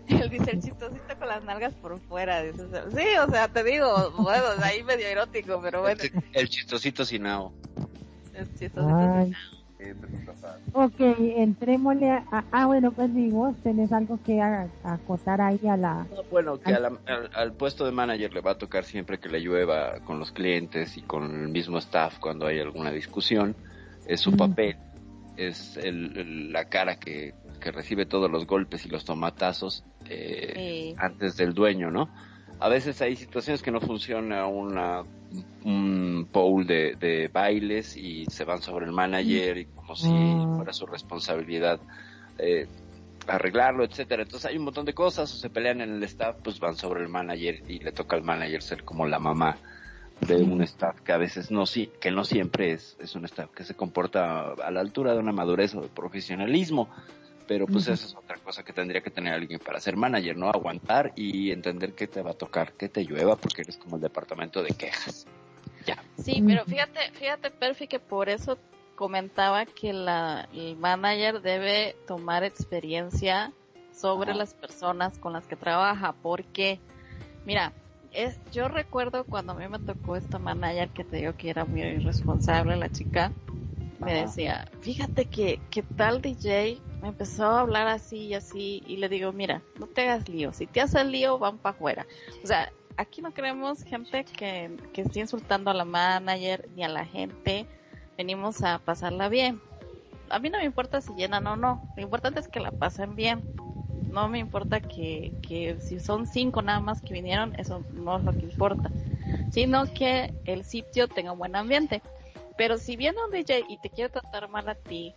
Él 0.06 0.28
dice 0.30 0.50
el 0.50 0.60
chistosito 0.60 1.18
con 1.18 1.28
las 1.28 1.42
nalgas 1.44 1.72
por 1.72 1.98
fuera. 1.98 2.42
Dice, 2.42 2.66
sí, 2.94 3.06
o 3.26 3.30
sea, 3.30 3.48
te 3.48 3.64
digo, 3.64 4.10
bueno, 4.18 4.44
ahí 4.62 4.82
medio 4.82 5.06
erótico, 5.06 5.62
pero 5.62 5.80
bueno. 5.80 5.98
El, 6.34 6.50
chistosito 6.50 7.06
sin 7.06 7.22
nao. 7.22 7.54
El 8.34 8.46
chistosito 8.58 9.24
sin. 9.24 9.36
Ok, 10.74 11.00
entrémosle 11.00 12.10
a, 12.10 12.44
ah, 12.52 12.66
bueno, 12.66 12.92
pues 12.92 13.14
digo, 13.14 13.54
tenés 13.62 13.90
algo 13.92 14.18
que 14.26 14.42
acotar 14.42 15.40
ahí 15.40 15.66
a 15.66 15.78
la... 15.78 16.06
bueno, 16.30 16.60
que 16.60 16.74
al, 16.74 16.98
al, 17.32 17.52
puesto 17.54 17.86
de 17.86 17.92
manager 17.92 18.34
le 18.34 18.42
va 18.42 18.50
a 18.50 18.58
tocar 18.58 18.84
siempre 18.84 19.18
que 19.18 19.30
le 19.30 19.40
llueva 19.40 20.00
con 20.00 20.18
los 20.18 20.32
clientes 20.32 20.98
y 20.98 21.00
con 21.00 21.44
el 21.44 21.48
mismo 21.48 21.78
staff 21.78 22.18
cuando 22.18 22.46
hay 22.46 22.60
alguna 22.60 22.90
discusión 22.90 23.56
es 24.10 24.20
su 24.20 24.36
papel, 24.36 24.76
es 25.36 25.76
el, 25.76 26.52
la 26.52 26.64
cara 26.64 26.96
que, 26.96 27.32
que, 27.60 27.70
recibe 27.70 28.06
todos 28.06 28.28
los 28.28 28.44
golpes 28.44 28.84
y 28.84 28.88
los 28.88 29.04
tomatazos 29.04 29.84
eh, 30.08 30.94
antes 30.98 31.36
del 31.36 31.54
dueño, 31.54 31.92
¿no? 31.92 32.10
A 32.58 32.68
veces 32.68 33.00
hay 33.00 33.14
situaciones 33.14 33.62
que 33.62 33.70
no 33.70 33.80
funciona 33.80 34.46
una, 34.46 35.04
un 35.64 36.28
pool 36.30 36.66
de, 36.66 36.96
de 36.96 37.28
bailes 37.28 37.96
y 37.96 38.26
se 38.26 38.44
van 38.44 38.60
sobre 38.60 38.84
el 38.86 38.92
manager 38.92 39.58
y 39.58 39.64
como 39.66 39.94
si 39.94 40.08
mm. 40.08 40.56
fuera 40.56 40.72
su 40.72 40.86
responsabilidad. 40.86 41.80
Eh, 42.36 42.66
arreglarlo, 43.28 43.84
etcétera. 43.84 44.24
Entonces 44.24 44.50
hay 44.50 44.58
un 44.58 44.64
montón 44.64 44.84
de 44.84 44.92
cosas, 44.92 45.32
o 45.32 45.36
se 45.36 45.50
pelean 45.50 45.80
en 45.80 45.94
el 45.94 46.02
staff, 46.02 46.36
pues 46.42 46.58
van 46.58 46.76
sobre 46.76 47.02
el 47.02 47.08
manager 47.08 47.62
y 47.68 47.78
le 47.78 47.92
toca 47.92 48.16
al 48.16 48.24
manager 48.24 48.60
ser 48.60 48.82
como 48.82 49.06
la 49.06 49.20
mamá 49.20 49.56
de 50.20 50.42
un 50.42 50.62
staff 50.62 51.00
que 51.00 51.12
a 51.12 51.16
veces 51.16 51.50
no 51.50 51.66
sí, 51.66 51.90
que 52.00 52.10
no 52.10 52.24
siempre 52.24 52.72
es, 52.72 52.96
es 53.00 53.14
un 53.14 53.24
staff 53.24 53.50
que 53.50 53.64
se 53.64 53.74
comporta 53.74 54.52
a 54.52 54.70
la 54.70 54.80
altura 54.80 55.14
de 55.14 55.18
una 55.18 55.32
madurez 55.32 55.74
o 55.74 55.80
de 55.80 55.88
profesionalismo, 55.88 56.88
pero 57.46 57.66
pues 57.66 57.88
esa 57.88 58.06
es 58.06 58.14
otra 58.14 58.36
cosa 58.36 58.62
que 58.62 58.72
tendría 58.72 59.00
que 59.00 59.10
tener 59.10 59.34
alguien 59.34 59.58
para 59.58 59.80
ser 59.80 59.96
manager, 59.96 60.36
¿no? 60.36 60.50
Aguantar 60.50 61.12
y 61.16 61.50
entender 61.50 61.94
que 61.94 62.06
te 62.06 62.22
va 62.22 62.30
a 62.30 62.34
tocar, 62.34 62.74
que 62.74 62.88
te 62.88 63.04
llueva 63.04 63.34
porque 63.34 63.62
eres 63.62 63.76
como 63.76 63.96
el 63.96 64.02
departamento 64.02 64.62
de 64.62 64.70
quejas. 64.70 65.26
Ya. 65.84 65.96
Sí, 66.22 66.44
pero 66.46 66.64
fíjate, 66.64 67.10
fíjate, 67.12 67.50
Perfi, 67.50 67.88
que 67.88 67.98
por 67.98 68.28
eso 68.28 68.58
comentaba 68.94 69.64
que 69.66 69.92
la, 69.92 70.48
el 70.52 70.76
manager 70.76 71.40
debe 71.40 71.96
tomar 72.06 72.44
experiencia 72.44 73.52
sobre 73.92 74.34
las 74.34 74.54
personas 74.54 75.18
con 75.18 75.32
las 75.32 75.46
que 75.46 75.56
trabaja, 75.56 76.14
porque, 76.22 76.78
mira, 77.44 77.72
es, 78.12 78.38
yo 78.52 78.68
recuerdo 78.68 79.24
cuando 79.24 79.52
a 79.52 79.56
mí 79.56 79.68
me 79.68 79.78
tocó 79.78 80.16
esta 80.16 80.38
manager 80.38 80.90
que 80.90 81.04
te 81.04 81.18
digo 81.18 81.34
que 81.36 81.50
era 81.50 81.64
muy 81.64 81.82
irresponsable 81.82 82.76
la 82.76 82.90
chica, 82.90 83.32
me 84.00 84.14
decía, 84.14 84.66
fíjate 84.80 85.26
que, 85.26 85.60
que 85.70 85.82
tal 85.82 86.22
DJ 86.22 86.78
me 87.02 87.08
empezó 87.08 87.44
a 87.44 87.60
hablar 87.60 87.86
así 87.86 88.28
y 88.28 88.34
así, 88.34 88.82
y 88.86 88.96
le 88.96 89.08
digo, 89.08 89.32
mira, 89.32 89.62
no 89.78 89.86
te 89.86 90.02
hagas 90.02 90.28
lío, 90.28 90.52
si 90.52 90.66
te 90.66 90.80
haces 90.80 91.04
lío, 91.06 91.38
van 91.38 91.58
para 91.58 91.76
afuera. 91.76 92.06
O 92.42 92.46
sea, 92.46 92.72
aquí 92.96 93.20
no 93.20 93.32
queremos 93.34 93.82
gente 93.84 94.24
que, 94.24 94.76
que 94.92 95.02
esté 95.02 95.20
insultando 95.20 95.70
a 95.70 95.74
la 95.74 95.84
manager 95.84 96.68
ni 96.74 96.82
a 96.82 96.88
la 96.88 97.04
gente, 97.04 97.66
venimos 98.16 98.62
a 98.62 98.78
pasarla 98.78 99.28
bien. 99.28 99.60
A 100.30 100.38
mí 100.38 100.48
no 100.48 100.58
me 100.58 100.64
importa 100.64 101.00
si 101.00 101.12
llenan 101.14 101.46
o 101.46 101.56
no, 101.56 101.82
lo 101.96 102.02
importante 102.02 102.40
es 102.40 102.48
que 102.48 102.60
la 102.60 102.70
pasen 102.70 103.14
bien. 103.16 103.44
No 104.10 104.28
me 104.28 104.38
importa 104.38 104.80
que, 104.80 105.32
que 105.42 105.76
si 105.80 106.00
son 106.00 106.26
cinco 106.26 106.62
nada 106.62 106.80
más 106.80 107.00
que 107.00 107.14
vinieron, 107.14 107.54
eso 107.58 107.84
no 107.92 108.18
es 108.18 108.24
lo 108.24 108.32
que 108.32 108.40
importa, 108.40 108.90
sino 109.50 109.92
que 109.92 110.32
el 110.44 110.64
sitio 110.64 111.08
tenga 111.08 111.32
un 111.32 111.38
buen 111.38 111.56
ambiente. 111.56 112.02
Pero 112.56 112.76
si 112.76 112.96
viene 112.96 113.18
un 113.24 113.30
DJ 113.30 113.64
y 113.68 113.78
te 113.78 113.88
quiere 113.88 114.10
tratar 114.10 114.48
mal 114.48 114.68
a 114.68 114.74
ti 114.74 115.14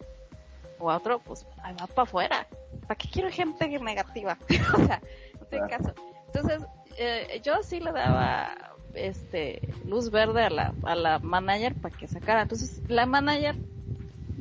o 0.80 0.90
a 0.90 0.98
otro, 0.98 1.20
pues 1.20 1.46
ahí 1.64 1.76
va 1.80 1.88
para 1.88 2.04
afuera. 2.04 2.48
¿Para 2.82 2.96
qué 2.96 3.10
quiero 3.10 3.30
gente 3.30 3.68
negativa? 3.80 4.38
o 4.76 4.86
sea, 4.86 5.02
no 5.40 5.46
tiene 5.48 5.68
caso. 5.68 5.94
Entonces, 6.28 6.62
eh, 6.98 7.42
yo 7.44 7.62
sí 7.64 7.80
le 7.80 7.92
daba 7.92 8.56
este 8.94 9.74
luz 9.86 10.12
verde 10.12 10.44
a 10.44 10.50
la, 10.50 10.74
a 10.84 10.96
la 10.96 11.20
manager 11.20 11.74
para 11.76 11.96
que 11.96 12.08
sacara. 12.08 12.44
Entonces, 12.44 12.82
la 12.88 13.06
manager 13.06 13.56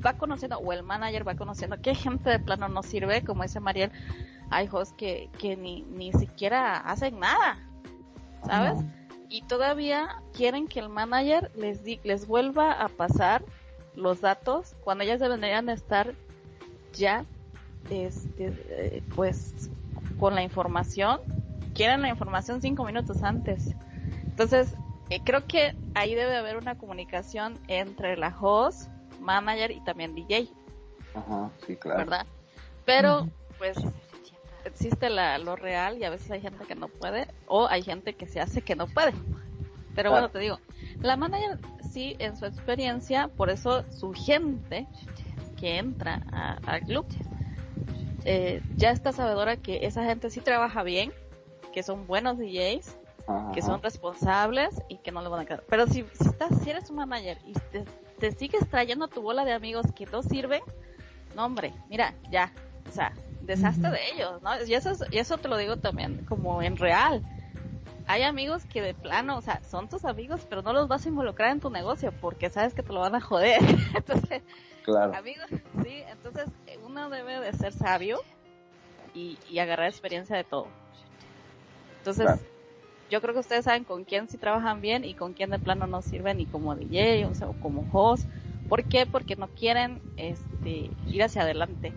va 0.04 0.14
conociendo, 0.14 0.58
o 0.58 0.72
el 0.72 0.82
manager 0.82 1.26
va 1.26 1.34
conociendo 1.34 1.80
qué 1.80 1.94
gente 1.94 2.30
de 2.30 2.38
plano 2.38 2.68
no 2.68 2.82
sirve, 2.82 3.22
como 3.22 3.42
dice 3.42 3.60
Mariel, 3.60 3.90
hay 4.52 4.68
hosts 4.70 4.94
que, 4.96 5.30
que 5.38 5.56
ni, 5.56 5.82
ni 5.82 6.12
siquiera 6.12 6.76
hacen 6.76 7.18
nada, 7.18 7.58
¿sabes? 8.46 8.78
Y 9.28 9.42
todavía 9.42 10.22
quieren 10.34 10.68
que 10.68 10.80
el 10.80 10.88
manager 10.88 11.50
les, 11.56 11.82
di, 11.82 12.00
les 12.04 12.26
vuelva 12.26 12.72
a 12.72 12.88
pasar 12.88 13.42
los 13.94 14.20
datos 14.20 14.74
cuando 14.84 15.04
ellas 15.04 15.20
deberían 15.20 15.68
estar 15.68 16.14
ya, 16.92 17.24
este, 17.88 19.02
pues, 19.14 19.70
con 20.18 20.34
la 20.34 20.42
información. 20.42 21.20
Quieren 21.74 22.02
la 22.02 22.08
información 22.10 22.60
cinco 22.60 22.84
minutos 22.84 23.22
antes. 23.22 23.74
Entonces, 24.24 24.74
eh, 25.08 25.20
creo 25.24 25.46
que 25.46 25.74
ahí 25.94 26.14
debe 26.14 26.36
haber 26.36 26.58
una 26.58 26.76
comunicación 26.76 27.58
entre 27.68 28.18
la 28.18 28.36
host, 28.38 28.90
manager 29.20 29.70
y 29.70 29.80
también 29.80 30.14
DJ. 30.14 30.48
Ajá, 31.14 31.50
sí, 31.66 31.76
claro. 31.76 32.00
¿Verdad? 32.00 32.26
Pero, 32.84 33.28
pues, 33.58 33.78
existe 34.64 35.10
la, 35.10 35.39
lo 35.39 35.56
real 35.56 35.98
y 35.98 36.05
a 36.05 36.10
veces 36.10 36.30
hay 36.30 36.40
gente 36.40 36.64
que 36.64 36.74
no 36.74 36.89
puede 36.89 37.28
o 37.47 37.66
hay 37.68 37.82
gente 37.82 38.14
que 38.14 38.26
se 38.26 38.40
hace 38.40 38.62
que 38.62 38.76
no 38.76 38.86
puede. 38.86 39.12
Pero 39.94 40.10
bueno, 40.10 40.30
te 40.30 40.39
digo, 40.39 40.59
la 41.01 41.16
manager 41.16 41.59
sí, 41.90 42.16
en 42.18 42.36
su 42.36 42.47
experiencia, 42.47 43.28
por 43.28 43.51
eso 43.51 43.84
su 43.90 44.12
gente 44.12 44.86
que 45.59 45.78
entra 45.78 46.22
al 46.64 46.80
club 46.80 47.06
eh, 48.24 48.62
ya 48.76 48.90
está 48.90 49.12
sabedora 49.12 49.56
que 49.56 49.84
esa 49.86 50.05
gente 50.05 50.30
sí 50.30 50.40
trabaja 50.40 50.82
bien, 50.82 51.12
que 51.72 51.82
son 51.82 52.06
buenos 52.06 52.39
DJs, 52.39 52.97
que 53.55 53.62
son 53.62 53.82
responsables 53.82 54.70
y 54.89 54.98
que 54.98 55.12
no 55.12 55.22
le 55.22 55.28
van 55.28 55.40
a 55.40 55.44
quedar. 55.44 55.64
Pero 55.68 55.86
si, 55.86 56.05
si, 56.14 56.28
estás, 56.28 56.51
si 56.62 56.70
eres 56.70 56.90
un 56.90 56.97
manager 56.97 57.39
y 57.44 57.52
te, 57.52 57.84
te 58.18 58.32
sigues 58.32 58.68
trayendo 58.68 59.09
tu 59.09 59.22
bola 59.22 59.44
de 59.44 59.52
amigos 59.52 59.86
que 59.94 60.06
no 60.06 60.22
sirven, 60.22 60.62
no 61.36 61.44
hombre, 61.44 61.72
mira, 61.89 62.14
ya, 62.30 62.52
o 62.89 62.93
sea, 62.93 63.12
deshazte 63.47 63.90
de 63.90 63.98
ellos, 64.12 64.43
¿no? 64.43 64.51
Y 64.64 64.74
eso, 64.74 64.93
y 65.10 65.19
eso 65.19 65.39
te 65.39 65.48
lo 65.48 65.56
digo 65.56 65.77
también 65.77 66.24
como 66.28 66.62
en 66.62 66.77
real. 66.77 67.23
Hay 68.06 68.23
amigos 68.23 68.64
que 68.64 68.82
de 68.82 68.94
plano, 68.94 69.39
o 69.39 69.43
sea, 69.43 69.62
son 69.62 69.89
tus 69.89 70.05
amigos, 70.05 70.47
pero 70.48 70.62
no 70.62 70.73
los 70.73 70.89
vas 70.89 71.06
a 71.06 71.09
involucrar 71.09 71.51
en 71.51 71.60
tu 71.60 71.70
negocio 71.70 72.12
porque 72.20 72.51
sabes 72.51 72.74
que 72.74 72.82
te 72.82 72.93
lo 72.93 73.01
van 73.01 73.14
a 73.14 73.20
joder. 73.20 73.60
entonces, 73.94 74.43
claro. 74.85 75.14
amigos, 75.14 75.47
sí, 75.82 76.02
entonces 76.09 76.48
uno 76.85 77.10
debe 77.10 77.40
de 77.40 77.52
ser 77.52 77.73
sabio 77.73 78.20
y, 79.14 79.39
y 79.48 79.59
agarrar 79.59 79.89
experiencia 79.89 80.36
de 80.36 80.44
todo. 80.44 80.66
Entonces, 81.98 82.24
claro. 82.24 82.40
yo 83.10 83.20
creo 83.20 83.35
que 83.35 83.40
ustedes 83.40 83.64
saben 83.64 83.85
con 83.85 84.05
quién 84.05 84.28
sí 84.28 84.36
trabajan 84.36 84.81
bien 84.81 85.05
y 85.05 85.14
con 85.14 85.32
quién 85.32 85.51
de 85.51 85.59
plano 85.59 85.86
no 85.86 86.02
sirven 86.02 86.39
ni 86.39 86.47
como 86.47 86.74
DJ 86.74 87.27
o, 87.27 87.35
sea, 87.35 87.48
o 87.48 87.52
como 87.55 87.86
host. 87.93 88.28
¿Por 88.69 88.85
qué? 88.85 89.06
Porque 89.06 89.36
no 89.36 89.48
quieren 89.48 90.01
este, 90.16 90.90
ir 91.06 91.23
hacia 91.23 91.43
adelante 91.43 91.93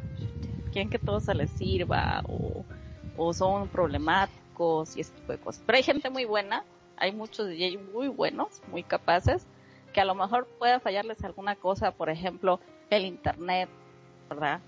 quieren 0.76 0.90
que 0.90 1.00
todo 1.00 1.22
se 1.22 1.34
les 1.34 1.50
sirva 1.52 2.22
o, 2.28 2.66
o 3.16 3.32
son 3.32 3.70
problemáticos 3.70 4.98
y 4.98 5.00
ese 5.00 5.14
tipo 5.14 5.32
de 5.32 5.38
cosas. 5.38 5.64
Pero 5.66 5.78
hay 5.78 5.84
gente 5.84 6.10
muy 6.10 6.26
buena, 6.26 6.66
hay 6.98 7.14
muchos 7.14 7.48
DJs 7.48 7.94
muy 7.94 8.10
buenos, 8.10 8.62
muy 8.68 8.84
capaces, 8.84 9.48
que 9.94 10.02
a 10.02 10.06
lo 10.06 10.16
mejor 10.16 10.50
pueda 10.60 10.82
fallarles 10.82 11.24
alguna 11.24 11.56
cosa, 11.56 11.92
por 11.92 12.10
ejemplo, 12.10 12.60
el 12.90 13.06
internet, 13.06 13.70
¿verdad? 14.30 14.60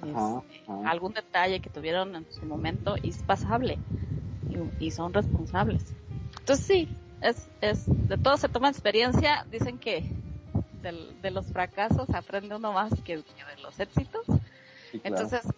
Ajá, 0.00 0.42
ajá. 0.66 0.90
Algún 0.90 1.12
detalle 1.12 1.60
que 1.60 1.68
tuvieron 1.68 2.16
en 2.16 2.32
su 2.32 2.46
momento 2.46 2.96
y 3.02 3.10
es 3.10 3.22
pasable 3.22 3.78
y, 4.48 4.86
y 4.86 4.90
son 4.92 5.12
responsables. 5.12 5.94
Entonces 6.38 6.64
sí, 6.64 6.88
es, 7.20 7.50
es, 7.60 7.84
de 8.08 8.16
todo 8.16 8.38
se 8.38 8.48
toma 8.48 8.70
experiencia, 8.70 9.44
dicen 9.50 9.76
que 9.76 10.10
del, 10.80 11.20
de 11.20 11.30
los 11.30 11.52
fracasos 11.52 12.08
aprende 12.14 12.56
uno 12.56 12.72
más 12.72 12.94
que, 13.04 13.22
que 13.22 13.44
de 13.56 13.62
los 13.62 13.78
éxitos. 13.78 14.24
Sí, 14.94 15.00
claro. 15.00 15.16
Entonces, 15.16 15.52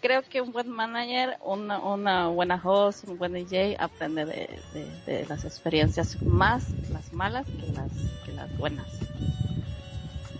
creo 0.00 0.22
que 0.22 0.40
un 0.40 0.50
buen 0.50 0.68
manager, 0.68 1.36
una, 1.44 1.78
una 1.78 2.26
buena 2.26 2.60
host, 2.62 3.06
un 3.06 3.16
buen 3.16 3.32
DJ 3.32 3.76
aprende 3.78 4.24
de, 4.24 4.60
de, 4.74 4.90
de, 5.06 5.26
las 5.26 5.44
experiencias 5.44 6.20
más 6.22 6.70
las 6.90 7.12
malas 7.12 7.46
que 7.46 7.72
las, 7.72 7.92
que 8.26 8.32
las 8.32 8.58
buenas. 8.58 8.86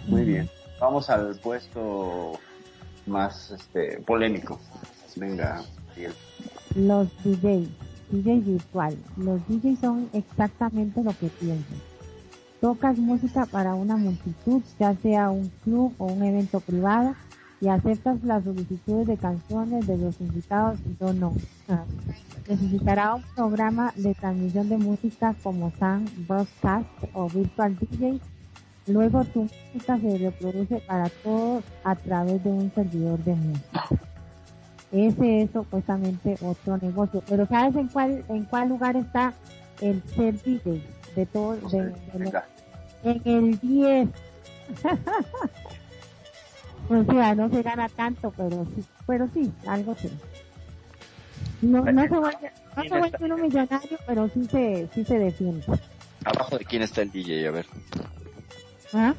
Muy 0.08 0.24
bien. 0.24 0.50
Vamos 0.80 1.08
al 1.08 1.36
puesto 1.36 2.32
más 3.06 3.52
este, 3.52 4.00
polémico. 4.00 4.58
Venga, 5.14 5.62
Miguel. 5.94 6.12
Los 6.74 7.08
DJs, 7.22 7.68
DJ 8.10 8.40
virtual. 8.40 8.96
Los 9.18 9.40
DJs 9.46 9.78
son 9.78 10.10
exactamente 10.12 11.00
lo 11.04 11.10
que 11.10 11.28
piensan. 11.28 11.78
Tocas 12.60 12.98
música 12.98 13.46
para 13.46 13.74
una 13.74 13.96
multitud, 13.96 14.62
ya 14.80 14.96
sea 14.96 15.30
un 15.30 15.48
club 15.62 15.94
o 15.98 16.06
un 16.06 16.24
evento 16.24 16.58
privado, 16.58 17.14
y 17.60 17.68
aceptas 17.68 18.22
las 18.24 18.44
solicitudes 18.44 19.06
de 19.06 19.16
canciones 19.16 19.86
de 19.86 19.98
los 19.98 20.20
invitados 20.20 20.78
o 20.98 21.12
no. 21.12 21.34
Ah. 21.68 21.84
Necesitará 22.48 23.14
un 23.14 23.22
programa 23.34 23.92
de 23.96 24.14
transmisión 24.14 24.68
de 24.68 24.78
música 24.78 25.34
como 25.42 25.70
Sound 25.78 26.26
Broadcast 26.26 26.88
o 27.12 27.28
Virtual 27.28 27.76
DJ. 27.78 28.20
Luego 28.86 29.24
tu 29.24 29.42
música 29.42 29.98
se 29.98 30.18
reproduce 30.18 30.78
para 30.80 31.08
todos 31.22 31.62
a 31.84 31.94
través 31.94 32.42
de 32.42 32.50
un 32.50 32.72
servidor 32.74 33.22
de 33.24 33.34
música. 33.34 33.84
Ese 34.90 35.42
es 35.42 35.50
supuestamente 35.52 36.36
otro 36.42 36.78
negocio. 36.78 37.22
Pero 37.28 37.46
¿sabes 37.46 37.76
en 37.76 37.88
cuál, 37.88 38.24
en 38.28 38.44
cuál 38.44 38.70
lugar 38.70 38.96
está 38.96 39.32
el 39.80 40.02
ser 40.16 40.42
DJ? 40.42 40.84
De 41.14 41.26
todo, 41.26 41.56
de, 41.68 41.92
en 43.04 43.22
el 43.24 43.60
10. 43.60 44.08
O 46.90 47.04
sea, 47.04 47.34
no 47.36 47.48
se 47.48 47.62
gana 47.62 47.88
tanto, 47.88 48.32
pero 48.36 48.66
sí, 48.74 48.84
pero 49.06 49.28
sí, 49.32 49.50
algo 49.66 49.94
sí. 49.96 50.10
No, 51.62 51.84
no 51.84 52.02
se 52.02 52.08
vuelve, 52.08 52.52
no 52.76 52.82
se 52.82 52.88
vuelve 52.98 53.18
uno 53.20 53.36
millonario, 53.38 53.98
pero 54.06 54.28
sí 54.28 54.44
se, 54.50 54.88
sí 54.94 55.04
se 55.04 55.18
defiende. 55.18 55.64
¿Abajo 56.24 56.58
de 56.58 56.64
quién 56.64 56.82
está 56.82 57.02
el 57.02 57.10
DJ? 57.12 57.46
A 57.46 57.50
ver. 57.52 57.66
¿Ah? 58.92 59.14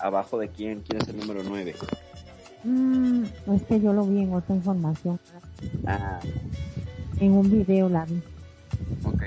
¿Abajo 0.00 0.38
de 0.38 0.48
quién? 0.48 0.80
¿Quién 0.80 1.02
es 1.02 1.08
el 1.08 1.18
número 1.18 1.42
9? 1.44 1.74
Mm, 2.64 3.24
es 3.54 3.62
que 3.64 3.80
yo 3.80 3.92
lo 3.92 4.04
vi 4.06 4.22
en 4.22 4.32
otra 4.32 4.54
información. 4.54 5.18
Ah, 5.86 6.18
En 7.20 7.32
un 7.32 7.50
video 7.50 7.88
la 7.88 8.04
vi. 8.06 8.22
ok. 9.04 9.22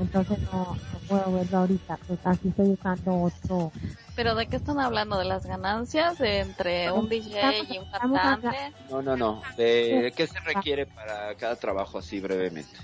Entonces 0.00 0.38
no 0.52 0.76
puedo 1.02 1.32
verlo 1.32 1.58
ahorita, 1.58 1.98
pues 2.06 2.18
aquí 2.24 2.48
estoy 2.48 2.70
usando 2.70 3.22
otro. 3.22 3.72
¿Pero 4.14 4.34
de 4.34 4.46
qué 4.46 4.56
están 4.56 4.78
hablando? 4.78 5.18
¿De 5.18 5.24
las 5.24 5.46
ganancias 5.46 6.20
entre 6.20 6.92
un 6.92 7.08
DJ 7.08 7.64
y 7.70 7.78
un 7.78 7.86
cantante? 7.90 8.72
No, 8.90 9.00
no, 9.02 9.16
no. 9.16 9.42
¿De 9.56 10.12
qué 10.14 10.26
se 10.26 10.38
requiere 10.40 10.86
para 10.86 11.34
cada 11.36 11.56
trabajo 11.56 11.98
así 11.98 12.20
brevemente? 12.20 12.78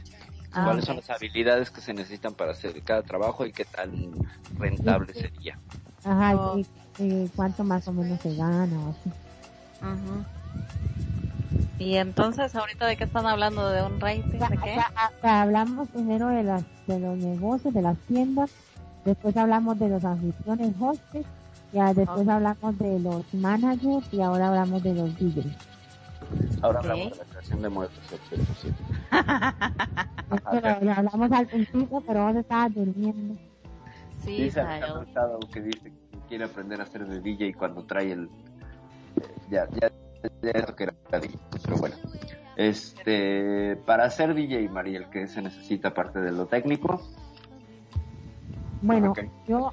Ah, 0.53 0.65
¿Cuáles 0.65 0.87
son 0.87 0.97
las 0.97 1.11
habilidades 1.11 1.71
que 1.71 1.83
se 1.83 1.93
necesitan 1.93 2.35
para 2.35 2.53
hacer 2.53 2.83
cada 2.83 3.03
trabajo 3.03 3.45
y 3.45 3.53
qué 3.53 3.67
tan 3.67 4.13
rentable 4.57 5.13
sería? 5.13 5.59
Ajá, 6.05 6.37
oh. 6.37 6.59
y, 6.99 7.29
cuánto 7.37 7.65
más 7.65 7.87
o 7.89 7.93
menos 7.93 8.19
se 8.23 8.35
gana 8.35 8.81
o 8.81 8.91
así. 8.91 9.11
Y 11.79 11.97
entonces, 11.97 12.55
ahorita 12.57 12.87
de 12.87 12.97
qué 12.97 13.05
están 13.05 13.27
hablando, 13.27 13.69
de 13.71 13.83
un 13.83 14.01
rating, 14.01 14.39
¿de 14.39 14.59
qué? 14.65 14.81
hablamos 15.23 15.89
primero 15.89 16.29
de 16.29 16.43
las 16.43 16.65
de 16.89 16.99
los 16.99 17.17
negocios, 17.17 17.73
de 17.73 17.83
las 17.83 17.97
tiendas, 18.09 18.51
después 19.05 19.37
hablamos 19.37 19.79
de 19.79 19.89
los 19.89 20.05
anfitriones 20.05 20.75
hostes, 20.81 21.25
ya 21.73 21.95
después 21.95 22.27
hablamos 22.29 22.79
de 22.79 22.99
los 22.99 23.35
managers 23.35 24.13
y 24.13 24.21
ahora 24.23 24.49
hablamos 24.49 24.83
de 24.83 24.95
los 24.95 25.15
DJs. 25.17 25.47
Ahora 26.63 26.81
hablamos 26.81 27.11
de 27.11 27.17
la 27.17 27.25
creación 27.25 27.63
de 27.63 27.69
muebles, 27.69 28.01
pero 30.51 30.93
hablamos 30.93 31.33
al 31.33 31.47
principio, 31.47 32.03
pero 32.07 32.27
vos 32.27 32.37
estabas 32.37 32.75
durmiendo. 32.75 33.41
Sí, 34.25 34.43
dice 34.43 34.65
que 35.53 35.61
dice 35.61 35.93
que 35.93 36.19
quiere 36.29 36.45
aprender 36.45 36.81
a 36.81 36.85
hacer 36.85 37.07
de 37.07 37.21
DJ 37.21 37.55
cuando 37.55 37.85
trae 37.85 38.13
el... 38.13 38.29
Ya, 39.51 39.67
ya 39.81 39.91
eso 40.23 40.77
que 40.77 40.85
era 40.85 40.95
pero 41.11 41.77
bueno. 41.79 41.97
Este, 42.57 43.77
para 43.87 44.11
ser 44.11 44.35
DJ, 44.35 44.69
Mariel, 44.69 45.07
¿qué 45.11 45.29
se 45.29 45.41
necesita 45.41 45.89
aparte 45.89 46.21
de 46.21 46.33
lo 46.33 46.47
técnico? 46.47 47.01
Bueno, 48.83 49.13
yo 49.47 49.71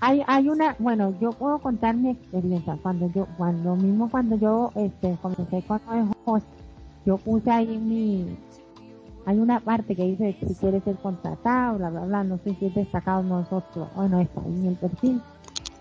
hay 0.00 0.22
hay 0.26 0.48
una, 0.48 0.76
bueno, 0.78 1.14
yo 1.20 1.32
puedo 1.32 1.58
contar 1.58 1.96
mi 1.96 2.10
experiencia 2.10 2.78
cuando 2.82 3.10
yo 3.12 3.26
cuando 3.36 3.74
mismo 3.76 4.08
cuando 4.10 4.36
yo 4.36 4.70
este 4.76 5.16
comencé 5.20 5.62
con 5.62 5.80
el 5.92 6.08
host, 6.24 6.46
yo 7.04 7.16
puse 7.18 7.50
ahí 7.50 7.78
mi 7.78 8.36
hay 9.26 9.38
una 9.38 9.60
parte 9.60 9.94
que 9.94 10.04
dice 10.04 10.36
si 10.40 10.54
quieres 10.54 10.84
ser 10.84 10.96
contratado, 10.96 11.78
bla 11.78 11.90
bla 11.90 12.04
bla, 12.04 12.24
no 12.24 12.38
sé 12.38 12.54
si 12.54 12.66
es 12.66 12.74
destacado 12.74 13.22
nosotros, 13.22 13.88
o 13.96 14.08
no 14.08 14.20
está 14.20 14.40
en 14.44 14.66
el 14.66 14.74
perfil 14.76 15.20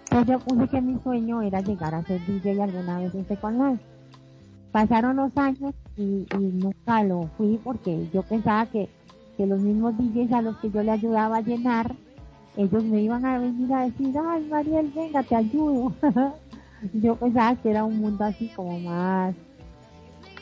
pues 0.10 0.26
yo 0.26 0.40
puse 0.40 0.68
que 0.68 0.82
mi 0.82 1.00
sueño 1.00 1.42
era 1.42 1.62
llegar 1.62 1.94
a 1.94 2.04
ser 2.04 2.26
DJ 2.26 2.62
alguna 2.62 3.00
vez 3.00 3.14
en 3.14 3.28
Second 3.28 3.62
Life. 3.62 3.84
Pasaron 4.72 5.18
los 5.18 5.36
años 5.38 5.74
y, 5.96 6.26
nunca 6.38 7.04
lo 7.04 7.30
fui 7.38 7.60
porque 7.64 8.08
yo 8.14 8.24
pensaba 8.24 8.66
que, 8.68 8.90
que 9.36 9.46
los 9.46 9.60
mismos 9.60 9.96
DJs 9.98 10.32
a 10.34 10.42
los 10.42 10.58
que 10.58 10.70
yo 10.70 10.84
le 10.84 10.92
ayudaba 10.92 11.38
a 11.38 11.42
llenar, 11.42 11.96
ellos 12.56 12.84
me 12.84 13.02
iban 13.02 13.26
a 13.26 13.40
venir 13.40 13.74
a 13.74 13.86
decir, 13.86 14.14
ay 14.18 14.48
Mariel, 14.50 14.92
venga, 14.96 15.24
te 15.24 15.36
ayudo. 15.36 15.94
yo 16.94 17.16
pensaba 17.16 17.56
que 17.56 17.70
era 17.72 17.84
un 17.84 18.00
mundo 18.00 18.24
así 18.24 18.50
como 18.56 18.80
más, 18.80 19.36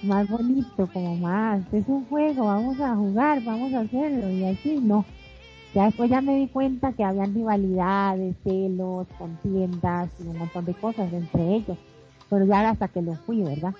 más 0.03 0.27
bonito, 0.29 0.87
como 0.93 1.15
más, 1.15 1.61
es 1.73 1.87
un 1.87 2.05
juego, 2.05 2.45
vamos 2.45 2.79
a 2.79 2.95
jugar, 2.95 3.43
vamos 3.43 3.73
a 3.73 3.81
hacerlo 3.81 4.29
y 4.29 4.45
así, 4.45 4.79
no. 4.79 5.05
Ya 5.75 5.85
después 5.87 6.09
ya 6.09 6.21
me 6.21 6.37
di 6.37 6.47
cuenta 6.47 6.93
que 6.93 7.03
habían 7.03 7.33
rivalidades, 7.33 8.37
celos, 8.45 9.07
contiendas 9.17 10.09
y 10.21 10.27
un 10.27 10.37
montón 10.37 10.63
de 10.63 10.73
cosas 10.73 11.11
entre 11.11 11.55
ellos. 11.55 11.77
Pero 12.29 12.45
ya 12.45 12.69
hasta 12.69 12.87
que 12.87 13.01
lo 13.01 13.13
fui, 13.15 13.43
¿verdad? 13.43 13.75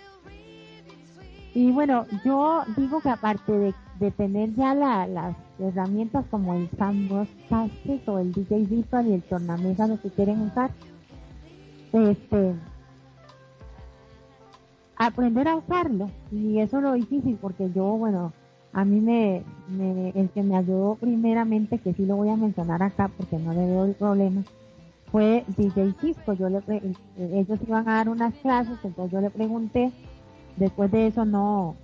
Y 1.54 1.72
bueno, 1.72 2.06
yo 2.26 2.64
digo 2.76 3.00
que 3.00 3.10
aparte 3.10 3.74
de, 4.00 4.12
tener 4.12 4.54
ya 4.56 4.76
las 4.76 5.38
herramientas 5.58 6.26
como 6.30 6.54
el 6.56 6.70
Sandbox 6.78 7.30
o 8.08 8.20
el 8.20 8.34
DJ 8.34 8.66
Virtual 8.66 9.08
y 9.08 9.14
el 9.14 9.24
Tornamesa, 9.24 9.88
lo 9.88 10.02
que 10.02 10.10
quieren 10.10 10.42
usar, 10.42 10.72
este, 11.94 12.56
aprender 14.98 15.48
a 15.48 15.56
usarlo. 15.56 16.10
Y 16.30 16.60
eso 16.60 16.78
es 16.78 16.84
lo 16.84 16.92
difícil 16.92 17.38
porque 17.42 17.72
yo, 17.72 17.86
bueno, 17.86 18.34
a 18.76 18.84
mí 18.84 19.00
me, 19.00 19.42
el 20.20 20.30
que 20.32 20.44
me 20.44 20.58
ayudó 20.58 20.96
primeramente, 20.96 21.78
que 21.78 21.94
sí 21.94 22.06
lo 22.06 22.18
voy 22.18 22.28
a 22.28 22.36
mencionar 22.36 22.84
acá 22.84 23.10
porque 23.16 23.38
no 23.38 23.54
le 23.54 23.66
veo 23.66 23.86
el 23.86 23.94
problema, 23.94 24.44
fue 25.14 25.46
DJ 25.56 25.94
Cisco. 26.02 26.34
Yo 26.34 26.50
le 26.50 26.62
ellos 27.18 27.60
iban 27.66 27.88
a 27.88 27.94
dar 27.94 28.10
unas 28.10 28.34
clases, 28.36 28.78
entonces 28.84 29.14
yo 29.14 29.22
le 29.22 29.30
pregunté, 29.30 29.94
después 30.58 30.92
de 30.92 31.08
eso 31.08 31.24
no, 31.24 31.78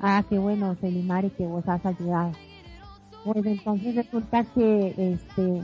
ah, 0.00 0.24
qué 0.28 0.36
bueno, 0.36 0.74
Selimari, 0.80 1.30
que 1.30 1.46
vos 1.46 1.62
has 1.68 1.86
ayudado. 1.86 2.32
Pues 3.24 3.46
entonces 3.46 3.94
resulta 3.94 4.42
que, 4.42 4.94
este, 4.96 5.62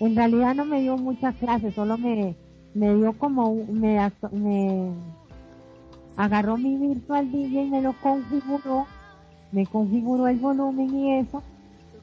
en 0.00 0.16
realidad 0.16 0.56
no 0.56 0.64
me 0.64 0.80
dio 0.80 0.96
muchas 0.96 1.36
clases, 1.36 1.72
solo 1.72 1.96
me, 1.98 2.34
me 2.74 2.92
dio 2.96 3.12
como, 3.16 3.54
me, 3.70 4.10
me 4.32 4.90
agarró 6.16 6.56
mi 6.56 6.76
virtual 6.78 7.30
DJ 7.30 7.62
y 7.62 7.70
me 7.70 7.80
lo 7.80 7.92
configuró 8.02 8.88
me 9.54 9.66
configuró 9.66 10.26
el 10.26 10.38
volumen 10.40 10.92
y 10.94 11.18
eso, 11.20 11.40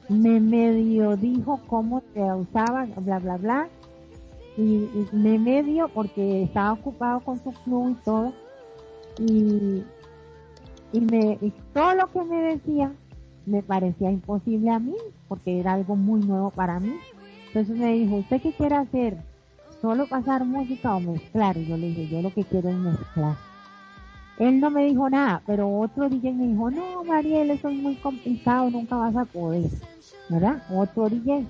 me 0.08 0.40
medio 0.40 1.16
dijo 1.16 1.60
cómo 1.66 2.02
se 2.14 2.22
usaba, 2.22 2.86
bla, 2.96 3.18
bla, 3.18 3.36
bla, 3.36 3.68
y, 4.56 4.88
me 5.12 5.38
medio 5.38 5.88
porque 5.88 6.44
estaba 6.44 6.72
ocupado 6.72 7.20
con 7.20 7.42
su 7.44 7.52
club 7.52 7.90
y 7.90 8.04
todo, 8.04 8.32
y, 9.18 9.84
y, 10.92 11.00
me, 11.00 11.38
y 11.42 11.52
todo 11.74 11.94
lo 11.94 12.06
que 12.06 12.24
me 12.24 12.42
decía 12.54 12.92
me 13.44 13.62
parecía 13.62 14.10
imposible 14.10 14.70
a 14.70 14.78
mí, 14.78 14.96
porque 15.28 15.60
era 15.60 15.74
algo 15.74 15.94
muy 15.94 16.20
nuevo 16.20 16.50
para 16.50 16.80
mí. 16.80 16.94
Entonces 17.48 17.76
me 17.76 17.92
dijo, 17.92 18.16
¿usted 18.16 18.40
qué 18.40 18.52
quiere 18.52 18.76
hacer? 18.76 19.18
¿Solo 19.82 20.06
pasar 20.06 20.44
música 20.46 20.94
o 20.94 21.00
mezclar? 21.00 21.56
Y 21.58 21.66
yo 21.66 21.76
le 21.76 21.88
dije, 21.88 22.08
yo 22.08 22.22
lo 22.22 22.32
que 22.32 22.44
quiero 22.44 22.70
es 22.70 22.76
mezclar. 22.76 23.51
Él 24.38 24.60
no 24.60 24.70
me 24.70 24.84
dijo 24.86 25.08
nada, 25.10 25.42
pero 25.46 25.68
otro 25.68 26.08
DJ 26.08 26.32
me 26.32 26.48
dijo, 26.48 26.70
no, 26.70 27.04
Mariel, 27.04 27.50
eso 27.50 27.68
es 27.68 27.76
muy 27.76 27.94
complicado, 27.96 28.70
nunca 28.70 28.96
vas 28.96 29.14
a 29.14 29.24
poder, 29.24 29.70
¿verdad? 30.28 30.62
Otro 30.70 31.08
DJ. 31.08 31.46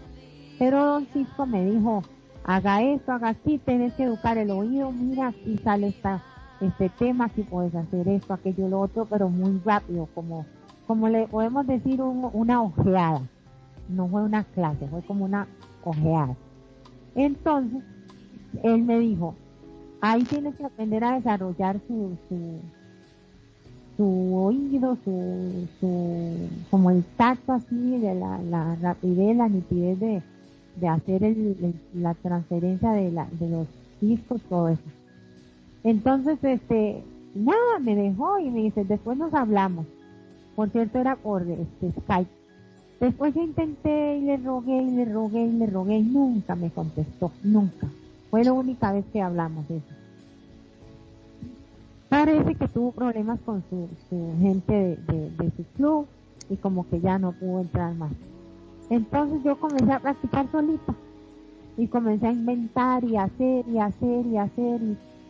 Pero 0.59 0.85
Don 0.85 1.07
Cisco 1.13 1.47
me 1.47 1.65
dijo, 1.65 2.03
haga 2.45 2.83
esto, 2.83 3.13
haga 3.13 3.31
así, 3.31 3.59
tienes 3.59 3.95
que 3.95 4.05
educar 4.05 4.37
el 4.37 4.51
oído, 4.51 4.91
mira, 4.91 5.29
aquí 5.29 5.59
sale 5.59 5.89
esta, 5.89 6.23
este 6.61 6.89
tema, 6.89 7.27
aquí 7.27 7.43
puedes 7.43 7.75
hacer 7.75 8.09
esto, 8.09 8.35
aquello, 8.35 8.69
lo 8.69 8.81
otro, 8.81 9.07
pero 9.07 9.29
muy 9.29 9.61
rápido, 9.65 10.09
como, 10.15 10.45
como 10.87 11.09
le 11.09 11.27
podemos 11.29 11.67
decir 11.67 12.01
una 12.03 12.63
ojeada. 12.63 13.23
No 13.89 14.09
fue 14.09 14.23
una 14.23 14.45
clase, 14.45 14.87
fue 14.89 15.03
como 15.03 15.25
una 15.25 15.47
ojeada. 15.85 16.37
Entonces, 17.15 17.83
él 18.63 18.83
me 18.83 18.99
dijo, 18.99 19.35
ahí 20.03 20.24
tienes 20.24 20.57
que 20.57 20.65
aprender 20.65 21.05
a 21.05 21.15
desarrollar 21.15 21.81
su, 21.87 22.19
su, 23.97 24.35
oído, 24.35 24.99
su, 25.05 25.69
su, 25.81 26.49
como 26.70 26.91
el 26.91 27.05
tacto 27.16 27.53
así, 27.53 27.99
de 27.99 28.15
la, 28.15 28.43
la 28.43 28.74
rapidez, 28.77 29.37
la 29.37 29.49
nitidez 29.49 30.01
de, 30.01 30.23
de 30.77 30.89
hacer 30.89 31.23
el, 31.23 31.74
la 31.95 32.15
transferencia 32.15 32.91
de, 32.91 33.12
la, 33.12 33.29
de 33.39 33.49
los 33.49 33.69
discos, 34.01 34.41
todo 34.49 34.70
eso. 34.70 34.83
Entonces, 35.85 36.39
este, 36.43 37.05
nada, 37.37 37.79
me 37.81 37.95
dejó 37.95 38.41
y 38.41 38.51
me 38.51 38.62
dice, 38.62 38.85
después 38.85 39.16
nos 39.16 39.33
hablamos. 39.33 39.87
Por 40.57 40.69
cierto, 40.70 40.99
era 40.99 41.15
por 41.15 41.43
este, 41.43 41.93
Skype. 42.01 42.31
Después 43.01 43.35
yo 43.35 43.43
intenté 43.43 44.16
y 44.19 44.23
le 44.23 44.37
rogué 44.39 44.83
y 44.83 44.91
le 44.91 45.05
rogué 45.05 45.45
y 45.45 45.53
le 45.53 45.66
rogué 45.66 45.99
y 45.99 46.03
nunca 46.03 46.57
me 46.57 46.70
contestó, 46.70 47.31
nunca. 47.45 47.89
Fue 48.33 48.43
la 48.45 48.55
única 48.55 48.91
vez 48.93 49.05
que 49.13 49.21
hablamos 49.21 49.69
de 49.69 49.77
eso. 49.77 49.95
Parece 52.09 52.55
que 52.55 52.67
tuvo 52.67 52.91
problemas 52.91 53.39
con 53.45 53.63
su, 53.69 53.91
gente 54.41 54.99
de, 55.07 55.53
su 55.55 55.65
club 55.77 56.07
y 56.49 56.57
como 56.57 56.89
que 56.89 56.99
ya 56.99 57.19
no 57.19 57.33
pudo 57.33 57.61
entrar 57.61 57.95
más. 57.95 58.11
Entonces 58.89 59.45
yo 59.45 59.61
comencé 59.61 59.93
a 59.93 60.01
practicar 60.01 60.51
solita 60.51 60.95
y 61.77 61.87
comencé 61.89 62.27
a 62.27 62.33
inventar 62.33 63.05
y 63.05 63.19
hacer 63.19 63.69
y 63.69 63.79
hacer 63.79 64.27
y 64.27 64.39
hacer 64.39 64.81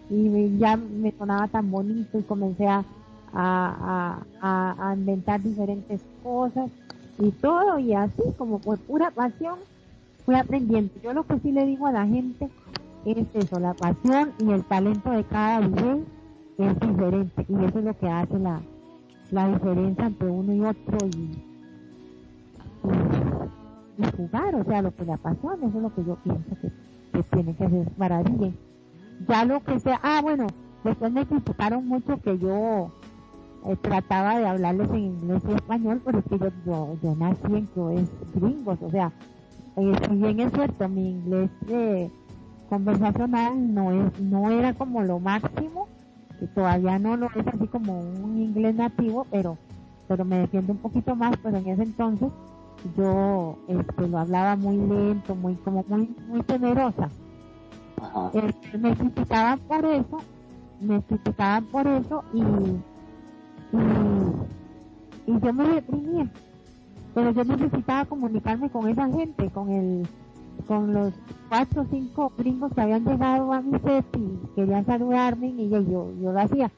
y, 0.09 0.59
ya 0.59 0.77
me 0.77 1.11
sonaba 1.11 1.49
tan 1.49 1.73
bonito 1.73 2.20
y 2.20 2.23
comencé 2.23 2.69
a, 2.69 2.85
a, 3.33 4.95
inventar 4.97 5.43
diferentes 5.43 6.03
cosas 6.23 6.70
y 7.19 7.33
todo 7.33 7.81
y 7.81 7.95
así 7.95 8.23
como 8.39 8.61
por 8.61 8.79
pura 8.79 9.11
pasión 9.11 9.57
fui 10.24 10.37
aprendiendo. 10.37 10.93
Yo 11.03 11.12
lo 11.12 11.27
que 11.27 11.41
sí 11.41 11.51
le 11.51 11.66
digo 11.66 11.89
a 11.89 11.93
la 11.93 12.07
gente 12.07 12.49
es 13.05 13.27
eso, 13.35 13.59
la 13.59 13.74
pasión 13.74 14.33
y 14.39 14.51
el 14.53 14.65
talento 14.65 15.11
de 15.11 15.24
cada 15.24 15.61
DJ 15.61 16.05
es 16.59 16.81
diferente 16.81 17.47
y 17.49 17.65
eso 17.65 17.79
es 17.79 17.85
lo 17.85 17.99
que 17.99 18.09
hace 18.09 18.39
la, 18.39 18.61
la 19.31 19.49
diferencia 19.49 20.07
entre 20.07 20.29
uno 20.29 20.53
y 20.53 20.61
otro 20.61 20.99
y, 21.07 21.43
jugar, 24.16 24.55
o 24.55 24.65
sea, 24.65 24.83
lo 24.83 24.95
que 24.95 25.05
le 25.05 25.12
apasiona, 25.12 25.66
eso 25.66 25.77
es 25.77 25.83
lo 25.83 25.95
que 25.95 26.05
yo 26.05 26.16
pienso 26.16 26.57
que, 26.61 26.73
que 27.12 27.23
tiene 27.24 27.55
que 27.55 27.69
ser 27.69 27.93
maravilla. 27.97 28.53
Ya 29.29 29.45
lo 29.45 29.62
que 29.62 29.79
sea, 29.79 30.01
ah 30.03 30.20
bueno, 30.23 30.47
después 30.83 31.12
me 31.12 31.24
criticaron 31.27 31.87
mucho 31.87 32.20
que 32.20 32.37
yo 32.39 32.91
eh, 33.66 33.77
trataba 33.81 34.39
de 34.39 34.47
hablarles 34.47 34.91
en 34.91 34.99
inglés 34.99 35.43
y 35.49 35.53
español, 35.53 36.03
pero 36.05 36.19
es 36.19 36.24
que 36.24 36.39
yo, 36.39 36.97
yo, 37.01 37.15
nací 37.15 37.55
en 37.55 37.66
clubes 37.66 38.11
gringos, 38.35 38.79
o 38.83 38.91
sea, 38.91 39.12
eh, 39.77 39.93
si 40.09 40.16
bien 40.16 40.41
es 40.41 40.53
cierto, 40.53 40.89
mi 40.89 41.11
inglés 41.11 41.51
eh, 41.69 42.11
conversacional 42.73 43.74
no 43.74 43.93
es, 43.93 44.19
no 44.19 44.51
era 44.51 44.73
como 44.73 45.03
lo 45.03 45.20
máximo, 45.20 45.89
que 46.40 46.47
todavía 46.47 46.99
no 46.99 47.19
lo 47.19 47.27
es 47.27 47.47
así 47.47 47.66
como 47.66 48.01
un 48.01 48.39
inglés 48.39 48.74
nativo, 48.74 49.27
pero, 49.31 49.59
pero 50.09 50.24
me 50.24 50.39
defiendo 50.39 50.73
un 50.73 50.78
poquito 50.78 51.15
más, 51.15 51.36
pero 51.43 51.59
en 51.59 51.69
ese 51.69 51.82
entonces 51.82 52.31
yo 52.97 53.59
este, 53.69 54.09
lo 54.09 54.19
hablaba 54.19 54.57
muy 54.57 54.78
lento, 54.78 55.35
muy 55.35 55.55
como 55.57 55.85
muy 55.86 56.16
muy 56.28 56.43
temerosa. 56.44 57.11
Este, 58.32 58.78
me 58.78 58.97
criticaban 58.97 59.59
por 59.59 59.85
eso, 59.85 60.19
me 60.81 61.03
criticaban 61.03 61.66
por 61.66 61.86
eso 61.86 62.24
y, 62.32 62.40
y, 65.31 65.40
yo 65.40 65.53
me 65.53 65.69
deprimía. 65.74 66.27
Pero 67.15 67.32
yo 67.32 67.44
necesitaba 67.44 68.07
comunicarme 68.07 68.70
con 68.70 68.89
esa 68.89 69.07
gente, 69.11 69.51
con 69.51 69.69
el 69.69 70.09
con 70.66 70.93
los 70.93 71.12
cuatro 71.49 71.83
o 71.83 71.87
cinco 71.91 72.33
gringos 72.37 72.73
que 72.74 72.81
habían 72.81 73.05
llegado 73.05 73.53
a 73.53 73.61
mi 73.61 73.79
set 73.81 74.07
y 74.16 74.55
querían 74.55 74.87
saludarme 74.87 75.49
y 75.49 75.69
yo, 75.69 75.81
yo, 75.81 76.12
lo 76.15 76.41
hacía. 76.41 76.70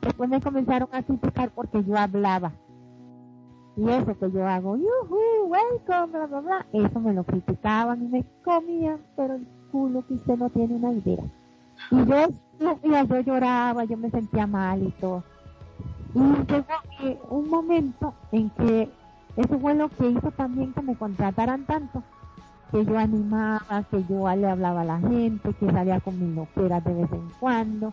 Después 0.00 0.28
me 0.28 0.40
comenzaron 0.40 0.88
a 0.92 1.02
criticar 1.02 1.50
porque 1.54 1.82
yo 1.84 1.96
hablaba 1.96 2.52
y 3.76 3.88
eso 3.88 4.18
que 4.18 4.30
yo 4.30 4.46
hago, 4.46 4.76
yuhu, 4.76 5.46
welcome, 5.46 6.12
bla, 6.12 6.26
bla, 6.26 6.40
bla, 6.40 6.66
eso 6.72 7.00
me 7.00 7.14
lo 7.14 7.24
criticaban 7.24 8.02
y 8.02 8.08
me 8.08 8.24
comían, 8.44 9.00
pero 9.16 9.34
el 9.34 9.46
culo 9.70 10.06
que 10.06 10.14
usted 10.14 10.36
no 10.36 10.50
tiene 10.50 10.74
una 10.74 10.92
idea. 10.92 11.24
Y 11.90 12.04
yo, 12.04 13.06
yo 13.08 13.20
lloraba, 13.20 13.84
yo 13.84 13.96
me 13.96 14.10
sentía 14.10 14.46
mal 14.46 14.82
y 14.82 14.90
todo. 14.92 15.24
Y 16.14 16.20
llegó 16.20 17.26
un 17.30 17.48
momento 17.48 18.12
en 18.30 18.50
que 18.50 18.90
eso 19.36 19.58
fue 19.58 19.74
lo 19.74 19.88
que 19.88 20.10
hizo 20.10 20.30
también 20.32 20.74
que 20.74 20.82
me 20.82 20.94
contrataran 20.94 21.64
tanto, 21.64 22.02
que 22.72 22.84
yo 22.84 22.98
animaba, 22.98 23.84
que 23.90 24.02
yo 24.08 24.34
le 24.34 24.48
hablaba 24.48 24.80
a 24.80 24.84
la 24.84 24.98
gente, 24.98 25.52
que 25.52 25.70
salía 25.70 26.00
con 26.00 26.18
mis 26.18 26.34
loqueras 26.34 26.82
de 26.84 26.94
vez 26.94 27.12
en 27.12 27.28
cuando. 27.38 27.92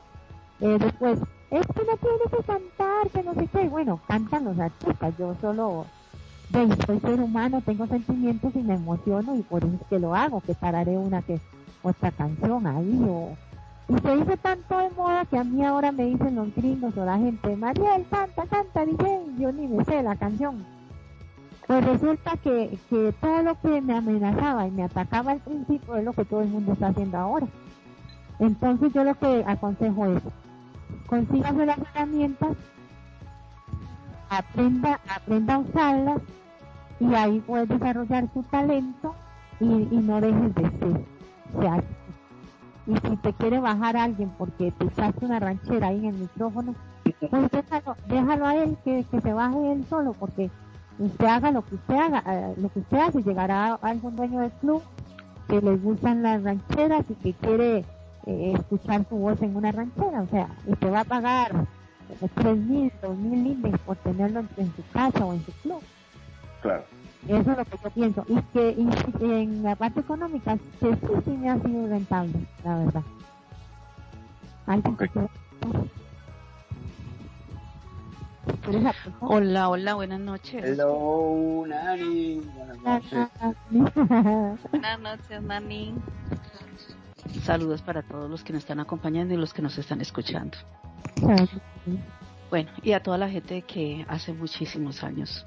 Eh, 0.61 0.77
después, 0.79 1.19
es 1.51 1.67
que 1.67 1.83
no 1.85 1.97
tiene 1.97 2.23
que 2.31 2.43
cantar, 2.43 3.09
que 3.13 3.23
no 3.23 3.33
sé 3.35 3.47
qué. 3.47 3.69
Bueno, 3.69 3.99
cantan 4.07 4.45
los 4.45 4.57
artistas, 4.57 5.13
yo 5.17 5.35
solo 5.41 5.85
soy 6.85 6.99
ser 7.01 7.21
humano, 7.21 7.61
tengo 7.63 7.85
sentimientos 7.85 8.55
y 8.55 8.63
me 8.63 8.73
emociono 8.73 9.35
y 9.35 9.43
por 9.43 9.63
eso 9.63 9.75
es 9.75 9.87
que 9.87 9.99
lo 9.99 10.15
hago, 10.15 10.41
que 10.41 10.55
pararé 10.55 10.97
una 10.97 11.21
que 11.21 11.39
otra 11.83 12.11
canción 12.11 12.65
ahí 12.65 13.05
o 13.07 13.37
y 13.87 13.99
se 14.01 14.15
dice 14.17 14.37
tanto 14.37 14.77
de 14.77 14.89
moda 14.91 15.25
que 15.25 15.37
a 15.37 15.43
mí 15.43 15.65
ahora 15.65 15.91
me 15.91 16.05
dicen 16.05 16.35
los 16.35 16.53
gringos 16.53 16.95
o 16.95 17.05
la 17.05 17.17
gente, 17.17 17.55
Mariel, 17.55 18.05
canta, 18.09 18.45
canta, 18.45 18.85
dije, 18.85 19.19
yo 19.39 19.51
ni 19.51 19.67
me 19.67 19.83
sé 19.83 20.03
la 20.03 20.15
canción. 20.15 20.63
Pues 21.69 21.85
resulta 21.85 22.35
que, 22.37 22.79
que 22.89 23.13
todo 23.21 23.43
lo 23.43 23.61
que 23.61 23.79
me 23.79 23.95
amenazaba 23.95 24.65
y 24.65 24.71
me 24.71 24.85
atacaba 24.85 25.33
al 25.33 25.39
principio 25.39 25.97
es 25.97 26.03
lo 26.03 26.13
que 26.13 26.25
todo 26.25 26.41
el 26.41 26.47
mundo 26.47 26.73
está 26.73 26.87
haciendo 26.87 27.15
ahora. 27.19 27.45
Entonces 28.39 28.91
yo 28.91 29.03
lo 29.03 29.13
que 29.13 29.43
aconsejo 29.45 30.07
es, 30.07 30.23
consígase 31.05 31.67
las 31.67 31.77
herramientas, 31.77 32.57
aprenda, 34.31 34.99
aprenda 35.15 35.53
a 35.53 35.59
usarlas 35.59 36.21
y 36.99 37.13
ahí 37.13 37.39
puedes 37.41 37.69
desarrollar 37.69 38.27
tu 38.29 38.41
talento 38.41 39.13
y, 39.59 39.65
no 39.65 40.21
dejes 40.21 40.55
de 40.55 40.61
ser. 40.71 41.83
Y 42.87 42.97
si 42.97 43.17
te 43.17 43.31
quiere 43.33 43.59
bajar 43.59 43.95
alguien 43.95 44.31
porque 44.39 44.71
te 44.71 44.85
echaste 44.85 45.23
una 45.23 45.39
ranchera 45.39 45.89
ahí 45.89 45.99
en 45.99 46.15
el 46.15 46.21
micrófono, 46.21 46.73
pues 47.29 47.51
déjalo, 47.51 47.95
déjalo 48.07 48.47
a 48.47 48.55
él 48.55 48.75
que, 48.83 49.05
se 49.21 49.33
baje 49.33 49.71
él 49.71 49.85
solo 49.87 50.13
porque 50.13 50.49
usted 50.99 51.25
haga 51.25 51.51
lo 51.51 51.63
que 51.63 51.75
usted 51.75 51.95
haga, 51.95 52.23
eh, 52.27 52.53
lo 52.57 52.69
que 52.69 52.79
usted 52.79 52.97
hace, 52.97 53.23
llegará 53.23 53.73
a 53.73 53.75
algún 53.75 54.15
dueño 54.15 54.41
del 54.41 54.51
club 54.51 54.83
que 55.47 55.61
le 55.61 55.75
gustan 55.77 56.21
las 56.21 56.43
rancheras 56.43 57.05
y 57.09 57.13
que 57.15 57.33
quiere 57.33 57.85
eh, 58.25 58.53
escuchar 58.55 59.05
su 59.09 59.15
voz 59.15 59.41
en 59.41 59.55
una 59.55 59.71
ranchera, 59.71 60.21
o 60.21 60.27
sea, 60.27 60.49
y 60.67 60.73
te 60.75 60.89
va 60.89 61.01
a 61.01 61.05
pagar 61.05 61.65
tres 62.35 62.57
mil, 62.57 62.91
dos 63.01 63.17
mil 63.17 63.43
lindes 63.43 63.79
por 63.79 63.95
tenerlo 63.97 64.43
en, 64.57 64.75
su 64.75 64.83
casa 64.91 65.25
o 65.25 65.33
en 65.33 65.45
su 65.45 65.51
club. 65.63 65.81
Claro. 66.61 66.83
Eso 67.27 67.51
es 67.51 67.57
lo 67.57 67.65
que 67.65 67.77
yo 67.83 67.89
pienso. 67.91 68.25
Y 68.27 68.41
que 68.53 68.75
en 69.41 69.63
la 69.63 69.75
parte 69.75 69.99
económica, 69.99 70.57
que 70.79 70.95
sí, 70.95 71.07
sí 71.25 71.31
me 71.31 71.49
ha 71.49 71.61
sido 71.61 71.87
rentable, 71.87 72.33
la 72.63 72.77
verdad. 72.77 73.03
Hola, 79.21 79.69
hola, 79.69 79.93
buenas 79.95 80.19
noches. 80.19 80.63
Hello, 80.63 81.65
Nani. 81.67 82.41
Buenas 82.83 83.11
noches. 83.11 83.27
buenas 84.71 84.99
noches, 84.99 85.41
Nani. 85.41 85.95
Saludos 87.43 87.81
para 87.81 88.01
todos 88.01 88.29
los 88.29 88.43
que 88.43 88.53
nos 88.53 88.63
están 88.63 88.79
acompañando 88.79 89.33
y 89.33 89.37
los 89.37 89.53
que 89.53 89.61
nos 89.61 89.77
están 89.77 90.01
escuchando. 90.01 90.57
Bueno, 92.49 92.71
y 92.81 92.93
a 92.93 93.03
toda 93.03 93.17
la 93.17 93.29
gente 93.29 93.61
que 93.61 94.05
hace 94.07 94.33
muchísimos 94.33 95.03
años 95.03 95.45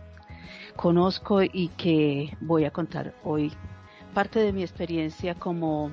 conozco 0.76 1.42
y 1.42 1.68
que 1.76 2.36
voy 2.40 2.64
a 2.64 2.70
contar 2.70 3.14
hoy 3.24 3.52
parte 4.14 4.40
de 4.40 4.52
mi 4.52 4.62
experiencia 4.62 5.34
como, 5.34 5.90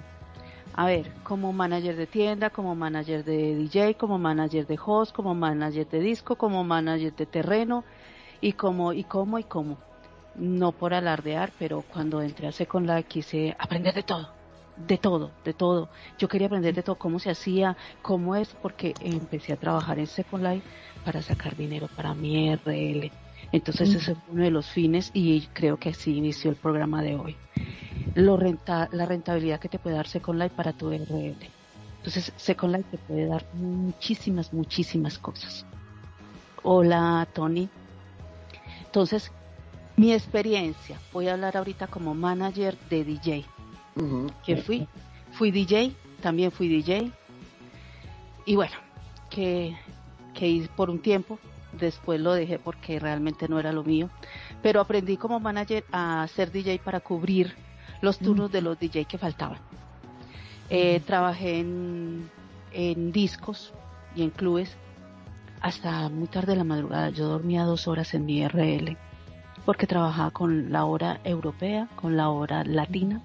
a 0.80 0.86
ver, 0.86 1.12
como 1.24 1.52
manager 1.52 1.98
de 1.98 2.08
tienda, 2.08 2.52
como 2.52 2.74
manager 2.74 3.26
de 3.26 3.54
DJ, 3.54 3.96
como 3.96 4.18
manager 4.18 4.66
de 4.66 4.80
host, 4.82 5.14
como 5.14 5.36
manager 5.36 5.86
de 5.90 6.00
disco, 6.00 6.38
como 6.38 6.64
manager 6.64 7.14
de 7.14 7.26
terreno 7.26 7.84
y 8.40 8.54
como, 8.54 8.94
y 8.94 9.04
cómo, 9.04 9.40
y 9.40 9.44
cómo. 9.44 9.78
No 10.36 10.72
por 10.72 10.94
alardear, 10.94 11.52
pero 11.60 11.82
cuando 11.82 12.22
entré 12.22 12.48
a 12.48 12.54
Second 12.54 12.90
Life 12.90 13.10
quise 13.10 13.58
aprender 13.60 13.94
de 13.94 14.04
todo 14.04 14.30
de 14.88 14.98
todo, 14.98 15.32
de 15.44 15.54
todo. 15.54 15.90
Yo 16.18 16.30
quería 16.30 16.48
aprender 16.48 16.74
de 16.74 16.82
todo, 16.82 16.96
cómo 16.96 17.20
se 17.20 17.30
hacía, 17.30 17.76
cómo 18.02 18.38
es, 18.38 18.48
porque 18.62 18.94
empecé 19.02 19.52
a 19.52 19.58
trabajar 19.58 20.00
en 20.00 20.08
Second 20.08 20.46
Life 20.46 20.66
para 21.04 21.22
sacar 21.22 21.58
dinero 21.58 21.90
para 21.94 22.14
mi 22.14 22.54
RL. 22.54 23.12
Entonces 23.52 23.96
ese 23.96 24.12
es 24.12 24.18
uno 24.30 24.44
de 24.44 24.52
los 24.52 24.68
fines 24.68 25.12
y 25.14 25.42
creo 25.54 25.78
que 25.78 25.90
así 25.90 26.16
inició 26.16 26.52
el 26.52 26.56
programa 26.56 27.02
de 27.02 27.16
hoy. 27.16 27.36
Lo 28.16 28.38
renta, 28.38 28.90
la 28.92 29.06
rentabilidad 29.06 29.60
que 29.60 29.70
te 29.70 29.80
puede 29.80 29.96
dar 29.96 30.08
Second 30.08 30.40
Life 30.40 30.56
para 30.56 30.74
tu 30.74 30.90
RL. 30.90 31.36
Entonces 31.98 32.32
Second 32.38 32.76
Life 32.76 32.90
te 32.92 32.98
puede 32.98 33.26
dar 33.26 33.46
muchísimas, 33.54 34.54
muchísimas 34.54 35.18
cosas. 35.18 35.66
Hola 36.64 37.28
Tony. 37.34 37.70
Entonces, 38.86 39.32
mi 39.98 40.14
experiencia, 40.14 41.00
voy 41.12 41.28
a 41.28 41.34
hablar 41.34 41.58
ahorita 41.58 41.88
como 41.88 42.14
manager 42.14 42.78
de 42.90 43.04
DJ 43.04 43.46
que 44.46 44.58
fui. 44.58 44.88
Fui 45.32 45.52
DJ, 45.52 45.94
también 46.22 46.52
fui 46.52 46.68
DJ. 46.68 47.12
Y 48.46 48.56
bueno, 48.56 48.76
que, 49.30 49.76
que 50.34 50.68
por 50.76 50.90
un 50.90 51.00
tiempo, 51.00 51.40
después 51.74 52.20
lo 52.20 52.34
dejé 52.34 52.60
porque 52.60 53.00
realmente 53.00 53.48
no 53.48 53.60
era 53.60 53.72
lo 53.72 53.84
mío. 53.84 54.10
Pero 54.62 54.82
aprendí 54.82 55.18
como 55.18 55.40
manager 55.40 55.86
a 55.92 56.28
ser 56.34 56.52
DJ 56.52 56.80
para 56.80 57.00
cubrir 57.00 57.56
los 58.02 58.20
turnos 58.20 58.52
de 58.52 58.62
los 58.62 58.80
DJ 58.80 59.06
que 59.06 59.18
faltaban. 59.18 59.60
Eh, 60.70 61.02
trabajé 61.06 61.60
en, 61.60 62.30
en 62.72 63.12
discos 63.12 63.74
y 64.16 64.24
en 64.24 64.30
clubes 64.30 64.76
hasta 65.62 66.10
muy 66.10 66.28
tarde 66.28 66.54
de 66.54 66.58
la 66.60 66.64
madrugada. 66.64 67.10
Yo 67.10 67.28
dormía 67.28 67.64
dos 67.64 67.88
horas 67.88 68.14
en 68.14 68.26
mi 68.26 68.48
RL 68.48 68.98
porque 69.66 69.88
trabajaba 69.88 70.32
con 70.32 70.72
la 70.72 70.86
hora 70.86 71.20
europea, 71.24 71.88
con 71.96 72.18
la 72.18 72.30
hora 72.30 72.64
latina 72.64 73.22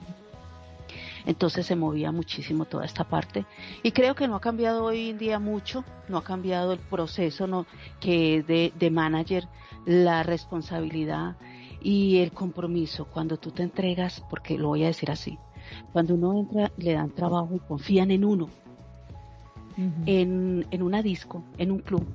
entonces 1.26 1.66
se 1.66 1.76
movía 1.76 2.12
muchísimo 2.12 2.64
toda 2.64 2.84
esta 2.84 3.04
parte. 3.04 3.46
Y 3.82 3.92
creo 3.92 4.14
que 4.14 4.28
no 4.28 4.36
ha 4.36 4.40
cambiado 4.40 4.84
hoy 4.84 5.10
en 5.10 5.18
día 5.18 5.38
mucho, 5.38 5.84
no 6.08 6.18
ha 6.18 6.24
cambiado 6.24 6.72
el 6.72 6.78
proceso 6.78 7.46
no, 7.46 7.66
que 8.00 8.42
de, 8.42 8.72
de 8.78 8.90
manager, 8.90 9.48
la 9.86 10.22
responsabilidad 10.22 11.36
y 11.82 12.18
el 12.18 12.32
compromiso. 12.32 13.06
Cuando 13.06 13.36
tú 13.36 13.50
te 13.50 13.62
entregas, 13.62 14.22
porque 14.28 14.58
lo 14.58 14.68
voy 14.68 14.84
a 14.84 14.88
decir 14.88 15.10
así, 15.10 15.38
cuando 15.92 16.14
uno 16.14 16.38
entra 16.38 16.70
le 16.76 16.92
dan 16.92 17.10
trabajo 17.10 17.54
y 17.54 17.60
confían 17.60 18.10
en 18.10 18.24
uno, 18.24 18.48
en, 20.06 20.66
en 20.70 20.82
una 20.82 21.02
disco, 21.02 21.42
en 21.58 21.72
un 21.72 21.80
club, 21.80 22.06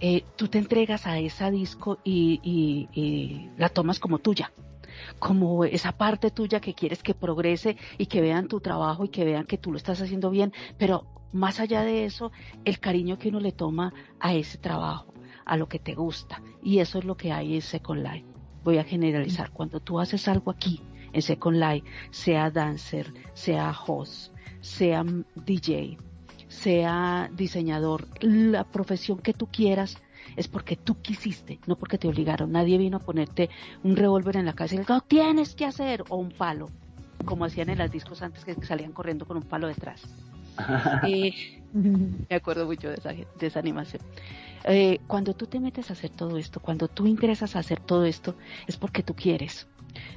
eh, 0.00 0.24
tú 0.36 0.48
te 0.48 0.58
entregas 0.58 1.06
a 1.06 1.18
esa 1.18 1.50
disco 1.50 1.98
y, 2.04 2.40
y 2.42 3.48
la 3.56 3.68
tomas 3.68 3.98
como 3.98 4.18
tuya 4.18 4.52
como 5.18 5.64
esa 5.64 5.92
parte 5.92 6.30
tuya 6.30 6.60
que 6.60 6.74
quieres 6.74 7.02
que 7.02 7.14
progrese 7.14 7.76
y 7.98 8.06
que 8.06 8.20
vean 8.20 8.48
tu 8.48 8.60
trabajo 8.60 9.04
y 9.04 9.08
que 9.08 9.24
vean 9.24 9.44
que 9.44 9.58
tú 9.58 9.70
lo 9.70 9.76
estás 9.76 10.00
haciendo 10.00 10.30
bien, 10.30 10.52
pero 10.78 11.06
más 11.32 11.60
allá 11.60 11.82
de 11.82 12.04
eso, 12.04 12.30
el 12.64 12.78
cariño 12.78 13.18
que 13.18 13.28
uno 13.28 13.40
le 13.40 13.52
toma 13.52 13.92
a 14.20 14.34
ese 14.34 14.58
trabajo, 14.58 15.12
a 15.44 15.56
lo 15.56 15.68
que 15.68 15.78
te 15.78 15.94
gusta. 15.94 16.42
Y 16.62 16.78
eso 16.78 16.98
es 16.98 17.04
lo 17.04 17.16
que 17.16 17.32
hay 17.32 17.54
en 17.54 17.62
Second 17.62 18.02
Life. 18.02 18.26
Voy 18.62 18.78
a 18.78 18.84
generalizar. 18.84 19.50
Cuando 19.50 19.80
tú 19.80 19.98
haces 19.98 20.28
algo 20.28 20.50
aquí, 20.50 20.82
en 21.12 21.22
Second 21.22 21.56
Life, 21.56 21.86
sea 22.10 22.50
dancer, 22.50 23.12
sea 23.34 23.74
host, 23.86 24.32
sea 24.60 25.04
DJ, 25.34 25.98
sea 26.48 27.30
diseñador, 27.32 28.08
la 28.20 28.64
profesión 28.64 29.18
que 29.18 29.32
tú 29.32 29.46
quieras, 29.46 29.96
es 30.36 30.48
porque 30.48 30.76
tú 30.76 31.00
quisiste, 31.00 31.58
no 31.66 31.76
porque 31.76 31.98
te 31.98 32.08
obligaron. 32.08 32.52
Nadie 32.52 32.78
vino 32.78 32.98
a 32.98 33.00
ponerte 33.00 33.50
un 33.82 33.96
revólver 33.96 34.36
en 34.36 34.46
la 34.46 34.52
cabeza 34.52 34.76
y 34.76 34.78
dijo, 34.78 35.00
tienes 35.02 35.54
que 35.54 35.64
hacer, 35.64 36.04
o 36.08 36.16
un 36.16 36.30
palo, 36.30 36.68
como 37.24 37.44
hacían 37.44 37.70
en 37.70 37.78
las 37.78 37.92
discos 37.92 38.22
antes 38.22 38.44
que 38.44 38.54
salían 38.64 38.92
corriendo 38.92 39.26
con 39.26 39.36
un 39.36 39.44
palo 39.44 39.68
detrás. 39.68 40.02
Eh, 41.08 41.32
me 41.72 42.36
acuerdo 42.36 42.66
mucho 42.66 42.90
de 42.90 42.96
esa, 42.96 43.12
de 43.12 43.46
esa 43.46 43.58
animación. 43.58 44.02
Eh, 44.64 45.00
cuando 45.06 45.34
tú 45.34 45.46
te 45.46 45.58
metes 45.58 45.90
a 45.90 45.94
hacer 45.94 46.10
todo 46.10 46.36
esto, 46.36 46.60
cuando 46.60 46.88
tú 46.88 47.06
ingresas 47.06 47.56
a 47.56 47.60
hacer 47.60 47.80
todo 47.80 48.04
esto, 48.04 48.36
es 48.66 48.76
porque 48.76 49.02
tú 49.02 49.14
quieres. 49.14 49.66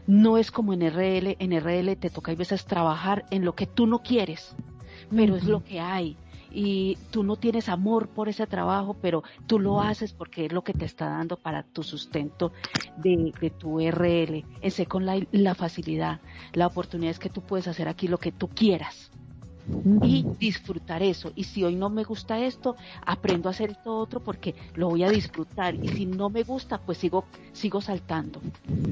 No 0.08 0.38
es 0.38 0.52
como 0.52 0.74
en 0.74 0.82
RL, 0.82 1.38
en 1.40 1.54
RL 1.54 1.96
te 1.96 2.10
toca 2.10 2.32
a 2.32 2.36
veces 2.36 2.66
trabajar 2.66 3.26
en 3.32 3.44
lo 3.44 3.56
que 3.56 3.66
tú 3.66 3.88
no 3.88 4.00
quieres, 4.00 4.56
pero 5.10 5.36
es 5.36 5.46
lo 5.46 5.64
que 5.64 5.80
hay. 5.80 6.18
Y 6.58 6.98
tú 7.12 7.24
no 7.24 7.36
tienes 7.36 7.68
amor 7.68 8.08
por 8.08 8.30
ese 8.30 8.48
trabajo, 8.48 8.96
pero 9.02 9.24
tú 9.46 9.60
lo 9.60 9.82
haces 9.82 10.14
porque 10.14 10.46
es 10.46 10.54
lo 10.54 10.64
que 10.64 10.74
te 10.74 10.86
está 10.86 11.10
dando 11.10 11.36
para 11.36 11.64
tu 11.64 11.84
sustento 11.84 12.54
de, 12.96 13.34
de 13.42 13.50
tu 13.50 13.82
RL. 13.82 14.46
Ese 14.62 14.86
con 14.86 15.06
la, 15.06 15.20
la 15.34 15.54
facilidad, 15.54 16.22
la 16.54 16.68
oportunidad 16.68 17.12
es 17.12 17.20
que 17.20 17.30
tú 17.30 17.42
puedes 17.42 17.68
hacer 17.68 17.90
aquí 17.90 18.08
lo 18.08 18.20
que 18.20 18.32
tú 18.32 18.48
quieras 18.48 19.12
y 20.02 20.26
disfrutar 20.40 21.04
eso. 21.04 21.32
Y 21.36 21.44
si 21.44 21.64
hoy 21.64 21.76
no 21.76 21.90
me 21.90 22.04
gusta 22.04 22.40
esto, 22.40 22.76
aprendo 23.06 23.50
a 23.50 23.52
hacer 23.52 23.72
esto 23.72 23.98
otro 23.98 24.22
porque 24.24 24.56
lo 24.76 24.90
voy 24.90 25.04
a 25.04 25.10
disfrutar. 25.10 25.76
Y 25.76 25.90
si 25.90 26.06
no 26.06 26.30
me 26.30 26.44
gusta, 26.44 26.78
pues 26.80 26.98
sigo, 27.00 27.26
sigo 27.52 27.82
saltando 27.82 28.42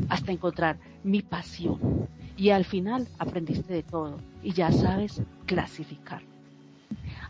hasta 0.10 0.31
encontrar 0.31 0.80
mi 1.03 1.22
pasión. 1.22 2.10
Y 2.35 2.49
al 2.49 2.65
final 2.65 3.07
aprendiste 3.19 3.73
de 3.73 3.84
todo 3.84 4.18
y 4.41 4.52
ya 4.53 4.72
sabes 4.72 5.22
clasificar. 5.45 6.32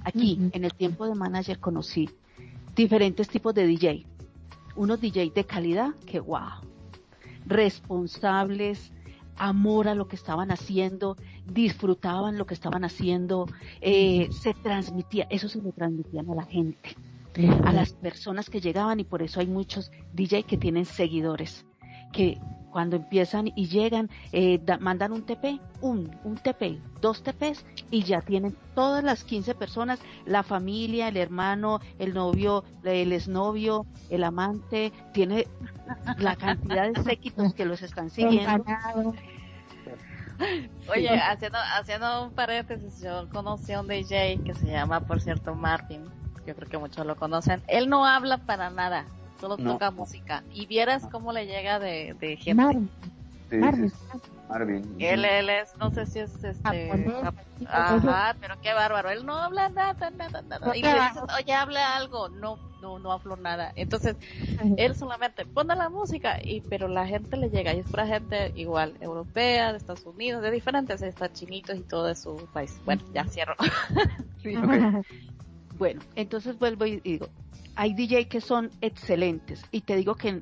Aquí, 0.04 0.40
en 0.52 0.64
el 0.64 0.74
tiempo 0.74 1.08
de 1.08 1.16
manager, 1.16 1.60
conocí 1.60 2.10
diferentes 2.76 3.28
tipos 3.30 3.54
de 3.54 3.66
DJ. 3.66 4.06
Unos 4.76 5.00
DJ 5.00 5.32
de 5.34 5.46
calidad 5.46 5.94
que, 6.06 6.20
wow, 6.20 6.62
responsables, 7.46 8.92
amor 9.38 9.88
a 9.88 9.96
lo 9.96 10.08
que 10.08 10.16
estaban 10.16 10.52
haciendo, 10.52 11.18
disfrutaban 11.46 12.38
lo 12.38 12.46
que 12.46 12.54
estaban 12.54 12.84
haciendo, 12.84 13.48
eh, 13.82 14.30
se 14.32 14.54
transmitía, 14.54 15.28
eso 15.30 15.48
se 15.48 15.62
lo 15.62 15.72
transmitían 15.72 16.30
a 16.30 16.36
la 16.36 16.46
gente, 16.46 16.96
a 17.64 17.72
las 17.72 17.94
personas 17.94 18.50
que 18.50 18.62
llegaban 18.62 19.00
y 19.00 19.04
por 19.04 19.22
eso 19.22 19.40
hay 19.40 19.48
muchos 19.48 19.92
DJ 20.14 20.44
que 20.44 20.58
tienen 20.58 20.86
seguidores, 20.86 21.66
que 22.12 22.40
cuando 22.74 22.96
empiezan 22.96 23.48
y 23.56 23.68
llegan, 23.68 24.10
eh, 24.32 24.60
mandan 24.80 25.14
un 25.14 25.22
TP, 25.24 25.60
un, 25.80 26.12
un 26.24 26.36
TP, 26.36 26.80
dos 27.00 27.22
TPs 27.24 27.64
y 27.92 28.04
ya 28.04 28.22
tienen 28.22 28.58
todas 28.74 29.04
las 29.04 29.24
15 29.24 29.54
personas, 29.54 30.00
la 30.26 30.42
familia, 30.42 31.08
el 31.08 31.18
hermano, 31.18 31.80
el 32.00 32.16
novio, 32.16 32.64
el 32.84 33.14
exnovio, 33.14 33.86
el 34.10 34.24
amante, 34.24 34.92
tiene 35.14 35.48
la 36.18 36.36
cantidad 36.36 36.92
de 36.92 37.04
séquitos 37.04 37.54
que 37.54 37.66
los 37.66 37.84
están 37.84 38.10
siguiendo. 38.10 38.66
Oye, 40.90 41.10
haciendo, 41.10 41.60
haciendo 41.80 42.24
un 42.26 42.32
paréntesis, 42.32 43.02
yo 43.02 43.30
conocí 43.30 43.72
a 43.74 43.82
un 43.82 43.88
DJ 43.88 44.40
que 44.44 44.56
se 44.56 44.68
llama, 44.68 45.02
por 45.02 45.22
cierto, 45.22 45.54
Martin. 45.54 46.06
Yo 46.46 46.56
creo 46.56 46.68
que 46.68 46.78
muchos 46.78 47.06
lo 47.06 47.16
conocen. 47.16 47.62
Él 47.68 47.88
no 47.88 48.06
habla 48.06 48.40
para 48.40 48.72
nada, 48.72 49.06
solo 49.44 49.58
toca 49.58 49.92
música. 49.92 50.44
Y 50.54 50.68
vieras 50.68 51.06
cómo 51.12 51.34
le 51.34 51.46
llega 51.46 51.78
de, 51.78 52.16
de 52.20 52.38
gente. 52.38 52.56
Marvin. 52.56 52.90
Marvin. 53.52 53.92
Marvin. 54.50 54.96
Él, 55.00 55.26
él 55.26 55.50
es, 55.50 55.76
no 55.78 55.92
sé 55.92 56.06
si 56.06 56.20
es 56.20 56.44
este. 56.44 56.90
Ajá, 57.68 58.36
pero 58.40 58.56
qué 58.62 58.74
bárbaro. 58.74 59.10
Él 59.10 59.26
no 59.26 59.36
habla 59.36 59.68
nada, 59.68 60.10
nada, 60.12 60.42
nada. 60.44 60.78
Y 60.78 60.82
le 60.82 60.94
dices, 60.94 61.24
oye, 61.38 61.54
habla 61.54 61.98
algo. 61.98 62.30
No, 62.30 62.58
no, 62.82 63.00
no 63.00 63.12
hablo 63.12 63.36
nada. 63.36 63.74
Entonces, 63.76 64.16
él 64.78 64.96
solamente 64.96 65.46
pone 65.46 65.76
la 65.76 65.90
música, 65.90 66.38
y 66.42 66.62
pero 66.62 66.88
la 66.88 67.06
gente 67.06 67.36
le 67.36 67.50
llega. 67.50 67.74
Y 67.74 67.80
es 67.80 67.92
para 67.92 68.08
gente 68.08 68.54
igual, 68.56 68.96
europea, 69.02 69.72
de 69.74 69.78
Estados 69.78 70.06
Unidos, 70.06 70.42
de 70.42 70.52
diferentes, 70.52 71.02
está 71.02 71.32
chinitos 71.34 71.76
y 71.78 71.82
todo 71.82 72.06
de 72.06 72.16
su 72.16 72.48
país. 72.54 72.80
Bueno, 72.86 73.04
ya 73.14 73.26
cierro. 73.26 73.56
sí. 74.42 74.56
Bueno, 75.78 76.02
entonces 76.16 76.58
vuelvo 76.58 76.86
y 76.86 77.02
digo, 77.02 77.28
hay 77.76 77.94
DJ 77.94 78.28
que 78.28 78.42
son 78.42 78.72
excelentes. 78.82 79.64
Y 79.72 79.82
te 79.82 79.96
digo 79.96 80.16
que 80.16 80.42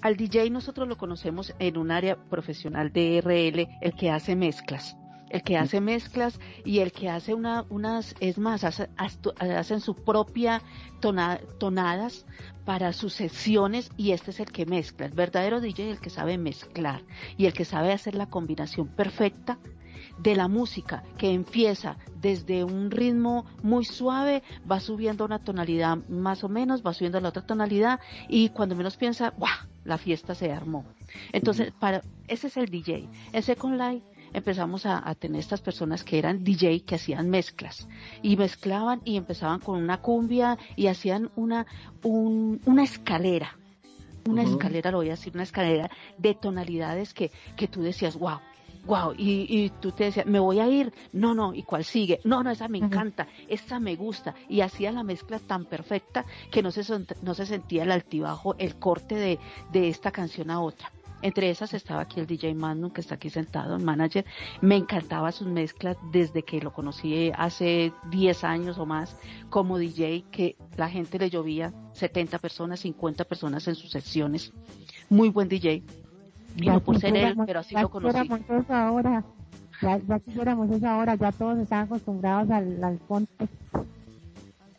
al 0.00 0.16
DJ 0.16 0.50
nosotros 0.50 0.88
lo 0.88 0.96
conocemos 0.96 1.54
en 1.58 1.76
un 1.76 1.90
área 1.90 2.16
profesional 2.16 2.92
de 2.92 3.20
RL, 3.20 3.68
el 3.80 3.94
que 3.94 4.10
hace 4.10 4.36
mezclas. 4.36 4.96
El 5.30 5.42
que 5.42 5.58
hace 5.58 5.82
mezclas 5.82 6.40
y 6.64 6.78
el 6.78 6.90
que 6.90 7.10
hace 7.10 7.34
una, 7.34 7.66
unas, 7.68 8.14
es 8.18 8.38
más, 8.38 8.64
hace, 8.64 8.88
hacen 8.96 9.80
su 9.80 9.94
propia 9.94 10.62
tonadas 11.00 12.24
para 12.64 12.94
sus 12.94 13.12
sesiones 13.12 13.90
y 13.98 14.12
este 14.12 14.30
es 14.30 14.40
el 14.40 14.50
que 14.50 14.64
mezcla. 14.64 15.04
El 15.04 15.12
verdadero 15.12 15.60
DJ 15.60 15.90
el 15.90 16.00
que 16.00 16.08
sabe 16.08 16.38
mezclar 16.38 17.02
y 17.36 17.44
el 17.44 17.52
que 17.52 17.66
sabe 17.66 17.92
hacer 17.92 18.14
la 18.14 18.30
combinación 18.30 18.88
perfecta 18.88 19.58
de 20.18 20.34
la 20.34 20.48
música 20.48 21.04
que 21.16 21.32
empieza 21.32 21.96
desde 22.20 22.64
un 22.64 22.90
ritmo 22.90 23.46
muy 23.62 23.84
suave, 23.84 24.42
va 24.70 24.80
subiendo 24.80 25.24
una 25.24 25.38
tonalidad 25.38 25.98
más 26.08 26.44
o 26.44 26.48
menos, 26.48 26.84
va 26.84 26.92
subiendo 26.92 27.20
la 27.20 27.28
otra 27.28 27.46
tonalidad 27.46 28.00
y 28.28 28.50
cuando 28.50 28.74
menos 28.74 28.96
piensa, 28.96 29.32
¡guau! 29.36 29.68
La 29.84 29.96
fiesta 29.96 30.34
se 30.34 30.52
armó. 30.52 30.84
Entonces, 31.32 31.72
para, 31.72 32.02
ese 32.26 32.48
es 32.48 32.56
el 32.58 32.66
DJ. 32.66 33.08
En 33.32 33.42
Second 33.42 33.80
Life 33.80 34.04
empezamos 34.34 34.84
a, 34.84 35.14
tener 35.14 35.40
estas 35.40 35.62
personas 35.62 36.04
que 36.04 36.18
eran 36.18 36.44
DJ 36.44 36.84
que 36.84 36.96
hacían 36.96 37.30
mezclas 37.30 37.88
y 38.22 38.36
mezclaban 38.36 39.00
y 39.04 39.16
empezaban 39.16 39.60
con 39.60 39.82
una 39.82 40.02
cumbia 40.02 40.58
y 40.76 40.88
hacían 40.88 41.30
una, 41.36 41.66
una 42.02 42.82
escalera 42.82 43.56
una 44.26 44.42
escalera, 44.42 44.90
lo 44.90 44.98
voy 44.98 45.06
a 45.06 45.12
decir, 45.12 45.32
una 45.32 45.44
escalera 45.44 45.90
de 46.18 46.34
tonalidades 46.34 47.14
que, 47.14 47.32
que 47.56 47.66
tú 47.66 47.80
decías, 47.80 48.18
wow, 48.18 48.40
wow, 48.88 49.12
y, 49.16 49.46
y, 49.48 49.70
tú 49.80 49.92
te 49.92 50.04
decías, 50.04 50.26
me 50.26 50.40
voy 50.40 50.60
a 50.60 50.66
ir, 50.66 50.92
no, 51.12 51.34
no, 51.34 51.54
¿y 51.54 51.62
cuál 51.62 51.84
sigue? 51.84 52.20
No, 52.24 52.42
no, 52.42 52.50
esa 52.50 52.68
me 52.68 52.78
encanta, 52.78 53.28
esa 53.46 53.78
me 53.78 53.94
gusta, 53.96 54.34
y 54.48 54.62
hacía 54.62 54.90
la 54.90 55.02
mezcla 55.02 55.38
tan 55.38 55.66
perfecta 55.66 56.24
que 56.50 56.62
no 56.62 56.70
se, 56.70 56.82
no 57.22 57.34
se 57.34 57.46
sentía 57.46 57.82
el 57.82 57.92
altibajo, 57.92 58.56
el 58.58 58.76
corte 58.76 59.14
de, 59.14 59.38
de 59.72 59.88
esta 59.88 60.10
canción 60.10 60.50
a 60.50 60.60
otra. 60.60 60.90
Entre 61.20 61.50
esas 61.50 61.74
estaba 61.74 62.02
aquí 62.02 62.20
el 62.20 62.26
DJ 62.26 62.54
Magnum, 62.54 62.92
que 62.92 63.00
está 63.00 63.16
aquí 63.16 63.28
sentado, 63.28 63.74
el 63.76 63.82
manager. 63.82 64.24
Me 64.60 64.76
encantaba 64.76 65.32
sus 65.32 65.48
mezclas 65.48 65.96
desde 66.12 66.44
que 66.44 66.60
lo 66.60 66.72
conocí 66.72 67.32
hace 67.36 67.92
10 68.10 68.44
años 68.44 68.78
o 68.78 68.86
más 68.86 69.16
como 69.50 69.78
DJ, 69.78 70.24
que 70.30 70.56
la 70.76 70.88
gente 70.88 71.18
le 71.18 71.28
llovía 71.28 71.74
70 71.94 72.38
personas, 72.38 72.80
50 72.80 73.24
personas 73.24 73.66
en 73.66 73.74
sus 73.74 73.90
sesiones. 73.90 74.52
Muy 75.10 75.28
buen 75.28 75.48
DJ. 75.48 75.82
Y 76.56 76.66
no 76.66 76.80
por 76.80 76.98
ser 76.98 77.16
él, 77.16 77.36
pero 77.46 77.60
así 77.60 77.74
lo 77.74 77.90
conocí. 77.90 78.28
Eso 78.48 78.74
ahora. 78.74 79.24
Ya, 79.80 79.98
ya 79.98 80.18
quisiéramos 80.18 80.70
eso 80.70 80.88
ahora, 80.88 81.14
ya 81.14 81.30
todos 81.30 81.58
están 81.58 81.84
acostumbrados 81.84 82.50
al, 82.50 82.82
al 82.82 82.98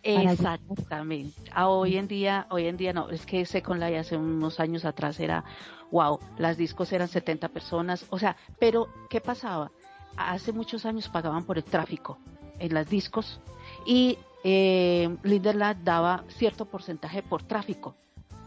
Exactamente. 0.04 1.52
A 1.54 1.68
hoy 1.68 1.98
en 1.98 2.08
día, 2.08 2.48
hoy 2.50 2.68
en 2.68 2.78
día 2.78 2.94
no, 2.94 3.10
es 3.10 3.26
que 3.26 3.46
Second 3.46 3.82
Life 3.82 3.98
hace 3.98 4.18
unos 4.18 4.60
años 4.60 4.86
atrás 4.86 5.20
era, 5.20 5.44
wow, 5.92 6.20
las 6.38 6.58
discos 6.58 6.92
eran 6.94 7.08
70 7.08 7.50
personas, 7.50 8.06
o 8.10 8.20
sea, 8.20 8.36
pero 8.60 8.88
¿qué 9.10 9.22
pasaba? 9.22 9.72
Hace 10.18 10.52
muchos 10.52 10.86
años 10.86 11.10
pagaban 11.10 11.44
por 11.44 11.58
el 11.58 11.64
tráfico 11.64 12.18
en 12.60 12.74
las 12.74 12.90
discos 12.90 13.40
y 13.86 14.18
eh, 14.44 15.16
Linderland 15.24 15.84
daba 15.84 16.24
cierto 16.28 16.66
porcentaje 16.66 17.22
por 17.22 17.44
tráfico. 17.44 17.96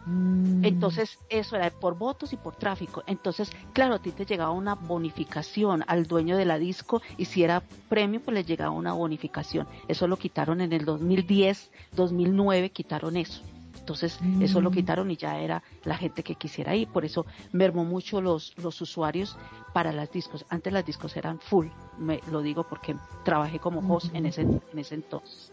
Mm. 0.06 0.64
Entonces, 0.64 1.18
eso 1.28 1.56
era 1.56 1.70
por 1.70 1.96
votos 1.96 2.32
y 2.32 2.36
por 2.36 2.56
tráfico. 2.56 3.02
Entonces, 3.06 3.50
claro, 3.72 3.94
a 3.94 3.98
ti 4.00 4.10
te 4.10 4.26
llegaba 4.26 4.50
una 4.50 4.74
bonificación 4.74 5.84
al 5.86 6.06
dueño 6.06 6.36
de 6.36 6.44
la 6.44 6.58
disco 6.58 7.02
y 7.16 7.26
si 7.26 7.44
era 7.44 7.62
premio, 7.88 8.20
pues 8.20 8.34
le 8.34 8.44
llegaba 8.44 8.70
una 8.70 8.92
bonificación. 8.92 9.66
Eso 9.88 10.06
lo 10.06 10.16
quitaron 10.16 10.60
en 10.60 10.72
el 10.72 10.84
2010, 10.84 11.70
2009, 11.92 12.70
quitaron 12.70 13.16
eso. 13.16 13.42
Entonces, 13.78 14.20
eso 14.40 14.60
lo 14.60 14.70
mm. 14.70 14.74
quitaron 14.74 15.10
y 15.10 15.16
ya 15.16 15.40
era 15.40 15.62
la 15.84 15.96
gente 15.96 16.22
que 16.22 16.36
quisiera 16.36 16.76
ir. 16.76 16.86
Por 16.86 17.04
eso 17.04 17.26
mermó 17.50 17.84
mucho 17.84 18.20
los, 18.20 18.54
los 18.58 18.80
usuarios 18.80 19.36
para 19.72 19.92
las 19.92 20.12
discos. 20.12 20.46
Antes 20.48 20.72
las 20.72 20.86
discos 20.86 21.16
eran 21.16 21.40
full. 21.40 21.66
Me, 21.98 22.20
lo 22.30 22.42
digo 22.42 22.62
porque 22.62 22.94
trabajé 23.24 23.58
como 23.58 23.80
host 23.92 24.14
en, 24.14 24.26
ese, 24.26 24.42
en 24.42 24.78
ese 24.78 24.94
entonces. 24.94 25.52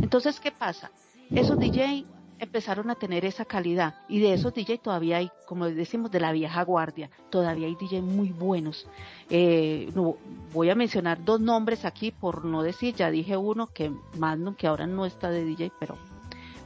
Entonces, 0.00 0.40
¿qué 0.40 0.52
pasa? 0.52 0.90
Esos 1.30 1.58
DJ 1.58 2.06
empezaron 2.40 2.90
a 2.90 2.94
tener 2.94 3.24
esa 3.24 3.44
calidad 3.44 3.94
y 4.08 4.18
de 4.18 4.32
esos 4.32 4.54
DJ 4.54 4.78
todavía 4.78 5.18
hay, 5.18 5.30
como 5.46 5.66
decimos, 5.66 6.10
de 6.10 6.20
la 6.20 6.32
vieja 6.32 6.62
guardia, 6.64 7.10
todavía 7.28 7.66
hay 7.66 7.76
DJ 7.76 8.00
muy 8.00 8.30
buenos. 8.30 8.86
Eh, 9.28 9.90
no, 9.94 10.16
voy 10.52 10.70
a 10.70 10.74
mencionar 10.74 11.22
dos 11.24 11.40
nombres 11.40 11.84
aquí 11.84 12.10
por 12.10 12.44
no 12.44 12.62
decir, 12.62 12.94
ya 12.94 13.10
dije 13.10 13.36
uno 13.36 13.66
que 13.68 13.92
Magnum, 14.18 14.54
que 14.54 14.66
ahora 14.66 14.86
no 14.86 15.04
está 15.04 15.30
de 15.30 15.44
DJ, 15.44 15.70
pero 15.78 15.96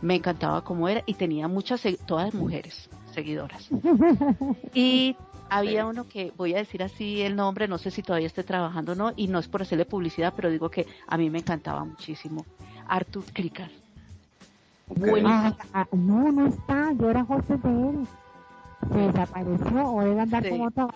me 0.00 0.14
encantaba 0.14 0.62
como 0.62 0.88
era 0.88 1.02
y 1.06 1.14
tenía 1.14 1.48
muchas, 1.48 1.82
todas 2.06 2.32
mujeres 2.34 2.88
seguidoras. 3.12 3.68
Y 4.74 5.16
había 5.50 5.86
uno 5.86 6.08
que, 6.08 6.32
voy 6.36 6.54
a 6.54 6.58
decir 6.58 6.82
así 6.82 7.20
el 7.22 7.36
nombre, 7.36 7.68
no 7.68 7.78
sé 7.78 7.90
si 7.90 8.02
todavía 8.02 8.26
esté 8.26 8.42
trabajando 8.44 8.92
o 8.92 8.94
no, 8.94 9.12
y 9.16 9.28
no 9.28 9.38
es 9.38 9.48
por 9.48 9.62
hacerle 9.62 9.84
publicidad, 9.84 10.32
pero 10.34 10.50
digo 10.50 10.70
que 10.70 10.86
a 11.06 11.16
mí 11.16 11.30
me 11.30 11.38
encantaba 11.38 11.84
muchísimo. 11.84 12.44
Arthur 12.86 13.24
Clicker 13.32 13.83
Ah, 15.72 15.86
no, 15.92 16.32
no 16.32 16.46
está, 16.46 16.92
yo 16.92 17.10
era 17.10 17.24
hostes 17.28 17.62
de 17.62 17.70
él. 17.70 18.06
Se 18.92 18.98
desapareció 18.98 19.92
o 19.92 20.00
debe 20.02 20.20
andar 20.20 20.48
como 20.48 20.66
otro 20.66 20.88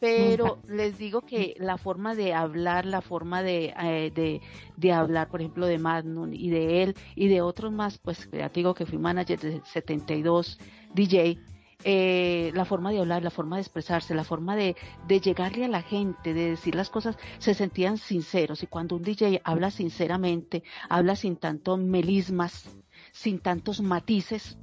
pero 0.00 0.58
les 0.68 0.98
digo 0.98 1.22
que 1.22 1.54
la 1.58 1.76
forma 1.76 2.14
de 2.14 2.34
hablar, 2.34 2.86
la 2.86 3.00
forma 3.00 3.42
de, 3.42 3.74
eh, 3.80 4.12
de, 4.14 4.40
de, 4.76 4.92
hablar, 4.92 5.28
por 5.28 5.40
ejemplo, 5.40 5.66
de 5.66 5.78
Magnum 5.78 6.32
y 6.32 6.50
de 6.50 6.82
él 6.82 6.96
y 7.14 7.28
de 7.28 7.40
otros 7.42 7.72
más, 7.72 7.98
pues 7.98 8.28
ya 8.32 8.48
te 8.48 8.60
digo 8.60 8.74
que 8.74 8.86
fui 8.86 8.98
manager 8.98 9.40
de 9.40 9.60
72 9.64 10.58
DJ, 10.94 11.38
eh, 11.84 12.50
la 12.54 12.64
forma 12.64 12.90
de 12.90 12.98
hablar, 12.98 13.22
la 13.22 13.30
forma 13.30 13.56
de 13.56 13.62
expresarse, 13.62 14.14
la 14.14 14.24
forma 14.24 14.56
de, 14.56 14.74
llegarle 15.08 15.64
a 15.64 15.68
la 15.68 15.82
gente, 15.82 16.34
de 16.34 16.50
decir 16.50 16.74
las 16.74 16.90
cosas, 16.90 17.16
se 17.38 17.54
sentían 17.54 17.98
sinceros. 17.98 18.62
Y 18.62 18.66
cuando 18.66 18.96
un 18.96 19.02
DJ 19.02 19.40
habla 19.44 19.70
sinceramente, 19.70 20.64
habla 20.88 21.14
sin 21.14 21.36
tantos 21.36 21.78
melismas, 21.78 22.68
sin 23.12 23.38
tantos 23.38 23.80
matices, 23.80 24.58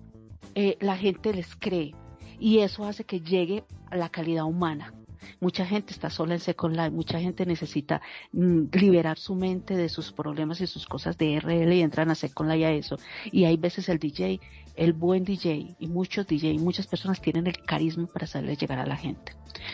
eh, 0.55 0.77
la 0.81 0.97
gente 0.97 1.33
les 1.33 1.55
cree. 1.55 1.95
Y 2.39 2.59
eso 2.59 2.85
hace 2.85 3.05
que 3.05 3.21
llegue 3.21 3.63
a 3.89 3.95
la 3.95 4.09
calidad 4.09 4.43
humana. 4.45 4.93
Mucha 5.39 5.65
gente 5.65 5.93
está 5.93 6.09
sola 6.09 6.33
en 6.33 6.39
Second 6.39 6.75
Life, 6.75 6.91
mucha 6.91 7.19
gente 7.19 7.45
necesita 7.45 8.01
mm, 8.31 8.65
liberar 8.73 9.17
su 9.17 9.35
mente 9.35 9.75
de 9.75 9.89
sus 9.89 10.11
problemas 10.11 10.61
y 10.61 10.67
sus 10.67 10.85
cosas 10.85 11.17
de 11.17 11.39
RL 11.39 11.73
y 11.73 11.81
entran 11.81 12.09
a 12.11 12.15
Second 12.15 12.51
Life 12.51 12.65
a 12.65 12.71
eso. 12.71 12.97
Y 13.31 13.45
hay 13.45 13.57
veces 13.57 13.89
el 13.89 13.99
DJ, 13.99 14.39
el 14.75 14.93
buen 14.93 15.23
DJ 15.23 15.75
y 15.79 15.87
muchos 15.87 16.27
DJ, 16.27 16.57
muchas 16.59 16.87
personas 16.87 17.21
tienen 17.21 17.47
el 17.47 17.61
carisma 17.63 18.07
para 18.07 18.27
saber 18.27 18.57
llegar 18.57 18.79
a 18.79 18.85
la 18.85 18.97
gente. 18.97 19.33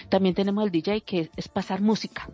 También 0.10 0.36
tenemos 0.36 0.64
el 0.64 0.72
DJ 0.72 1.02
que 1.02 1.30
es 1.36 1.48
pasar 1.48 1.82
música, 1.82 2.30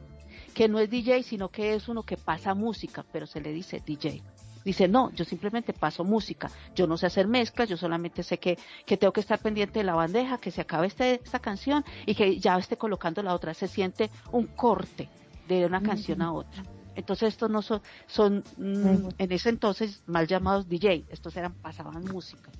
que 0.54 0.68
no 0.68 0.80
es 0.80 0.90
DJ, 0.90 1.24
sino 1.24 1.50
que 1.50 1.76
es 1.76 1.88
uno 1.88 2.04
que 2.04 2.18
pasa 2.18 2.54
música, 2.54 3.06
pero 3.12 3.28
se 3.28 3.42
le 3.42 3.52
dice 3.52 3.82
DJ. 3.86 4.24
Dice, 4.68 4.90
no, 4.90 5.14
yo 5.14 5.24
simplemente 5.24 5.72
paso 5.72 6.04
música, 6.04 6.52
yo 6.76 6.88
no 6.88 6.98
sé 6.98 7.06
hacer 7.06 7.26
mezclas, 7.26 7.70
yo 7.70 7.78
solamente 7.78 8.22
sé 8.22 8.38
que, 8.38 8.60
que 8.86 8.98
tengo 8.98 9.14
que 9.14 9.22
estar 9.22 9.40
pendiente 9.40 9.80
de 9.80 9.86
la 9.86 9.96
bandeja, 9.96 10.40
que 10.40 10.52
se 10.52 10.60
acabe 10.60 10.88
este, 10.88 11.22
esta 11.24 11.40
canción 11.40 11.86
y 12.06 12.16
que 12.16 12.38
ya 12.38 12.58
esté 12.58 12.76
colocando 12.76 13.24
la 13.24 13.34
otra. 13.34 13.54
Se 13.54 13.70
siente 13.70 14.12
un 14.34 14.46
corte 14.48 15.08
de 15.48 15.66
una 15.66 15.82
canción 15.82 16.22
a 16.22 16.34
otra. 16.34 16.64
Entonces 16.96 17.30
estos 17.30 17.50
no 17.50 17.62
son, 17.62 17.82
son 18.08 18.44
mm, 18.58 19.08
en 19.18 19.32
ese 19.32 19.48
entonces 19.48 20.04
mal 20.06 20.28
llamados 20.28 20.68
DJ, 20.68 21.06
estos 21.08 21.38
eran, 21.38 21.54
pasaban 21.54 22.04
música. 22.04 22.52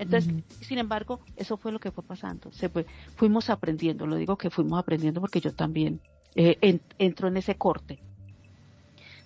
Entonces, 0.00 0.34
sin 0.62 0.78
embargo, 0.78 1.20
eso 1.36 1.56
fue 1.56 1.70
lo 1.70 1.78
que 1.78 1.92
fue 1.92 2.02
pasando. 2.02 2.50
Se 2.50 2.70
fue, 2.70 2.86
fuimos 3.14 3.50
aprendiendo, 3.50 4.04
lo 4.04 4.16
digo 4.16 4.36
que 4.36 4.50
fuimos 4.50 4.80
aprendiendo 4.80 5.20
porque 5.20 5.40
yo 5.40 5.54
también 5.54 6.00
eh, 6.34 6.80
entro 6.98 7.28
en 7.28 7.36
ese 7.36 7.54
corte 7.54 8.02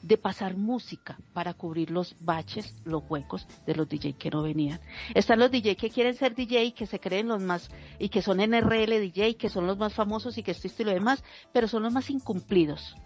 de 0.06 0.16
pasar 0.18 0.56
música 0.56 1.18
para 1.32 1.54
cubrir 1.54 1.90
los 1.90 2.14
baches, 2.20 2.74
los 2.84 3.02
huecos 3.08 3.46
de 3.66 3.74
los 3.74 3.88
DJ 3.88 4.12
que 4.14 4.30
no 4.30 4.42
venían. 4.42 4.80
Están 5.14 5.40
los 5.40 5.50
DJ 5.50 5.76
que 5.76 5.90
quieren 5.90 6.14
ser 6.14 6.34
DJ, 6.34 6.74
que 6.74 6.86
se 6.86 7.00
creen 7.00 7.28
los 7.28 7.42
más, 7.42 7.70
y 7.98 8.08
que 8.08 8.22
son 8.22 8.38
NRL 8.38 9.00
DJ, 9.00 9.36
que 9.36 9.48
son 9.48 9.66
los 9.66 9.78
más 9.78 9.94
famosos 9.94 10.38
y 10.38 10.42
que 10.42 10.52
esto 10.52 10.68
y 10.78 10.84
lo 10.84 10.92
demás, 10.92 11.24
pero 11.52 11.66
son 11.66 11.82
los 11.82 11.92
más 11.92 12.08
incumplidos. 12.10 12.96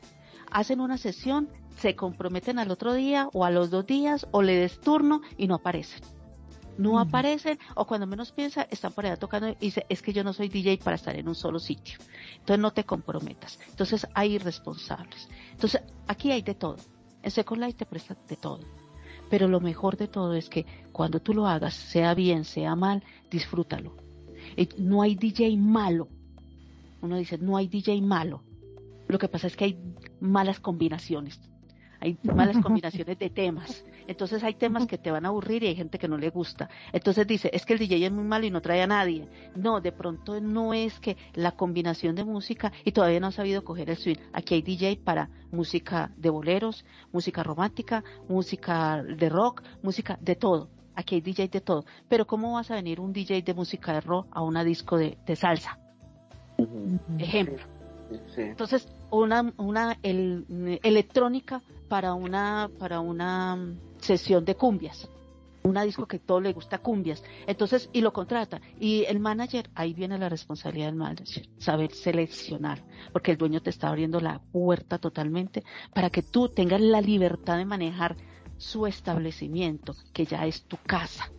Hacen 0.50 0.80
una 0.80 0.98
sesión, 0.98 1.48
se 1.76 1.96
comprometen 1.96 2.58
al 2.58 2.70
otro 2.70 2.92
día 2.92 3.28
o 3.32 3.44
a 3.44 3.50
los 3.50 3.70
dos 3.70 3.86
días 3.86 4.26
o 4.32 4.42
le 4.42 4.56
des 4.56 4.80
turno 4.80 5.22
y 5.38 5.46
no 5.46 5.54
aparecen. 5.54 6.19
No 6.78 6.98
aparecen 6.98 7.58
o 7.74 7.86
cuando 7.86 8.06
menos 8.06 8.32
piensa 8.32 8.66
están 8.70 8.92
por 8.92 9.04
allá 9.04 9.16
tocando 9.16 9.48
y 9.48 9.56
dice 9.60 9.84
es 9.88 10.02
que 10.02 10.12
yo 10.12 10.24
no 10.24 10.32
soy 10.32 10.48
DJ 10.48 10.78
para 10.78 10.96
estar 10.96 11.14
en 11.16 11.28
un 11.28 11.34
solo 11.34 11.58
sitio. 11.58 11.98
Entonces 12.38 12.58
no 12.58 12.72
te 12.72 12.84
comprometas. 12.84 13.58
Entonces 13.68 14.06
hay 14.14 14.34
irresponsables. 14.34 15.28
Entonces, 15.52 15.82
aquí 16.06 16.32
hay 16.32 16.42
de 16.42 16.54
todo. 16.54 16.76
En 17.22 17.30
Second 17.30 17.62
Life 17.62 17.74
te 17.74 17.86
presta 17.86 18.16
de 18.28 18.36
todo. 18.36 18.60
Pero 19.28 19.46
lo 19.46 19.60
mejor 19.60 19.96
de 19.96 20.08
todo 20.08 20.34
es 20.34 20.48
que 20.48 20.66
cuando 20.92 21.20
tú 21.20 21.34
lo 21.34 21.46
hagas, 21.46 21.74
sea 21.74 22.14
bien, 22.14 22.44
sea 22.44 22.74
mal, 22.74 23.04
disfrútalo. 23.30 23.94
no 24.78 25.02
hay 25.02 25.14
DJ 25.14 25.56
malo. 25.56 26.08
Uno 27.02 27.16
dice, 27.16 27.38
no 27.38 27.56
hay 27.56 27.68
DJ 27.68 28.00
malo. 28.02 28.42
Lo 29.06 29.18
que 29.18 29.28
pasa 29.28 29.46
es 29.46 29.56
que 29.56 29.64
hay 29.64 29.94
malas 30.20 30.60
combinaciones 30.60 31.40
hay 32.00 32.18
malas 32.22 32.56
combinaciones 32.62 33.18
de 33.18 33.30
temas. 33.30 33.84
Entonces 34.10 34.42
hay 34.42 34.54
temas 34.54 34.88
que 34.88 34.98
te 34.98 35.12
van 35.12 35.24
a 35.24 35.28
aburrir 35.28 35.62
y 35.62 35.68
hay 35.68 35.76
gente 35.76 35.96
que 35.96 36.08
no 36.08 36.18
le 36.18 36.30
gusta. 36.30 36.68
Entonces 36.92 37.28
dice, 37.28 37.48
es 37.52 37.64
que 37.64 37.74
el 37.74 37.78
DJ 37.78 38.06
es 38.06 38.10
muy 38.10 38.24
malo 38.24 38.44
y 38.44 38.50
no 38.50 38.60
trae 38.60 38.82
a 38.82 38.86
nadie. 38.88 39.28
No, 39.54 39.80
de 39.80 39.92
pronto 39.92 40.40
no 40.40 40.74
es 40.74 40.98
que 40.98 41.16
la 41.34 41.52
combinación 41.52 42.16
de 42.16 42.24
música 42.24 42.72
y 42.84 42.90
todavía 42.90 43.20
no 43.20 43.28
ha 43.28 43.32
sabido 43.32 43.62
coger 43.62 43.88
el 43.88 43.96
swing. 43.96 44.16
Aquí 44.32 44.54
hay 44.54 44.62
DJ 44.62 44.96
para 45.04 45.30
música 45.52 46.10
de 46.16 46.28
boleros, 46.28 46.84
música 47.12 47.44
romántica, 47.44 48.02
música 48.28 49.00
de 49.04 49.28
rock, 49.28 49.62
música 49.80 50.18
de 50.20 50.34
todo. 50.34 50.70
Aquí 50.96 51.14
hay 51.14 51.20
DJ 51.20 51.46
de 51.46 51.60
todo. 51.60 51.84
Pero 52.08 52.26
¿cómo 52.26 52.54
vas 52.54 52.68
a 52.72 52.74
venir 52.74 52.98
un 52.98 53.12
DJ 53.12 53.42
de 53.42 53.54
música 53.54 53.92
de 53.92 54.00
rock 54.00 54.26
a 54.32 54.42
una 54.42 54.64
disco 54.64 54.98
de, 54.98 55.16
salsa? 55.36 55.78
Ejemplo. 57.16 57.64
Entonces, 58.36 58.88
una, 59.12 59.52
una 59.56 59.96
electrónica 60.02 61.62
para 61.88 62.14
una, 62.14 62.68
para 62.76 62.98
una 62.98 63.56
sesión 64.00 64.44
de 64.44 64.54
cumbias. 64.54 65.08
Una 65.62 65.82
disco 65.82 66.06
que 66.06 66.18
todo 66.18 66.40
le 66.40 66.54
gusta 66.54 66.78
cumbias. 66.78 67.22
Entonces, 67.46 67.90
y 67.92 68.00
lo 68.00 68.12
contrata. 68.12 68.60
Y 68.78 69.04
el 69.04 69.20
manager, 69.20 69.68
ahí 69.74 69.92
viene 69.92 70.18
la 70.18 70.30
responsabilidad 70.30 70.86
del 70.86 70.96
manager, 70.96 71.48
saber 71.58 71.92
seleccionar, 71.92 72.82
porque 73.12 73.32
el 73.32 73.36
dueño 73.36 73.60
te 73.60 73.70
está 73.70 73.88
abriendo 73.88 74.20
la 74.20 74.40
puerta 74.52 74.98
totalmente 74.98 75.62
para 75.92 76.08
que 76.08 76.22
tú 76.22 76.48
tengas 76.48 76.80
la 76.80 77.02
libertad 77.02 77.58
de 77.58 77.66
manejar 77.66 78.16
su 78.56 78.86
establecimiento, 78.86 79.94
que 80.12 80.24
ya 80.24 80.46
es 80.46 80.62
tu 80.62 80.78
casa. 80.78 81.30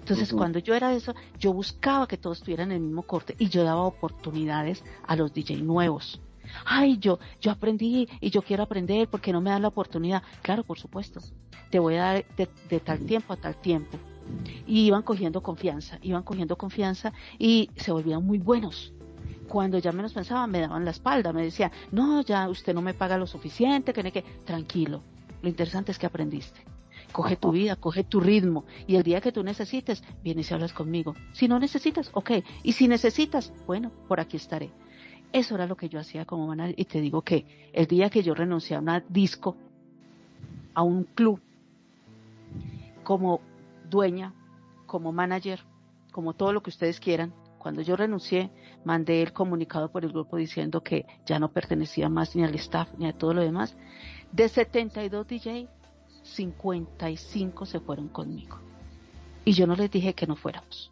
Entonces, 0.00 0.32
cuando 0.32 0.58
yo 0.58 0.74
era 0.74 0.92
eso, 0.92 1.14
yo 1.38 1.52
buscaba 1.52 2.08
que 2.08 2.16
todos 2.16 2.40
tuvieran 2.40 2.72
el 2.72 2.80
mismo 2.80 3.02
corte 3.02 3.36
y 3.38 3.48
yo 3.48 3.62
daba 3.62 3.82
oportunidades 3.82 4.82
a 5.06 5.14
los 5.14 5.32
DJ 5.32 5.58
nuevos 5.58 6.20
ay, 6.64 6.98
yo, 6.98 7.18
yo 7.40 7.50
aprendí 7.50 8.08
y 8.20 8.30
yo 8.30 8.42
quiero 8.42 8.62
aprender 8.62 9.08
porque 9.08 9.32
no 9.32 9.40
me 9.40 9.50
dan 9.50 9.62
la 9.62 9.68
oportunidad. 9.68 10.22
Claro, 10.42 10.64
por 10.64 10.78
supuesto, 10.78 11.20
te 11.70 11.78
voy 11.78 11.96
a 11.96 12.02
dar 12.02 12.24
de, 12.36 12.80
tal 12.80 13.00
tiempo 13.00 13.32
a 13.32 13.36
tal 13.36 13.56
tiempo. 13.56 13.98
Y 14.66 14.86
iban 14.86 15.02
cogiendo 15.02 15.42
confianza, 15.42 15.98
iban 16.02 16.22
cogiendo 16.22 16.56
confianza 16.56 17.12
y 17.38 17.70
se 17.76 17.92
volvían 17.92 18.24
muy 18.24 18.38
buenos. 18.38 18.92
Cuando 19.48 19.78
ya 19.78 19.90
menos 19.90 20.12
pensaban, 20.12 20.50
me 20.50 20.60
daban 20.60 20.84
la 20.84 20.92
espalda, 20.92 21.32
me 21.32 21.42
decían, 21.42 21.72
no, 21.90 22.22
ya 22.22 22.48
usted 22.48 22.72
no 22.72 22.82
me 22.82 22.94
paga 22.94 23.18
lo 23.18 23.26
suficiente, 23.26 23.92
que, 23.92 24.12
que, 24.12 24.22
tranquilo. 24.44 25.02
Lo 25.42 25.48
interesante 25.48 25.90
es 25.90 25.98
que 25.98 26.06
aprendiste 26.06 26.64
coge 27.10 27.36
tu 27.36 27.50
vida, 27.50 27.76
coge 27.76 28.04
tu 28.04 28.20
ritmo 28.20 28.64
y 28.86 28.96
el 28.96 29.02
día 29.02 29.20
que 29.20 29.32
tú 29.32 29.42
necesites, 29.42 30.02
vienes 30.22 30.50
y 30.50 30.54
hablas 30.54 30.72
conmigo. 30.72 31.14
Si 31.32 31.48
no 31.48 31.58
necesitas, 31.58 32.10
ok. 32.14 32.30
Y 32.62 32.72
si 32.72 32.88
necesitas, 32.88 33.52
bueno, 33.66 33.90
por 34.08 34.20
aquí 34.20 34.36
estaré. 34.36 34.70
Eso 35.32 35.54
era 35.54 35.66
lo 35.66 35.76
que 35.76 35.88
yo 35.88 36.00
hacía 36.00 36.24
como 36.24 36.46
manager 36.46 36.74
y 36.78 36.84
te 36.84 37.00
digo 37.00 37.22
que 37.22 37.70
el 37.72 37.86
día 37.86 38.10
que 38.10 38.22
yo 38.22 38.34
renuncié 38.34 38.76
a 38.76 38.80
una 38.80 39.00
disco, 39.08 39.56
a 40.74 40.82
un 40.82 41.04
club, 41.04 41.40
como 43.04 43.40
dueña, 43.88 44.32
como 44.86 45.12
manager, 45.12 45.60
como 46.10 46.34
todo 46.34 46.52
lo 46.52 46.62
que 46.62 46.70
ustedes 46.70 46.98
quieran, 46.98 47.32
cuando 47.58 47.82
yo 47.82 47.94
renuncié, 47.94 48.50
mandé 48.84 49.22
el 49.22 49.32
comunicado 49.32 49.92
por 49.92 50.04
el 50.04 50.12
grupo 50.12 50.36
diciendo 50.36 50.82
que 50.82 51.04
ya 51.26 51.38
no 51.38 51.52
pertenecía 51.52 52.08
más 52.08 52.34
ni 52.34 52.42
al 52.42 52.54
staff 52.54 52.88
ni 52.96 53.06
a 53.06 53.12
todo 53.12 53.34
lo 53.34 53.42
demás. 53.42 53.76
De 54.32 54.48
72 54.48 55.26
DJ, 55.26 55.68
55 56.22 57.66
se 57.66 57.80
fueron 57.80 58.08
conmigo. 58.08 58.58
Y 59.44 59.52
yo 59.52 59.66
no 59.66 59.76
les 59.76 59.90
dije 59.90 60.14
que 60.14 60.26
no 60.26 60.36
fuéramos. 60.36 60.90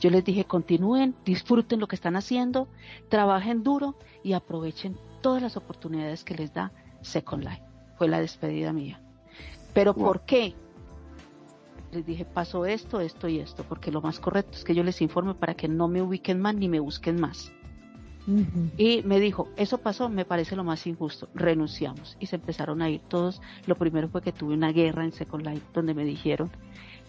Yo 0.00 0.10
les 0.10 0.24
dije, 0.24 0.44
continúen, 0.44 1.14
disfruten 1.24 1.78
lo 1.78 1.86
que 1.86 1.96
están 1.96 2.16
haciendo, 2.16 2.68
trabajen 3.08 3.62
duro 3.62 3.96
y 4.24 4.32
aprovechen 4.32 4.96
todas 5.20 5.42
las 5.42 5.56
oportunidades 5.56 6.24
que 6.24 6.34
les 6.34 6.54
da 6.54 6.72
Second 7.02 7.44
Life. 7.44 7.62
Fue 7.98 8.08
la 8.08 8.20
despedida 8.20 8.72
mía. 8.72 9.00
Pero 9.74 9.94
¿por 9.94 10.22
qué? 10.22 10.54
Les 11.92 12.06
dije, 12.06 12.24
pasó 12.24 12.64
esto, 12.64 13.00
esto 13.00 13.28
y 13.28 13.40
esto, 13.40 13.64
porque 13.64 13.92
lo 13.92 14.00
más 14.00 14.20
correcto 14.20 14.56
es 14.56 14.64
que 14.64 14.74
yo 14.74 14.82
les 14.82 15.02
informe 15.02 15.34
para 15.34 15.54
que 15.54 15.68
no 15.68 15.86
me 15.86 16.00
ubiquen 16.00 16.40
más 16.40 16.54
ni 16.54 16.68
me 16.68 16.80
busquen 16.80 17.20
más. 17.20 17.52
Y 18.76 19.02
me 19.02 19.18
dijo, 19.18 19.48
eso 19.56 19.78
pasó, 19.78 20.08
me 20.08 20.24
parece 20.24 20.54
lo 20.54 20.62
más 20.62 20.86
injusto, 20.86 21.28
renunciamos. 21.34 22.16
Y 22.20 22.26
se 22.26 22.36
empezaron 22.36 22.80
a 22.80 22.88
ir 22.88 23.00
todos. 23.00 23.42
Lo 23.66 23.74
primero 23.74 24.08
fue 24.08 24.22
que 24.22 24.32
tuve 24.32 24.54
una 24.54 24.72
guerra 24.72 25.04
en 25.04 25.12
Second 25.12 25.44
Life 25.44 25.66
donde 25.74 25.94
me 25.94 26.04
dijeron 26.04 26.50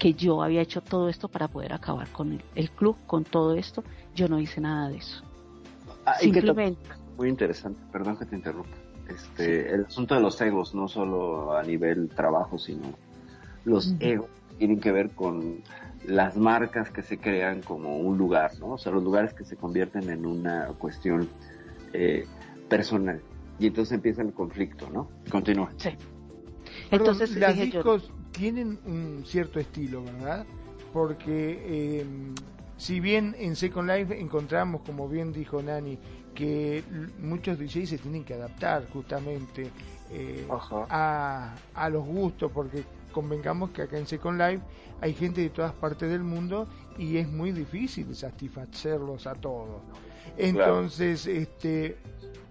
que 0.01 0.15
yo 0.15 0.41
había 0.41 0.61
hecho 0.61 0.81
todo 0.81 1.09
esto 1.09 1.27
para 1.27 1.47
poder 1.47 1.73
acabar 1.73 2.07
con 2.11 2.41
el, 2.55 2.71
club, 2.71 2.97
con 3.05 3.23
todo 3.23 3.53
esto. 3.53 3.83
Yo 4.15 4.27
no 4.27 4.39
hice 4.39 4.59
nada 4.59 4.89
de 4.89 4.97
eso. 4.97 5.23
Ah, 6.07 6.15
Simplemente. 6.15 6.89
Muy 7.17 7.29
interesante, 7.29 7.79
perdón 7.91 8.17
que 8.17 8.25
te 8.25 8.35
interrumpa. 8.35 8.75
Este, 9.07 9.71
El 9.71 9.85
asunto 9.85 10.15
de 10.15 10.21
los 10.21 10.41
egos, 10.41 10.73
no 10.73 10.87
solo 10.87 11.55
a 11.55 11.61
nivel 11.61 12.09
trabajo, 12.09 12.57
sino 12.57 12.81
los 13.63 13.93
egos 13.99 14.27
tienen 14.57 14.79
que 14.79 14.91
ver 14.91 15.11
con 15.11 15.61
las 16.07 16.35
marcas 16.35 16.89
que 16.89 17.03
se 17.03 17.19
crean 17.19 17.61
como 17.61 17.99
un 17.99 18.17
lugar, 18.17 18.57
¿no? 18.59 18.69
O 18.71 18.77
sea, 18.79 18.91
los 18.91 19.03
lugares 19.03 19.35
que 19.35 19.45
se 19.45 19.55
convierten 19.55 20.09
en 20.09 20.25
una 20.25 20.65
cuestión 20.79 21.29
eh, 21.93 22.25
personal. 22.67 23.21
Y 23.59 23.67
entonces 23.67 23.93
empieza 23.93 24.23
el 24.23 24.33
conflicto, 24.33 24.89
¿no? 24.89 25.09
Continúa. 25.29 25.69
Sí. 25.77 25.91
Entonces, 26.89 27.35
las 27.35 27.55
discos, 27.55 28.11
tienen 28.31 28.79
un 28.85 29.23
cierto 29.25 29.59
estilo, 29.59 30.03
¿verdad? 30.03 30.45
Porque 30.93 31.61
eh, 31.65 32.05
si 32.77 32.99
bien 32.99 33.35
en 33.37 33.55
Second 33.55 33.89
Life 33.89 34.19
encontramos, 34.19 34.81
como 34.81 35.07
bien 35.07 35.31
dijo 35.31 35.61
Nani, 35.61 35.97
que 36.33 36.83
muchos 37.19 37.59
DJs 37.59 37.89
se 37.89 37.97
tienen 37.97 38.23
que 38.23 38.33
adaptar 38.33 38.87
justamente 38.89 39.69
eh, 40.11 40.47
a, 40.89 41.53
a 41.73 41.89
los 41.89 42.05
gustos, 42.05 42.51
porque 42.51 42.83
convengamos 43.11 43.71
que 43.71 43.83
acá 43.83 43.97
en 43.97 44.07
Second 44.07 44.39
Life 44.39 44.63
hay 45.01 45.13
gente 45.13 45.41
de 45.41 45.49
todas 45.49 45.73
partes 45.73 46.09
del 46.09 46.23
mundo 46.23 46.67
y 46.97 47.17
es 47.17 47.27
muy 47.29 47.51
difícil 47.51 48.15
satisfacerlos 48.15 49.27
a 49.27 49.35
todos. 49.35 49.81
Entonces, 50.37 51.25
este, 51.27 51.97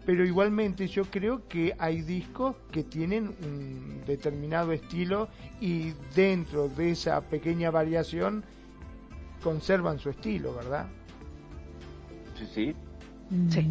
pero 0.07 0.25
igualmente 0.25 0.89
yo 0.89 1.05
creo 1.05 1.47
que 1.49 1.75
hay 1.79 2.03
discos 2.03 2.57
que 2.73 2.83
tienen 2.83 3.35
un 3.45 4.03
determinado 4.07 4.73
estilo 4.73 5.29
y 5.61 5.93
dentro 6.15 6.69
de 6.69 6.93
esa 6.93 7.21
pequeña 7.21 7.71
variación 7.71 8.45
conservan 9.43 9.99
su 9.99 10.11
estilo, 10.11 10.55
¿verdad? 10.55 10.87
Sí, 12.37 12.47
sí. 12.55 12.75
Sí. 13.51 13.69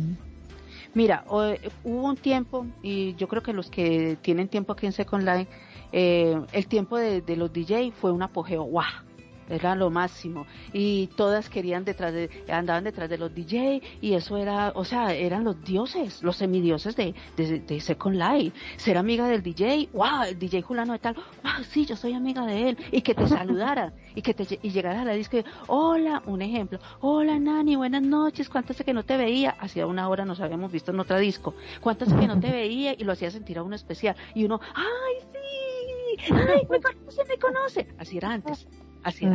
Mira, 0.93 1.23
hubo 1.27 1.63
un 1.83 2.15
tiempo, 2.15 2.65
y 2.81 3.15
yo 3.15 3.27
creo 3.27 3.43
que 3.43 3.53
los 3.53 3.69
que 3.69 4.17
tienen 4.21 4.47
tiempo 4.47 4.73
aquí 4.73 4.85
en 4.85 4.91
Second 4.91 5.23
Life, 5.23 5.51
eh, 5.91 6.39
el 6.51 6.67
tiempo 6.67 6.97
de, 6.97 7.21
de 7.21 7.35
los 7.35 7.51
DJ 7.51 7.91
fue 7.91 8.11
un 8.11 8.21
apogeo. 8.23 8.63
¡Wow! 8.65 9.08
Era 9.49 9.75
lo 9.75 9.89
máximo. 9.89 10.45
Y 10.73 11.07
todas 11.15 11.49
querían 11.49 11.85
detrás 11.85 12.13
de 12.13 12.29
andaban 12.49 12.83
detrás 12.83 13.09
de 13.09 13.17
los 13.17 13.33
DJ 13.33 13.81
y 14.01 14.13
eso 14.13 14.37
era 14.37 14.71
o 14.75 14.85
sea 14.85 15.13
eran 15.13 15.43
los 15.43 15.63
dioses 15.63 16.21
los 16.23 16.37
semidioses 16.37 16.95
de, 16.95 17.13
de, 17.35 17.59
de 17.59 17.79
Second 17.79 18.15
Life. 18.15 18.57
Ser 18.77 18.97
amiga 18.97 19.27
del 19.27 19.41
DJ 19.41 19.89
wow 19.93 20.23
el 20.27 20.37
DJ 20.37 20.61
Julano 20.61 20.93
de 20.93 20.99
tal 20.99 21.15
wow 21.15 21.63
sí 21.69 21.85
yo 21.85 21.95
soy 21.95 22.13
amiga 22.13 22.45
de 22.45 22.69
él. 22.69 22.77
Y 22.91 23.01
que 23.01 23.15
te 23.15 23.27
saludara 23.27 23.93
y 24.15 24.21
que 24.21 24.33
te 24.33 24.59
y 24.61 24.69
llegara 24.71 25.01
a 25.01 25.05
la 25.05 25.13
disco 25.13 25.37
hola 25.67 26.23
un 26.25 26.41
ejemplo 26.41 26.79
hola 27.01 27.37
Nani 27.39 27.75
buenas 27.75 28.01
noches 28.01 28.49
cuánto 28.49 28.73
hace 28.73 28.83
que 28.83 28.93
no 28.93 29.03
te 29.03 29.17
veía 29.17 29.51
hacía 29.59 29.85
una 29.85 30.07
hora 30.09 30.25
nos 30.25 30.39
habíamos 30.39 30.71
visto 30.71 30.91
en 30.91 30.99
otra 30.99 31.19
disco. 31.19 31.53
Cuánto 31.81 32.05
hace 32.05 32.15
que 32.15 32.27
no 32.27 32.39
te 32.39 32.51
veía 32.51 32.93
y 32.97 33.03
lo 33.03 33.13
hacía 33.13 33.31
sentir 33.31 33.57
a 33.57 33.63
uno 33.63 33.75
especial. 33.75 34.15
Y 34.33 34.45
uno 34.45 34.59
ay 34.75 35.15
sí 35.31 36.33
ay 36.33 36.67
me 36.69 36.81
conoce 36.81 37.25
me 37.27 37.37
conoce 37.37 37.87
así 37.97 38.17
era 38.17 38.31
antes 38.31 38.67
Así 39.03 39.27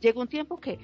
Llegó 0.00 0.20
un 0.20 0.28
tiempo 0.28 0.58
que 0.58 0.78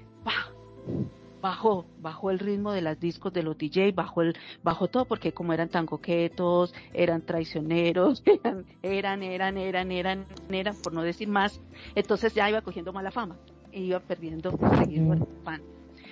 bajó, 1.40 1.86
bajó 2.00 2.30
el 2.30 2.38
ritmo 2.38 2.72
de 2.72 2.82
las 2.82 2.98
discos 2.98 3.32
de 3.32 3.42
los 3.42 3.56
DJ, 3.56 3.92
bajó 3.92 4.22
el, 4.22 4.36
bajó 4.62 4.88
todo 4.88 5.04
porque 5.04 5.32
como 5.32 5.52
eran 5.52 5.68
tan 5.68 5.86
coquetos, 5.86 6.74
eran 6.92 7.22
traicioneros, 7.22 8.22
eran, 8.82 9.22
eran, 9.22 9.56
eran, 9.56 9.92
eran, 9.92 10.26
eran, 10.50 10.74
por 10.82 10.92
no 10.92 11.02
decir 11.02 11.28
más, 11.28 11.60
entonces 11.94 12.34
ya 12.34 12.50
iba 12.50 12.62
cogiendo 12.62 12.92
mala 12.92 13.10
fama, 13.10 13.36
e 13.70 13.80
iba 13.80 14.00
perdiendo 14.00 14.58
seguidores, 14.76 15.22
fan. 15.44 15.62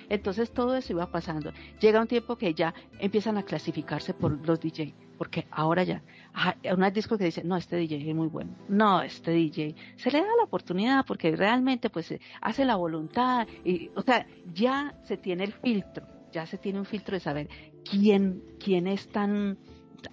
Entonces 0.09 0.51
todo 0.51 0.75
eso 0.75 0.93
iba 0.93 1.11
pasando. 1.11 1.51
Llega 1.79 2.01
un 2.01 2.07
tiempo 2.07 2.37
que 2.37 2.53
ya 2.53 2.73
empiezan 2.99 3.37
a 3.37 3.43
clasificarse 3.43 4.13
por 4.13 4.45
los 4.45 4.59
DJ, 4.59 4.93
porque 5.17 5.47
ahora 5.51 5.83
ya, 5.83 6.03
una 6.73 6.91
disco 6.91 7.17
que 7.17 7.25
dice, 7.25 7.43
no, 7.43 7.57
este 7.57 7.77
DJ 7.77 8.09
es 8.09 8.15
muy 8.15 8.27
bueno, 8.27 8.55
no, 8.67 9.01
este 9.01 9.31
DJ, 9.31 9.75
se 9.95 10.11
le 10.11 10.19
da 10.19 10.27
la 10.37 10.43
oportunidad 10.43 11.05
porque 11.05 11.35
realmente 11.35 11.89
pues 11.89 12.13
hace 12.41 12.65
la 12.65 12.75
voluntad, 12.75 13.47
y, 13.63 13.89
o 13.95 14.01
sea, 14.01 14.27
ya 14.53 14.95
se 15.03 15.17
tiene 15.17 15.45
el 15.45 15.53
filtro, 15.53 16.05
ya 16.31 16.45
se 16.45 16.57
tiene 16.57 16.79
un 16.79 16.85
filtro 16.85 17.15
de 17.15 17.19
saber 17.19 17.49
quién, 17.89 18.43
quién 18.59 18.87
es 18.87 19.07
tan, 19.09 19.57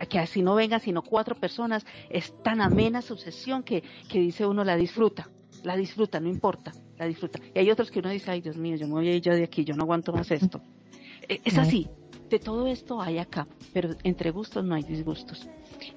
que 0.08 0.18
así 0.18 0.42
no 0.42 0.54
venga 0.54 0.78
sino 0.78 1.02
cuatro 1.02 1.34
personas, 1.34 1.84
es 2.08 2.34
tan 2.42 2.60
amena 2.60 3.02
su 3.02 3.16
sesión 3.16 3.62
que, 3.62 3.82
que 4.08 4.20
dice 4.20 4.46
uno 4.46 4.64
la 4.64 4.76
disfruta, 4.76 5.28
la 5.64 5.76
disfruta, 5.76 6.20
no 6.20 6.28
importa, 6.28 6.72
la 7.02 7.08
disfruta. 7.08 7.40
Y 7.54 7.58
hay 7.58 7.70
otros 7.70 7.90
que 7.90 7.98
uno 7.98 8.10
dice, 8.10 8.30
ay 8.30 8.40
Dios 8.40 8.56
mío, 8.56 8.76
yo 8.76 8.86
me 8.86 8.94
voy 8.94 9.08
a 9.08 9.14
ir 9.16 9.22
yo 9.22 9.34
de 9.34 9.44
aquí, 9.44 9.64
yo 9.64 9.74
no 9.74 9.82
aguanto 9.82 10.12
más 10.12 10.30
esto. 10.30 10.60
E, 11.28 11.40
es 11.44 11.58
así, 11.58 11.88
de 12.30 12.38
todo 12.38 12.66
esto 12.66 13.00
hay 13.00 13.18
acá, 13.18 13.46
pero 13.72 13.90
entre 14.04 14.30
gustos 14.30 14.64
no 14.64 14.74
hay 14.74 14.82
disgustos. 14.82 15.48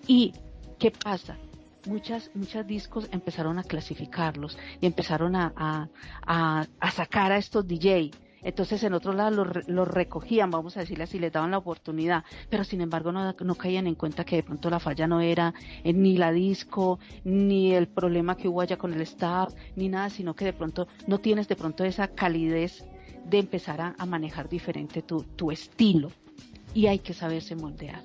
¿Y 0.07 0.33
qué 0.79 0.91
pasa? 0.91 1.37
Muchas, 1.85 2.31
muchas 2.33 2.65
discos 2.65 3.07
empezaron 3.11 3.59
a 3.59 3.63
clasificarlos 3.63 4.57
y 4.81 4.87
empezaron 4.87 5.35
a, 5.35 5.53
a, 5.55 6.65
a, 6.79 6.91
sacar 6.91 7.31
a 7.31 7.37
estos 7.37 7.67
DJ. 7.67 8.11
Entonces 8.45 8.83
en 8.83 8.93
otro 8.93 9.11
lado 9.11 9.43
los, 9.43 9.67
los, 9.67 9.87
recogían, 9.87 10.51
vamos 10.51 10.77
a 10.77 10.81
decirle 10.81 11.05
así, 11.05 11.17
les 11.17 11.31
daban 11.31 11.49
la 11.49 11.57
oportunidad, 11.57 12.23
pero 12.47 12.63
sin 12.63 12.79
embargo 12.79 13.11
no, 13.11 13.33
no 13.33 13.55
caían 13.55 13.87
en 13.87 13.95
cuenta 13.95 14.23
que 14.23 14.35
de 14.35 14.43
pronto 14.43 14.69
la 14.69 14.79
falla 14.79 15.07
no 15.07 15.19
era 15.19 15.51
eh, 15.83 15.91
ni 15.93 16.15
la 16.15 16.31
disco, 16.31 16.99
ni 17.23 17.73
el 17.73 17.87
problema 17.87 18.37
que 18.37 18.47
hubo 18.47 18.61
allá 18.61 18.77
con 18.77 18.93
el 18.93 19.01
staff, 19.01 19.51
ni 19.75 19.89
nada, 19.89 20.11
sino 20.11 20.35
que 20.35 20.45
de 20.45 20.53
pronto 20.53 20.87
no 21.07 21.17
tienes 21.17 21.47
de 21.47 21.55
pronto 21.55 21.83
esa 21.83 22.07
calidez 22.09 22.85
de 23.27 23.39
empezar 23.39 23.81
a, 23.97 24.05
manejar 24.05 24.47
diferente 24.47 25.01
tu, 25.01 25.23
tu 25.23 25.49
estilo 25.49 26.11
y 26.75 26.85
hay 26.85 26.99
que 26.99 27.15
saberse 27.15 27.55
moldear. 27.55 28.03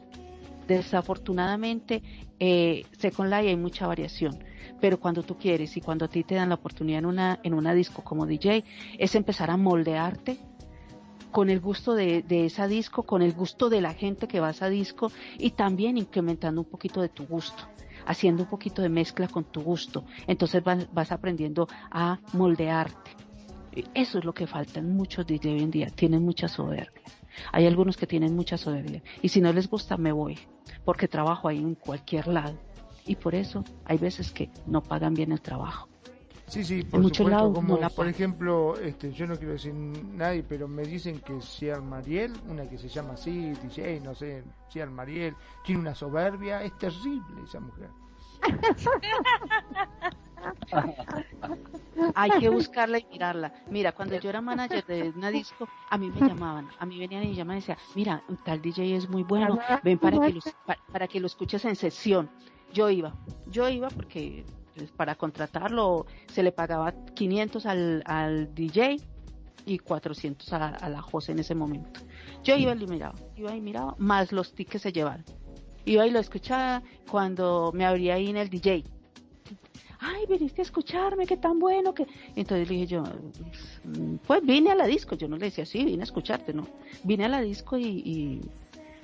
Desafortunadamente, 0.66 2.02
eh, 2.40 2.84
Second 2.98 3.30
Life 3.30 3.48
hay 3.48 3.56
mucha 3.56 3.86
variación, 3.86 4.42
pero 4.80 4.98
cuando 4.98 5.22
tú 5.22 5.36
quieres 5.36 5.76
y 5.76 5.80
cuando 5.80 6.06
a 6.06 6.08
ti 6.08 6.24
te 6.24 6.34
dan 6.34 6.48
la 6.48 6.56
oportunidad 6.56 7.00
en 7.00 7.06
una, 7.06 7.38
en 7.42 7.54
una 7.54 7.74
disco 7.74 8.02
como 8.02 8.26
DJ, 8.26 8.64
es 8.98 9.14
empezar 9.14 9.50
a 9.50 9.56
moldearte 9.56 10.38
con 11.30 11.50
el 11.50 11.60
gusto 11.60 11.94
de, 11.94 12.22
de 12.22 12.46
esa 12.46 12.66
disco, 12.66 13.04
con 13.04 13.22
el 13.22 13.32
gusto 13.34 13.68
de 13.68 13.80
la 13.80 13.94
gente 13.94 14.26
que 14.26 14.40
va 14.40 14.52
a 14.58 14.68
disco 14.68 15.12
y 15.38 15.50
también 15.50 15.96
incrementando 15.96 16.62
un 16.62 16.66
poquito 16.66 17.00
de 17.00 17.08
tu 17.08 17.26
gusto 17.26 17.68
haciendo 18.06 18.44
un 18.44 18.48
poquito 18.48 18.82
de 18.82 18.88
mezcla 18.88 19.28
con 19.28 19.44
tu 19.44 19.60
gusto. 19.62 20.04
Entonces 20.26 20.64
vas, 20.64 20.92
vas 20.92 21.12
aprendiendo 21.12 21.68
a 21.90 22.18
moldearte. 22.32 23.10
Eso 23.94 24.18
es 24.18 24.24
lo 24.24 24.32
que 24.32 24.46
falta 24.46 24.80
en 24.80 24.96
muchos 24.96 25.26
DJ 25.26 25.52
hoy 25.52 25.62
en 25.62 25.70
día. 25.70 25.90
Tienen 25.90 26.24
mucha 26.24 26.48
soberbia. 26.48 27.02
Hay 27.52 27.66
algunos 27.66 27.96
que 27.96 28.06
tienen 28.06 28.36
mucha 28.36 28.56
soberbia. 28.56 29.02
Y 29.22 29.28
si 29.28 29.40
no 29.40 29.52
les 29.52 29.68
gusta, 29.68 29.96
me 29.96 30.12
voy. 30.12 30.38
Porque 30.84 31.08
trabajo 31.08 31.48
ahí 31.48 31.58
en 31.58 31.74
cualquier 31.74 32.28
lado. 32.28 32.58
Y 33.06 33.16
por 33.16 33.34
eso 33.34 33.64
hay 33.84 33.98
veces 33.98 34.30
que 34.30 34.50
no 34.66 34.82
pagan 34.82 35.14
bien 35.14 35.32
el 35.32 35.40
trabajo. 35.40 35.88
Sí, 36.50 36.64
sí, 36.64 36.82
por 36.82 37.00
muchos 37.00 37.30
lados 37.30 37.54
como 37.54 37.78
por 37.90 38.08
ejemplo, 38.08 38.76
este, 38.76 39.12
yo 39.12 39.24
no 39.28 39.36
quiero 39.36 39.52
decir 39.52 39.72
nadie, 39.72 40.42
pero 40.42 40.66
me 40.66 40.82
dicen 40.82 41.20
que 41.20 41.40
Ciar 41.40 41.80
Mariel, 41.80 42.32
una 42.48 42.68
que 42.68 42.76
se 42.76 42.88
llama 42.88 43.12
así, 43.12 43.52
DJ, 43.62 44.00
no 44.00 44.16
sé, 44.16 44.42
Ciar 44.68 44.90
Mariel, 44.90 45.36
tiene 45.64 45.80
una 45.80 45.94
soberbia, 45.94 46.64
es 46.64 46.76
terrible 46.76 47.42
esa 47.44 47.60
mujer. 47.60 47.88
Hay 52.14 52.30
que 52.38 52.48
buscarla 52.48 52.98
y 52.98 53.06
mirarla. 53.10 53.52
Mira, 53.68 53.92
cuando 53.92 54.18
yo 54.18 54.30
era 54.30 54.40
manager 54.40 54.84
de 54.86 55.10
una 55.10 55.30
disco, 55.30 55.68
a 55.88 55.98
mí 55.98 56.10
me 56.10 56.26
llamaban, 56.26 56.68
a 56.78 56.86
mí 56.86 56.98
venían 56.98 57.24
y 57.24 57.34
llamaban 57.34 57.58
y 57.58 57.60
decían, 57.60 57.78
mira, 57.94 58.22
tal 58.44 58.60
DJ 58.62 58.96
es 58.96 59.08
muy 59.08 59.22
bueno, 59.22 59.58
ven 59.82 59.98
para 59.98 60.18
que 60.20 60.32
lo, 60.32 60.40
para, 60.92 61.08
que 61.08 61.20
lo 61.20 61.26
escuches 61.26 61.64
en 61.64 61.76
sesión. 61.76 62.30
Yo 62.72 62.88
iba, 62.88 63.14
yo 63.48 63.68
iba 63.68 63.88
porque 63.88 64.44
pues, 64.76 64.90
para 64.92 65.14
contratarlo 65.14 66.06
se 66.32 66.42
le 66.42 66.52
pagaba 66.52 66.92
500 67.14 67.66
al, 67.66 68.02
al 68.06 68.54
DJ 68.54 68.98
y 69.66 69.78
400 69.78 70.52
a, 70.52 70.68
a, 70.68 70.88
la 70.88 71.02
José 71.02 71.32
en 71.32 71.40
ese 71.40 71.54
momento. 71.54 72.00
Yo 72.44 72.56
iba 72.56 72.74
y 72.74 72.86
miraba, 72.86 73.14
iba 73.36 73.54
y 73.54 73.60
miraba, 73.60 73.94
más 73.98 74.32
los 74.32 74.54
tickets 74.54 74.82
se 74.82 74.92
llevaron. 74.92 75.24
Iba 75.84 76.06
y 76.06 76.10
lo 76.10 76.18
escuchaba 76.18 76.82
cuando 77.10 77.72
me 77.74 77.84
abría 77.84 78.14
ahí 78.14 78.28
en 78.30 78.36
el 78.36 78.48
DJ 78.48 78.84
ay, 80.00 80.24
viniste 80.28 80.62
a 80.62 80.64
escucharme, 80.64 81.26
qué 81.26 81.36
tan 81.36 81.58
bueno 81.58 81.94
que... 81.94 82.06
Entonces 82.34 82.68
dije 82.68 82.86
yo, 82.86 83.04
pues 84.26 84.42
vine 84.44 84.70
a 84.70 84.74
la 84.74 84.86
disco, 84.86 85.14
yo 85.16 85.28
no 85.28 85.36
le 85.36 85.46
decía, 85.46 85.66
sí, 85.66 85.84
vine 85.84 86.02
a 86.02 86.04
escucharte, 86.04 86.52
no. 86.52 86.66
Vine 87.04 87.26
a 87.26 87.28
la 87.28 87.40
disco 87.40 87.78
y, 87.78 88.40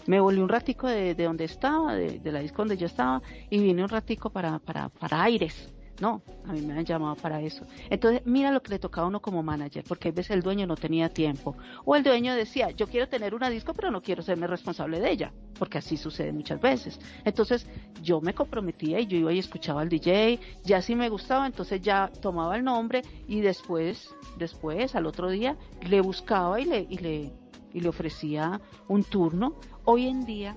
me 0.06 0.20
volví 0.20 0.40
un 0.40 0.48
ratico 0.48 0.86
de, 0.86 1.14
donde 1.14 1.44
estaba, 1.44 1.94
de, 1.94 2.20
de, 2.20 2.32
la 2.32 2.38
disco 2.38 2.58
donde 2.58 2.76
yo 2.76 2.86
estaba, 2.86 3.20
y 3.50 3.58
vine 3.58 3.82
un 3.82 3.88
ratico 3.88 4.30
para, 4.30 4.58
para, 4.60 4.88
para 4.88 5.22
Aires. 5.22 5.72
No, 6.00 6.20
a 6.46 6.52
mí 6.52 6.60
me 6.60 6.74
han 6.74 6.84
llamado 6.84 7.14
para 7.16 7.40
eso. 7.40 7.64
Entonces, 7.88 8.20
mira 8.26 8.50
lo 8.50 8.62
que 8.62 8.70
le 8.70 8.78
tocaba 8.78 9.06
a 9.06 9.08
uno 9.08 9.20
como 9.20 9.42
manager, 9.42 9.82
porque 9.88 10.08
a 10.08 10.12
veces 10.12 10.30
el 10.30 10.42
dueño 10.42 10.66
no 10.66 10.76
tenía 10.76 11.08
tiempo. 11.08 11.56
O 11.84 11.96
el 11.96 12.02
dueño 12.02 12.34
decía, 12.34 12.70
yo 12.70 12.86
quiero 12.86 13.08
tener 13.08 13.34
una 13.34 13.48
disco, 13.48 13.72
pero 13.72 13.90
no 13.90 14.02
quiero 14.02 14.22
serme 14.22 14.46
responsable 14.46 15.00
de 15.00 15.10
ella, 15.10 15.32
porque 15.58 15.78
así 15.78 15.96
sucede 15.96 16.32
muchas 16.32 16.60
veces. 16.60 17.00
Entonces, 17.24 17.66
yo 18.02 18.20
me 18.20 18.34
comprometía 18.34 19.00
y 19.00 19.06
yo 19.06 19.16
iba 19.16 19.32
y 19.32 19.38
escuchaba 19.38 19.80
al 19.80 19.88
DJ, 19.88 20.38
ya 20.64 20.82
si 20.82 20.94
me 20.94 21.08
gustaba, 21.08 21.46
entonces 21.46 21.80
ya 21.80 22.10
tomaba 22.20 22.56
el 22.56 22.64
nombre 22.64 23.02
y 23.26 23.40
después, 23.40 24.14
después, 24.38 24.94
al 24.94 25.06
otro 25.06 25.30
día, 25.30 25.56
le 25.88 26.02
buscaba 26.02 26.60
y 26.60 26.66
le, 26.66 26.86
y 26.90 26.98
le, 26.98 27.32
y 27.72 27.80
le 27.80 27.88
ofrecía 27.88 28.60
un 28.88 29.02
turno. 29.02 29.54
Hoy 29.84 30.08
en 30.08 30.26
día, 30.26 30.56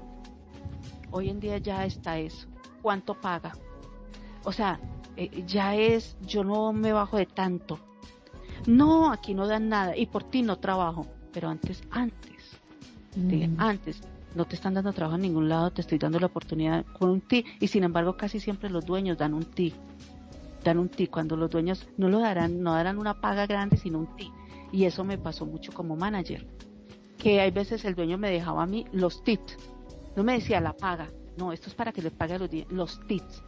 hoy 1.11 1.29
en 1.29 1.39
día 1.39 1.59
ya 1.59 1.85
está 1.85 2.19
eso. 2.19 2.47
¿Cuánto 2.81 3.13
paga? 3.13 3.53
O 4.43 4.51
sea, 4.51 4.79
eh, 5.19 5.43
ya 5.45 5.75
es, 5.75 6.15
yo 6.21 6.45
no 6.45 6.71
me 6.71 6.93
bajo 6.93 7.17
de 7.17 7.25
tanto. 7.25 7.77
No, 8.65 9.11
aquí 9.11 9.33
no 9.33 9.47
dan 9.47 9.67
nada 9.67 9.97
y 9.97 10.05
por 10.05 10.23
ti 10.23 10.41
no 10.41 10.59
trabajo, 10.59 11.07
pero 11.33 11.49
antes, 11.49 11.83
antes, 11.91 12.57
mm. 13.17 13.59
antes, 13.59 14.01
no 14.33 14.45
te 14.45 14.55
están 14.55 14.75
dando 14.75 14.93
trabajo 14.93 15.17
en 15.17 15.23
ningún 15.23 15.49
lado, 15.49 15.71
te 15.71 15.81
estoy 15.81 15.97
dando 15.97 16.21
la 16.21 16.27
oportunidad 16.27 16.85
con 16.97 17.09
un 17.09 17.19
ti 17.19 17.43
y 17.59 17.67
sin 17.67 17.83
embargo 17.83 18.15
casi 18.15 18.39
siempre 18.39 18.69
los 18.69 18.85
dueños 18.85 19.17
dan 19.17 19.33
un 19.33 19.43
ti. 19.43 19.73
dan 20.63 20.77
un 20.77 20.87
tip, 20.87 21.09
cuando 21.09 21.35
los 21.35 21.49
dueños 21.49 21.85
no 21.97 22.07
lo 22.07 22.19
darán, 22.19 22.63
no 22.63 22.73
darán 22.73 22.97
una 22.97 23.19
paga 23.19 23.45
grande, 23.45 23.75
sino 23.75 23.99
un 23.99 24.15
tip. 24.15 24.31
Y 24.71 24.85
eso 24.85 25.03
me 25.03 25.17
pasó 25.17 25.45
mucho 25.45 25.73
como 25.73 25.97
manager, 25.97 26.47
que 27.17 27.41
hay 27.41 27.51
veces 27.51 27.83
el 27.83 27.95
dueño 27.95 28.17
me 28.17 28.31
dejaba 28.31 28.63
a 28.63 28.67
mí 28.67 28.85
los 28.93 29.21
tips, 29.23 29.57
no 30.15 30.23
me 30.23 30.33
decía 30.33 30.61
la 30.61 30.77
paga, 30.77 31.09
no, 31.37 31.51
esto 31.51 31.67
es 31.67 31.75
para 31.75 31.91
que 31.91 32.01
le 32.01 32.11
pague 32.11 32.39
los, 32.39 32.49
los 32.69 33.05
tips. 33.07 33.43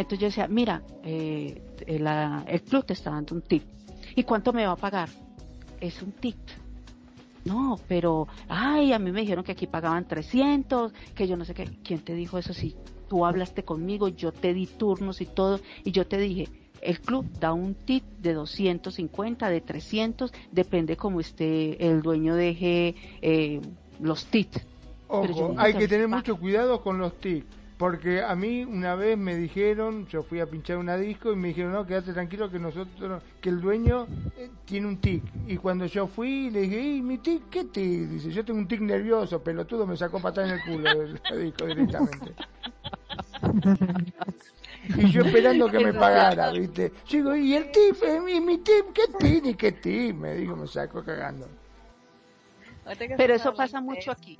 Entonces 0.00 0.18
yo 0.18 0.26
decía, 0.28 0.48
mira, 0.48 0.82
eh, 1.04 1.60
el 1.86 2.62
club 2.62 2.86
te 2.86 2.94
está 2.94 3.10
dando 3.10 3.34
un 3.34 3.42
tip. 3.42 3.62
¿Y 4.16 4.24
cuánto 4.24 4.52
me 4.52 4.64
va 4.64 4.72
a 4.72 4.76
pagar? 4.76 5.10
Es 5.78 6.00
un 6.00 6.12
tip. 6.12 6.38
No, 7.44 7.78
pero, 7.86 8.26
ay, 8.48 8.94
a 8.94 8.98
mí 8.98 9.12
me 9.12 9.20
dijeron 9.20 9.44
que 9.44 9.52
aquí 9.52 9.66
pagaban 9.66 10.08
300, 10.08 10.92
que 11.14 11.28
yo 11.28 11.36
no 11.36 11.44
sé 11.44 11.52
qué. 11.52 11.68
¿Quién 11.84 12.00
te 12.00 12.14
dijo 12.14 12.38
eso? 12.38 12.54
Si 12.54 12.74
tú 13.08 13.26
hablaste 13.26 13.62
conmigo, 13.62 14.08
yo 14.08 14.32
te 14.32 14.54
di 14.54 14.66
turnos 14.66 15.20
y 15.20 15.26
todo, 15.26 15.60
y 15.84 15.90
yo 15.90 16.06
te 16.06 16.16
dije, 16.16 16.48
el 16.80 17.00
club 17.00 17.26
da 17.38 17.52
un 17.52 17.74
tip 17.74 18.04
de 18.20 18.32
250, 18.32 19.50
de 19.50 19.60
300, 19.60 20.32
depende 20.50 20.96
cómo 20.96 21.20
esté 21.20 21.86
el 21.86 22.00
dueño 22.00 22.36
deje 22.36 22.94
eh, 23.20 23.60
los 24.00 24.24
tips. 24.26 24.64
Ojo, 25.08 25.54
hay 25.58 25.74
que 25.74 25.88
tener 25.88 26.08
mucho 26.08 26.38
cuidado 26.38 26.80
con 26.82 26.98
los 26.98 27.12
tips 27.20 27.59
porque 27.80 28.22
a 28.22 28.36
mí 28.36 28.62
una 28.62 28.94
vez 28.94 29.16
me 29.16 29.34
dijeron, 29.34 30.06
yo 30.06 30.22
fui 30.22 30.38
a 30.40 30.44
pinchar 30.44 30.76
una 30.76 30.98
disco 30.98 31.32
y 31.32 31.36
me 31.36 31.48
dijeron, 31.48 31.72
no, 31.72 31.86
quédate 31.86 32.12
tranquilo 32.12 32.50
que 32.50 32.58
nosotros, 32.58 33.22
que 33.40 33.48
el 33.48 33.62
dueño 33.62 34.06
eh, 34.36 34.50
tiene 34.66 34.86
un 34.86 34.98
tic. 34.98 35.24
Y 35.46 35.56
cuando 35.56 35.86
yo 35.86 36.06
fui, 36.06 36.50
le 36.50 36.60
dije, 36.60 36.78
¿y 36.78 37.00
mi 37.00 37.16
tic 37.16 37.48
qué 37.48 37.64
tic? 37.64 38.02
Dice, 38.10 38.32
yo 38.32 38.44
tengo 38.44 38.58
un 38.58 38.68
tic 38.68 38.82
nervioso, 38.82 39.42
pelotudo, 39.42 39.86
me 39.86 39.96
sacó 39.96 40.20
patada 40.20 40.48
en 40.48 40.54
el 40.56 40.62
culo 40.62 40.90
el 40.90 41.20
disco 41.42 41.64
directamente. 41.64 42.34
y 44.98 45.10
yo 45.10 45.22
esperando 45.22 45.70
que 45.70 45.78
me 45.78 45.94
pagara, 45.94 46.52
¿viste? 46.52 46.92
Yo 47.06 47.16
digo, 47.16 47.34
¿y 47.34 47.54
el 47.54 47.70
tip? 47.70 47.96
Eh, 48.02 48.20
mi, 48.20 48.42
mi 48.42 48.58
tip? 48.58 48.92
¿Qué 48.92 49.04
tip? 49.18 49.46
¿Y 49.46 49.54
qué 49.54 49.72
tip? 49.72 50.16
Me 50.16 50.34
dijo, 50.34 50.54
me 50.54 50.66
sacó 50.66 51.02
cagando. 51.02 51.48
Pero 53.16 53.34
eso 53.34 53.54
pasa 53.54 53.80
mucho 53.80 54.12
aquí 54.12 54.36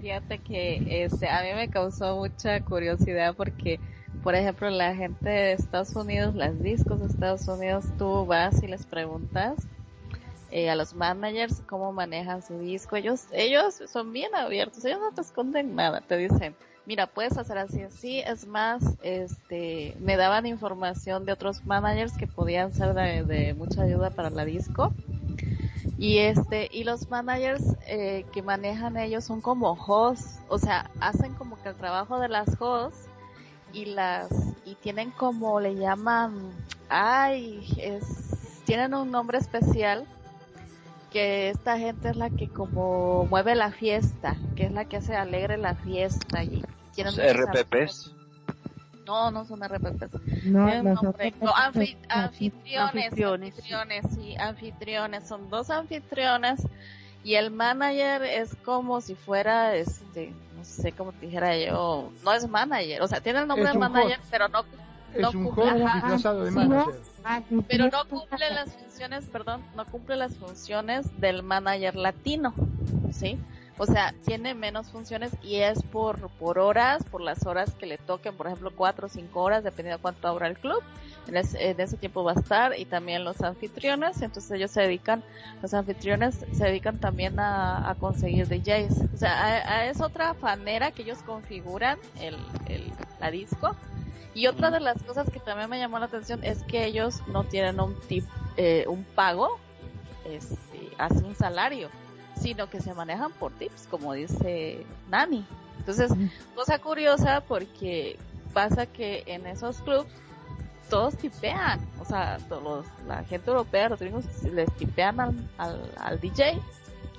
fíjate 0.00 0.38
que 0.38 1.04
este, 1.04 1.28
a 1.28 1.42
mí 1.42 1.52
me 1.54 1.68
causó 1.68 2.16
mucha 2.16 2.60
curiosidad 2.60 3.34
porque, 3.36 3.80
por 4.22 4.34
ejemplo, 4.34 4.70
la 4.70 4.94
gente 4.94 5.28
de 5.28 5.52
Estados 5.52 5.94
Unidos, 5.96 6.34
las 6.34 6.60
discos 6.62 7.00
de 7.00 7.06
Estados 7.06 7.46
Unidos, 7.48 7.84
tú 7.98 8.26
vas 8.26 8.62
y 8.62 8.68
les 8.68 8.86
preguntas 8.86 9.56
eh, 10.50 10.70
a 10.70 10.76
los 10.76 10.94
managers 10.94 11.60
cómo 11.66 11.92
manejan 11.92 12.42
su 12.42 12.58
disco. 12.58 12.96
Ellos, 12.96 13.26
ellos 13.32 13.82
son 13.86 14.12
bien 14.12 14.34
abiertos, 14.34 14.84
ellos 14.84 15.00
no 15.00 15.12
te 15.12 15.20
esconden 15.20 15.74
nada, 15.74 16.00
te 16.00 16.16
dicen, 16.16 16.54
mira, 16.86 17.06
puedes 17.06 17.36
hacer 17.36 17.58
así, 17.58 17.82
así. 17.82 18.20
Es 18.20 18.46
más, 18.46 18.82
este, 19.02 19.94
me 20.00 20.16
daban 20.16 20.46
información 20.46 21.26
de 21.26 21.32
otros 21.32 21.66
managers 21.66 22.16
que 22.16 22.26
podían 22.26 22.72
ser 22.72 22.94
de, 22.94 23.24
de 23.24 23.54
mucha 23.54 23.82
ayuda 23.82 24.10
para 24.10 24.30
la 24.30 24.44
disco 24.44 24.92
y 25.98 26.18
este, 26.18 26.68
y 26.70 26.84
los 26.84 27.10
managers 27.10 27.76
eh, 27.86 28.24
que 28.32 28.40
manejan 28.40 28.96
ellos 28.96 29.24
son 29.24 29.40
como 29.40 29.72
hosts, 29.72 30.38
o 30.48 30.56
sea, 30.56 30.88
hacen 31.00 31.34
como 31.34 31.60
que 31.60 31.70
el 31.70 31.74
trabajo 31.74 32.20
de 32.20 32.28
las 32.28 32.48
hosts 32.60 33.08
y 33.72 33.86
las, 33.86 34.30
y 34.64 34.76
tienen 34.76 35.10
como 35.10 35.58
le 35.58 35.74
llaman, 35.74 36.52
ay, 36.88 37.66
es, 37.78 38.04
tienen 38.64 38.94
un 38.94 39.10
nombre 39.10 39.38
especial 39.38 40.06
que 41.10 41.50
esta 41.50 41.78
gente 41.78 42.10
es 42.10 42.16
la 42.16 42.30
que 42.30 42.48
como 42.48 43.24
mueve 43.24 43.56
la 43.56 43.72
fiesta, 43.72 44.36
que 44.54 44.66
es 44.66 44.72
la 44.72 44.84
que 44.84 44.98
hace 44.98 45.16
alegre 45.16 45.56
la 45.56 45.74
fiesta 45.74 46.44
y 46.44 46.64
tienen 46.94 47.14
RPPs. 47.14 48.14
No, 49.08 49.30
no 49.30 49.46
son 49.46 49.64
RPPs. 49.64 50.44
No, 50.44 50.82
no, 50.82 51.14
anfitriones, 51.54 52.04
anfitriones, 52.10 54.04
sí, 54.14 54.36
anfitriones. 54.36 55.26
Son 55.26 55.48
dos 55.48 55.70
anfitriones 55.70 56.60
y 57.24 57.36
el 57.36 57.50
manager 57.50 58.22
es 58.22 58.54
como 58.66 59.00
si 59.00 59.14
fuera, 59.14 59.74
este, 59.76 60.34
no 60.56 60.62
sé 60.62 60.92
cómo 60.92 61.12
te 61.12 61.24
dijera 61.24 61.56
yo, 61.56 62.12
no 62.22 62.32
es 62.34 62.46
manager, 62.46 63.00
o 63.00 63.08
sea, 63.08 63.22
tiene 63.22 63.40
el 63.40 63.48
nombre 63.48 63.70
de 63.70 63.78
manager, 63.78 64.20
pero 64.30 64.48
no, 64.48 64.64
no 65.18 65.32
cumple, 65.32 65.72
de 65.72 66.50
manager. 66.50 67.00
Pero 67.66 67.88
no 67.88 68.04
cumple 68.08 68.50
las 68.50 68.74
funciones, 68.74 69.24
perdón, 69.24 69.62
no 69.74 69.86
cumple 69.86 70.16
las 70.16 70.34
funciones 70.36 71.18
del 71.18 71.42
manager 71.42 71.96
latino, 71.96 72.52
¿sí? 73.12 73.38
O 73.80 73.86
sea, 73.86 74.12
tiene 74.24 74.54
menos 74.54 74.90
funciones 74.90 75.30
y 75.40 75.56
es 75.56 75.82
por, 75.84 76.28
por 76.30 76.58
horas, 76.58 77.04
por 77.04 77.20
las 77.20 77.46
horas 77.46 77.72
que 77.74 77.86
le 77.86 77.96
toquen, 77.96 78.36
por 78.36 78.48
ejemplo, 78.48 78.72
cuatro 78.74 79.06
o 79.06 79.08
cinco 79.08 79.42
horas, 79.42 79.62
dependiendo 79.62 79.98
de 79.98 80.02
cuánto 80.02 80.26
abra 80.26 80.48
el 80.48 80.58
club. 80.58 80.82
En 81.28 81.36
ese, 81.36 81.96
tiempo 81.96 82.24
va 82.24 82.32
a 82.32 82.40
estar 82.40 82.76
y 82.76 82.86
también 82.86 83.22
los 83.22 83.40
anfitriones, 83.42 84.20
entonces 84.22 84.50
ellos 84.50 84.70
se 84.70 84.80
dedican, 84.80 85.22
los 85.62 85.74
anfitriones 85.74 86.44
se 86.52 86.64
dedican 86.64 86.98
también 86.98 87.38
a, 87.38 87.94
conseguir 88.00 88.48
DJs. 88.48 89.14
O 89.14 89.16
sea, 89.16 89.88
es 89.88 90.00
otra 90.00 90.34
manera 90.34 90.90
que 90.90 91.02
ellos 91.02 91.18
configuran 91.22 91.98
el, 92.20 92.36
el, 92.66 92.90
la 93.20 93.30
disco. 93.30 93.76
Y 94.34 94.46
otra 94.46 94.70
de 94.70 94.80
las 94.80 95.02
cosas 95.02 95.30
que 95.30 95.38
también 95.38 95.70
me 95.70 95.78
llamó 95.78 95.98
la 95.98 96.06
atención 96.06 96.42
es 96.42 96.62
que 96.64 96.84
ellos 96.84 97.22
no 97.28 97.44
tienen 97.44 97.78
un 97.80 97.98
tip, 98.00 98.24
eh, 98.56 98.86
un 98.88 99.04
pago, 99.04 99.58
este, 100.24 100.90
hace 100.98 101.24
un 101.24 101.34
salario 101.36 101.90
sino 102.40 102.68
que 102.70 102.80
se 102.80 102.94
manejan 102.94 103.32
por 103.32 103.52
tips, 103.52 103.86
como 103.90 104.12
dice 104.12 104.84
Nani. 105.10 105.44
Entonces, 105.78 106.10
cosa 106.54 106.78
curiosa 106.78 107.42
porque 107.46 108.18
pasa 108.52 108.86
que 108.86 109.22
en 109.26 109.46
esos 109.46 109.80
clubs 109.80 110.06
todos 110.88 111.16
tipean, 111.16 111.80
o 112.00 112.04
sea, 112.04 112.38
todos 112.48 112.86
la 113.06 113.24
gente 113.24 113.50
europea, 113.50 113.88
los 113.88 114.00
gringos, 114.00 114.24
les 114.42 114.72
tipean 114.76 115.20
al, 115.20 115.90
al, 115.98 116.20
DJ. 116.20 116.60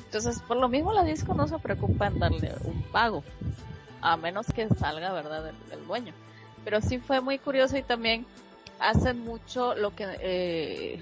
Entonces, 0.06 0.42
por 0.48 0.58
lo 0.58 0.68
mismo 0.70 0.92
la 0.92 1.04
disco 1.04 1.34
no 1.34 1.48
se 1.48 1.60
preocupa 1.60 2.08
en 2.08 2.20
darle 2.20 2.54
un 2.64 2.82
pago, 2.92 3.24
a 4.02 4.18
menos 4.18 4.48
que 4.48 4.68
salga, 4.70 5.14
¿verdad?, 5.14 5.52
del, 5.70 5.86
dueño. 5.86 6.14
Pero 6.64 6.82
sí 6.82 7.00
fue 7.00 7.22
muy 7.22 7.38
curioso 7.38 7.78
y 7.78 7.84
también 7.84 8.26
hacen 8.80 9.24
mucho 9.24 9.76
lo 9.76 9.96
que 9.96 10.06
eh, 10.20 11.00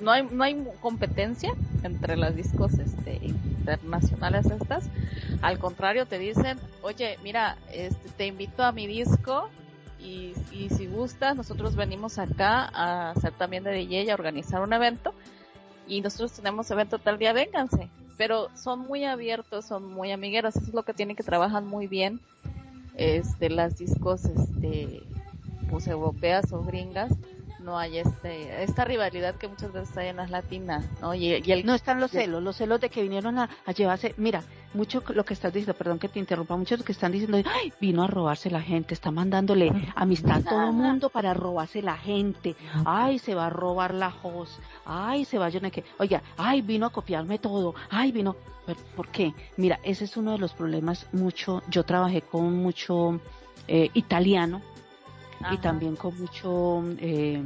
no 0.00 0.10
hay, 0.10 0.26
no 0.30 0.44
hay 0.44 0.66
competencia 0.80 1.54
entre 1.82 2.16
las 2.16 2.34
discos 2.36 2.74
este, 2.74 3.16
internacionales 3.24 4.46
estas. 4.46 4.84
Al 5.40 5.58
contrario, 5.58 6.06
te 6.06 6.18
dicen, 6.18 6.58
oye, 6.82 7.18
mira, 7.22 7.56
este, 7.72 8.08
te 8.10 8.26
invito 8.26 8.62
a 8.64 8.72
mi 8.72 8.86
disco 8.86 9.48
y, 10.00 10.32
y 10.50 10.68
si 10.70 10.86
gustas, 10.86 11.36
nosotros 11.36 11.76
venimos 11.76 12.18
acá 12.18 12.68
a 12.72 13.10
hacer 13.10 13.32
también 13.32 13.64
de 13.64 13.72
DJ 13.72 14.04
y 14.04 14.10
a 14.10 14.14
organizar 14.14 14.62
un 14.62 14.72
evento 14.72 15.14
y 15.86 16.00
nosotros 16.00 16.32
tenemos 16.32 16.70
evento 16.70 16.98
tal 16.98 17.18
día, 17.18 17.32
vénganse. 17.32 17.88
Pero 18.16 18.48
son 18.56 18.80
muy 18.80 19.04
abiertos, 19.04 19.64
son 19.64 19.92
muy 19.92 20.12
amigueros, 20.12 20.56
eso 20.56 20.66
es 20.66 20.74
lo 20.74 20.82
que 20.84 20.94
tienen 20.94 21.16
que 21.16 21.22
trabajar 21.22 21.62
muy 21.62 21.86
bien 21.86 22.20
este, 22.94 23.50
las 23.50 23.78
discos 23.78 24.24
este, 24.26 25.02
pues 25.70 25.86
europeas 25.86 26.52
o 26.52 26.62
gringas 26.62 27.12
no 27.62 27.78
hay 27.78 27.98
este 27.98 28.62
esta 28.62 28.84
rivalidad 28.84 29.34
que 29.36 29.48
muchas 29.48 29.72
veces 29.72 29.96
hay 29.96 30.08
en 30.08 30.16
las 30.16 30.30
latinas, 30.30 30.84
¿no? 31.00 31.14
Y, 31.14 31.32
el, 31.32 31.64
no 31.64 31.74
están 31.74 32.00
los 32.00 32.10
celos, 32.10 32.42
los 32.42 32.56
celos 32.56 32.80
de 32.80 32.90
que 32.90 33.02
vinieron 33.02 33.38
a, 33.38 33.48
llevarse, 33.74 34.14
mira, 34.16 34.42
mucho 34.74 35.02
lo 35.14 35.24
que 35.24 35.34
estás 35.34 35.52
diciendo, 35.52 35.74
perdón 35.74 35.98
que 35.98 36.08
te 36.08 36.18
interrumpa, 36.18 36.56
muchos 36.56 36.82
que 36.82 36.92
están 36.92 37.12
diciendo, 37.12 37.38
ay, 37.44 37.72
vino 37.80 38.02
a 38.02 38.06
robarse 38.06 38.50
la 38.50 38.60
gente, 38.60 38.94
está 38.94 39.10
mandándole 39.10 39.70
amistad 39.94 40.38
a 40.38 40.50
todo 40.50 40.66
el 40.68 40.72
mundo 40.72 41.08
para 41.08 41.34
robarse 41.34 41.82
la 41.82 41.96
gente, 41.96 42.56
ay, 42.84 43.18
se 43.18 43.34
va 43.34 43.46
a 43.46 43.50
robar 43.50 43.94
la 43.94 44.14
host, 44.22 44.60
ay, 44.84 45.24
se 45.24 45.38
va 45.38 45.46
a 45.46 45.50
que, 45.50 45.84
oiga, 45.98 46.22
ay, 46.36 46.62
vino 46.62 46.86
a 46.86 46.90
copiarme 46.90 47.38
todo, 47.38 47.74
ay, 47.90 48.12
vino, 48.12 48.36
¿por 48.96 49.08
qué? 49.08 49.34
Mira, 49.56 49.78
ese 49.82 50.04
es 50.04 50.16
uno 50.16 50.32
de 50.32 50.38
los 50.38 50.52
problemas 50.52 51.06
mucho, 51.12 51.62
yo 51.68 51.84
trabajé 51.84 52.22
con 52.22 52.54
mucho 52.56 53.20
eh, 53.68 53.90
italiano, 53.94 54.62
y 55.50 55.58
también 55.58 55.96
con 55.96 56.18
mucho, 56.18 56.82
eh, 56.98 57.42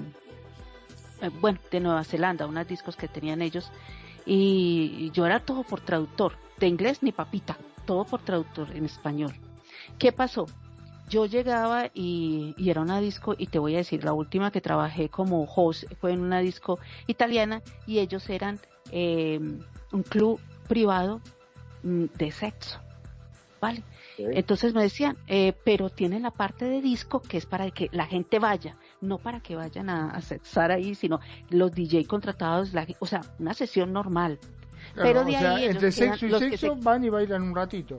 bueno, 1.40 1.58
de 1.70 1.80
Nueva 1.80 2.04
Zelanda, 2.04 2.46
unos 2.46 2.68
discos 2.68 2.96
que 2.96 3.08
tenían 3.08 3.42
ellos. 3.42 3.70
Y 4.24 5.10
yo 5.12 5.24
era 5.24 5.40
todo 5.40 5.62
por 5.62 5.80
traductor, 5.80 6.36
de 6.58 6.66
inglés 6.66 7.02
ni 7.02 7.12
papita, 7.12 7.56
todo 7.86 8.04
por 8.04 8.22
traductor 8.22 8.74
en 8.74 8.84
español. 8.84 9.32
¿Qué 9.98 10.12
pasó? 10.12 10.46
Yo 11.08 11.26
llegaba 11.26 11.90
y, 11.94 12.54
era 12.58 12.80
una 12.80 13.00
disco, 13.00 13.34
y 13.38 13.46
te 13.46 13.60
voy 13.60 13.74
a 13.74 13.78
decir, 13.78 14.04
la 14.04 14.12
última 14.12 14.50
que 14.50 14.60
trabajé 14.60 15.08
como 15.08 15.44
host 15.44 15.84
fue 16.00 16.12
en 16.12 16.20
una 16.20 16.40
disco 16.40 16.80
italiana 17.06 17.62
y 17.86 18.00
ellos 18.00 18.28
eran 18.28 18.58
eh, 18.90 19.38
un 19.92 20.02
club 20.02 20.40
privado 20.66 21.20
mm, 21.84 22.06
de 22.18 22.32
sexo. 22.32 22.80
¿Vale? 23.60 23.82
Entonces 24.18 24.74
me 24.74 24.82
decían, 24.82 25.16
eh, 25.26 25.54
pero 25.64 25.90
tienen 25.90 26.22
la 26.22 26.30
parte 26.30 26.66
de 26.66 26.80
disco 26.80 27.20
que 27.20 27.38
es 27.38 27.46
para 27.46 27.70
que 27.70 27.88
la 27.92 28.06
gente 28.06 28.38
vaya, 28.38 28.76
no 29.00 29.18
para 29.18 29.40
que 29.40 29.56
vayan 29.56 29.88
a, 29.88 30.10
a 30.10 30.20
sexar 30.20 30.70
ahí, 30.70 30.94
sino 30.94 31.20
los 31.50 31.72
DJ 31.72 32.06
contratados, 32.06 32.72
o 32.98 33.06
sea, 33.06 33.22
una 33.38 33.54
sesión 33.54 33.92
normal. 33.92 34.38
pero 34.94 35.24
de 35.24 35.36
ahí 35.36 35.64
entre 35.64 35.92
sexo 35.92 36.26
y 36.26 36.30
sexo 36.38 36.76
van 36.76 37.04
y 37.04 37.08
bailan 37.08 37.42
un 37.42 37.54
ratito, 37.54 37.98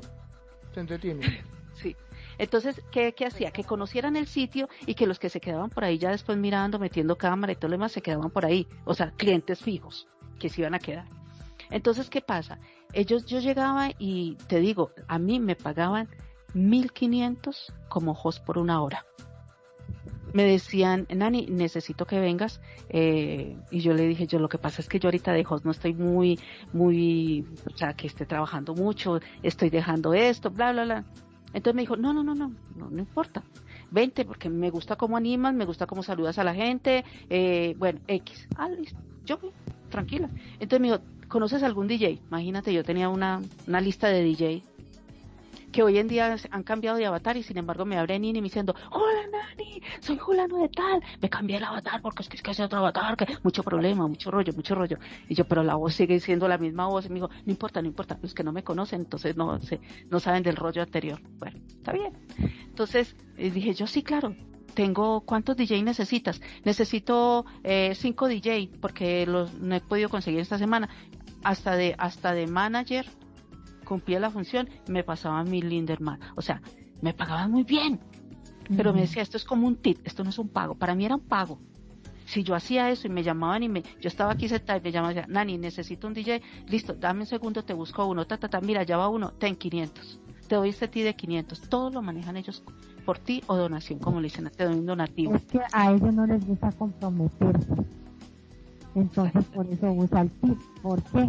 se 0.74 0.80
entretienen. 0.80 1.24
sí. 1.74 1.96
Entonces, 2.40 2.82
¿qué, 2.92 3.14
¿qué, 3.14 3.26
hacía? 3.26 3.52
Que 3.52 3.64
conocieran 3.64 4.16
el 4.16 4.28
sitio 4.28 4.70
y 4.86 4.94
que 4.94 5.08
los 5.08 5.18
que 5.18 5.30
se 5.30 5.40
quedaban 5.40 5.70
por 5.72 5.84
ahí 5.84 5.98
ya 5.98 6.12
después 6.12 6.38
mirando, 6.38 6.78
metiendo 6.78 7.18
cámara 7.18 7.54
y 7.54 7.56
todo 7.56 7.70
lo 7.70 7.74
demás, 7.74 7.92
se 7.92 8.02
quedaban 8.02 8.30
por 8.30 8.46
ahí. 8.46 8.68
O 8.86 8.94
sea, 8.94 9.12
clientes 9.18 9.60
fijos 9.60 10.08
que 10.38 10.50
se 10.50 10.62
iban 10.62 10.76
a 10.76 10.80
quedar. 10.80 11.17
Entonces, 11.70 12.10
¿qué 12.10 12.22
pasa? 12.22 12.60
Ellos, 12.94 13.26
yo 13.26 13.40
llegaba 13.40 13.90
y 13.98 14.36
te 14.48 14.60
digo, 14.60 14.92
a 15.08 15.20
mí 15.20 15.40
me 15.40 15.56
pagaban 15.56 16.08
1500 16.54 17.74
como 17.90 18.14
host 18.14 18.44
por 18.44 18.58
una 18.58 18.82
hora. 18.82 19.06
Me 20.34 20.44
decían, 20.44 21.08
Nani, 21.14 21.48
necesito 21.48 22.06
que 22.06 22.20
vengas. 22.20 22.62
Eh, 22.90 23.58
y 23.72 23.80
yo 23.80 23.94
le 23.94 24.08
dije, 24.08 24.28
yo 24.28 24.40
lo 24.40 24.50
que 24.50 24.58
pasa 24.58 24.82
es 24.82 24.90
que 24.90 25.00
yo 25.00 25.08
ahorita 25.08 25.32
de 25.34 25.46
host 25.48 25.66
no 25.66 25.72
estoy 25.72 25.94
muy, 25.94 26.40
muy, 26.74 27.46
o 27.66 27.78
sea, 27.78 27.94
que 27.94 28.08
esté 28.08 28.26
trabajando 28.26 28.74
mucho, 28.74 29.20
estoy 29.42 29.70
dejando 29.70 30.14
esto, 30.14 30.52
bla, 30.52 30.72
bla, 30.72 30.84
bla. 30.84 31.06
Entonces 31.54 31.76
me 31.76 31.82
dijo, 31.82 31.96
no, 31.96 32.14
no, 32.14 32.24
no, 32.24 32.36
no, 32.36 32.52
no, 32.76 32.90
no 32.90 33.00
importa. 33.00 33.44
Vente 33.90 34.26
porque 34.26 34.50
me 34.50 34.70
gusta 34.70 34.98
cómo 34.98 35.16
animas, 35.16 35.54
me 35.54 35.66
gusta 35.66 35.86
cómo 35.86 36.04
saludas 36.04 36.38
a 36.38 36.44
la 36.44 36.54
gente, 36.54 37.06
eh, 37.30 37.74
bueno, 37.78 38.02
X. 38.08 38.48
Ah, 38.58 38.70
listo. 38.70 39.00
Yo, 39.26 39.40
tranquila. 39.90 40.30
Entonces 40.60 40.80
me 40.82 40.88
dijo, 40.88 41.02
¿conoces 41.28 41.64
algún 41.64 41.88
DJ? 41.88 42.20
Imagínate, 42.28 42.74
yo 42.74 42.84
tenía 42.84 43.10
una, 43.10 43.42
una 43.68 43.82
lista 43.82 44.08
de 44.08 44.24
DJ 44.24 44.64
que 45.72 45.84
hoy 45.84 45.98
en 45.98 46.08
día 46.08 46.36
han 46.50 46.64
cambiado 46.64 46.98
de 46.98 47.06
avatar 47.06 47.38
y 47.38 47.44
sin 47.44 47.58
embargo 47.58 47.86
me 47.86 47.98
abren 47.98 48.22
me 48.22 48.32
diciendo, 48.34 48.76
hola 48.90 49.22
Nani, 49.32 49.82
soy 50.00 50.18
Julano 50.18 50.58
de 50.58 50.70
tal, 50.70 51.04
me 51.22 51.30
cambié 51.30 51.58
el 51.58 51.64
avatar 51.64 52.02
porque 52.02 52.24
es 52.24 52.30
que 52.30 52.38
es 52.38 52.42
que 52.42 52.52
es 52.52 52.60
otro 52.60 52.80
avatar, 52.80 53.16
que 53.18 53.28
mucho 53.44 53.64
problema, 53.64 54.08
mucho 54.08 54.32
rollo, 54.32 54.54
mucho 54.54 54.76
rollo. 54.76 54.98
Y 55.30 55.36
yo, 55.36 55.46
pero 55.46 55.64
la 55.64 55.76
voz 55.76 55.94
sigue 55.94 56.20
siendo 56.20 56.48
la 56.48 56.58
misma 56.58 56.88
voz. 56.88 57.06
Y 57.06 57.10
me 57.10 57.16
dijo, 57.16 57.30
no 57.30 57.52
importa, 57.52 57.82
no 57.82 57.88
importa, 57.88 58.18
los 58.22 58.34
que 58.34 58.44
no 58.44 58.52
me 58.52 58.64
conocen, 58.64 59.02
entonces 59.02 59.36
no, 59.36 59.62
se, 59.62 59.80
no 60.10 60.20
saben 60.20 60.44
del 60.44 60.56
rollo 60.56 60.82
anterior. 60.82 61.22
Bueno, 61.38 61.60
está 61.68 61.92
bien. 61.92 62.14
Entonces 62.66 63.16
eh, 63.38 63.52
dije, 63.52 63.74
yo 63.74 63.88
sí, 63.88 64.04
claro, 64.04 64.36
tengo 64.78 65.22
cuántos 65.22 65.58
DJ 65.58 65.82
necesitas 65.82 66.40
necesito 66.64 67.48
eh, 67.64 67.94
cinco 67.96 68.28
DJ 68.28 68.70
porque 68.80 69.26
los 69.26 69.52
no 69.56 69.74
he 69.74 69.82
podido 69.82 70.08
conseguir 70.08 70.40
esta 70.40 70.60
semana 70.60 70.88
hasta 71.44 71.76
de 71.76 71.96
hasta 71.98 72.34
de 72.34 72.48
manager 72.48 73.06
cumplía 73.86 74.20
la 74.20 74.30
función 74.30 74.70
y 74.88 74.92
me 74.92 75.04
pasaba 75.04 75.44
mi 75.44 75.62
Linderman. 75.62 76.20
O 76.36 76.42
sea, 76.42 76.62
me 77.02 77.14
pagaban 77.14 77.52
muy 77.52 77.64
bien. 77.64 78.00
Pero 78.76 78.94
me 78.94 79.02
decía, 79.02 79.24
esto 79.24 79.38
es 79.38 79.46
como 79.46 79.66
un 79.66 79.78
tip, 79.78 80.00
esto 80.04 80.26
no 80.26 80.30
es 80.30 80.38
un 80.38 80.50
pago. 80.50 80.76
Para 80.76 80.94
mí 80.94 81.06
era 81.06 81.16
un 81.16 81.22
pago. 81.22 81.58
Si 82.26 82.44
yo 82.44 82.54
hacía 82.54 82.90
eso 82.90 83.08
y 83.08 83.10
me 83.10 83.24
llamaban 83.24 83.64
y 83.64 83.70
me, 83.70 83.84
yo 84.02 84.10
estaba 84.10 84.34
aquí 84.34 84.50
sentada 84.50 84.80
y 84.80 84.82
me 84.82 84.92
llamaban, 84.92 85.24
Nani, 85.30 85.58
necesito 85.58 86.08
un 86.08 86.14
DJ, 86.14 86.42
listo, 86.68 86.94
dame 86.94 87.22
un 87.22 87.26
segundo, 87.26 87.64
te 87.64 87.74
busco 87.74 88.06
uno, 88.06 88.28
ta, 88.28 88.38
ta, 88.38 88.50
ta, 88.50 88.60
mira, 88.60 88.84
ya 88.84 88.98
va 88.98 89.08
uno, 89.08 89.32
ten 89.32 89.56
500. 89.56 90.20
Te 90.50 90.56
doy 90.56 90.70
este 90.70 90.90
ti 90.90 91.02
de 91.02 91.16
500. 91.16 91.62
Todo 91.70 91.90
lo 91.90 92.02
manejan 92.02 92.36
ellos 92.36 92.64
por 93.06 93.20
ti 93.20 93.42
o 93.48 93.56
donación, 93.56 94.00
como 94.00 94.20
le 94.20 94.26
dicen, 94.26 94.52
te 94.54 94.66
doy 94.66 94.76
un 94.76 94.86
donativo. 94.86 95.36
Es 95.36 95.46
que 95.46 95.62
a 95.72 95.94
ellos 95.94 96.14
no 96.14 96.28
les 96.28 96.46
gusta 96.46 96.70
comprometerse. 96.74 97.68
Entonces, 98.98 99.46
por 99.46 99.66
eso 99.68 99.92
usa 99.92 100.22
el 100.22 100.32
tip. 100.32 100.60
¿Por 100.82 101.02
qué? 101.04 101.28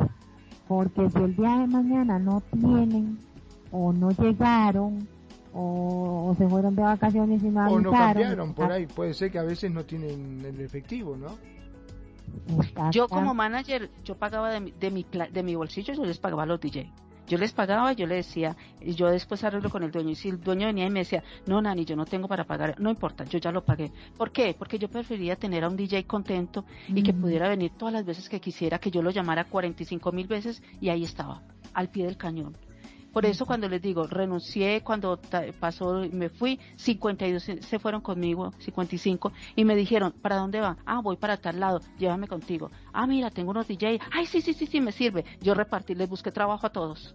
porque 0.68 1.08
si 1.10 1.18
el 1.18 1.34
día 1.34 1.58
de 1.58 1.66
mañana 1.66 2.18
no 2.18 2.42
tienen 2.52 3.18
o 3.72 3.92
no 3.92 4.10
llegaron 4.10 5.08
o, 5.54 6.34
se 6.38 6.46
fueron 6.46 6.76
de 6.76 6.82
vacaciones 6.82 7.42
y 7.42 7.48
no 7.48 7.62
avisaron, 7.62 7.86
o 7.86 7.90
no 7.90 7.90
cambiaron 7.90 8.54
por 8.54 8.70
ahí 8.70 8.86
puede 8.86 9.14
ser 9.14 9.32
que 9.32 9.38
a 9.38 9.42
veces 9.42 9.72
no 9.72 9.84
tienen 9.84 10.44
el 10.44 10.60
efectivo 10.60 11.16
no 11.16 11.38
yo 12.90 13.08
como 13.08 13.32
manager 13.32 13.90
yo 14.04 14.14
pagaba 14.14 14.50
de 14.50 14.60
mi, 14.60 14.70
de 14.72 14.90
mi 14.90 15.06
de 15.32 15.42
mi 15.42 15.54
bolsillo 15.54 15.94
yo 15.94 16.04
les 16.04 16.18
pagaba 16.18 16.42
a 16.42 16.46
los 16.46 16.60
DJ 16.60 16.92
yo 17.28 17.38
les 17.38 17.52
pagaba, 17.52 17.92
yo 17.92 18.06
le 18.06 18.16
decía, 18.16 18.56
y 18.80 18.94
yo 18.94 19.08
después 19.08 19.44
arreglo 19.44 19.70
con 19.70 19.82
el 19.82 19.90
dueño. 19.90 20.10
Y 20.10 20.14
si 20.14 20.28
el 20.28 20.40
dueño 20.40 20.66
venía 20.66 20.86
y 20.86 20.90
me 20.90 21.00
decía, 21.00 21.22
no, 21.46 21.60
Nani, 21.60 21.84
yo 21.84 21.94
no 21.94 22.04
tengo 22.04 22.26
para 22.26 22.44
pagar, 22.44 22.80
no 22.80 22.90
importa, 22.90 23.24
yo 23.24 23.38
ya 23.38 23.52
lo 23.52 23.64
pagué. 23.64 23.92
¿Por 24.16 24.32
qué? 24.32 24.54
Porque 24.58 24.78
yo 24.78 24.88
prefería 24.88 25.36
tener 25.36 25.64
a 25.64 25.68
un 25.68 25.76
DJ 25.76 26.04
contento 26.04 26.64
y 26.88 27.02
que 27.02 27.12
pudiera 27.12 27.48
venir 27.48 27.72
todas 27.76 27.92
las 27.92 28.04
veces 28.04 28.28
que 28.28 28.40
quisiera, 28.40 28.78
que 28.78 28.90
yo 28.90 29.02
lo 29.02 29.10
llamara 29.10 29.44
45 29.44 30.12
mil 30.12 30.26
veces 30.26 30.62
y 30.80 30.88
ahí 30.88 31.04
estaba, 31.04 31.42
al 31.74 31.90
pie 31.90 32.06
del 32.06 32.16
cañón. 32.16 32.56
Por 33.12 33.26
eso 33.26 33.46
cuando 33.46 33.68
les 33.68 33.80
digo, 33.80 34.06
renuncié 34.06 34.82
cuando 34.82 35.18
pasó, 35.58 36.04
me 36.12 36.28
fui, 36.28 36.60
52 36.76 37.42
se 37.60 37.78
fueron 37.78 38.00
conmigo, 38.00 38.52
55, 38.58 39.32
y 39.56 39.64
me 39.64 39.74
dijeron, 39.74 40.14
¿para 40.20 40.36
dónde 40.36 40.60
va? 40.60 40.76
Ah, 40.84 41.00
voy 41.02 41.16
para 41.16 41.36
tal 41.36 41.58
lado, 41.60 41.80
llévame 41.98 42.28
contigo. 42.28 42.70
Ah, 42.92 43.06
mira, 43.06 43.30
tengo 43.30 43.50
unos 43.50 43.66
DJ. 43.66 44.00
Ay, 44.12 44.26
sí, 44.26 44.40
sí, 44.40 44.52
sí, 44.52 44.66
sí, 44.66 44.80
me 44.80 44.92
sirve. 44.92 45.24
Yo 45.40 45.54
repartí, 45.54 45.94
les 45.94 46.08
busqué 46.08 46.30
trabajo 46.30 46.66
a 46.66 46.70
todos. 46.70 47.14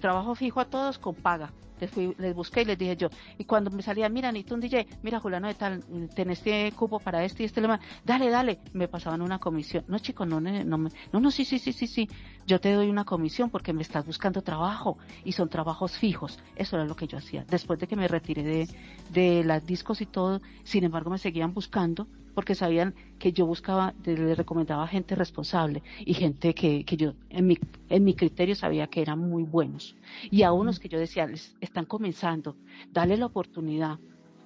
Trabajo 0.00 0.34
fijo 0.34 0.60
a 0.60 0.66
todos 0.66 0.98
con 0.98 1.14
paga 1.14 1.52
les, 1.80 1.90
fui, 1.90 2.14
les 2.18 2.34
busqué 2.34 2.62
y 2.62 2.64
les 2.64 2.78
dije 2.78 2.96
yo. 2.96 3.08
Y 3.38 3.44
cuando 3.44 3.70
me 3.70 3.82
salía, 3.82 4.08
mira, 4.08 4.32
tú 4.44 4.54
un 4.54 4.60
DJ, 4.60 4.86
mira, 5.02 5.20
Juliano 5.20 5.48
de 5.48 5.54
tal, 5.54 5.84
tenés 6.14 6.38
este 6.38 6.72
cupo 6.72 6.98
para 6.98 7.24
este 7.24 7.42
y 7.42 7.46
este, 7.46 7.60
dale, 8.04 8.30
dale, 8.30 8.60
me 8.72 8.88
pasaban 8.88 9.22
una 9.22 9.38
comisión. 9.38 9.84
No, 9.88 9.98
chico, 9.98 10.24
no, 10.24 10.40
no, 10.40 10.50
no, 10.64 10.78
no, 11.12 11.20
no, 11.20 11.30
sí, 11.30 11.44
sí, 11.44 11.58
sí, 11.58 11.72
sí, 11.72 11.86
sí, 11.86 12.08
yo 12.46 12.60
te 12.60 12.72
doy 12.72 12.88
una 12.88 13.04
comisión 13.04 13.50
porque 13.50 13.72
me 13.72 13.82
estás 13.82 14.06
buscando 14.06 14.42
trabajo 14.42 14.98
y 15.24 15.32
son 15.32 15.48
trabajos 15.48 15.98
fijos. 15.98 16.38
Eso 16.56 16.76
era 16.76 16.84
lo 16.84 16.96
que 16.96 17.06
yo 17.06 17.18
hacía. 17.18 17.44
Después 17.44 17.78
de 17.78 17.86
que 17.86 17.96
me 17.96 18.08
retiré 18.08 18.42
de, 18.42 18.68
de 19.10 19.44
las 19.44 19.66
discos 19.66 20.00
y 20.00 20.06
todo, 20.06 20.40
sin 20.64 20.84
embargo, 20.84 21.10
me 21.10 21.18
seguían 21.18 21.52
buscando 21.52 22.06
porque 22.34 22.54
sabían 22.54 22.94
que 23.18 23.32
yo 23.32 23.46
buscaba, 23.46 23.94
le 24.04 24.34
recomendaba 24.34 24.86
gente 24.86 25.14
responsable 25.14 25.82
y 26.04 26.14
gente 26.14 26.54
que, 26.54 26.84
que 26.84 26.96
yo 26.96 27.14
en 27.28 27.46
mi, 27.46 27.58
en 27.88 28.04
mi 28.04 28.14
criterio 28.14 28.54
sabía 28.54 28.86
que 28.86 29.02
eran 29.02 29.18
muy 29.18 29.42
buenos. 29.42 29.96
Y 30.30 30.42
a 30.42 30.52
unos 30.52 30.78
que 30.78 30.88
yo 30.88 30.98
decía, 30.98 31.26
les 31.26 31.54
están 31.60 31.84
comenzando, 31.84 32.56
dale 32.92 33.16
la 33.16 33.26
oportunidad, 33.26 33.98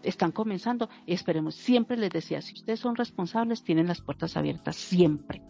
están 0.02 0.32
comenzando 0.32 0.88
y 1.06 1.14
esperemos, 1.14 1.54
siempre 1.54 1.96
les 1.96 2.10
decía, 2.10 2.42
si 2.42 2.54
ustedes 2.54 2.80
son 2.80 2.96
responsables, 2.96 3.62
tienen 3.62 3.86
las 3.86 4.00
puertas 4.00 4.36
abiertas, 4.36 4.76
siempre. 4.76 5.42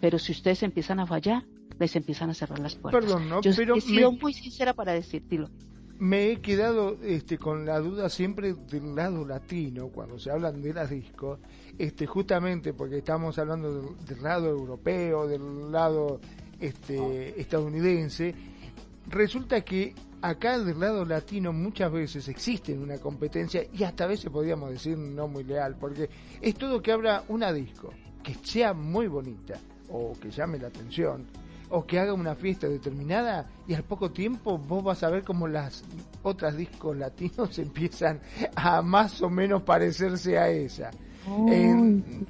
Pero 0.00 0.18
si 0.18 0.32
ustedes 0.32 0.62
empiezan 0.62 1.00
a 1.00 1.06
fallar, 1.06 1.44
les 1.78 1.94
empiezan 1.96 2.30
a 2.30 2.34
cerrar 2.34 2.58
las 2.58 2.74
puertas. 2.74 3.04
Perdón, 3.04 3.28
¿no? 3.28 3.40
Yo 3.40 3.52
pero 3.56 3.76
he 3.76 3.80
sido 3.80 4.12
muy 4.12 4.32
sincera 4.32 4.74
para 4.74 4.92
decírtelo 4.92 5.50
me 5.98 6.30
he 6.30 6.40
quedado 6.40 6.96
este, 7.02 7.38
con 7.38 7.66
la 7.66 7.80
duda 7.80 8.08
siempre 8.08 8.54
del 8.54 8.94
lado 8.94 9.24
latino, 9.24 9.88
cuando 9.88 10.18
se 10.18 10.30
hablan 10.30 10.62
de 10.62 10.72
las 10.72 10.90
discos, 10.90 11.40
este, 11.76 12.06
justamente 12.06 12.72
porque 12.72 12.98
estamos 12.98 13.38
hablando 13.38 13.96
del, 14.06 14.22
lado 14.22 14.48
europeo, 14.48 15.26
del 15.26 15.72
lado 15.72 16.20
este, 16.60 17.40
estadounidense, 17.40 18.34
resulta 19.08 19.62
que 19.62 19.94
acá 20.22 20.58
del 20.58 20.78
lado 20.78 21.04
latino 21.04 21.52
muchas 21.52 21.90
veces 21.90 22.28
existe 22.28 22.78
una 22.78 22.98
competencia 22.98 23.64
y 23.72 23.82
hasta 23.82 24.04
a 24.04 24.08
veces 24.08 24.30
podríamos 24.30 24.70
decir 24.70 24.96
no 24.96 25.26
muy 25.26 25.42
leal, 25.42 25.76
porque 25.80 26.08
es 26.40 26.54
todo 26.54 26.80
que 26.80 26.92
abra 26.92 27.24
una 27.28 27.52
disco, 27.52 27.92
que 28.22 28.34
sea 28.34 28.72
muy 28.72 29.08
bonita 29.08 29.58
o 29.88 30.12
que 30.20 30.30
llame 30.30 30.58
la 30.58 30.68
atención 30.68 31.26
o 31.70 31.84
que 31.84 31.98
haga 31.98 32.12
una 32.12 32.34
fiesta 32.34 32.68
determinada 32.68 33.46
y 33.66 33.74
al 33.74 33.82
poco 33.82 34.10
tiempo 34.10 34.58
vos 34.58 34.82
vas 34.82 35.02
a 35.02 35.10
ver 35.10 35.22
como 35.22 35.46
las 35.48 35.84
otras 36.22 36.56
discos 36.56 36.96
latinos 36.96 37.58
empiezan 37.58 38.20
a 38.54 38.82
más 38.82 39.20
o 39.22 39.30
menos 39.30 39.62
parecerse 39.62 40.38
a 40.38 40.48
esa. 40.48 40.90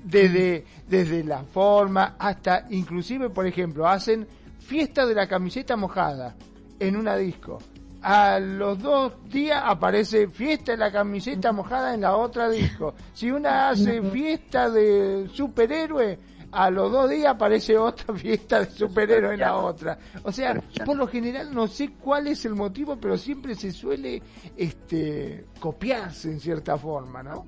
desde, 0.05 0.65
desde 0.89 1.23
la 1.23 1.45
forma 1.45 2.17
hasta 2.19 2.67
inclusive, 2.71 3.31
por 3.31 3.47
ejemplo, 3.47 3.87
hacen 3.87 4.27
fiesta 4.59 5.07
de 5.07 5.15
la 5.15 5.29
camiseta 5.29 5.77
mojada 5.77 6.35
en 6.79 6.97
una 6.97 7.17
disco. 7.17 7.59
A 8.01 8.39
los 8.39 8.79
dos 8.81 9.13
días 9.29 9.61
aparece 9.65 10.29
fiesta 10.29 10.73
de 10.73 10.79
la 10.79 10.93
camiseta 10.93 11.53
mojada 11.53 11.95
en 11.95 12.03
la 12.03 12.17
otra 12.17 12.49
disco. 12.49 12.95
Si 13.13 13.31
una 13.31 13.71
hace 13.71 14.01
fiesta 14.03 14.71
de 14.71 15.29
superhéroe, 15.33 16.19
a 16.51 16.71
los 16.71 16.91
dos 16.91 17.11
días 17.11 17.27
aparece 17.27 17.77
otra 17.77 18.15
fiesta 18.17 18.61
de 18.61 18.71
superhéroe 18.71 19.35
en 19.35 19.41
la 19.41 19.57
otra. 19.57 19.99
O 20.23 20.33
sea, 20.33 20.61
por 20.85 20.97
lo 20.97 21.07
general 21.07 21.55
no 21.55 21.67
sé 21.67 21.91
cuál 22.01 22.29
es 22.29 22.45
el 22.45 22.55
motivo, 22.55 22.97
pero 22.97 23.17
siempre 23.17 23.55
se 23.55 23.73
suele 23.73 24.23
este 24.57 25.47
copiarse 25.61 26.31
en 26.31 26.41
cierta 26.41 26.77
forma, 26.77 27.23
¿no? 27.23 27.47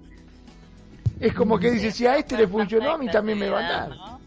Es 1.18 1.34
como 1.34 1.58
que 1.58 1.70
dice, 1.70 1.90
si 1.90 2.06
a 2.06 2.16
este 2.16 2.36
le 2.36 2.48
funcionó, 2.48 2.92
a 2.92 2.98
mí 2.98 3.08
también 3.08 3.38
me 3.38 3.50
va 3.50 3.58
a 3.58 3.70
dar. 3.70 4.20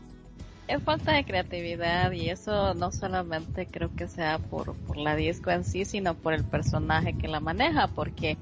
Es 0.67 0.81
falta 0.81 1.11
de 1.13 1.25
creatividad 1.25 2.11
y 2.11 2.29
eso 2.29 2.73
no 2.75 2.91
solamente 2.91 3.67
creo 3.67 3.93
que 3.95 4.07
sea 4.07 4.37
por, 4.37 4.75
por 4.75 4.97
la 4.97 5.15
disco 5.15 5.49
en 5.49 5.65
sí, 5.65 5.85
sino 5.85 6.13
por 6.13 6.33
el 6.33 6.43
personaje 6.43 7.17
que 7.17 7.27
la 7.27 7.39
maneja, 7.39 7.87
porque 7.87 8.37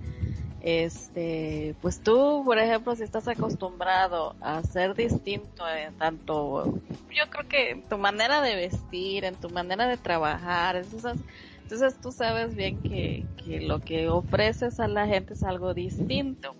este, 0.62 1.76
pues 1.82 2.02
tú, 2.02 2.44
por 2.46 2.60
ejemplo, 2.60 2.96
si 2.96 3.04
estás 3.04 3.28
acostumbrado 3.28 4.36
a 4.42 4.62
ser 4.62 4.94
distinto 4.94 5.68
en 5.68 5.94
tanto, 5.96 6.80
yo 7.10 7.30
creo 7.30 7.48
que 7.48 7.72
en 7.72 7.82
tu 7.84 7.98
manera 7.98 8.42
de 8.42 8.56
vestir, 8.56 9.26
en 9.26 9.36
tu 9.36 9.50
manera 9.50 9.88
de 9.88 9.98
trabajar, 9.98 10.76
entonces 10.76 11.98
tú 12.02 12.12
sabes 12.12 12.56
bien 12.56 12.82
que, 12.82 13.26
que 13.44 13.62
lo 13.62 13.80
que 13.80 14.10
ofreces 14.10 14.80
a 14.80 14.88
la 14.88 15.08
gente 15.08 15.34
es 15.34 15.44
algo 15.44 15.74
distinto. 15.74 16.56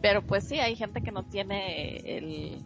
Pero 0.00 0.22
pues 0.22 0.44
sí, 0.44 0.60
hay 0.60 0.76
gente 0.76 1.00
que 1.00 1.10
no 1.10 1.24
tiene 1.24 1.96
el, 1.96 2.62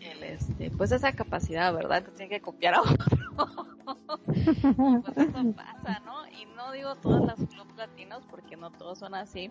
el 0.00 0.22
este, 0.22 0.70
pues 0.70 0.92
esa 0.92 1.12
capacidad, 1.12 1.74
¿verdad? 1.74 2.04
Que 2.04 2.12
tiene 2.12 2.28
que 2.28 2.40
copiar 2.40 2.74
a 2.74 2.82
otro. 2.82 3.16
pues 4.26 5.16
eso 5.16 5.54
pasa, 5.54 6.02
¿no? 6.04 6.25
Y 6.40 6.46
no 6.56 6.72
digo 6.72 6.94
todas 6.96 7.24
las 7.24 7.36
clubs 7.36 7.76
latinos 7.76 8.22
porque 8.30 8.56
no 8.56 8.70
todos 8.70 8.98
son 8.98 9.14
así, 9.14 9.50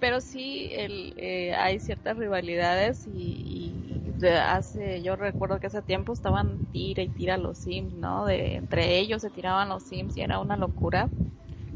pero 0.00 0.20
sí 0.20 0.68
el, 0.72 1.14
eh, 1.16 1.54
hay 1.54 1.80
ciertas 1.80 2.16
rivalidades 2.16 3.06
y, 3.06 4.02
hace, 4.48 5.02
yo 5.02 5.16
recuerdo 5.16 5.58
que 5.58 5.66
hace 5.66 5.82
tiempo 5.82 6.12
estaban 6.12 6.60
tira 6.72 7.02
y 7.02 7.08
tira 7.08 7.36
los 7.36 7.58
Sims, 7.58 7.92
¿no? 7.94 8.24
De, 8.26 8.56
entre 8.56 8.98
ellos 8.98 9.22
se 9.22 9.30
tiraban 9.30 9.68
los 9.68 9.82
Sims 9.82 10.16
y 10.16 10.20
era 10.20 10.38
una 10.38 10.56
locura. 10.56 11.08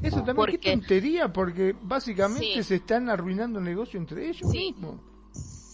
Eso 0.02 0.16
también 0.16 0.36
porque, 0.36 0.58
qué 0.58 0.72
tontería, 0.72 1.28
porque 1.32 1.74
básicamente 1.82 2.62
se 2.62 2.76
están 2.76 3.08
arruinando 3.10 3.58
el 3.58 3.64
negocio 3.64 4.00
entre 4.00 4.28
ellos 4.28 4.50
sí. 4.50 4.74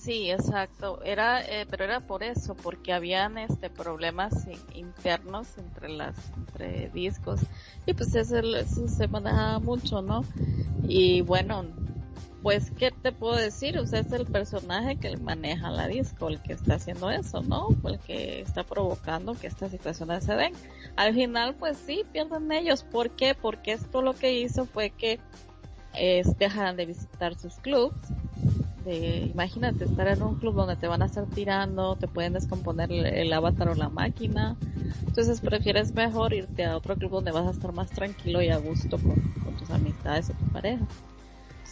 Sí, 0.07 0.31
exacto. 0.31 1.03
Era, 1.03 1.43
eh, 1.43 1.67
pero 1.69 1.83
era 1.83 1.99
por 1.99 2.23
eso, 2.23 2.55
porque 2.55 2.93
habían 2.93 3.39
este 3.39 3.71
problemas 3.71 4.47
internos 4.73 5.59
entre 5.59 5.89
las 5.89 6.15
entre 6.37 6.91
discos 6.91 7.41
y 7.87 7.93
pues 7.93 8.15
eso, 8.15 8.39
eso 8.39 8.87
se 8.87 9.09
manejaba 9.09 9.59
mucho, 9.59 10.03
¿no? 10.03 10.25
Y 10.85 11.23
bueno, 11.23 11.65
pues, 12.45 12.71
¿qué 12.71 12.93
te 12.93 13.11
puedo 13.11 13.35
decir? 13.35 13.79
O 13.79 13.87
sea, 13.89 13.99
es 13.99 14.13
el 14.13 14.27
personaje 14.27 14.95
que 14.95 15.17
maneja 15.17 15.73
la 15.73 15.89
disco, 15.89 16.29
el 16.29 16.41
que 16.41 16.53
está 16.53 16.75
haciendo 16.75 17.11
eso, 17.11 17.43
¿no? 17.43 17.71
El 17.83 17.99
que 17.99 18.43
está 18.43 18.63
provocando 18.63 19.35
que 19.35 19.49
estas 19.49 19.73
situaciones 19.73 20.23
se 20.23 20.37
den. 20.37 20.53
Al 20.95 21.15
final, 21.15 21.57
pues 21.57 21.79
sí, 21.85 22.05
pierden 22.13 22.53
ellos. 22.53 22.85
¿Por 22.85 23.11
qué? 23.11 23.35
Porque 23.35 23.73
esto 23.73 24.03
lo 24.03 24.15
que 24.15 24.39
hizo 24.39 24.67
fue 24.67 24.91
que 24.91 25.19
es, 25.95 26.39
dejaran 26.39 26.77
de 26.77 26.87
visitar 26.87 27.35
sus 27.35 27.57
clubs. 27.57 27.97
De, 28.87 29.29
imagínate 29.33 29.85
estar 29.85 30.09
en 30.09 30.23
un 30.23 30.37
club 30.37 30.55
donde 30.55 30.77
te 30.77 30.89
van 30.89 31.03
a 31.03 31.07
estar 31.07 31.27
tirando, 31.27 31.97
te 31.97 32.09
pueden 32.09 32.33
descomponer 32.33 32.91
el, 32.91 33.33
avatar 33.33 33.69
o 33.69 33.75
la 33.75 33.91
máquina. 33.91 34.57
Entonces 35.07 35.41
prefieres 35.43 35.93
mejor 35.93 36.33
irte 36.33 36.65
a 36.65 36.77
otro 36.77 36.97
club 36.97 37.11
donde 37.11 37.33
vas 37.33 37.47
a 37.47 37.51
estar 37.51 37.73
más 37.73 37.91
tranquilo 37.91 38.41
y 38.41 38.49
a 38.49 38.57
gusto 38.57 38.97
con, 38.97 39.21
con 39.45 39.57
tus 39.57 39.71
amistades 39.71 40.31
o 40.31 40.33
tu 40.33 40.45
pareja 40.53 40.87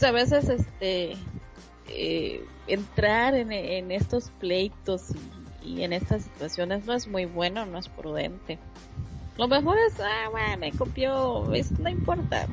a 0.03 0.11
veces 0.11 0.49
este 0.49 1.17
eh, 1.89 2.45
entrar 2.67 3.35
en, 3.35 3.91
estos 3.91 4.31
pleitos 4.41 5.11
y, 5.63 5.83
en 5.83 5.93
estas 5.93 6.25
situaciones 6.25 6.85
no 6.85 6.95
es 6.95 7.07
muy 7.09 7.27
bueno, 7.27 7.67
no 7.67 7.79
es 7.79 7.89
prudente. 7.89 8.59
Lo 9.37 9.49
mejor 9.49 9.77
es, 9.89 9.99
ah, 10.01 10.29
bueno, 10.31 10.59
me 10.59 10.73
copió, 10.73 11.45
no 11.81 11.89
importa. 11.89 12.47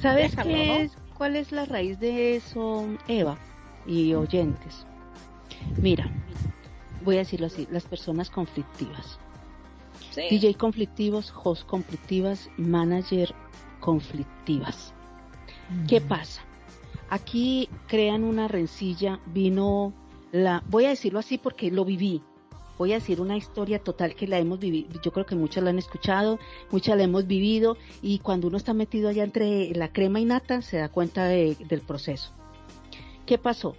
¿Sabes 0.00 0.34
qué 0.36 0.82
es, 0.82 0.92
cuál 1.16 1.36
es 1.36 1.52
la 1.52 1.64
raíz 1.64 1.98
de 2.00 2.36
eso, 2.36 2.86
Eva 3.06 3.36
y 3.86 4.14
oyentes? 4.14 4.86
Mira, 5.80 6.10
voy 7.04 7.16
a 7.16 7.20
decirlo 7.20 7.46
así, 7.46 7.66
las 7.70 7.84
personas 7.84 8.30
conflictivas. 8.30 9.18
DJ 10.14 10.54
conflictivos, 10.54 11.32
host 11.44 11.66
conflictivas, 11.66 12.48
manager 12.56 13.34
conflictivas. 13.80 14.94
¿Qué 15.88 16.00
pasa? 16.00 16.42
Aquí 17.10 17.68
crean 17.86 18.24
una 18.24 18.48
rencilla, 18.48 19.20
vino 19.26 19.92
la, 20.32 20.62
voy 20.68 20.86
a 20.86 20.90
decirlo 20.90 21.18
así 21.18 21.38
porque 21.38 21.70
lo 21.70 21.84
viví, 21.84 22.22
voy 22.78 22.92
a 22.92 22.96
decir 22.96 23.20
una 23.20 23.36
historia 23.36 23.78
total 23.78 24.14
que 24.14 24.26
la 24.26 24.38
hemos 24.38 24.58
vivido, 24.58 25.00
yo 25.02 25.12
creo 25.12 25.26
que 25.26 25.34
muchas 25.34 25.62
la 25.64 25.70
han 25.70 25.78
escuchado, 25.78 26.38
muchas 26.70 26.96
la 26.96 27.04
hemos 27.04 27.26
vivido 27.26 27.76
y 28.02 28.18
cuando 28.18 28.48
uno 28.48 28.56
está 28.56 28.74
metido 28.74 29.08
allá 29.08 29.24
entre 29.24 29.70
la 29.74 29.92
crema 29.92 30.20
y 30.20 30.24
nata 30.24 30.62
se 30.62 30.78
da 30.78 30.88
cuenta 30.88 31.26
del 31.26 31.80
proceso. 31.86 32.32
¿Qué 33.26 33.38
pasó? 33.38 33.76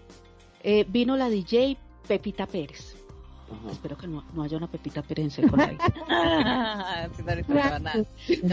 Eh, 0.61 0.85
vino 0.87 1.15
la 1.15 1.29
DJ 1.29 1.77
Pepita 2.07 2.45
Pérez. 2.45 2.95
Espero 3.71 3.97
que 3.97 4.07
no, 4.07 4.23
haya 4.43 4.57
una 4.57 4.67
Pepita 4.69 5.01
Pérez 5.01 5.39
en 5.39 5.47
con 5.47 5.61
ahí. 5.61 5.77
te, 7.15 7.23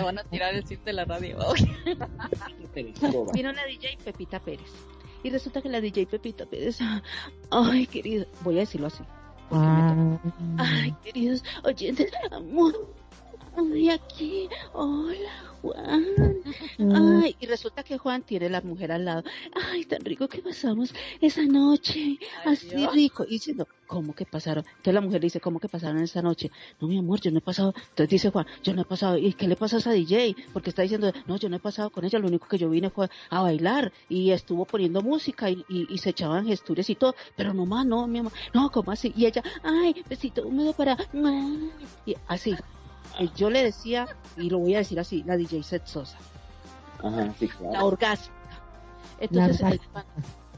van 0.02 0.18
a, 0.18 0.24
tirar 0.24 0.54
el 0.54 0.64
sitio 0.64 0.84
de 0.84 0.92
la 0.92 1.04
radio. 1.04 1.38
Vino 3.34 3.52
la 3.52 3.66
DJ 3.66 3.98
Pepita 4.04 4.38
Pérez. 4.38 4.70
Y 5.24 5.30
resulta 5.30 5.60
que 5.60 5.68
la 5.68 5.80
DJ 5.80 6.06
Pepita 6.06 6.46
Pérez, 6.46 6.78
ay 7.50 7.86
querido, 7.88 8.26
voy 8.42 8.56
a 8.56 8.60
decirlo 8.60 8.86
así. 8.86 9.02
Ah. 9.50 10.18
Ay, 10.58 10.94
queridos 11.02 11.42
oyentes, 11.64 12.12
amor, 12.30 12.94
ay, 13.56 13.90
aquí, 13.90 14.48
hola, 14.72 15.53
Juan. 15.64 16.04
Ay, 16.78 17.36
y 17.40 17.46
resulta 17.46 17.82
que 17.82 17.96
Juan 17.96 18.22
tiene 18.22 18.50
la 18.50 18.60
mujer 18.60 18.92
al 18.92 19.06
lado. 19.06 19.22
Ay, 19.70 19.86
tan 19.86 20.04
rico 20.04 20.28
que 20.28 20.42
pasamos 20.42 20.92
esa 21.22 21.42
noche. 21.46 22.18
así 22.44 22.86
rico. 22.86 23.24
Y 23.24 23.34
diciendo, 23.34 23.66
¿cómo 23.86 24.14
que 24.14 24.26
pasaron? 24.26 24.64
Entonces 24.66 24.94
la 24.94 25.00
mujer 25.00 25.22
dice, 25.22 25.40
¿cómo 25.40 25.58
que 25.58 25.68
pasaron 25.68 26.02
esa 26.02 26.20
noche? 26.20 26.50
No, 26.80 26.88
mi 26.88 26.98
amor, 26.98 27.20
yo 27.20 27.30
no 27.30 27.38
he 27.38 27.40
pasado. 27.40 27.72
Entonces 27.76 28.08
dice 28.10 28.30
Juan, 28.30 28.46
yo 28.62 28.74
no 28.74 28.82
he 28.82 28.84
pasado. 28.84 29.16
¿Y 29.16 29.32
qué 29.32 29.48
le 29.48 29.56
pasa 29.56 29.76
a 29.76 29.78
esa 29.78 29.92
DJ? 29.92 30.36
Porque 30.52 30.68
está 30.68 30.82
diciendo, 30.82 31.10
no, 31.26 31.38
yo 31.38 31.48
no 31.48 31.56
he 31.56 31.60
pasado 31.60 31.88
con 31.90 32.04
ella. 32.04 32.18
Lo 32.18 32.28
único 32.28 32.46
que 32.46 32.58
yo 32.58 32.68
vine 32.68 32.90
fue 32.90 33.08
a 33.30 33.40
bailar 33.40 33.90
y 34.10 34.32
estuvo 34.32 34.66
poniendo 34.66 35.00
música 35.00 35.48
y, 35.50 35.64
y, 35.68 35.98
se 35.98 36.10
echaban 36.10 36.46
gestures 36.46 36.90
y 36.90 36.94
todo. 36.94 37.14
Pero 37.36 37.54
no 37.54 37.64
más, 37.64 37.86
no, 37.86 38.06
mi 38.06 38.18
amor. 38.18 38.32
No, 38.52 38.70
¿cómo 38.70 38.90
así? 38.90 39.14
Y 39.16 39.24
ella, 39.24 39.42
ay, 39.62 40.04
besito 40.08 40.46
húmedo 40.46 40.74
para... 40.74 40.98
Y 42.04 42.14
así. 42.28 42.54
Eh, 43.18 43.28
yo 43.36 43.50
le 43.50 43.62
decía, 43.62 44.06
y 44.36 44.50
lo 44.50 44.58
voy 44.58 44.74
a 44.74 44.78
decir 44.78 44.98
así, 44.98 45.22
la 45.24 45.36
DJ 45.36 45.62
Set 45.62 45.86
Sosa. 45.86 46.18
La 47.72 47.84
orgásmica. 47.84 48.32
Entonces, 49.20 49.80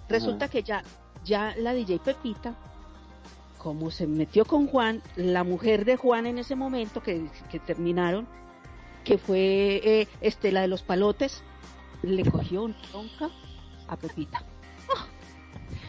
resulta 0.08 0.48
que 0.48 0.62
ya, 0.62 0.82
ya 1.24 1.54
la 1.58 1.74
DJ 1.74 1.98
Pepita, 1.98 2.54
como 3.58 3.90
se 3.90 4.06
metió 4.06 4.44
con 4.44 4.66
Juan, 4.68 5.02
la 5.16 5.44
mujer 5.44 5.84
de 5.84 5.96
Juan 5.96 6.26
en 6.26 6.38
ese 6.38 6.54
momento 6.54 7.02
que, 7.02 7.28
terminaron, 7.66 8.26
que 9.04 9.18
fue 9.18 9.80
eh, 9.84 10.08
este, 10.20 10.52
la 10.52 10.62
de 10.62 10.68
los 10.68 10.82
palotes, 10.82 11.42
le 12.02 12.24
cogió 12.30 12.62
un 12.62 12.74
tronca 12.80 13.28
a 13.88 13.96
Pepita. 13.96 14.42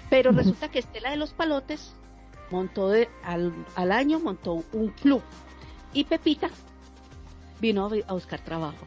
Pero 0.10 0.32
resulta 0.32 0.70
que 0.70 0.80
Estela 0.80 1.12
de 1.12 1.18
los 1.18 1.34
palotes 1.34 1.94
montó 2.50 2.90
de, 2.90 3.10
al, 3.24 3.54
al 3.76 3.92
año 3.92 4.20
montó 4.20 4.64
un 4.72 4.90
club 4.90 5.22
y 5.98 6.04
Pepita 6.04 6.52
vino 7.60 7.90
a 8.06 8.14
buscar 8.14 8.40
trabajo. 8.42 8.86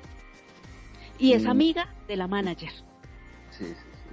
Y 1.19 1.33
es 1.33 1.43
mm. 1.43 1.51
amiga 1.51 1.95
de 2.07 2.17
la 2.17 2.29
manager. 2.29 2.71
Sí, 3.51 3.65
sí, 3.65 3.75
sí. 3.75 4.11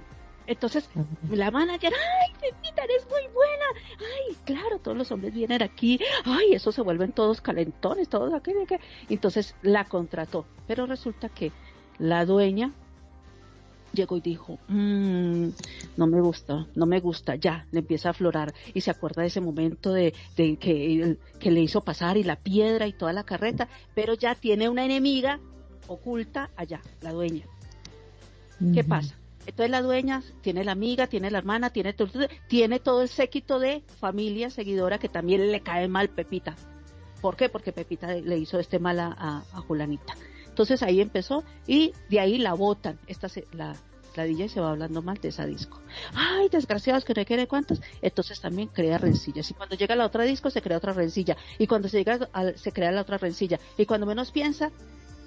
Entonces, 0.48 0.90
la 1.30 1.52
manager, 1.52 1.92
ay, 1.94 2.32
Pepita, 2.40 2.82
eres 2.82 3.06
muy 3.08 3.22
buena. 3.32 3.64
Ay, 4.00 4.36
claro, 4.44 4.80
todos 4.80 4.96
los 4.96 5.12
hombres 5.12 5.32
vienen 5.32 5.62
aquí. 5.62 6.00
Ay, 6.24 6.54
eso 6.54 6.72
se 6.72 6.82
vuelven 6.82 7.12
todos 7.12 7.40
calentones, 7.40 8.08
todos 8.08 8.34
aquí. 8.34 8.52
Entonces 9.08 9.54
la 9.62 9.84
contrató. 9.84 10.44
Pero 10.66 10.86
resulta 10.86 11.28
que 11.28 11.52
la 12.00 12.24
dueña 12.24 12.72
llegó 13.92 14.16
y 14.16 14.20
dijo, 14.20 14.58
mmm, 14.68 15.48
no 15.96 16.06
me 16.06 16.20
gusta, 16.20 16.66
no 16.74 16.86
me 16.86 17.00
gusta, 17.00 17.36
ya, 17.36 17.66
le 17.70 17.80
empieza 17.80 18.08
a 18.08 18.10
aflorar 18.10 18.54
y 18.74 18.80
se 18.80 18.90
acuerda 18.90 19.22
de 19.22 19.28
ese 19.28 19.40
momento 19.40 19.92
de, 19.92 20.12
que, 20.36 21.16
que 21.38 21.50
le 21.50 21.60
hizo 21.60 21.82
pasar 21.82 22.16
y 22.16 22.24
la 22.24 22.36
piedra 22.36 22.86
y 22.86 22.92
toda 22.92 23.12
la 23.12 23.24
carreta, 23.24 23.68
pero 23.94 24.14
ya 24.14 24.34
tiene 24.34 24.68
una 24.68 24.84
enemiga 24.84 25.40
oculta 25.86 26.50
allá, 26.56 26.80
la 27.00 27.12
dueña. 27.12 27.44
¿Qué 28.74 28.82
pasa? 28.84 29.14
Entonces 29.46 29.70
la 29.70 29.80
dueña 29.80 30.22
tiene 30.42 30.64
la 30.64 30.72
amiga, 30.72 31.06
tiene 31.06 31.30
la 31.30 31.38
hermana, 31.38 31.70
tiene 31.70 31.94
todo, 31.94 32.10
tiene 32.48 32.80
todo 32.80 33.02
el 33.02 33.08
séquito 33.08 33.58
de 33.58 33.82
familia 33.98 34.50
seguidora 34.50 34.98
que 34.98 35.08
también 35.08 35.50
le 35.50 35.60
cae 35.60 35.88
mal 35.88 36.10
Pepita. 36.10 36.54
¿Por 37.22 37.36
qué? 37.36 37.48
Porque 37.48 37.72
Pepita 37.72 38.12
le 38.12 38.36
hizo 38.36 38.58
este 38.58 38.78
mal 38.78 39.00
a, 39.00 39.44
a 39.52 39.60
Julanita. 39.62 40.14
Entonces 40.58 40.82
ahí 40.82 41.00
empezó 41.00 41.44
y 41.68 41.92
de 42.10 42.18
ahí 42.18 42.36
la 42.36 42.52
botan. 42.52 42.98
Esta 43.06 43.28
la, 43.52 43.76
la 44.16 44.24
DJ 44.24 44.48
se 44.48 44.58
va 44.58 44.70
hablando 44.70 45.02
mal 45.02 45.16
de 45.18 45.28
esa 45.28 45.46
disco. 45.46 45.80
Ay, 46.14 46.48
desgraciados 46.48 47.04
que 47.04 47.14
no 47.14 47.24
quiere 47.24 47.46
cuántos. 47.46 47.80
Entonces 48.02 48.40
también 48.40 48.66
crea 48.66 48.98
rencillas. 48.98 49.48
Y 49.52 49.54
cuando 49.54 49.76
llega 49.76 49.94
la 49.94 50.04
otra 50.04 50.24
disco 50.24 50.50
se 50.50 50.60
crea 50.60 50.78
otra 50.78 50.92
rencilla. 50.92 51.36
Y 51.60 51.68
cuando 51.68 51.88
se 51.88 51.98
llega 51.98 52.28
se 52.56 52.72
crea 52.72 52.90
la 52.90 53.02
otra 53.02 53.18
rencilla. 53.18 53.60
Y 53.76 53.86
cuando 53.86 54.04
menos 54.04 54.32
piensa, 54.32 54.72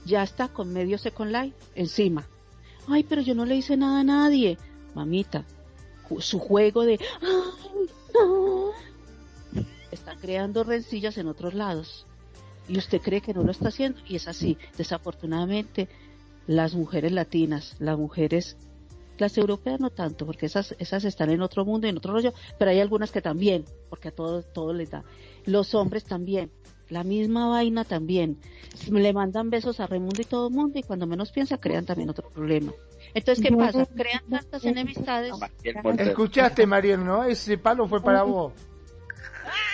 ya 0.04 0.22
está 0.22 0.50
con 0.50 0.74
medio 0.74 0.98
Second 0.98 1.32
Life 1.32 1.56
encima. 1.76 2.28
Ay, 2.90 3.04
pero 3.04 3.22
yo 3.22 3.34
no 3.34 3.46
le 3.46 3.56
hice 3.56 3.78
nada 3.78 4.02
a 4.02 4.04
nadie. 4.04 4.58
Mamita, 4.96 5.46
su 6.20 6.40
juego 6.40 6.84
de... 6.84 7.00
Ay, 7.22 7.90
no. 8.14 8.72
Está 9.92 10.18
creando 10.18 10.66
rencillas 10.66 11.18
en 11.18 11.28
otros 11.28 11.54
lados 11.54 12.06
y 12.72 12.78
usted 12.78 13.02
cree 13.02 13.20
que 13.20 13.34
no 13.34 13.44
lo 13.44 13.52
está 13.52 13.68
haciendo 13.68 14.00
y 14.08 14.16
es 14.16 14.30
así. 14.30 14.58
Desafortunadamente, 14.78 15.90
las 16.48 16.74
mujeres 16.74 17.12
latinas, 17.12 17.76
las 17.80 17.98
mujeres, 17.98 18.56
las 19.18 19.38
europeas 19.38 19.82
no 19.82 19.90
tanto, 19.90 20.26
porque 20.26 20.46
esas, 20.46 20.74
esas 20.80 21.04
están 21.04 21.30
en 21.32 21.42
otro 21.42 21.66
mundo, 21.66 21.88
en 21.88 21.98
otro 21.98 22.14
rollo, 22.14 22.34
pero 22.58 22.72
hay 22.72 22.80
algunas 22.80 23.12
que 23.12 23.22
también, 23.22 23.66
porque 23.90 24.08
a 24.08 24.12
todos 24.12 24.46
todo 24.54 24.74
les 24.74 24.90
da. 24.90 25.04
Los 25.44 25.76
hombres 25.76 26.06
también, 26.06 26.50
la 26.88 27.04
misma 27.04 27.50
vaina 27.50 27.84
también. 27.84 28.38
Le 28.90 29.12
mandan 29.12 29.50
besos 29.50 29.82
a 29.82 29.88
Raimundo 29.88 30.22
y 30.22 30.26
todo 30.26 30.48
el 30.48 30.54
mundo 30.54 30.80
y 30.80 30.84
cuando 30.84 31.06
menos 31.08 31.34
piensa 31.34 31.58
crean 31.58 31.86
también 31.86 32.10
otro 32.10 32.30
problema. 32.30 32.72
Entonces, 33.14 33.46
¿qué 33.46 33.54
pasa? 33.54 33.86
Crean 33.86 34.24
tantas 34.30 34.64
enemistades. 34.64 35.34
Escuchaste, 35.98 36.66
Mariel, 36.66 37.04
¿no? 37.04 37.26
Ese 37.26 37.58
palo 37.58 37.86
fue 37.86 38.02
para 38.02 38.24
vos. 38.24 38.54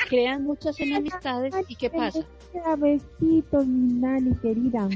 Crean 0.09 0.45
muchas 0.45 0.79
enemistades 0.79 1.53
y 1.67 1.75
¿qué 1.75 1.91
pasa? 1.91 2.25
Besitos, 2.77 3.65
mi 3.65 3.99
nani 3.99 4.35
querida. 4.37 4.87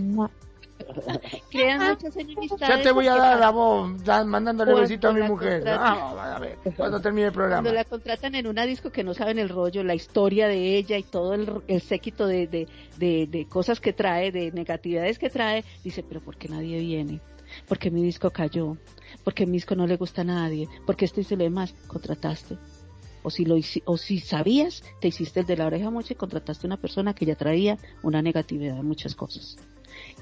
crean 1.49 1.89
muchas 1.89 2.15
enemistades. 2.17 2.67
Ya 2.67 2.81
te 2.81 2.91
voy 2.91 3.07
a 3.07 3.15
dar 3.15 3.39
la 3.39 3.49
voz, 3.51 3.91
mandándole 4.25 4.73
besito 4.73 5.09
a 5.09 5.13
mi 5.13 5.21
mujer. 5.21 5.63
Ah, 5.67 6.35
a 6.35 6.39
ver, 6.39 6.57
cuando 6.75 6.99
termine 6.99 7.27
el 7.27 7.33
programa. 7.33 7.61
Cuando 7.61 7.73
la 7.73 7.85
contratan 7.85 8.35
en 8.35 8.47
una 8.47 8.65
disco 8.65 8.91
que 8.91 9.03
no 9.03 9.13
saben 9.13 9.39
el 9.39 9.49
rollo, 9.49 9.83
la 9.83 9.95
historia 9.95 10.47
de 10.47 10.77
ella 10.77 10.97
y 10.97 11.03
todo 11.03 11.33
el, 11.33 11.81
séquito 11.81 12.27
de, 12.27 12.47
de, 12.47 12.67
de, 12.97 13.27
de 13.27 13.45
cosas 13.47 13.79
que 13.79 13.93
trae, 13.93 14.31
de 14.31 14.51
negatividades 14.51 15.17
que 15.17 15.29
trae, 15.29 15.63
dice, 15.83 16.03
pero 16.03 16.21
¿por 16.21 16.37
qué 16.37 16.49
nadie 16.49 16.79
viene? 16.79 17.21
Porque 17.67 17.91
mi 17.91 18.01
disco 18.03 18.31
cayó, 18.31 18.77
porque 19.23 19.45
mi 19.45 19.53
disco 19.53 19.75
no 19.75 19.87
le 19.87 19.97
gusta 19.97 20.21
a 20.21 20.25
nadie, 20.25 20.67
porque 20.85 21.05
esto 21.05 21.21
y 21.21 21.25
lo 21.35 21.43
demás, 21.43 21.73
contrataste 21.87 22.57
o 23.23 23.29
si, 23.29 23.45
lo, 23.45 23.57
o 23.85 23.97
si 23.97 24.19
sabías, 24.19 24.83
te 24.99 25.07
hiciste 25.07 25.41
el 25.41 25.45
de 25.45 25.57
la 25.57 25.67
oreja 25.67 25.89
mocha 25.89 26.13
y 26.13 26.17
contrataste 26.17 26.67
una 26.67 26.77
persona 26.77 27.13
que 27.13 27.25
ya 27.25 27.35
traía 27.35 27.77
una 28.03 28.21
negatividad 28.21 28.77
en 28.77 28.85
muchas 28.85 29.15
cosas. 29.15 29.57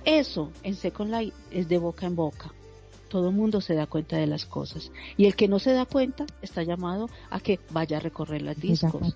Eso 0.06 0.52
en 0.64 0.76
Second 0.76 1.12
Life 1.12 1.36
es 1.52 1.68
de 1.68 1.78
boca 1.78 2.06
en 2.06 2.16
boca. 2.16 2.54
Todo 3.08 3.30
el 3.30 3.36
mundo 3.36 3.60
se 3.62 3.74
da 3.74 3.88
cuenta 3.88 4.18
de 4.18 4.28
las 4.28 4.46
cosas. 4.46 4.92
Y 5.18 5.26
el 5.26 5.36
que 5.36 5.48
no 5.48 5.60
se 5.60 5.74
da 5.74 5.86
cuenta 5.86 6.26
está 6.42 6.64
llamado 6.64 7.10
a 7.30 7.40
que 7.40 7.60
vaya 7.72 7.98
a 7.98 8.02
recorrer 8.02 8.42
los 8.42 8.60
discos, 8.60 9.16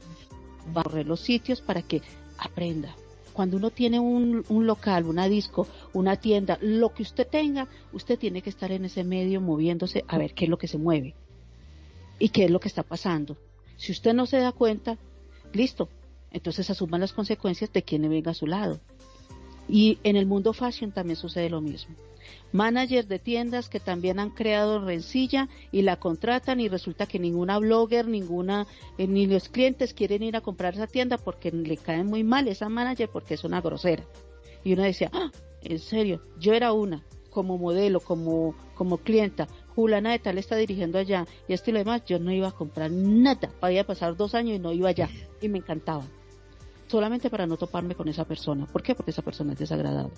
va 0.75 0.81
a 0.81 0.83
recorrer 0.83 1.07
los 1.07 1.19
sitios 1.19 1.61
para 1.61 1.81
que 1.81 2.01
aprenda. 2.37 2.95
Cuando 3.33 3.57
uno 3.57 3.71
tiene 3.71 3.99
un, 3.99 4.45
un 4.47 4.67
local, 4.67 5.05
una 5.05 5.27
disco, 5.27 5.67
una 5.93 6.17
tienda, 6.17 6.57
lo 6.61 6.93
que 6.93 7.01
usted 7.03 7.27
tenga, 7.27 7.67
usted 7.91 8.17
tiene 8.19 8.41
que 8.43 8.49
estar 8.49 8.71
en 8.71 8.85
ese 8.85 9.03
medio 9.03 9.41
moviéndose 9.41 10.05
a 10.07 10.17
ver 10.19 10.33
qué 10.33 10.45
es 10.45 10.49
lo 10.49 10.57
que 10.57 10.67
se 10.67 10.77
mueve 10.77 11.15
y 12.19 12.29
qué 12.29 12.45
es 12.45 12.51
lo 12.51 12.59
que 12.59 12.67
está 12.67 12.83
pasando 12.83 13.35
si 13.77 13.91
usted 13.91 14.13
no 14.13 14.25
se 14.25 14.37
da 14.37 14.51
cuenta, 14.51 14.97
listo, 15.51 15.89
entonces 16.31 16.69
asuman 16.69 17.01
las 17.01 17.13
consecuencias 17.13 17.71
de 17.71 17.83
quien 17.83 18.09
venga 18.09 18.31
a 18.31 18.35
su 18.35 18.47
lado. 18.47 18.79
Y 19.69 19.99
en 20.03 20.15
el 20.15 20.25
mundo 20.25 20.53
fashion 20.53 20.91
también 20.91 21.15
sucede 21.15 21.49
lo 21.49 21.61
mismo. 21.61 21.95
Managers 22.51 23.07
de 23.07 23.19
tiendas 23.19 23.69
que 23.69 23.79
también 23.79 24.19
han 24.19 24.29
creado 24.29 24.83
rencilla 24.83 25.49
y 25.71 25.81
la 25.81 25.97
contratan 25.97 26.59
y 26.59 26.69
resulta 26.69 27.05
que 27.05 27.19
ninguna 27.19 27.59
blogger, 27.59 28.07
ninguna, 28.07 28.67
eh, 28.97 29.07
ni 29.07 29.25
los 29.25 29.49
clientes 29.49 29.93
quieren 29.93 30.23
ir 30.23 30.35
a 30.35 30.41
comprar 30.41 30.75
esa 30.75 30.87
tienda 30.87 31.17
porque 31.17 31.51
le 31.51 31.77
cae 31.77 32.03
muy 32.03 32.23
mal 32.23 32.47
esa 32.47 32.69
manager 32.69 33.09
porque 33.11 33.33
es 33.33 33.43
una 33.43 33.61
grosera. 33.61 34.03
Y 34.63 34.73
uno 34.73 34.83
decía, 34.83 35.09
ah, 35.13 35.31
en 35.63 35.79
serio, 35.79 36.21
yo 36.39 36.53
era 36.53 36.73
una, 36.73 37.03
como 37.29 37.57
modelo, 37.57 37.99
como, 37.99 38.55
como 38.75 38.97
clienta, 38.97 39.47
Julana 39.75 40.11
de 40.11 40.19
tal 40.19 40.37
está 40.37 40.55
dirigiendo 40.55 40.99
allá 40.99 41.25
y 41.47 41.53
esto 41.53 41.69
y 41.69 41.73
lo 41.73 41.79
demás, 41.79 42.03
yo 42.05 42.19
no 42.19 42.31
iba 42.31 42.47
a 42.47 42.51
comprar 42.51 42.91
nada. 42.91 43.49
Podía 43.59 43.85
pasar 43.85 44.15
dos 44.15 44.35
años 44.35 44.55
y 44.55 44.59
no 44.59 44.71
iba 44.71 44.89
allá. 44.89 45.09
Y 45.41 45.49
me 45.49 45.59
encantaba. 45.59 46.03
Solamente 46.87 47.29
para 47.29 47.47
no 47.47 47.57
toparme 47.57 47.95
con 47.95 48.07
esa 48.07 48.25
persona. 48.25 48.65
¿Por 48.67 48.83
qué? 48.83 48.93
Porque 48.93 49.11
esa 49.11 49.21
persona 49.21 49.53
es 49.53 49.59
desagradable. 49.59 50.13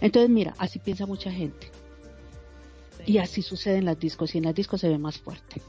Entonces, 0.00 0.30
mira, 0.30 0.54
así 0.58 0.78
piensa 0.78 1.06
mucha 1.06 1.30
gente. 1.30 1.70
Y 3.06 3.18
así 3.18 3.42
sucede 3.42 3.78
en 3.78 3.84
las 3.84 3.98
discos. 3.98 4.34
Y 4.34 4.38
en 4.38 4.44
las 4.44 4.54
discos 4.54 4.80
se 4.80 4.88
ve 4.88 4.98
más 4.98 5.18
fuerte. 5.18 5.62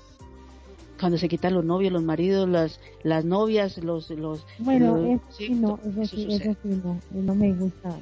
Cuando 1.00 1.18
se 1.18 1.28
quitan 1.28 1.54
los 1.54 1.66
novios, 1.66 1.92
los 1.92 2.04
maridos, 2.04 2.48
las, 2.48 2.80
las 3.04 3.26
novias, 3.26 3.78
los... 3.78 4.10
los 4.10 4.46
bueno, 4.60 4.98
es, 5.06 5.22
sí, 5.36 5.50
no, 5.50 5.78
eso, 5.84 6.16
sí, 6.16 6.28
eso 6.30 6.56
sí, 6.64 6.70
no, 6.84 7.00
no 7.12 7.36
me 7.36 7.54
gusta. 7.54 8.00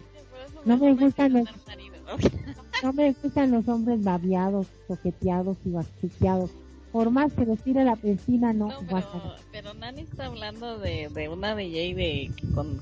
No 0.63 0.77
me 0.77 0.93
gustan 0.93 1.33
los... 1.33 1.49
No 2.83 2.91
me 2.91 3.13
gustan 3.13 3.51
los 3.51 3.65
hombres 3.69 4.03
babiados, 4.03 4.67
toqueteados 4.89 5.55
y 5.63 5.69
bastiqueados. 5.69 6.51
Por 6.91 7.11
más 7.11 7.31
que 7.31 7.45
les 7.45 7.63
tire 7.63 7.85
la 7.85 7.95
piscina, 7.95 8.51
no, 8.51 8.67
pero, 8.87 9.35
pero, 9.53 9.73
Nani 9.73 10.01
está 10.01 10.25
hablando 10.25 10.77
de, 10.77 11.07
de 11.07 11.29
una 11.29 11.55
DJ 11.55 11.95
de, 11.95 12.31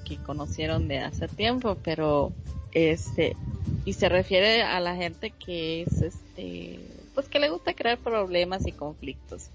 que, 0.03 0.18
conocieron 0.18 0.88
de 0.88 0.99
hace 0.99 1.28
tiempo, 1.28 1.78
pero 1.84 2.34
este, 2.73 3.38
y 3.86 3.94
se 3.94 4.10
refiere 4.10 4.64
a 4.64 4.80
la 4.80 4.95
gente 4.95 5.30
que 5.30 5.84
es 5.84 6.02
este, 6.02 6.80
pues 7.14 7.28
que 7.28 7.40
le 7.40 7.49
gusta 7.49 7.73
crear 7.76 7.99
problemas 7.99 8.65
y 8.65 8.72
conflictos. 8.72 9.49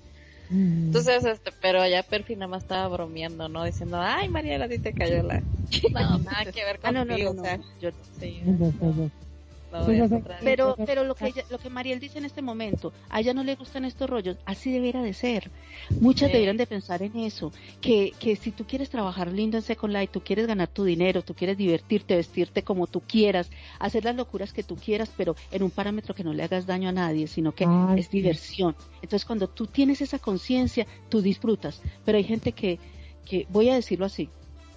Mm. 0.48 0.86
Entonces, 0.86 1.24
este, 1.24 1.50
pero 1.60 1.82
allá 1.82 2.04
Perfi 2.04 2.36
nada 2.36 2.46
más 2.46 2.62
estaba 2.62 2.86
bromeando, 2.86 3.48
¿no? 3.48 3.64
Diciendo, 3.64 3.98
ay 4.00 4.28
Mariela, 4.28 4.66
a 4.66 4.68
ti 4.68 4.78
te 4.78 4.92
cayó 4.92 5.24
la... 5.24 5.40
No, 5.40 6.18
nada 6.20 6.44
que 6.52 6.64
ver 6.64 6.78
ah, 6.84 6.92
contigo, 6.92 7.32
o 7.32 7.42
sea, 7.42 7.58
yo, 7.80 7.90
sí, 9.84 10.00
pero, 10.42 10.76
pero 10.86 11.04
lo 11.04 11.14
que 11.14 11.32
lo 11.50 11.58
que 11.58 11.70
Mariel 11.70 12.00
dice 12.00 12.18
en 12.18 12.24
este 12.24 12.42
momento, 12.42 12.92
a 13.10 13.20
ella 13.20 13.34
no 13.34 13.44
le 13.44 13.54
gustan 13.56 13.84
estos 13.84 14.08
rollos, 14.08 14.36
así 14.44 14.72
debería 14.72 15.02
de 15.02 15.12
ser. 15.12 15.50
Muchas 16.00 16.32
deberían 16.32 16.56
de 16.56 16.66
pensar 16.66 17.02
en 17.02 17.16
eso, 17.16 17.52
que, 17.80 18.12
que 18.18 18.36
si 18.36 18.52
tú 18.52 18.64
quieres 18.64 18.90
trabajar 18.90 19.30
lindo 19.30 19.56
en 19.56 19.62
Second 19.62 19.92
Life, 19.92 20.08
tú 20.12 20.20
quieres 20.20 20.46
ganar 20.46 20.68
tu 20.68 20.84
dinero, 20.84 21.22
tú 21.22 21.34
quieres 21.34 21.56
divertirte, 21.56 22.16
vestirte 22.16 22.62
como 22.62 22.86
tú 22.86 23.00
quieras, 23.00 23.50
hacer 23.78 24.04
las 24.04 24.16
locuras 24.16 24.52
que 24.52 24.62
tú 24.62 24.76
quieras, 24.76 25.10
pero 25.16 25.36
en 25.50 25.62
un 25.62 25.70
parámetro 25.70 26.14
que 26.14 26.24
no 26.24 26.32
le 26.32 26.42
hagas 26.42 26.66
daño 26.66 26.88
a 26.88 26.92
nadie, 26.92 27.26
sino 27.26 27.52
que 27.52 27.66
es 27.96 28.10
diversión. 28.10 28.74
Entonces 29.02 29.24
cuando 29.24 29.48
tú 29.48 29.66
tienes 29.66 30.00
esa 30.00 30.18
conciencia, 30.18 30.86
tú 31.08 31.20
disfrutas. 31.22 31.82
Pero 32.04 32.18
hay 32.18 32.24
gente 32.24 32.52
que, 32.52 32.78
que, 33.24 33.46
voy 33.50 33.68
a 33.68 33.74
decirlo 33.74 34.06
así, 34.06 34.28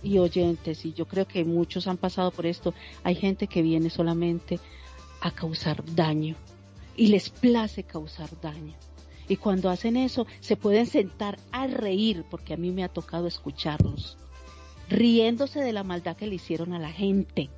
y 0.01 0.17
oyentes, 0.17 0.85
y 0.85 0.93
yo 0.93 1.05
creo 1.05 1.27
que 1.27 1.43
muchos 1.43 1.88
han 1.88 1.97
pasado 1.97 2.31
por 2.31 2.45
esto, 2.45 2.73
hay 3.03 3.15
gente 3.15 3.47
que 3.47 3.61
viene 3.61 3.89
solamente 3.89 4.59
a 5.21 5.31
causar 5.31 5.83
daño 5.95 6.35
y 6.95 7.07
les 7.07 7.29
place 7.29 7.83
causar 7.83 8.29
daño. 8.41 8.75
Y 9.27 9.37
cuando 9.37 9.69
hacen 9.69 9.95
eso, 9.95 10.25
se 10.39 10.55
pueden 10.57 10.87
sentar 10.87 11.37
a 11.51 11.67
reír, 11.67 12.25
porque 12.29 12.53
a 12.53 12.57
mí 12.57 12.71
me 12.71 12.83
ha 12.83 12.89
tocado 12.89 13.27
escucharlos, 13.27 14.17
riéndose 14.89 15.61
de 15.61 15.71
la 15.71 15.83
maldad 15.83 16.17
que 16.17 16.27
le 16.27 16.35
hicieron 16.35 16.73
a 16.73 16.79
la 16.79 16.91
gente, 16.91 17.49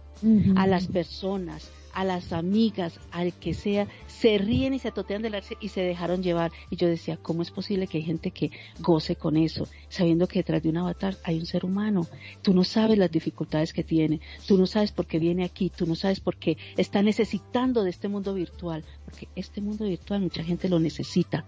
a 0.55 0.67
las 0.67 0.87
personas, 0.87 1.71
a 1.93 2.03
las 2.03 2.33
amigas, 2.33 2.99
al 3.11 3.33
que 3.33 3.53
sea, 3.53 3.87
se 4.07 4.37
ríen 4.37 4.73
y 4.73 4.79
se 4.79 4.91
totean 4.91 5.21
del 5.21 5.35
arce 5.35 5.57
y 5.59 5.69
se 5.69 5.81
dejaron 5.81 6.23
llevar. 6.23 6.51
Y 6.69 6.75
yo 6.75 6.87
decía, 6.87 7.17
¿cómo 7.17 7.41
es 7.41 7.51
posible 7.51 7.87
que 7.87 7.97
hay 7.97 8.03
gente 8.03 8.31
que 8.31 8.51
goce 8.79 9.15
con 9.15 9.37
eso, 9.37 9.67
sabiendo 9.89 10.27
que 10.27 10.39
detrás 10.39 10.63
de 10.63 10.69
un 10.69 10.77
avatar 10.77 11.17
hay 11.23 11.37
un 11.39 11.45
ser 11.45 11.65
humano? 11.65 12.07
Tú 12.41 12.53
no 12.53 12.63
sabes 12.63 12.97
las 12.97 13.11
dificultades 13.11 13.73
que 13.73 13.83
tiene, 13.83 14.21
tú 14.47 14.57
no 14.57 14.67
sabes 14.67 14.91
por 14.91 15.05
qué 15.05 15.19
viene 15.19 15.43
aquí, 15.43 15.69
tú 15.69 15.85
no 15.85 15.95
sabes 15.95 16.19
por 16.19 16.37
qué 16.37 16.57
está 16.77 17.01
necesitando 17.01 17.83
de 17.83 17.89
este 17.89 18.07
mundo 18.07 18.33
virtual, 18.33 18.83
porque 19.05 19.27
este 19.35 19.61
mundo 19.61 19.85
virtual 19.85 20.21
mucha 20.21 20.43
gente 20.43 20.69
lo 20.69 20.79
necesita. 20.79 21.45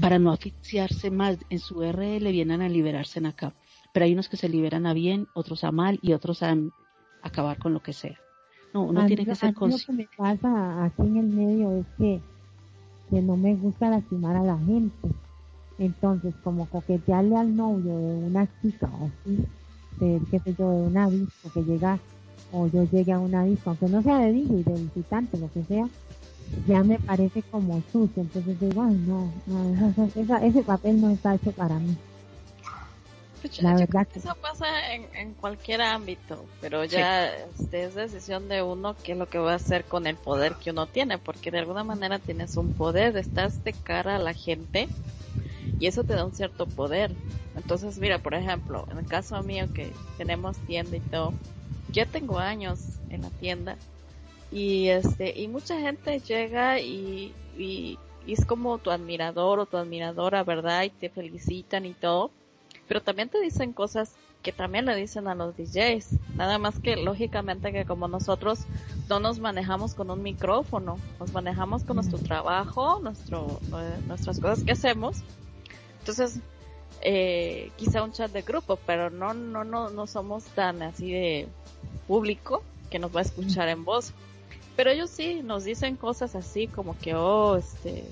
Para 0.00 0.20
no 0.20 0.30
asfixiarse 0.30 1.10
más 1.10 1.38
en 1.50 1.58
su 1.58 1.82
RL 1.82 2.30
vienen 2.30 2.62
a 2.62 2.68
liberarse 2.68 3.18
en 3.18 3.26
acá. 3.26 3.54
Pero 3.92 4.04
hay 4.06 4.12
unos 4.12 4.28
que 4.28 4.36
se 4.36 4.48
liberan 4.48 4.86
a 4.86 4.94
bien, 4.94 5.26
otros 5.34 5.64
a 5.64 5.72
mal 5.72 5.98
y 6.00 6.12
otros 6.12 6.42
a 6.44 6.56
acabar 7.22 7.58
con 7.58 7.74
lo 7.74 7.80
que 7.80 7.92
sea. 7.92 8.18
No, 8.74 8.84
uno 8.84 9.06
tiene 9.06 9.24
que 9.24 9.34
ser 9.34 9.54
consciente. 9.54 9.92
Lo 9.92 10.18
que 10.18 10.22
me 10.24 10.36
pasa 10.36 10.84
aquí 10.84 11.02
en 11.02 11.16
el 11.16 11.26
medio 11.26 11.72
es 11.78 11.86
que, 11.96 12.20
que 13.10 13.22
no 13.22 13.36
me 13.36 13.54
gusta 13.54 13.90
lastimar 13.90 14.36
a 14.36 14.42
la 14.42 14.58
gente. 14.58 15.08
Entonces, 15.78 16.34
como 16.42 16.66
coquetearle 16.66 17.36
al 17.36 17.56
novio 17.56 17.96
de 17.96 18.26
una 18.26 18.48
chica 18.60 18.90
o 19.00 19.06
así, 19.06 19.44
de, 20.00 20.20
qué 20.30 20.40
sé 20.40 20.54
yo, 20.58 20.70
de 20.70 20.86
una 20.88 21.08
disco 21.08 21.50
que 21.54 21.62
llega, 21.62 21.98
o 22.52 22.66
yo 22.66 22.84
llegue 22.90 23.12
a 23.12 23.18
una 23.18 23.44
disco, 23.44 23.70
aunque 23.70 23.88
no 23.88 24.02
sea 24.02 24.18
de 24.18 24.32
DJ, 24.32 24.64
de 24.64 24.72
visitante, 24.72 25.38
lo 25.38 25.50
que 25.52 25.62
sea, 25.64 25.88
ya 26.66 26.82
me 26.82 26.98
parece 26.98 27.42
como 27.42 27.80
sucio. 27.92 28.22
Entonces 28.22 28.58
digo, 28.60 28.82
ay, 28.82 29.00
no, 29.06 29.30
ese 30.42 30.62
papel 30.62 31.00
no 31.00 31.10
está 31.10 31.34
hecho 31.34 31.52
para 31.52 31.78
mí. 31.78 31.96
Pues 33.40 33.62
la 33.62 33.74
verdad 33.74 34.06
que 34.06 34.18
eso 34.18 34.34
pasa 34.40 34.66
en, 34.92 35.34
cualquier 35.34 35.80
ámbito, 35.80 36.44
pero 36.60 36.84
ya 36.84 37.26
este, 37.34 37.84
es 37.84 37.94
decisión 37.94 38.48
de 38.48 38.62
uno 38.62 38.96
qué 39.02 39.12
es 39.12 39.18
lo 39.18 39.28
que 39.28 39.38
va 39.38 39.52
a 39.52 39.56
hacer 39.56 39.84
con 39.84 40.06
el 40.06 40.16
poder 40.16 40.54
que 40.56 40.70
uno 40.70 40.86
tiene, 40.86 41.18
porque 41.18 41.50
de 41.50 41.58
alguna 41.58 41.84
manera 41.84 42.18
tienes 42.18 42.56
un 42.56 42.70
poder, 42.70 43.16
estás 43.16 43.62
de 43.62 43.72
cara 43.72 44.16
a 44.16 44.18
la 44.18 44.34
gente 44.34 44.88
y 45.78 45.86
eso 45.86 46.04
te 46.04 46.14
da 46.14 46.24
un 46.24 46.32
cierto 46.32 46.66
poder. 46.66 47.12
Entonces, 47.56 47.98
mira, 47.98 48.18
por 48.18 48.34
ejemplo, 48.34 48.86
en 48.90 48.98
el 48.98 49.06
caso 49.06 49.40
mío 49.42 49.66
que 49.72 49.92
tenemos 50.16 50.56
tienda 50.66 50.96
y 50.96 51.00
todo, 51.00 51.32
yo 51.92 52.06
tengo 52.06 52.38
años 52.38 52.98
en 53.10 53.22
la 53.22 53.30
tienda 53.30 53.76
y 54.50 54.88
este 54.88 55.38
y 55.38 55.46
mucha 55.46 55.78
gente 55.78 56.18
llega 56.20 56.80
y, 56.80 57.34
y 57.56 57.98
es 58.26 58.44
como 58.44 58.78
tu 58.78 58.90
admirador 58.90 59.60
o 59.60 59.66
tu 59.66 59.76
admiradora, 59.76 60.42
¿verdad? 60.42 60.84
Y 60.84 60.90
te 60.90 61.08
felicitan 61.08 61.86
y 61.86 61.94
todo 61.94 62.32
pero 62.88 63.02
también 63.02 63.28
te 63.28 63.38
dicen 63.40 63.72
cosas 63.72 64.14
que 64.42 64.50
también 64.50 64.86
le 64.86 64.96
dicen 64.96 65.28
a 65.28 65.34
los 65.34 65.56
DJs. 65.56 66.36
Nada 66.36 66.58
más 66.58 66.78
que 66.80 66.96
lógicamente 66.96 67.72
que 67.72 67.84
como 67.84 68.08
nosotros 68.08 68.60
no 69.08 69.20
nos 69.20 69.40
manejamos 69.40 69.94
con 69.94 70.10
un 70.10 70.22
micrófono, 70.22 70.98
nos 71.20 71.32
manejamos 71.32 71.84
con 71.84 71.96
nuestro 71.96 72.18
trabajo, 72.18 73.00
nuestro, 73.02 73.60
eh, 73.76 73.98
nuestras 74.06 74.40
cosas 74.40 74.64
que 74.64 74.72
hacemos. 74.72 75.18
Entonces, 76.00 76.40
eh, 77.02 77.70
quizá 77.76 78.02
un 78.02 78.12
chat 78.12 78.32
de 78.32 78.42
grupo, 78.42 78.78
pero 78.86 79.10
no, 79.10 79.34
no, 79.34 79.64
no, 79.64 79.90
no 79.90 80.06
somos 80.06 80.44
tan 80.44 80.82
así 80.82 81.12
de 81.12 81.48
público 82.06 82.62
que 82.90 82.98
nos 82.98 83.14
va 83.14 83.20
a 83.20 83.24
escuchar 83.24 83.68
en 83.68 83.84
voz. 83.84 84.12
Pero 84.76 84.90
ellos 84.90 85.10
sí 85.10 85.42
nos 85.42 85.64
dicen 85.64 85.96
cosas 85.96 86.34
así 86.36 86.68
como 86.68 86.96
que, 86.98 87.14
oh, 87.14 87.56
este, 87.56 88.04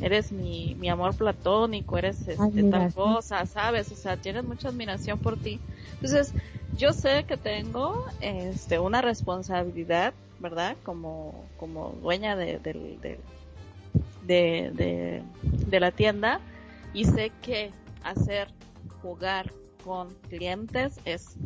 eres 0.00 0.32
mi, 0.32 0.74
mi 0.76 0.88
amor 0.88 1.14
platónico, 1.14 1.96
eres 1.98 2.26
este, 2.28 2.64
tal 2.64 2.92
cosa, 2.92 3.46
¿sabes? 3.46 3.90
O 3.92 3.96
sea, 3.96 4.16
tienes 4.16 4.44
mucha 4.44 4.68
admiración 4.68 5.18
por 5.18 5.36
ti. 5.36 5.60
Entonces, 5.94 6.34
yo 6.76 6.92
sé 6.92 7.24
que 7.24 7.36
tengo 7.36 8.04
este 8.20 8.78
una 8.78 9.00
responsabilidad, 9.00 10.14
¿verdad? 10.40 10.76
Como 10.82 11.46
como 11.56 11.90
dueña 12.02 12.36
de, 12.36 12.58
de, 12.58 12.98
de, 14.26 15.22
de 15.42 15.80
la 15.80 15.90
tienda 15.90 16.40
y 16.92 17.04
sé 17.04 17.30
que 17.42 17.70
hacer 18.02 18.48
jugar 19.02 19.52
con 19.84 20.08
clientes 20.28 20.98
es 21.04 21.36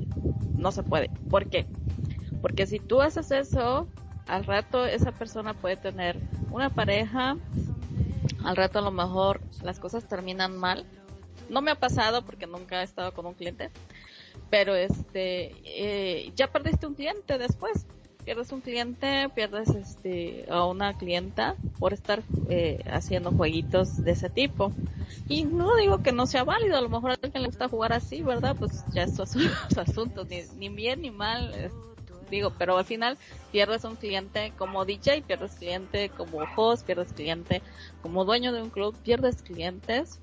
no 0.57 0.73
se 0.73 0.83
puede. 0.83 1.11
¿Por 1.31 1.47
qué? 1.47 1.67
Porque 2.41 2.67
si 2.67 2.79
tú 2.79 3.01
haces 3.01 3.31
eso, 3.31 3.89
al 4.27 4.45
rato 4.45 4.87
esa 4.87 5.13
persona 5.13 5.55
puede 5.55 5.77
tener 5.77 6.21
una 6.51 6.71
pareja, 6.71 7.37
al 8.45 8.57
rato 8.57 8.79
a 8.79 8.83
lo 8.83 8.91
mejor 8.91 9.41
las 9.63 9.79
cosas 9.79 10.07
terminan 10.07 10.57
mal. 10.57 10.87
No 11.49 11.63
me 11.63 11.71
ha 11.71 11.75
pasado 11.75 12.23
porque 12.23 12.47
nunca 12.47 12.81
he 12.81 12.85
estado 12.85 13.13
con 13.13 13.27
un 13.27 13.35
cliente, 13.35 13.71
pero 14.51 14.75
este, 14.75 15.55
eh, 15.65 16.33
ya 16.37 16.49
perdiste 16.49 16.87
un 16.87 16.95
cliente 16.95 17.39
después. 17.39 17.87
Pierdes 18.25 18.53
un 18.53 18.61
cliente, 18.61 19.31
pierdes 19.35 19.71
este, 19.71 20.45
a 20.51 20.67
una 20.67 20.99
clienta 20.99 21.57
por 21.79 21.95
estar 21.95 22.23
eh, 22.51 22.85
haciendo 22.91 23.31
jueguitos 23.31 24.05
de 24.05 24.11
ese 24.11 24.29
tipo. 24.29 24.71
Y 25.29 25.45
no 25.45 25.77
digo 25.77 26.03
que 26.03 26.13
no 26.13 26.27
sea 26.27 26.45
válido, 26.45 26.77
a 26.77 26.83
lo 26.83 26.91
mejor 26.91 27.13
a 27.13 27.15
alguien 27.15 27.43
le 27.43 27.49
gusta 27.49 27.69
jugar 27.69 27.95
así, 27.95 28.23
¿verdad? 28.23 28.55
Pues 28.59 28.85
ya 28.93 29.05
estos 29.05 29.31
son 29.31 29.45
los 29.45 29.79
asuntos, 29.79 30.29
ni, 30.29 30.43
ni 30.59 30.69
bien 30.69 31.01
ni 31.01 31.11
mal, 31.11 31.71
digo, 32.31 32.53
pero 32.59 32.79
al 32.79 32.85
final 32.85 33.19
pierdes 33.53 33.85
un 33.85 33.97
cliente 33.97 34.53
como 34.57 34.85
DJ, 34.85 35.23
pierdes 35.23 35.53
cliente 35.53 36.11
como 36.11 36.39
host, 36.57 36.87
pierdes 36.87 37.13
cliente 37.13 37.63
como 38.03 38.25
dueño 38.25 38.53
de 38.53 38.63
un 38.63 38.71
club, 38.71 38.95
pierdes 39.03 39.43
clientes, 39.43 40.19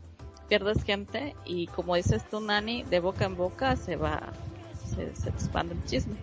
pierdes 0.48 0.84
gente 0.84 1.36
y 1.46 1.68
como 1.68 1.96
dices 1.96 2.24
tú, 2.30 2.40
Nani, 2.40 2.84
de 2.84 3.00
boca 3.00 3.26
en 3.26 3.36
boca 3.36 3.76
se 3.76 3.96
va, 3.96 4.22
se, 4.96 5.16
se 5.16 5.30
expande 5.30 5.74
el 5.74 5.84
chisme. 5.86 6.16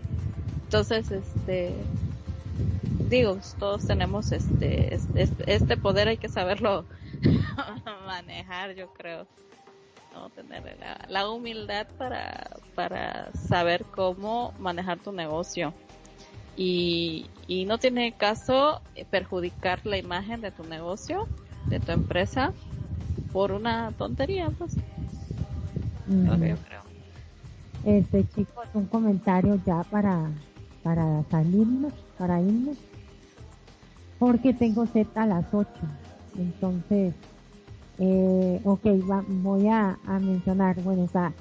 Entonces, 0.64 1.10
este, 1.10 1.74
digo, 3.10 3.38
todos 3.58 3.86
tenemos 3.86 4.32
este, 4.32 4.94
este, 4.94 5.28
este 5.46 5.76
poder, 5.76 6.08
hay 6.08 6.16
que 6.16 6.28
saberlo 6.28 6.86
manejar, 8.06 8.74
yo 8.74 8.92
creo. 8.92 9.26
¿No? 10.12 10.30
Tener 10.30 10.78
la, 11.08 11.30
humildad 11.30 11.86
para, 11.98 12.56
para 12.74 13.32
saber 13.32 13.84
cómo 13.84 14.52
manejar 14.58 14.98
tu 14.98 15.12
negocio. 15.12 15.72
Y, 16.56 17.26
y 17.46 17.64
no 17.64 17.78
tiene 17.78 18.12
caso 18.12 18.80
perjudicar 19.10 19.84
la 19.86 19.96
imagen 19.96 20.40
de 20.40 20.50
tu 20.50 20.64
negocio, 20.64 21.26
de 21.68 21.80
tu 21.80 21.92
empresa, 21.92 22.52
por 23.32 23.52
una 23.52 23.92
tontería, 23.92 24.50
pues. 24.50 24.76
yo 26.06 26.32
creo. 26.36 26.56
Este, 27.84 28.28
chicos, 28.28 28.68
un 28.74 28.86
comentario 28.86 29.60
ya 29.66 29.82
para, 29.84 30.30
para 30.82 31.24
salirnos, 31.30 31.92
para 32.18 32.40
irnos. 32.40 32.76
Porque 34.18 34.54
tengo 34.54 34.86
set 34.86 35.16
a 35.16 35.26
las 35.26 35.52
8. 35.52 35.68
Entonces, 36.38 37.14
eh, 38.04 38.60
ok, 38.64 38.84
voy 39.28 39.68
a, 39.68 39.96
mencionar, 40.20 40.82
bueno, 40.82 41.04
está 41.04 41.32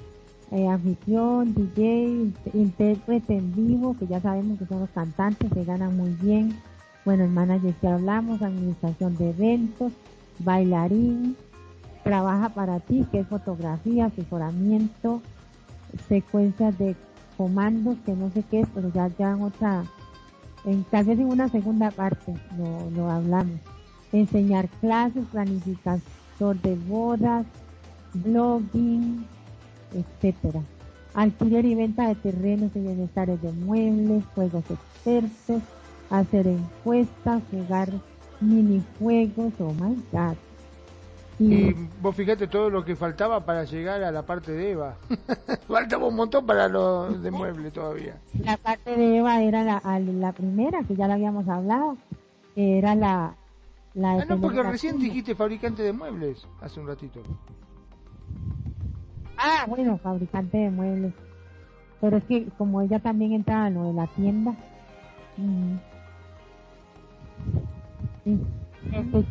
eh, 0.52 0.68
anfitrión, 0.68 1.52
DJ, 1.54 2.32
intérprete 2.54 3.36
en 3.36 3.52
vivo, 3.52 3.96
que 3.98 4.06
ya 4.06 4.20
sabemos 4.20 4.60
que 4.60 4.66
son 4.66 4.78
los 4.78 4.90
cantantes, 4.90 5.50
se 5.52 5.64
ganan 5.64 5.96
muy 5.96 6.10
bien. 6.22 6.56
Bueno, 7.04 7.24
el 7.24 7.30
manager 7.30 7.74
que 7.74 7.88
hablamos, 7.88 8.42
administración 8.42 9.16
de 9.16 9.30
eventos, 9.30 9.92
bailarín, 10.38 11.36
trabaja 12.04 12.50
para 12.50 12.78
ti, 12.78 13.04
que 13.10 13.20
es 13.20 13.26
fotografía, 13.26 14.06
asesoramiento, 14.06 15.20
secuencias 16.08 16.78
de 16.78 16.94
comandos, 17.36 17.96
que 18.06 18.12
no 18.12 18.30
sé 18.30 18.44
qué 18.48 18.60
es, 18.60 18.68
pero 18.72 18.88
ya, 18.92 19.08
ya 19.18 19.32
en 19.32 19.42
otra, 19.42 19.82
en, 20.64 20.84
tal 20.84 21.06
vez 21.06 21.18
en 21.18 21.26
una 21.26 21.48
segunda 21.48 21.90
parte 21.90 22.34
lo, 22.56 22.88
lo 22.90 23.10
hablamos. 23.10 23.58
Enseñar 24.12 24.68
clases, 24.80 25.24
planificación 25.32 26.21
de 26.38 26.74
bodas, 26.88 27.46
blogging, 28.14 29.24
etcétera. 29.94 30.60
Alquiler 31.14 31.64
y 31.64 31.74
venta 31.74 32.08
de 32.08 32.14
terrenos 32.16 32.72
y 32.74 32.80
bienestares 32.80 33.40
de 33.42 33.52
muebles, 33.52 34.24
juegos 34.34 34.64
expertos, 34.68 35.62
hacer 36.10 36.48
encuestas, 36.48 37.42
jugar 37.50 37.90
minijuegos, 38.40 39.52
oh 39.60 39.72
my 39.74 40.02
god. 40.10 40.36
Y, 41.38 41.74
vos 42.00 42.14
fíjate 42.14 42.46
todo 42.46 42.70
lo 42.70 42.84
que 42.84 42.96
faltaba 42.96 43.44
para 43.44 43.64
llegar 43.64 44.02
a 44.02 44.10
la 44.10 44.24
parte 44.24 44.52
de 44.52 44.72
Eva. 44.72 44.96
Faltaba 45.68 46.06
un 46.06 46.14
montón 46.14 46.46
para 46.46 46.68
lo 46.68 47.08
de 47.08 47.30
muebles 47.30 47.72
todavía. 47.72 48.16
La 48.44 48.56
parte 48.56 48.96
de 48.96 49.18
Eva 49.18 49.42
era 49.42 49.64
la, 49.64 50.00
la 50.00 50.32
primera, 50.32 50.82
que 50.84 50.94
ya 50.94 51.08
la 51.08 51.14
habíamos 51.14 51.48
hablado, 51.48 51.96
era 52.54 52.94
la, 52.94 53.34
ah, 53.96 54.24
no, 54.28 54.40
porque 54.40 54.62
recién 54.62 54.98
dijiste 54.98 55.34
fabricante 55.34 55.82
de 55.82 55.92
muebles 55.92 56.46
hace 56.60 56.80
un 56.80 56.86
ratito. 56.86 57.22
Ah, 59.36 59.66
bueno, 59.68 59.98
fabricante 59.98 60.56
de 60.56 60.70
muebles. 60.70 61.12
Pero 62.00 62.16
es 62.16 62.24
que 62.24 62.46
como 62.58 62.80
ella 62.80 62.98
también 62.98 63.32
entraba 63.32 63.68
en 63.68 63.74
lo 63.74 63.84
de 63.84 63.92
la 63.92 64.06
tienda. 64.08 64.54
Este, 68.24 69.24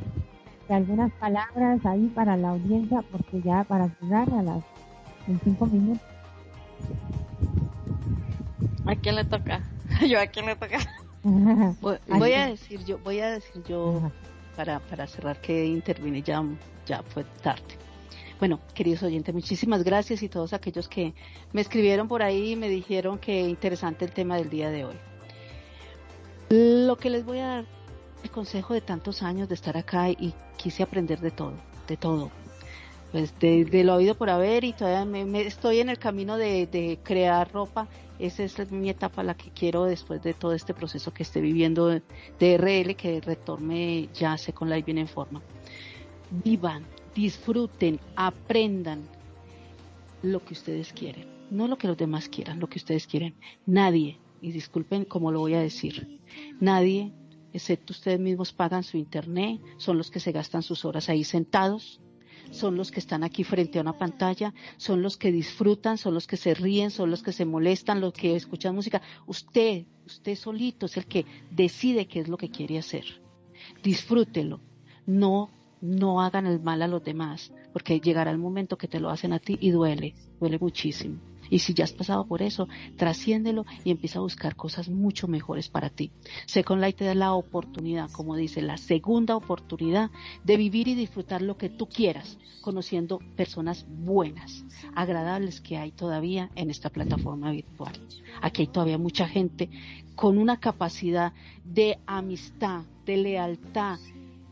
algunas 0.69 1.11
palabras 1.13 1.85
ahí 1.85 2.07
para 2.15 2.38
la 2.38 2.49
audiencia, 2.49 3.03
porque 3.11 3.41
ya 3.41 3.63
para 3.63 3.89
cerrar 3.99 4.29
a 4.33 4.41
las 4.41 4.63
en 5.27 5.39
cinco 5.43 5.65
minutos. 5.65 6.01
¿A 8.85 8.95
quién 8.95 9.15
le 9.15 9.23
toca? 9.25 9.61
yo 10.07 10.19
a 10.19 10.27
quién 10.27 10.45
le 10.45 10.55
toca. 10.55 10.77
voy, 11.81 12.33
a 12.33 12.47
decir 12.47 12.83
yo, 12.85 12.97
voy 12.99 13.19
a 13.19 13.31
decir 13.31 13.63
yo 13.63 14.11
para, 14.61 14.79
para 14.79 15.07
cerrar 15.07 15.41
que 15.41 15.65
intervine 15.65 16.21
ya, 16.21 16.43
ya 16.85 17.01
fue 17.01 17.23
tarde. 17.41 17.75
Bueno, 18.39 18.59
queridos 18.75 19.01
oyentes, 19.01 19.33
muchísimas 19.33 19.83
gracias 19.83 20.21
y 20.21 20.29
todos 20.29 20.53
aquellos 20.53 20.88
que 20.88 21.15
me 21.51 21.61
escribieron 21.61 22.07
por 22.07 22.21
ahí 22.21 22.51
y 22.51 22.55
me 22.55 22.69
dijeron 22.69 23.17
que 23.17 23.41
interesante 23.41 24.05
el 24.05 24.11
tema 24.11 24.38
del 24.38 24.51
día 24.51 24.69
de 24.69 24.85
hoy. 24.85 24.95
Lo 26.49 26.95
que 26.95 27.09
les 27.09 27.25
voy 27.25 27.39
a 27.39 27.47
dar 27.47 27.65
el 28.23 28.29
consejo 28.29 28.75
de 28.75 28.81
tantos 28.81 29.23
años 29.23 29.49
de 29.49 29.55
estar 29.55 29.75
acá 29.77 30.11
y 30.11 30.31
quise 30.57 30.83
aprender 30.83 31.19
de 31.21 31.31
todo, 31.31 31.53
de 31.88 31.97
todo. 31.97 32.29
Pues 33.11 33.33
de, 33.39 33.83
lo 33.83 33.95
oído 33.95 34.13
por 34.13 34.29
haber 34.29 34.63
y 34.63 34.73
todavía 34.73 35.05
me, 35.05 35.41
estoy 35.41 35.79
en 35.79 35.89
el 35.89 35.97
camino 35.97 36.38
de 36.38 36.99
crear 37.03 37.51
ropa 37.51 37.88
esa 38.22 38.43
es 38.43 38.72
mi 38.72 38.89
etapa 38.89 39.23
la 39.23 39.34
que 39.34 39.49
quiero 39.49 39.85
después 39.85 40.22
de 40.22 40.34
todo 40.34 40.53
este 40.53 40.73
proceso 40.73 41.14
que 41.14 41.23
esté 41.23 41.41
viviendo 41.41 41.88
de 41.88 42.57
RL, 42.57 42.95
que 42.95 43.19
retorne 43.22 44.10
ya 44.14 44.35
con 44.53 44.69
Live 44.69 44.84
bien 44.84 44.99
en 44.99 45.07
forma. 45.07 45.41
Vivan, 46.43 46.85
disfruten, 47.15 47.99
aprendan 48.15 49.02
lo 50.22 50.43
que 50.45 50.53
ustedes 50.53 50.93
quieren, 50.93 51.27
no 51.49 51.68
lo 51.68 51.77
que 51.77 51.88
los 51.88 51.98
demás 51.98 52.30
quieran, 52.30 52.60
lo 52.60 52.68
que 52.68 52.77
ustedes 52.77 53.07
quieren. 53.07 53.35
Nadie, 53.65 54.19
y 54.39 54.52
disculpen 54.52 55.06
cómo 55.06 55.31
lo 55.31 55.39
voy 55.39 55.56
a 55.56 55.61
decir, 55.61 56.19
nadie, 56.60 57.11
excepto 57.53 57.91
ustedes 57.93 58.19
mismos, 58.19 58.53
pagan 58.53 58.84
su 58.84 58.98
internet, 58.98 59.60
son 59.77 59.98
los 59.98 60.11
que 60.11 60.19
se 60.19 60.31
gastan 60.31 60.61
sus 60.61 60.85
horas 60.85 61.10
ahí 61.10 61.23
sentados, 61.23 61.99
son 62.49 62.76
los 62.76 62.91
que 62.91 62.99
están 62.99 63.23
aquí 63.23 63.43
frente 63.43 63.77
a 63.77 63.81
una 63.81 63.97
pantalla, 63.97 64.53
son 64.77 65.01
los 65.01 65.18
que 65.18 65.31
disfrutan, 65.31 65.97
son 65.97 66.13
los 66.13 66.27
que 66.27 66.38
se 66.38 66.53
ríen, 66.53 66.91
son 66.91 67.11
los 67.11 67.23
que 67.23 67.31
se 67.31 67.45
molestan, 67.45 68.01
los 68.01 68.13
que 68.13 68.35
escuchan 68.35 68.76
música. 68.76 69.01
Usted, 69.27 69.85
usted 70.05 70.35
solito 70.35 70.85
es 70.88 70.97
el 70.97 71.05
que 71.05 71.26
decide 71.51 72.07
qué 72.07 72.19
es 72.19 72.27
lo 72.27 72.38
que 72.38 72.49
quiere 72.49 72.77
hacer. 72.77 73.05
Disfrútelo. 73.84 74.59
No, 75.05 75.49
no 75.81 76.22
hagan 76.22 76.45
el 76.45 76.61
mal 76.61 76.81
a 76.81 76.88
los 76.88 77.03
demás, 77.03 77.51
porque 77.73 77.99
llegará 77.99 78.31
el 78.31 78.38
momento 78.38 78.77
que 78.77 78.88
te 78.88 78.99
lo 78.99 79.09
hacen 79.09 79.34
a 79.34 79.39
ti 79.39 79.57
y 79.59 79.72
duele, 79.72 80.15
duele 80.39 80.59
muchísimo. 80.59 81.30
Y 81.51 81.59
si 81.59 81.75
ya 81.75 81.83
has 81.83 81.91
pasado 81.91 82.25
por 82.25 82.41
eso, 82.41 82.67
trasciéndelo 82.95 83.65
y 83.83 83.91
empieza 83.91 84.17
a 84.17 84.23
buscar 84.23 84.55
cosas 84.55 84.89
mucho 84.89 85.27
mejores 85.27 85.69
para 85.69 85.89
ti. 85.89 86.11
Second 86.47 86.81
Light 86.81 86.95
te 86.95 87.05
da 87.05 87.13
la 87.13 87.33
oportunidad, 87.33 88.09
como 88.09 88.35
dice, 88.35 88.61
la 88.63 88.77
segunda 88.77 89.35
oportunidad 89.35 90.09
de 90.43 90.57
vivir 90.57 90.87
y 90.87 90.95
disfrutar 90.95 91.41
lo 91.41 91.57
que 91.57 91.69
tú 91.69 91.87
quieras, 91.87 92.39
conociendo 92.61 93.19
personas 93.35 93.85
buenas, 93.87 94.63
agradables 94.95 95.59
que 95.59 95.77
hay 95.77 95.91
todavía 95.91 96.49
en 96.55 96.69
esta 96.71 96.89
plataforma 96.89 97.51
virtual. 97.51 97.93
Aquí 98.41 98.61
hay 98.61 98.67
todavía 98.67 98.97
mucha 98.97 99.27
gente 99.27 99.69
con 100.15 100.37
una 100.37 100.59
capacidad 100.59 101.33
de 101.65 101.99
amistad, 102.05 102.85
de 103.05 103.17
lealtad 103.17 103.99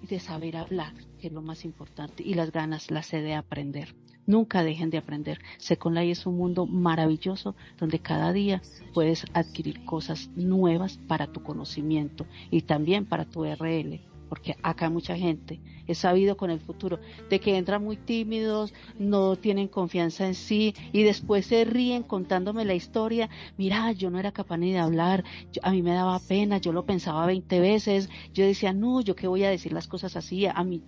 y 0.04 0.08
de 0.08 0.20
saber 0.20 0.58
hablar, 0.58 0.94
que 1.22 1.28
es 1.28 1.34
lo 1.34 1.42
más 1.42 1.64
importante, 1.64 2.24
y 2.24 2.34
las 2.34 2.52
ganas, 2.52 2.92
la 2.92 3.04
sed 3.04 3.24
de 3.24 3.36
aprender. 3.36 3.96
Nunca 4.30 4.64
dejen 4.64 4.92
de 4.92 5.00
aprender. 5.00 5.40
Second 5.58 5.98
Life 5.98 6.12
es 6.12 6.28
un 6.28 6.38
mundo 6.38 6.68
maravilloso 6.68 7.56
donde 7.80 7.98
cada 7.98 8.32
día 8.32 8.62
puedes 8.94 9.26
adquirir 9.34 9.84
cosas 9.86 10.30
nuevas 10.36 11.00
para 11.08 11.26
tu 11.26 11.42
conocimiento 11.42 12.28
y 12.52 12.62
también 12.62 13.08
para 13.08 13.26
tu 13.26 13.44
RL. 13.44 14.00
porque 14.30 14.56
acá 14.62 14.92
mucha 14.92 15.18
gente, 15.18 15.60
he 15.88 15.96
sabido 15.96 16.38
con 16.38 16.52
el 16.52 16.60
futuro, 16.60 17.00
de 17.32 17.40
que 17.40 17.58
entran 17.58 17.84
muy 17.84 17.98
tímidos, 17.98 18.72
no 19.00 19.36
tienen 19.36 19.68
confianza 19.68 20.28
en 20.28 20.36
sí 20.36 20.76
y 20.94 21.02
después 21.02 21.48
se 21.48 21.66
ríen 21.66 22.04
contándome 22.04 22.66
la 22.66 22.76
historia, 22.76 23.32
mira, 23.58 23.92
yo 23.94 24.12
no 24.12 24.20
era 24.20 24.32
capaz 24.32 24.58
ni 24.58 24.72
de 24.72 24.78
hablar, 24.78 25.24
a 25.64 25.72
mí 25.72 25.82
me 25.82 25.96
daba 25.96 26.20
pena, 26.20 26.60
yo 26.60 26.72
lo 26.72 26.86
pensaba 26.86 27.26
20 27.26 27.60
veces, 27.60 28.10
yo 28.32 28.46
decía, 28.46 28.74
no, 28.74 29.02
yo 29.02 29.16
qué 29.16 29.28
voy 29.28 29.44
a 29.44 29.50
decir 29.50 29.74
las 29.74 29.88
cosas 29.88 30.16
así, 30.16 30.46
a 30.46 30.64
mí 30.64 30.84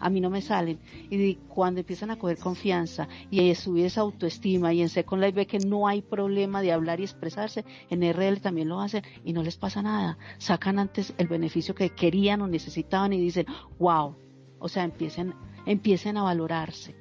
a 0.00 0.10
mí 0.10 0.20
no 0.20 0.30
me 0.30 0.42
salen. 0.42 0.78
Y 1.10 1.36
cuando 1.48 1.80
empiezan 1.80 2.10
a 2.10 2.18
coger 2.18 2.38
confianza 2.38 3.08
y 3.30 3.54
subir 3.54 3.86
esa 3.86 4.02
autoestima 4.02 4.72
y 4.72 4.82
en 4.82 4.88
Second 4.88 5.22
Life 5.22 5.36
ve 5.36 5.46
que 5.46 5.58
no 5.58 5.88
hay 5.88 6.02
problema 6.02 6.62
de 6.62 6.72
hablar 6.72 7.00
y 7.00 7.04
expresarse, 7.04 7.64
en 7.90 8.02
RL 8.02 8.40
también 8.40 8.68
lo 8.68 8.80
hacen 8.80 9.02
y 9.24 9.32
no 9.32 9.42
les 9.42 9.56
pasa 9.56 9.82
nada. 9.82 10.18
Sacan 10.38 10.78
antes 10.78 11.14
el 11.18 11.28
beneficio 11.28 11.74
que 11.74 11.90
querían 11.90 12.40
o 12.42 12.48
necesitaban 12.48 13.12
y 13.12 13.20
dicen, 13.20 13.46
wow. 13.78 14.16
O 14.60 14.68
sea, 14.68 14.84
empiecen, 14.84 15.34
empiecen 15.66 16.16
a 16.16 16.22
valorarse. 16.22 16.96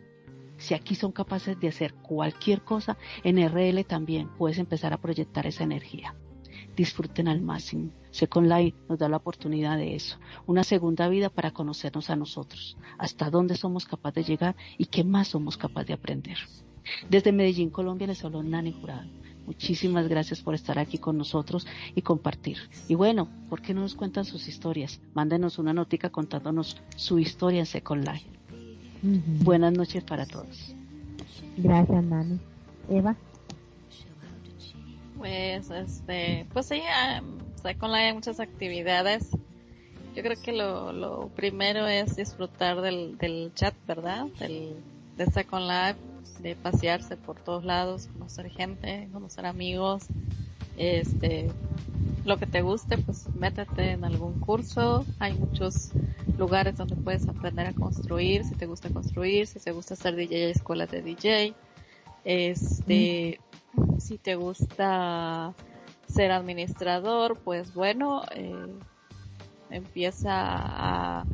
Si 0.58 0.74
aquí 0.74 0.96
son 0.96 1.12
capaces 1.12 1.60
de 1.60 1.68
hacer 1.68 1.94
cualquier 1.96 2.62
cosa, 2.62 2.98
en 3.24 3.38
RL 3.38 3.84
también 3.86 4.30
puedes 4.38 4.58
empezar 4.58 4.94
a 4.94 5.02
proyectar 5.02 5.46
esa 5.46 5.64
energía 5.64 6.16
disfruten 6.78 7.28
al 7.28 7.42
máximo. 7.42 7.90
Second 8.12 8.48
Life 8.48 8.78
nos 8.88 9.00
da 9.00 9.10
la 9.10 9.18
oportunidad 9.18 9.78
de 9.78 9.96
eso, 9.96 10.18
una 10.46 10.64
segunda 10.64 11.10
vida 11.10 11.30
para 11.30 11.52
conocernos 11.52 12.10
a 12.10 12.16
nosotros, 12.16 12.78
hasta 12.98 13.30
dónde 13.30 13.56
somos 13.56 13.86
capaces 13.86 14.26
de 14.26 14.32
llegar 14.32 14.56
y 14.78 14.86
qué 14.86 15.04
más 15.04 15.30
somos 15.30 15.58
capaces 15.58 15.88
de 15.88 15.94
aprender. 15.96 16.38
Desde 17.10 17.34
Medellín, 17.34 17.70
Colombia, 17.70 18.08
les 18.08 18.24
habló 18.24 18.42
Nani 18.44 18.72
Jurado. 18.72 19.10
Muchísimas 19.46 20.08
gracias 20.08 20.42
por 20.42 20.56
estar 20.56 20.78
aquí 20.78 20.98
con 20.98 21.18
nosotros 21.18 21.66
y 21.96 22.02
compartir. 22.02 22.58
Y 22.88 22.96
bueno, 22.96 23.28
¿por 23.50 23.62
qué 23.62 23.74
no 23.74 23.82
nos 23.82 23.96
cuentan 23.96 24.26
sus 24.26 24.48
historias? 24.48 25.02
Mándenos 25.14 25.58
una 25.58 25.74
notica 25.74 26.10
contándonos 26.10 26.78
su 26.96 27.18
historia 27.18 27.60
en 27.60 27.66
Second 27.66 28.06
Life. 28.08 28.30
Buenas 29.44 29.74
noches 29.74 30.04
para 30.04 30.26
todos. 30.26 30.76
Gracias, 31.58 32.04
Nani. 32.04 32.40
Eva. 32.90 33.16
Pues, 35.18 35.70
este, 35.72 36.46
pues 36.54 36.68
sí, 36.68 36.82
con 37.80 37.92
la 37.92 37.98
hay 37.98 38.14
muchas 38.14 38.40
actividades. 38.40 39.30
Yo 40.16 40.24
creo 40.24 40.42
que 40.42 40.52
lo, 40.52 40.94
lo 40.94 41.30
primero 41.30 41.86
es 41.88 42.16
disfrutar 42.16 42.82
del, 42.82 43.18
del 43.18 43.52
chat, 43.54 43.76
¿verdad? 43.86 44.26
Del, 44.40 44.76
de 45.16 45.26
Second 45.28 45.68
Life, 45.68 46.00
de 46.42 46.56
pasearse 46.56 47.18
por 47.18 47.40
todos 47.40 47.66
lados, 47.66 48.08
conocer 48.14 48.50
gente, 48.50 49.10
conocer 49.12 49.46
amigos, 49.46 50.06
este, 50.78 51.50
lo 52.26 52.38
que 52.38 52.46
te 52.46 52.62
guste, 52.62 52.98
pues 52.98 53.28
métete 53.36 53.92
en 53.92 54.04
algún 54.06 54.40
curso. 54.40 55.06
Hay 55.20 55.34
muchos 55.34 55.92
lugares 56.38 56.78
donde 56.78 56.96
puedes 56.96 57.28
aprender 57.28 57.68
a 57.68 57.74
construir, 57.74 58.44
si 58.44 58.56
te 58.56 58.66
gusta 58.66 58.90
construir, 58.90 59.48
si 59.48 59.60
te 59.60 59.72
gusta 59.72 59.96
hacer 59.96 60.16
DJ, 60.16 60.52
escuelas 60.52 60.90
de 60.92 61.02
DJ. 61.02 61.54
Este, 62.30 63.40
si 64.00 64.18
te 64.18 64.36
gusta 64.36 65.54
ser 66.10 66.34
administrador, 66.34 67.40
pues 67.40 67.74
bueno, 67.74 68.22
eh, 68.36 68.68
empieza 69.70 70.34
a 70.34 71.26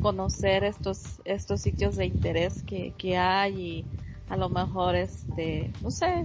conocer 0.00 0.64
estos, 0.64 1.20
estos 1.26 1.60
sitios 1.60 1.96
de 1.96 2.06
interés 2.06 2.62
que, 2.62 2.94
que 2.96 3.18
hay 3.18 3.60
y 3.60 3.84
a 4.30 4.38
lo 4.38 4.48
mejor 4.48 4.94
este, 4.94 5.70
no 5.82 5.90
sé, 5.90 6.24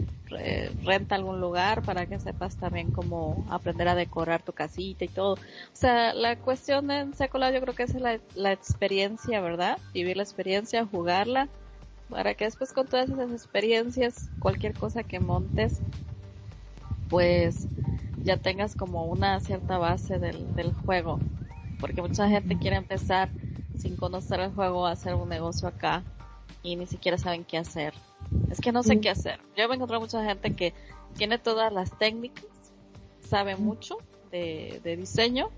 renta 0.85 1.15
algún 1.15 1.41
lugar 1.41 1.83
para 1.83 2.05
que 2.05 2.17
sepas 2.17 2.55
también 2.55 2.91
cómo 2.91 3.45
aprender 3.49 3.89
a 3.89 3.95
decorar 3.95 4.43
tu 4.43 4.53
casita 4.53 5.03
y 5.03 5.09
todo. 5.09 5.33
O 5.33 5.39
sea, 5.73 6.13
la 6.13 6.37
cuestión 6.37 6.89
en 6.89 7.13
secular 7.15 7.53
yo 7.53 7.59
creo 7.59 7.75
que 7.75 7.83
es 7.83 7.95
la, 7.95 8.21
la 8.33 8.53
experiencia, 8.53 9.41
¿verdad? 9.41 9.77
Vivir 9.93 10.15
la 10.15 10.23
experiencia, 10.23 10.85
jugarla 10.85 11.49
para 12.09 12.33
que 12.33 12.45
después 12.45 12.73
con 12.73 12.87
todas 12.87 13.09
esas 13.09 13.31
experiencias, 13.31 14.29
cualquier 14.39 14.73
cosa 14.73 15.03
que 15.03 15.19
montes, 15.19 15.81
pues 17.09 17.67
ya 18.23 18.37
tengas 18.37 18.75
como 18.75 19.05
una 19.05 19.39
cierta 19.39 19.77
base 19.77 20.19
del, 20.19 20.55
del 20.55 20.73
juego. 20.73 21.19
Porque 21.79 22.01
mucha 22.01 22.27
gente 22.27 22.57
quiere 22.57 22.77
empezar 22.77 23.29
sin 23.77 23.95
conocer 23.95 24.39
el 24.39 24.51
juego 24.51 24.87
a 24.87 24.91
hacer 24.91 25.15
un 25.15 25.29
negocio 25.29 25.67
acá 25.67 26.03
y 26.63 26.75
ni 26.75 26.87
siquiera 26.87 27.17
saben 27.17 27.43
qué 27.43 27.57
hacer. 27.57 27.93
Es 28.49 28.59
que 28.59 28.71
no 28.71 28.83
sé 28.83 28.99
qué 28.99 29.09
hacer. 29.09 29.39
Yo 29.55 29.67
me 29.67 29.75
encontrado 29.75 30.01
mucha 30.01 30.23
gente 30.23 30.55
que 30.55 30.73
tiene 31.15 31.37
todas 31.37 31.71
las 31.71 31.97
técnicas, 31.97 32.45
sabe 33.21 33.55
mucho 33.55 33.97
de, 34.31 34.79
de 34.83 34.97
diseño, 34.97 35.49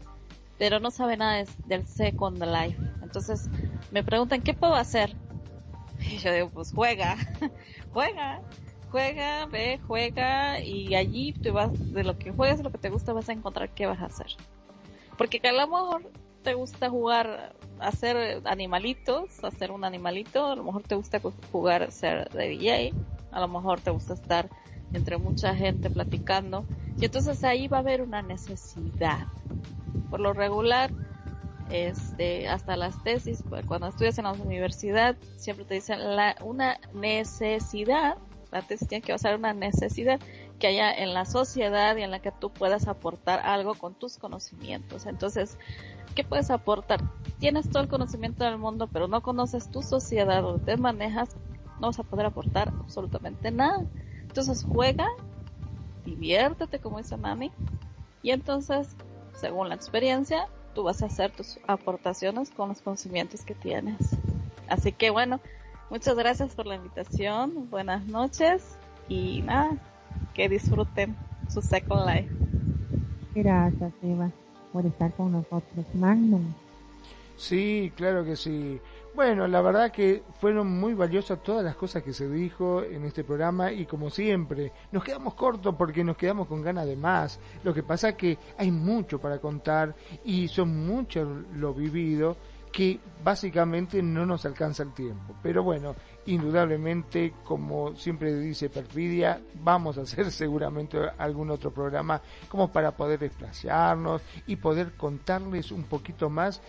pero 0.57 0.79
no 0.79 0.91
sabe 0.91 1.17
nada 1.17 1.43
del 1.65 1.85
Second 1.87 2.43
Life. 2.43 2.77
Entonces 3.01 3.49
me 3.91 4.03
preguntan, 4.03 4.41
¿qué 4.41 4.53
puedo 4.53 4.75
hacer? 4.75 5.15
Y 6.11 6.17
yo 6.17 6.31
digo, 6.31 6.49
pues 6.49 6.71
juega, 6.73 7.17
juega, 7.91 8.41
juega, 8.89 9.45
ve, 9.47 9.79
juega 9.85 10.61
y 10.61 10.95
allí 10.95 11.33
te 11.33 11.51
vas, 11.51 11.71
de 11.91 12.03
lo 12.03 12.17
que 12.17 12.31
juegas, 12.31 12.57
de 12.57 12.63
lo 12.63 12.71
que 12.71 12.77
te 12.77 12.89
gusta, 12.89 13.13
vas 13.13 13.29
a 13.29 13.33
encontrar 13.33 13.69
qué 13.69 13.85
vas 13.85 13.99
a 13.99 14.05
hacer. 14.05 14.27
Porque 15.17 15.39
que 15.39 15.49
a 15.49 15.51
lo 15.51 15.67
mejor 15.67 16.11
te 16.43 16.53
gusta 16.53 16.89
jugar, 16.89 17.55
hacer 17.79 18.41
animalitos, 18.45 19.43
hacer 19.43 19.71
un 19.71 19.83
animalito, 19.83 20.45
a 20.45 20.55
lo 20.55 20.63
mejor 20.63 20.83
te 20.83 20.95
gusta 20.95 21.19
jugar, 21.51 21.91
ser 21.91 22.29
de 22.29 22.47
DJ, 22.47 22.93
a 23.31 23.39
lo 23.41 23.47
mejor 23.47 23.81
te 23.81 23.91
gusta 23.91 24.13
estar 24.13 24.49
entre 24.93 25.17
mucha 25.17 25.53
gente 25.55 25.89
platicando, 25.89 26.65
y 26.99 27.05
entonces 27.05 27.43
ahí 27.43 27.67
va 27.67 27.77
a 27.77 27.79
haber 27.81 28.01
una 28.01 28.21
necesidad. 28.21 29.27
Por 30.09 30.21
lo 30.21 30.31
regular, 30.31 30.93
este, 31.69 32.47
hasta 32.47 32.75
las 32.77 33.01
tesis, 33.03 33.43
pues, 33.47 33.65
cuando 33.65 33.87
estudias 33.87 34.17
en 34.17 34.25
la 34.25 34.31
universidad, 34.31 35.15
siempre 35.35 35.65
te 35.65 35.75
dicen 35.75 35.99
una 36.43 36.79
necesidad, 36.93 38.17
la 38.51 38.61
tesis 38.61 38.87
tiene 38.87 39.01
que 39.01 39.11
basar 39.11 39.35
una 39.35 39.53
necesidad 39.53 40.19
que 40.59 40.67
haya 40.67 40.91
en 40.91 41.13
la 41.13 41.25
sociedad 41.25 41.95
y 41.97 42.03
en 42.03 42.11
la 42.11 42.19
que 42.19 42.31
tú 42.31 42.49
puedas 42.51 42.87
aportar 42.87 43.41
algo 43.41 43.75
con 43.75 43.93
tus 43.93 44.17
conocimientos. 44.17 45.05
Entonces, 45.05 45.57
¿qué 46.15 46.23
puedes 46.23 46.49
aportar? 46.49 47.03
Tienes 47.39 47.69
todo 47.69 47.83
el 47.83 47.89
conocimiento 47.89 48.43
del 48.43 48.57
mundo, 48.57 48.87
pero 48.87 49.07
no 49.07 49.21
conoces 49.21 49.69
tu 49.69 49.83
sociedad 49.83 50.43
o 50.45 50.57
te 50.57 50.77
manejas, 50.77 51.35
no 51.79 51.87
vas 51.87 51.99
a 51.99 52.03
poder 52.03 52.25
aportar 52.25 52.69
absolutamente 52.79 53.51
nada. 53.51 53.85
Entonces, 54.21 54.65
juega, 54.67 55.07
diviértete, 56.05 56.79
como 56.79 56.97
dice 56.97 57.17
Mami, 57.17 57.51
y 58.23 58.31
entonces, 58.31 58.95
según 59.35 59.69
la 59.69 59.75
experiencia, 59.75 60.47
tú 60.77 60.83
vas 60.83 61.01
a 61.01 61.07
hacer 61.07 61.31
tus 61.31 61.57
aportaciones 61.65 62.51
con 62.51 62.69
los 62.69 62.83
conocimientos 62.83 63.41
que 63.41 63.55
tienes. 63.55 63.97
Así 64.67 64.91
que 64.91 65.09
bueno, 65.09 65.39
muchas 65.89 66.15
gracias 66.15 66.53
por 66.53 66.67
la 66.67 66.75
invitación, 66.75 67.67
buenas 67.71 68.05
noches 68.05 68.77
y 69.09 69.41
nada, 69.41 69.75
que 70.35 70.47
disfruten 70.47 71.15
su 71.49 71.63
Second 71.63 72.07
Life. 72.07 72.29
Gracias, 73.33 73.91
Eva, 74.03 74.29
por 74.71 74.85
estar 74.85 75.11
con 75.13 75.31
nosotros. 75.31 75.83
Magnum. 75.95 76.45
Sí, 77.37 77.91
claro 77.95 78.23
que 78.23 78.35
sí. 78.35 78.79
Bueno, 79.17 79.47
la 79.47 79.61
verdad 79.61 79.91
que 79.91 80.21
fueron 80.39 80.79
muy 80.79 80.93
valiosas 80.93 81.41
todas 81.41 81.63
las 81.63 81.75
cosas 81.75 82.03
que 82.03 82.13
se 82.13 82.29
dijo 82.29 82.83
en 82.83 83.03
este 83.03 83.23
programa 83.23 83.71
y 83.71 83.87
como 83.87 84.11
siempre, 84.11 84.71
nos 84.91 85.03
quedamos 85.03 85.33
cortos 85.33 85.73
porque 85.75 86.03
nos 86.03 86.15
quedamos 86.15 86.47
con 86.47 86.61
ganas 86.61 86.85
de 86.85 86.95
más. 86.95 87.39
Lo 87.63 87.73
que 87.73 87.81
pasa 87.81 88.15
que 88.15 88.37
hay 88.59 88.69
mucho 88.69 89.19
para 89.19 89.39
contar 89.39 89.95
y 90.23 90.47
son 90.47 90.85
muchos 90.85 91.27
lo 91.55 91.73
vivido 91.73 92.37
que 92.71 92.99
básicamente 93.23 94.03
no 94.03 94.23
nos 94.23 94.45
alcanza 94.45 94.83
el 94.83 94.93
tiempo. 94.93 95.33
Pero 95.41 95.63
bueno, 95.63 95.95
indudablemente, 96.27 97.33
como 97.43 97.95
siempre 97.95 98.35
dice 98.35 98.69
Perfidia, 98.69 99.41
vamos 99.63 99.97
a 99.97 100.01
hacer 100.01 100.29
seguramente 100.31 100.99
algún 101.17 101.49
otro 101.49 101.71
programa 101.71 102.21
como 102.47 102.71
para 102.71 102.95
poder 102.95 103.17
desplazarnos 103.17 104.21
y 104.45 104.57
poder 104.57 104.93
contarles 104.93 105.71
un 105.71 105.85
poquito 105.85 106.29
más 106.29 106.61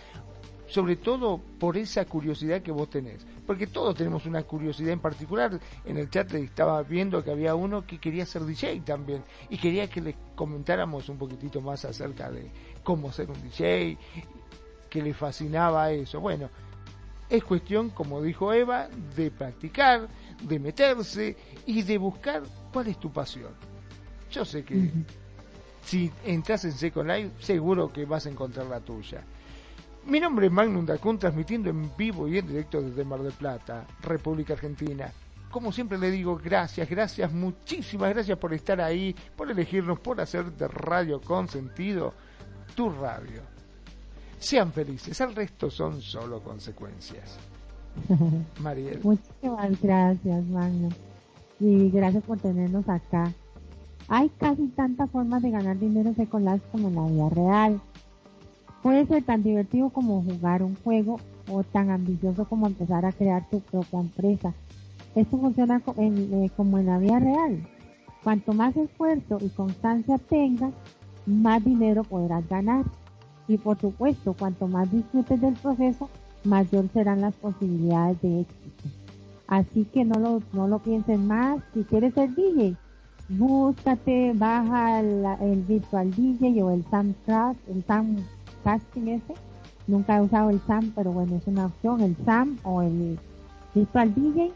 sobre 0.69 0.95
todo 0.95 1.41
por 1.59 1.77
esa 1.77 2.05
curiosidad 2.05 2.61
que 2.61 2.71
vos 2.71 2.89
tenés. 2.89 3.25
Porque 3.45 3.67
todos 3.67 3.95
tenemos 3.95 4.25
una 4.25 4.43
curiosidad 4.43 4.91
en 4.91 4.99
particular. 4.99 5.59
En 5.83 5.97
el 5.97 6.09
chat 6.09 6.31
estaba 6.35 6.81
viendo 6.83 7.23
que 7.23 7.31
había 7.31 7.55
uno 7.55 7.85
que 7.85 7.99
quería 7.99 8.25
ser 8.25 8.45
DJ 8.45 8.81
también 8.81 9.23
y 9.49 9.57
quería 9.57 9.89
que 9.89 10.01
le 10.01 10.15
comentáramos 10.35 11.09
un 11.09 11.17
poquitito 11.17 11.59
más 11.59 11.83
acerca 11.85 12.29
de 12.29 12.51
cómo 12.83 13.11
ser 13.11 13.29
un 13.31 13.41
DJ, 13.41 13.97
que 14.89 15.01
le 15.01 15.13
fascinaba 15.13 15.91
eso. 15.91 16.19
Bueno, 16.19 16.49
es 17.29 17.43
cuestión, 17.43 17.89
como 17.89 18.21
dijo 18.21 18.53
Eva, 18.53 18.87
de 19.15 19.31
practicar, 19.31 20.07
de 20.43 20.59
meterse 20.59 21.35
y 21.65 21.81
de 21.81 21.97
buscar 21.97 22.43
cuál 22.71 22.87
es 22.87 22.99
tu 22.99 23.11
pasión. 23.11 23.51
Yo 24.31 24.45
sé 24.45 24.63
que 24.63 24.91
si 25.83 26.11
entras 26.23 26.65
en 26.65 26.73
Second 26.73 27.09
Life, 27.09 27.31
seguro 27.39 27.91
que 27.91 28.05
vas 28.05 28.27
a 28.27 28.29
encontrar 28.29 28.67
la 28.67 28.79
tuya. 28.79 29.23
Mi 30.09 30.19
nombre 30.19 30.47
es 30.47 30.51
Magnum 30.51 30.87
Dacun, 30.87 31.19
transmitiendo 31.19 31.69
en 31.69 31.91
vivo 31.95 32.27
y 32.27 32.39
en 32.39 32.47
directo 32.47 32.81
desde 32.81 33.05
Mar 33.05 33.21
del 33.21 33.31
Plata, 33.31 33.85
República 34.01 34.53
Argentina. 34.53 35.11
Como 35.51 35.71
siempre 35.71 35.99
le 35.99 36.09
digo, 36.09 36.35
gracias, 36.43 36.89
gracias, 36.89 37.31
muchísimas 37.31 38.09
gracias 38.09 38.35
por 38.39 38.51
estar 38.51 38.81
ahí, 38.81 39.15
por 39.35 39.51
elegirnos, 39.51 39.99
por 39.99 40.19
hacer 40.19 40.51
de 40.53 40.67
Radio 40.67 41.21
con 41.21 41.47
sentido 41.47 42.13
tu 42.73 42.89
radio. 42.89 43.41
Sean 44.39 44.73
felices, 44.73 45.21
el 45.21 45.35
resto 45.35 45.69
son 45.69 46.01
solo 46.01 46.41
consecuencias. 46.41 47.37
Mariel. 48.61 49.01
Muchísimas 49.03 49.79
gracias, 49.79 50.43
Magno. 50.45 50.89
Y 51.59 51.91
gracias 51.91 52.23
por 52.23 52.39
tenernos 52.39 52.89
acá. 52.89 53.31
Hay 54.07 54.29
casi 54.39 54.69
tantas 54.69 55.11
formas 55.11 55.43
de 55.43 55.51
ganar 55.51 55.77
dinero 55.77 56.11
en 56.17 56.59
como 56.71 56.87
en 56.87 56.95
la 56.95 57.05
vida 57.05 57.29
real. 57.29 57.81
Puede 58.81 59.05
ser 59.07 59.23
tan 59.23 59.43
divertido 59.43 59.89
como 59.89 60.23
jugar 60.23 60.63
un 60.63 60.75
juego 60.83 61.19
o 61.51 61.63
tan 61.63 61.89
ambicioso 61.89 62.45
como 62.45 62.67
empezar 62.67 63.05
a 63.05 63.11
crear 63.11 63.49
tu 63.49 63.59
propia 63.59 63.99
empresa. 63.99 64.53
Esto 65.15 65.37
funciona 65.37 65.81
eh, 65.97 66.49
como 66.55 66.77
en 66.77 66.85
la 66.85 66.97
vida 66.97 67.19
real. 67.19 67.67
Cuanto 68.23 68.53
más 68.53 68.75
esfuerzo 68.77 69.37
y 69.41 69.49
constancia 69.49 70.17
tengas, 70.17 70.73
más 71.25 71.63
dinero 71.63 72.03
podrás 72.03 72.47
ganar. 72.47 72.85
Y 73.47 73.57
por 73.57 73.79
supuesto, 73.79 74.33
cuanto 74.33 74.67
más 74.67 74.91
disfrutes 74.91 75.41
del 75.41 75.55
proceso, 75.55 76.09
mayor 76.43 76.87
serán 76.93 77.21
las 77.21 77.33
posibilidades 77.35 78.21
de 78.21 78.41
éxito. 78.41 78.89
Así 79.47 79.85
que 79.85 80.05
no 80.05 80.19
lo, 80.19 80.41
no 80.53 80.67
lo 80.67 80.79
pienses 80.79 81.19
más. 81.19 81.59
Si 81.73 81.83
quieres 81.83 82.13
ser 82.13 82.33
DJ, 82.35 82.75
búscate, 83.29 84.33
baja 84.35 84.99
el, 84.99 85.63
Virtual 85.67 86.11
DJ 86.11 86.61
o 86.63 86.71
el 86.71 86.85
Sam 86.91 87.15
el 87.67 87.83
Sam 87.85 88.17
Casting 88.63 89.07
ese. 89.07 89.33
Nunca 89.87 90.17
he 90.17 90.21
usado 90.21 90.49
el 90.49 90.61
Sam, 90.67 90.91
pero 90.95 91.11
bueno, 91.11 91.35
es 91.37 91.47
una 91.47 91.67
opción, 91.67 92.01
el 92.01 92.15
Sam 92.25 92.57
o 92.63 92.81
el 92.81 93.17
Virtual 93.73 94.13
DJ. 94.13 94.51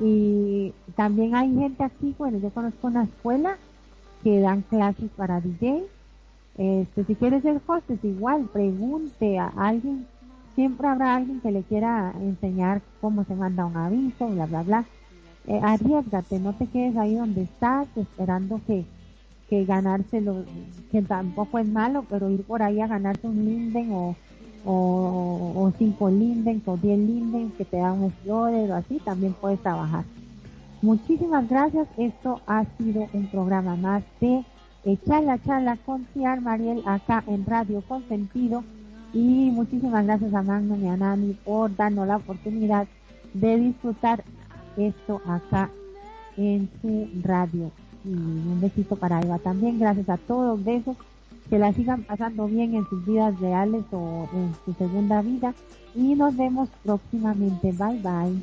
Y 0.00 0.72
también 0.96 1.34
hay 1.34 1.54
gente 1.54 1.84
aquí, 1.84 2.14
bueno, 2.18 2.38
yo 2.38 2.50
conozco 2.50 2.86
una 2.86 3.04
escuela 3.04 3.56
que 4.22 4.40
dan 4.40 4.62
clases 4.62 5.10
para 5.16 5.40
DJ. 5.40 5.84
Este, 6.58 7.04
si 7.04 7.14
quieres 7.14 7.42
ser 7.42 7.60
host, 7.66 7.90
es 7.90 8.04
igual, 8.04 8.48
pregunte 8.52 9.38
a 9.38 9.48
alguien 9.48 10.06
siempre 10.54 10.86
habrá 10.86 11.16
alguien 11.16 11.40
que 11.40 11.50
le 11.50 11.62
quiera 11.62 12.12
enseñar 12.20 12.82
cómo 13.00 13.24
se 13.24 13.34
manda 13.34 13.66
un 13.66 13.76
aviso, 13.76 14.28
bla, 14.28 14.46
bla, 14.46 14.62
bla. 14.62 14.84
Eh, 15.46 15.60
arriesgate, 15.62 16.38
no 16.38 16.52
te 16.54 16.66
quedes 16.66 16.96
ahí 16.96 17.14
donde 17.14 17.42
estás 17.42 17.88
esperando 17.96 18.60
que, 18.66 18.84
que 19.52 19.66
ganárselo, 19.66 20.46
que 20.90 21.02
tampoco 21.02 21.58
es 21.58 21.68
malo, 21.68 22.06
pero 22.08 22.30
ir 22.30 22.42
por 22.42 22.62
ahí 22.62 22.80
a 22.80 22.86
ganarte 22.86 23.26
un 23.26 23.44
linden 23.44 23.92
o, 23.92 24.16
o, 24.64 25.52
o 25.54 25.72
cinco 25.76 26.08
linden 26.08 26.62
o 26.64 26.78
diez 26.78 26.98
linden 26.98 27.50
que 27.58 27.66
te 27.66 27.76
dan 27.76 27.98
un 27.98 28.04
explorer 28.04 28.70
o 28.70 28.76
así, 28.76 28.98
también 29.04 29.34
puedes 29.34 29.60
trabajar. 29.60 30.06
Muchísimas 30.80 31.46
gracias, 31.50 31.86
esto 31.98 32.40
ha 32.46 32.64
sido 32.78 33.06
un 33.12 33.26
programa 33.26 33.76
más 33.76 34.02
de 34.22 34.42
Echala 34.86 35.38
Chala 35.42 35.76
con 35.84 36.06
Ciar 36.14 36.40
Mariel 36.40 36.82
acá 36.86 37.22
en 37.26 37.44
Radio 37.44 37.82
Consentido 37.82 38.64
y 39.12 39.50
muchísimas 39.52 40.06
gracias 40.06 40.32
a 40.32 40.40
Magno 40.40 40.78
y 40.78 40.86
a 40.86 40.96
Nani 40.96 41.34
por 41.44 41.76
darnos 41.76 42.08
la 42.08 42.16
oportunidad 42.16 42.86
de 43.34 43.58
disfrutar 43.58 44.24
esto 44.78 45.20
acá 45.26 45.68
en 46.38 46.70
su 46.80 47.06
radio. 47.22 47.70
Y 48.04 48.12
un 48.12 48.60
besito 48.60 48.96
para 48.96 49.20
Eva 49.20 49.38
también. 49.38 49.78
Gracias 49.78 50.08
a 50.08 50.16
todos. 50.16 50.62
Besos. 50.64 50.96
Que 51.48 51.58
la 51.58 51.72
sigan 51.72 52.02
pasando 52.04 52.46
bien 52.46 52.74
en 52.74 52.88
sus 52.88 53.04
vidas 53.04 53.38
reales 53.40 53.84
o 53.90 54.28
en 54.32 54.52
su 54.64 54.72
segunda 54.74 55.22
vida. 55.22 55.54
Y 55.94 56.14
nos 56.14 56.36
vemos 56.36 56.68
próximamente. 56.82 57.72
Bye 57.72 58.00
bye. 58.02 58.42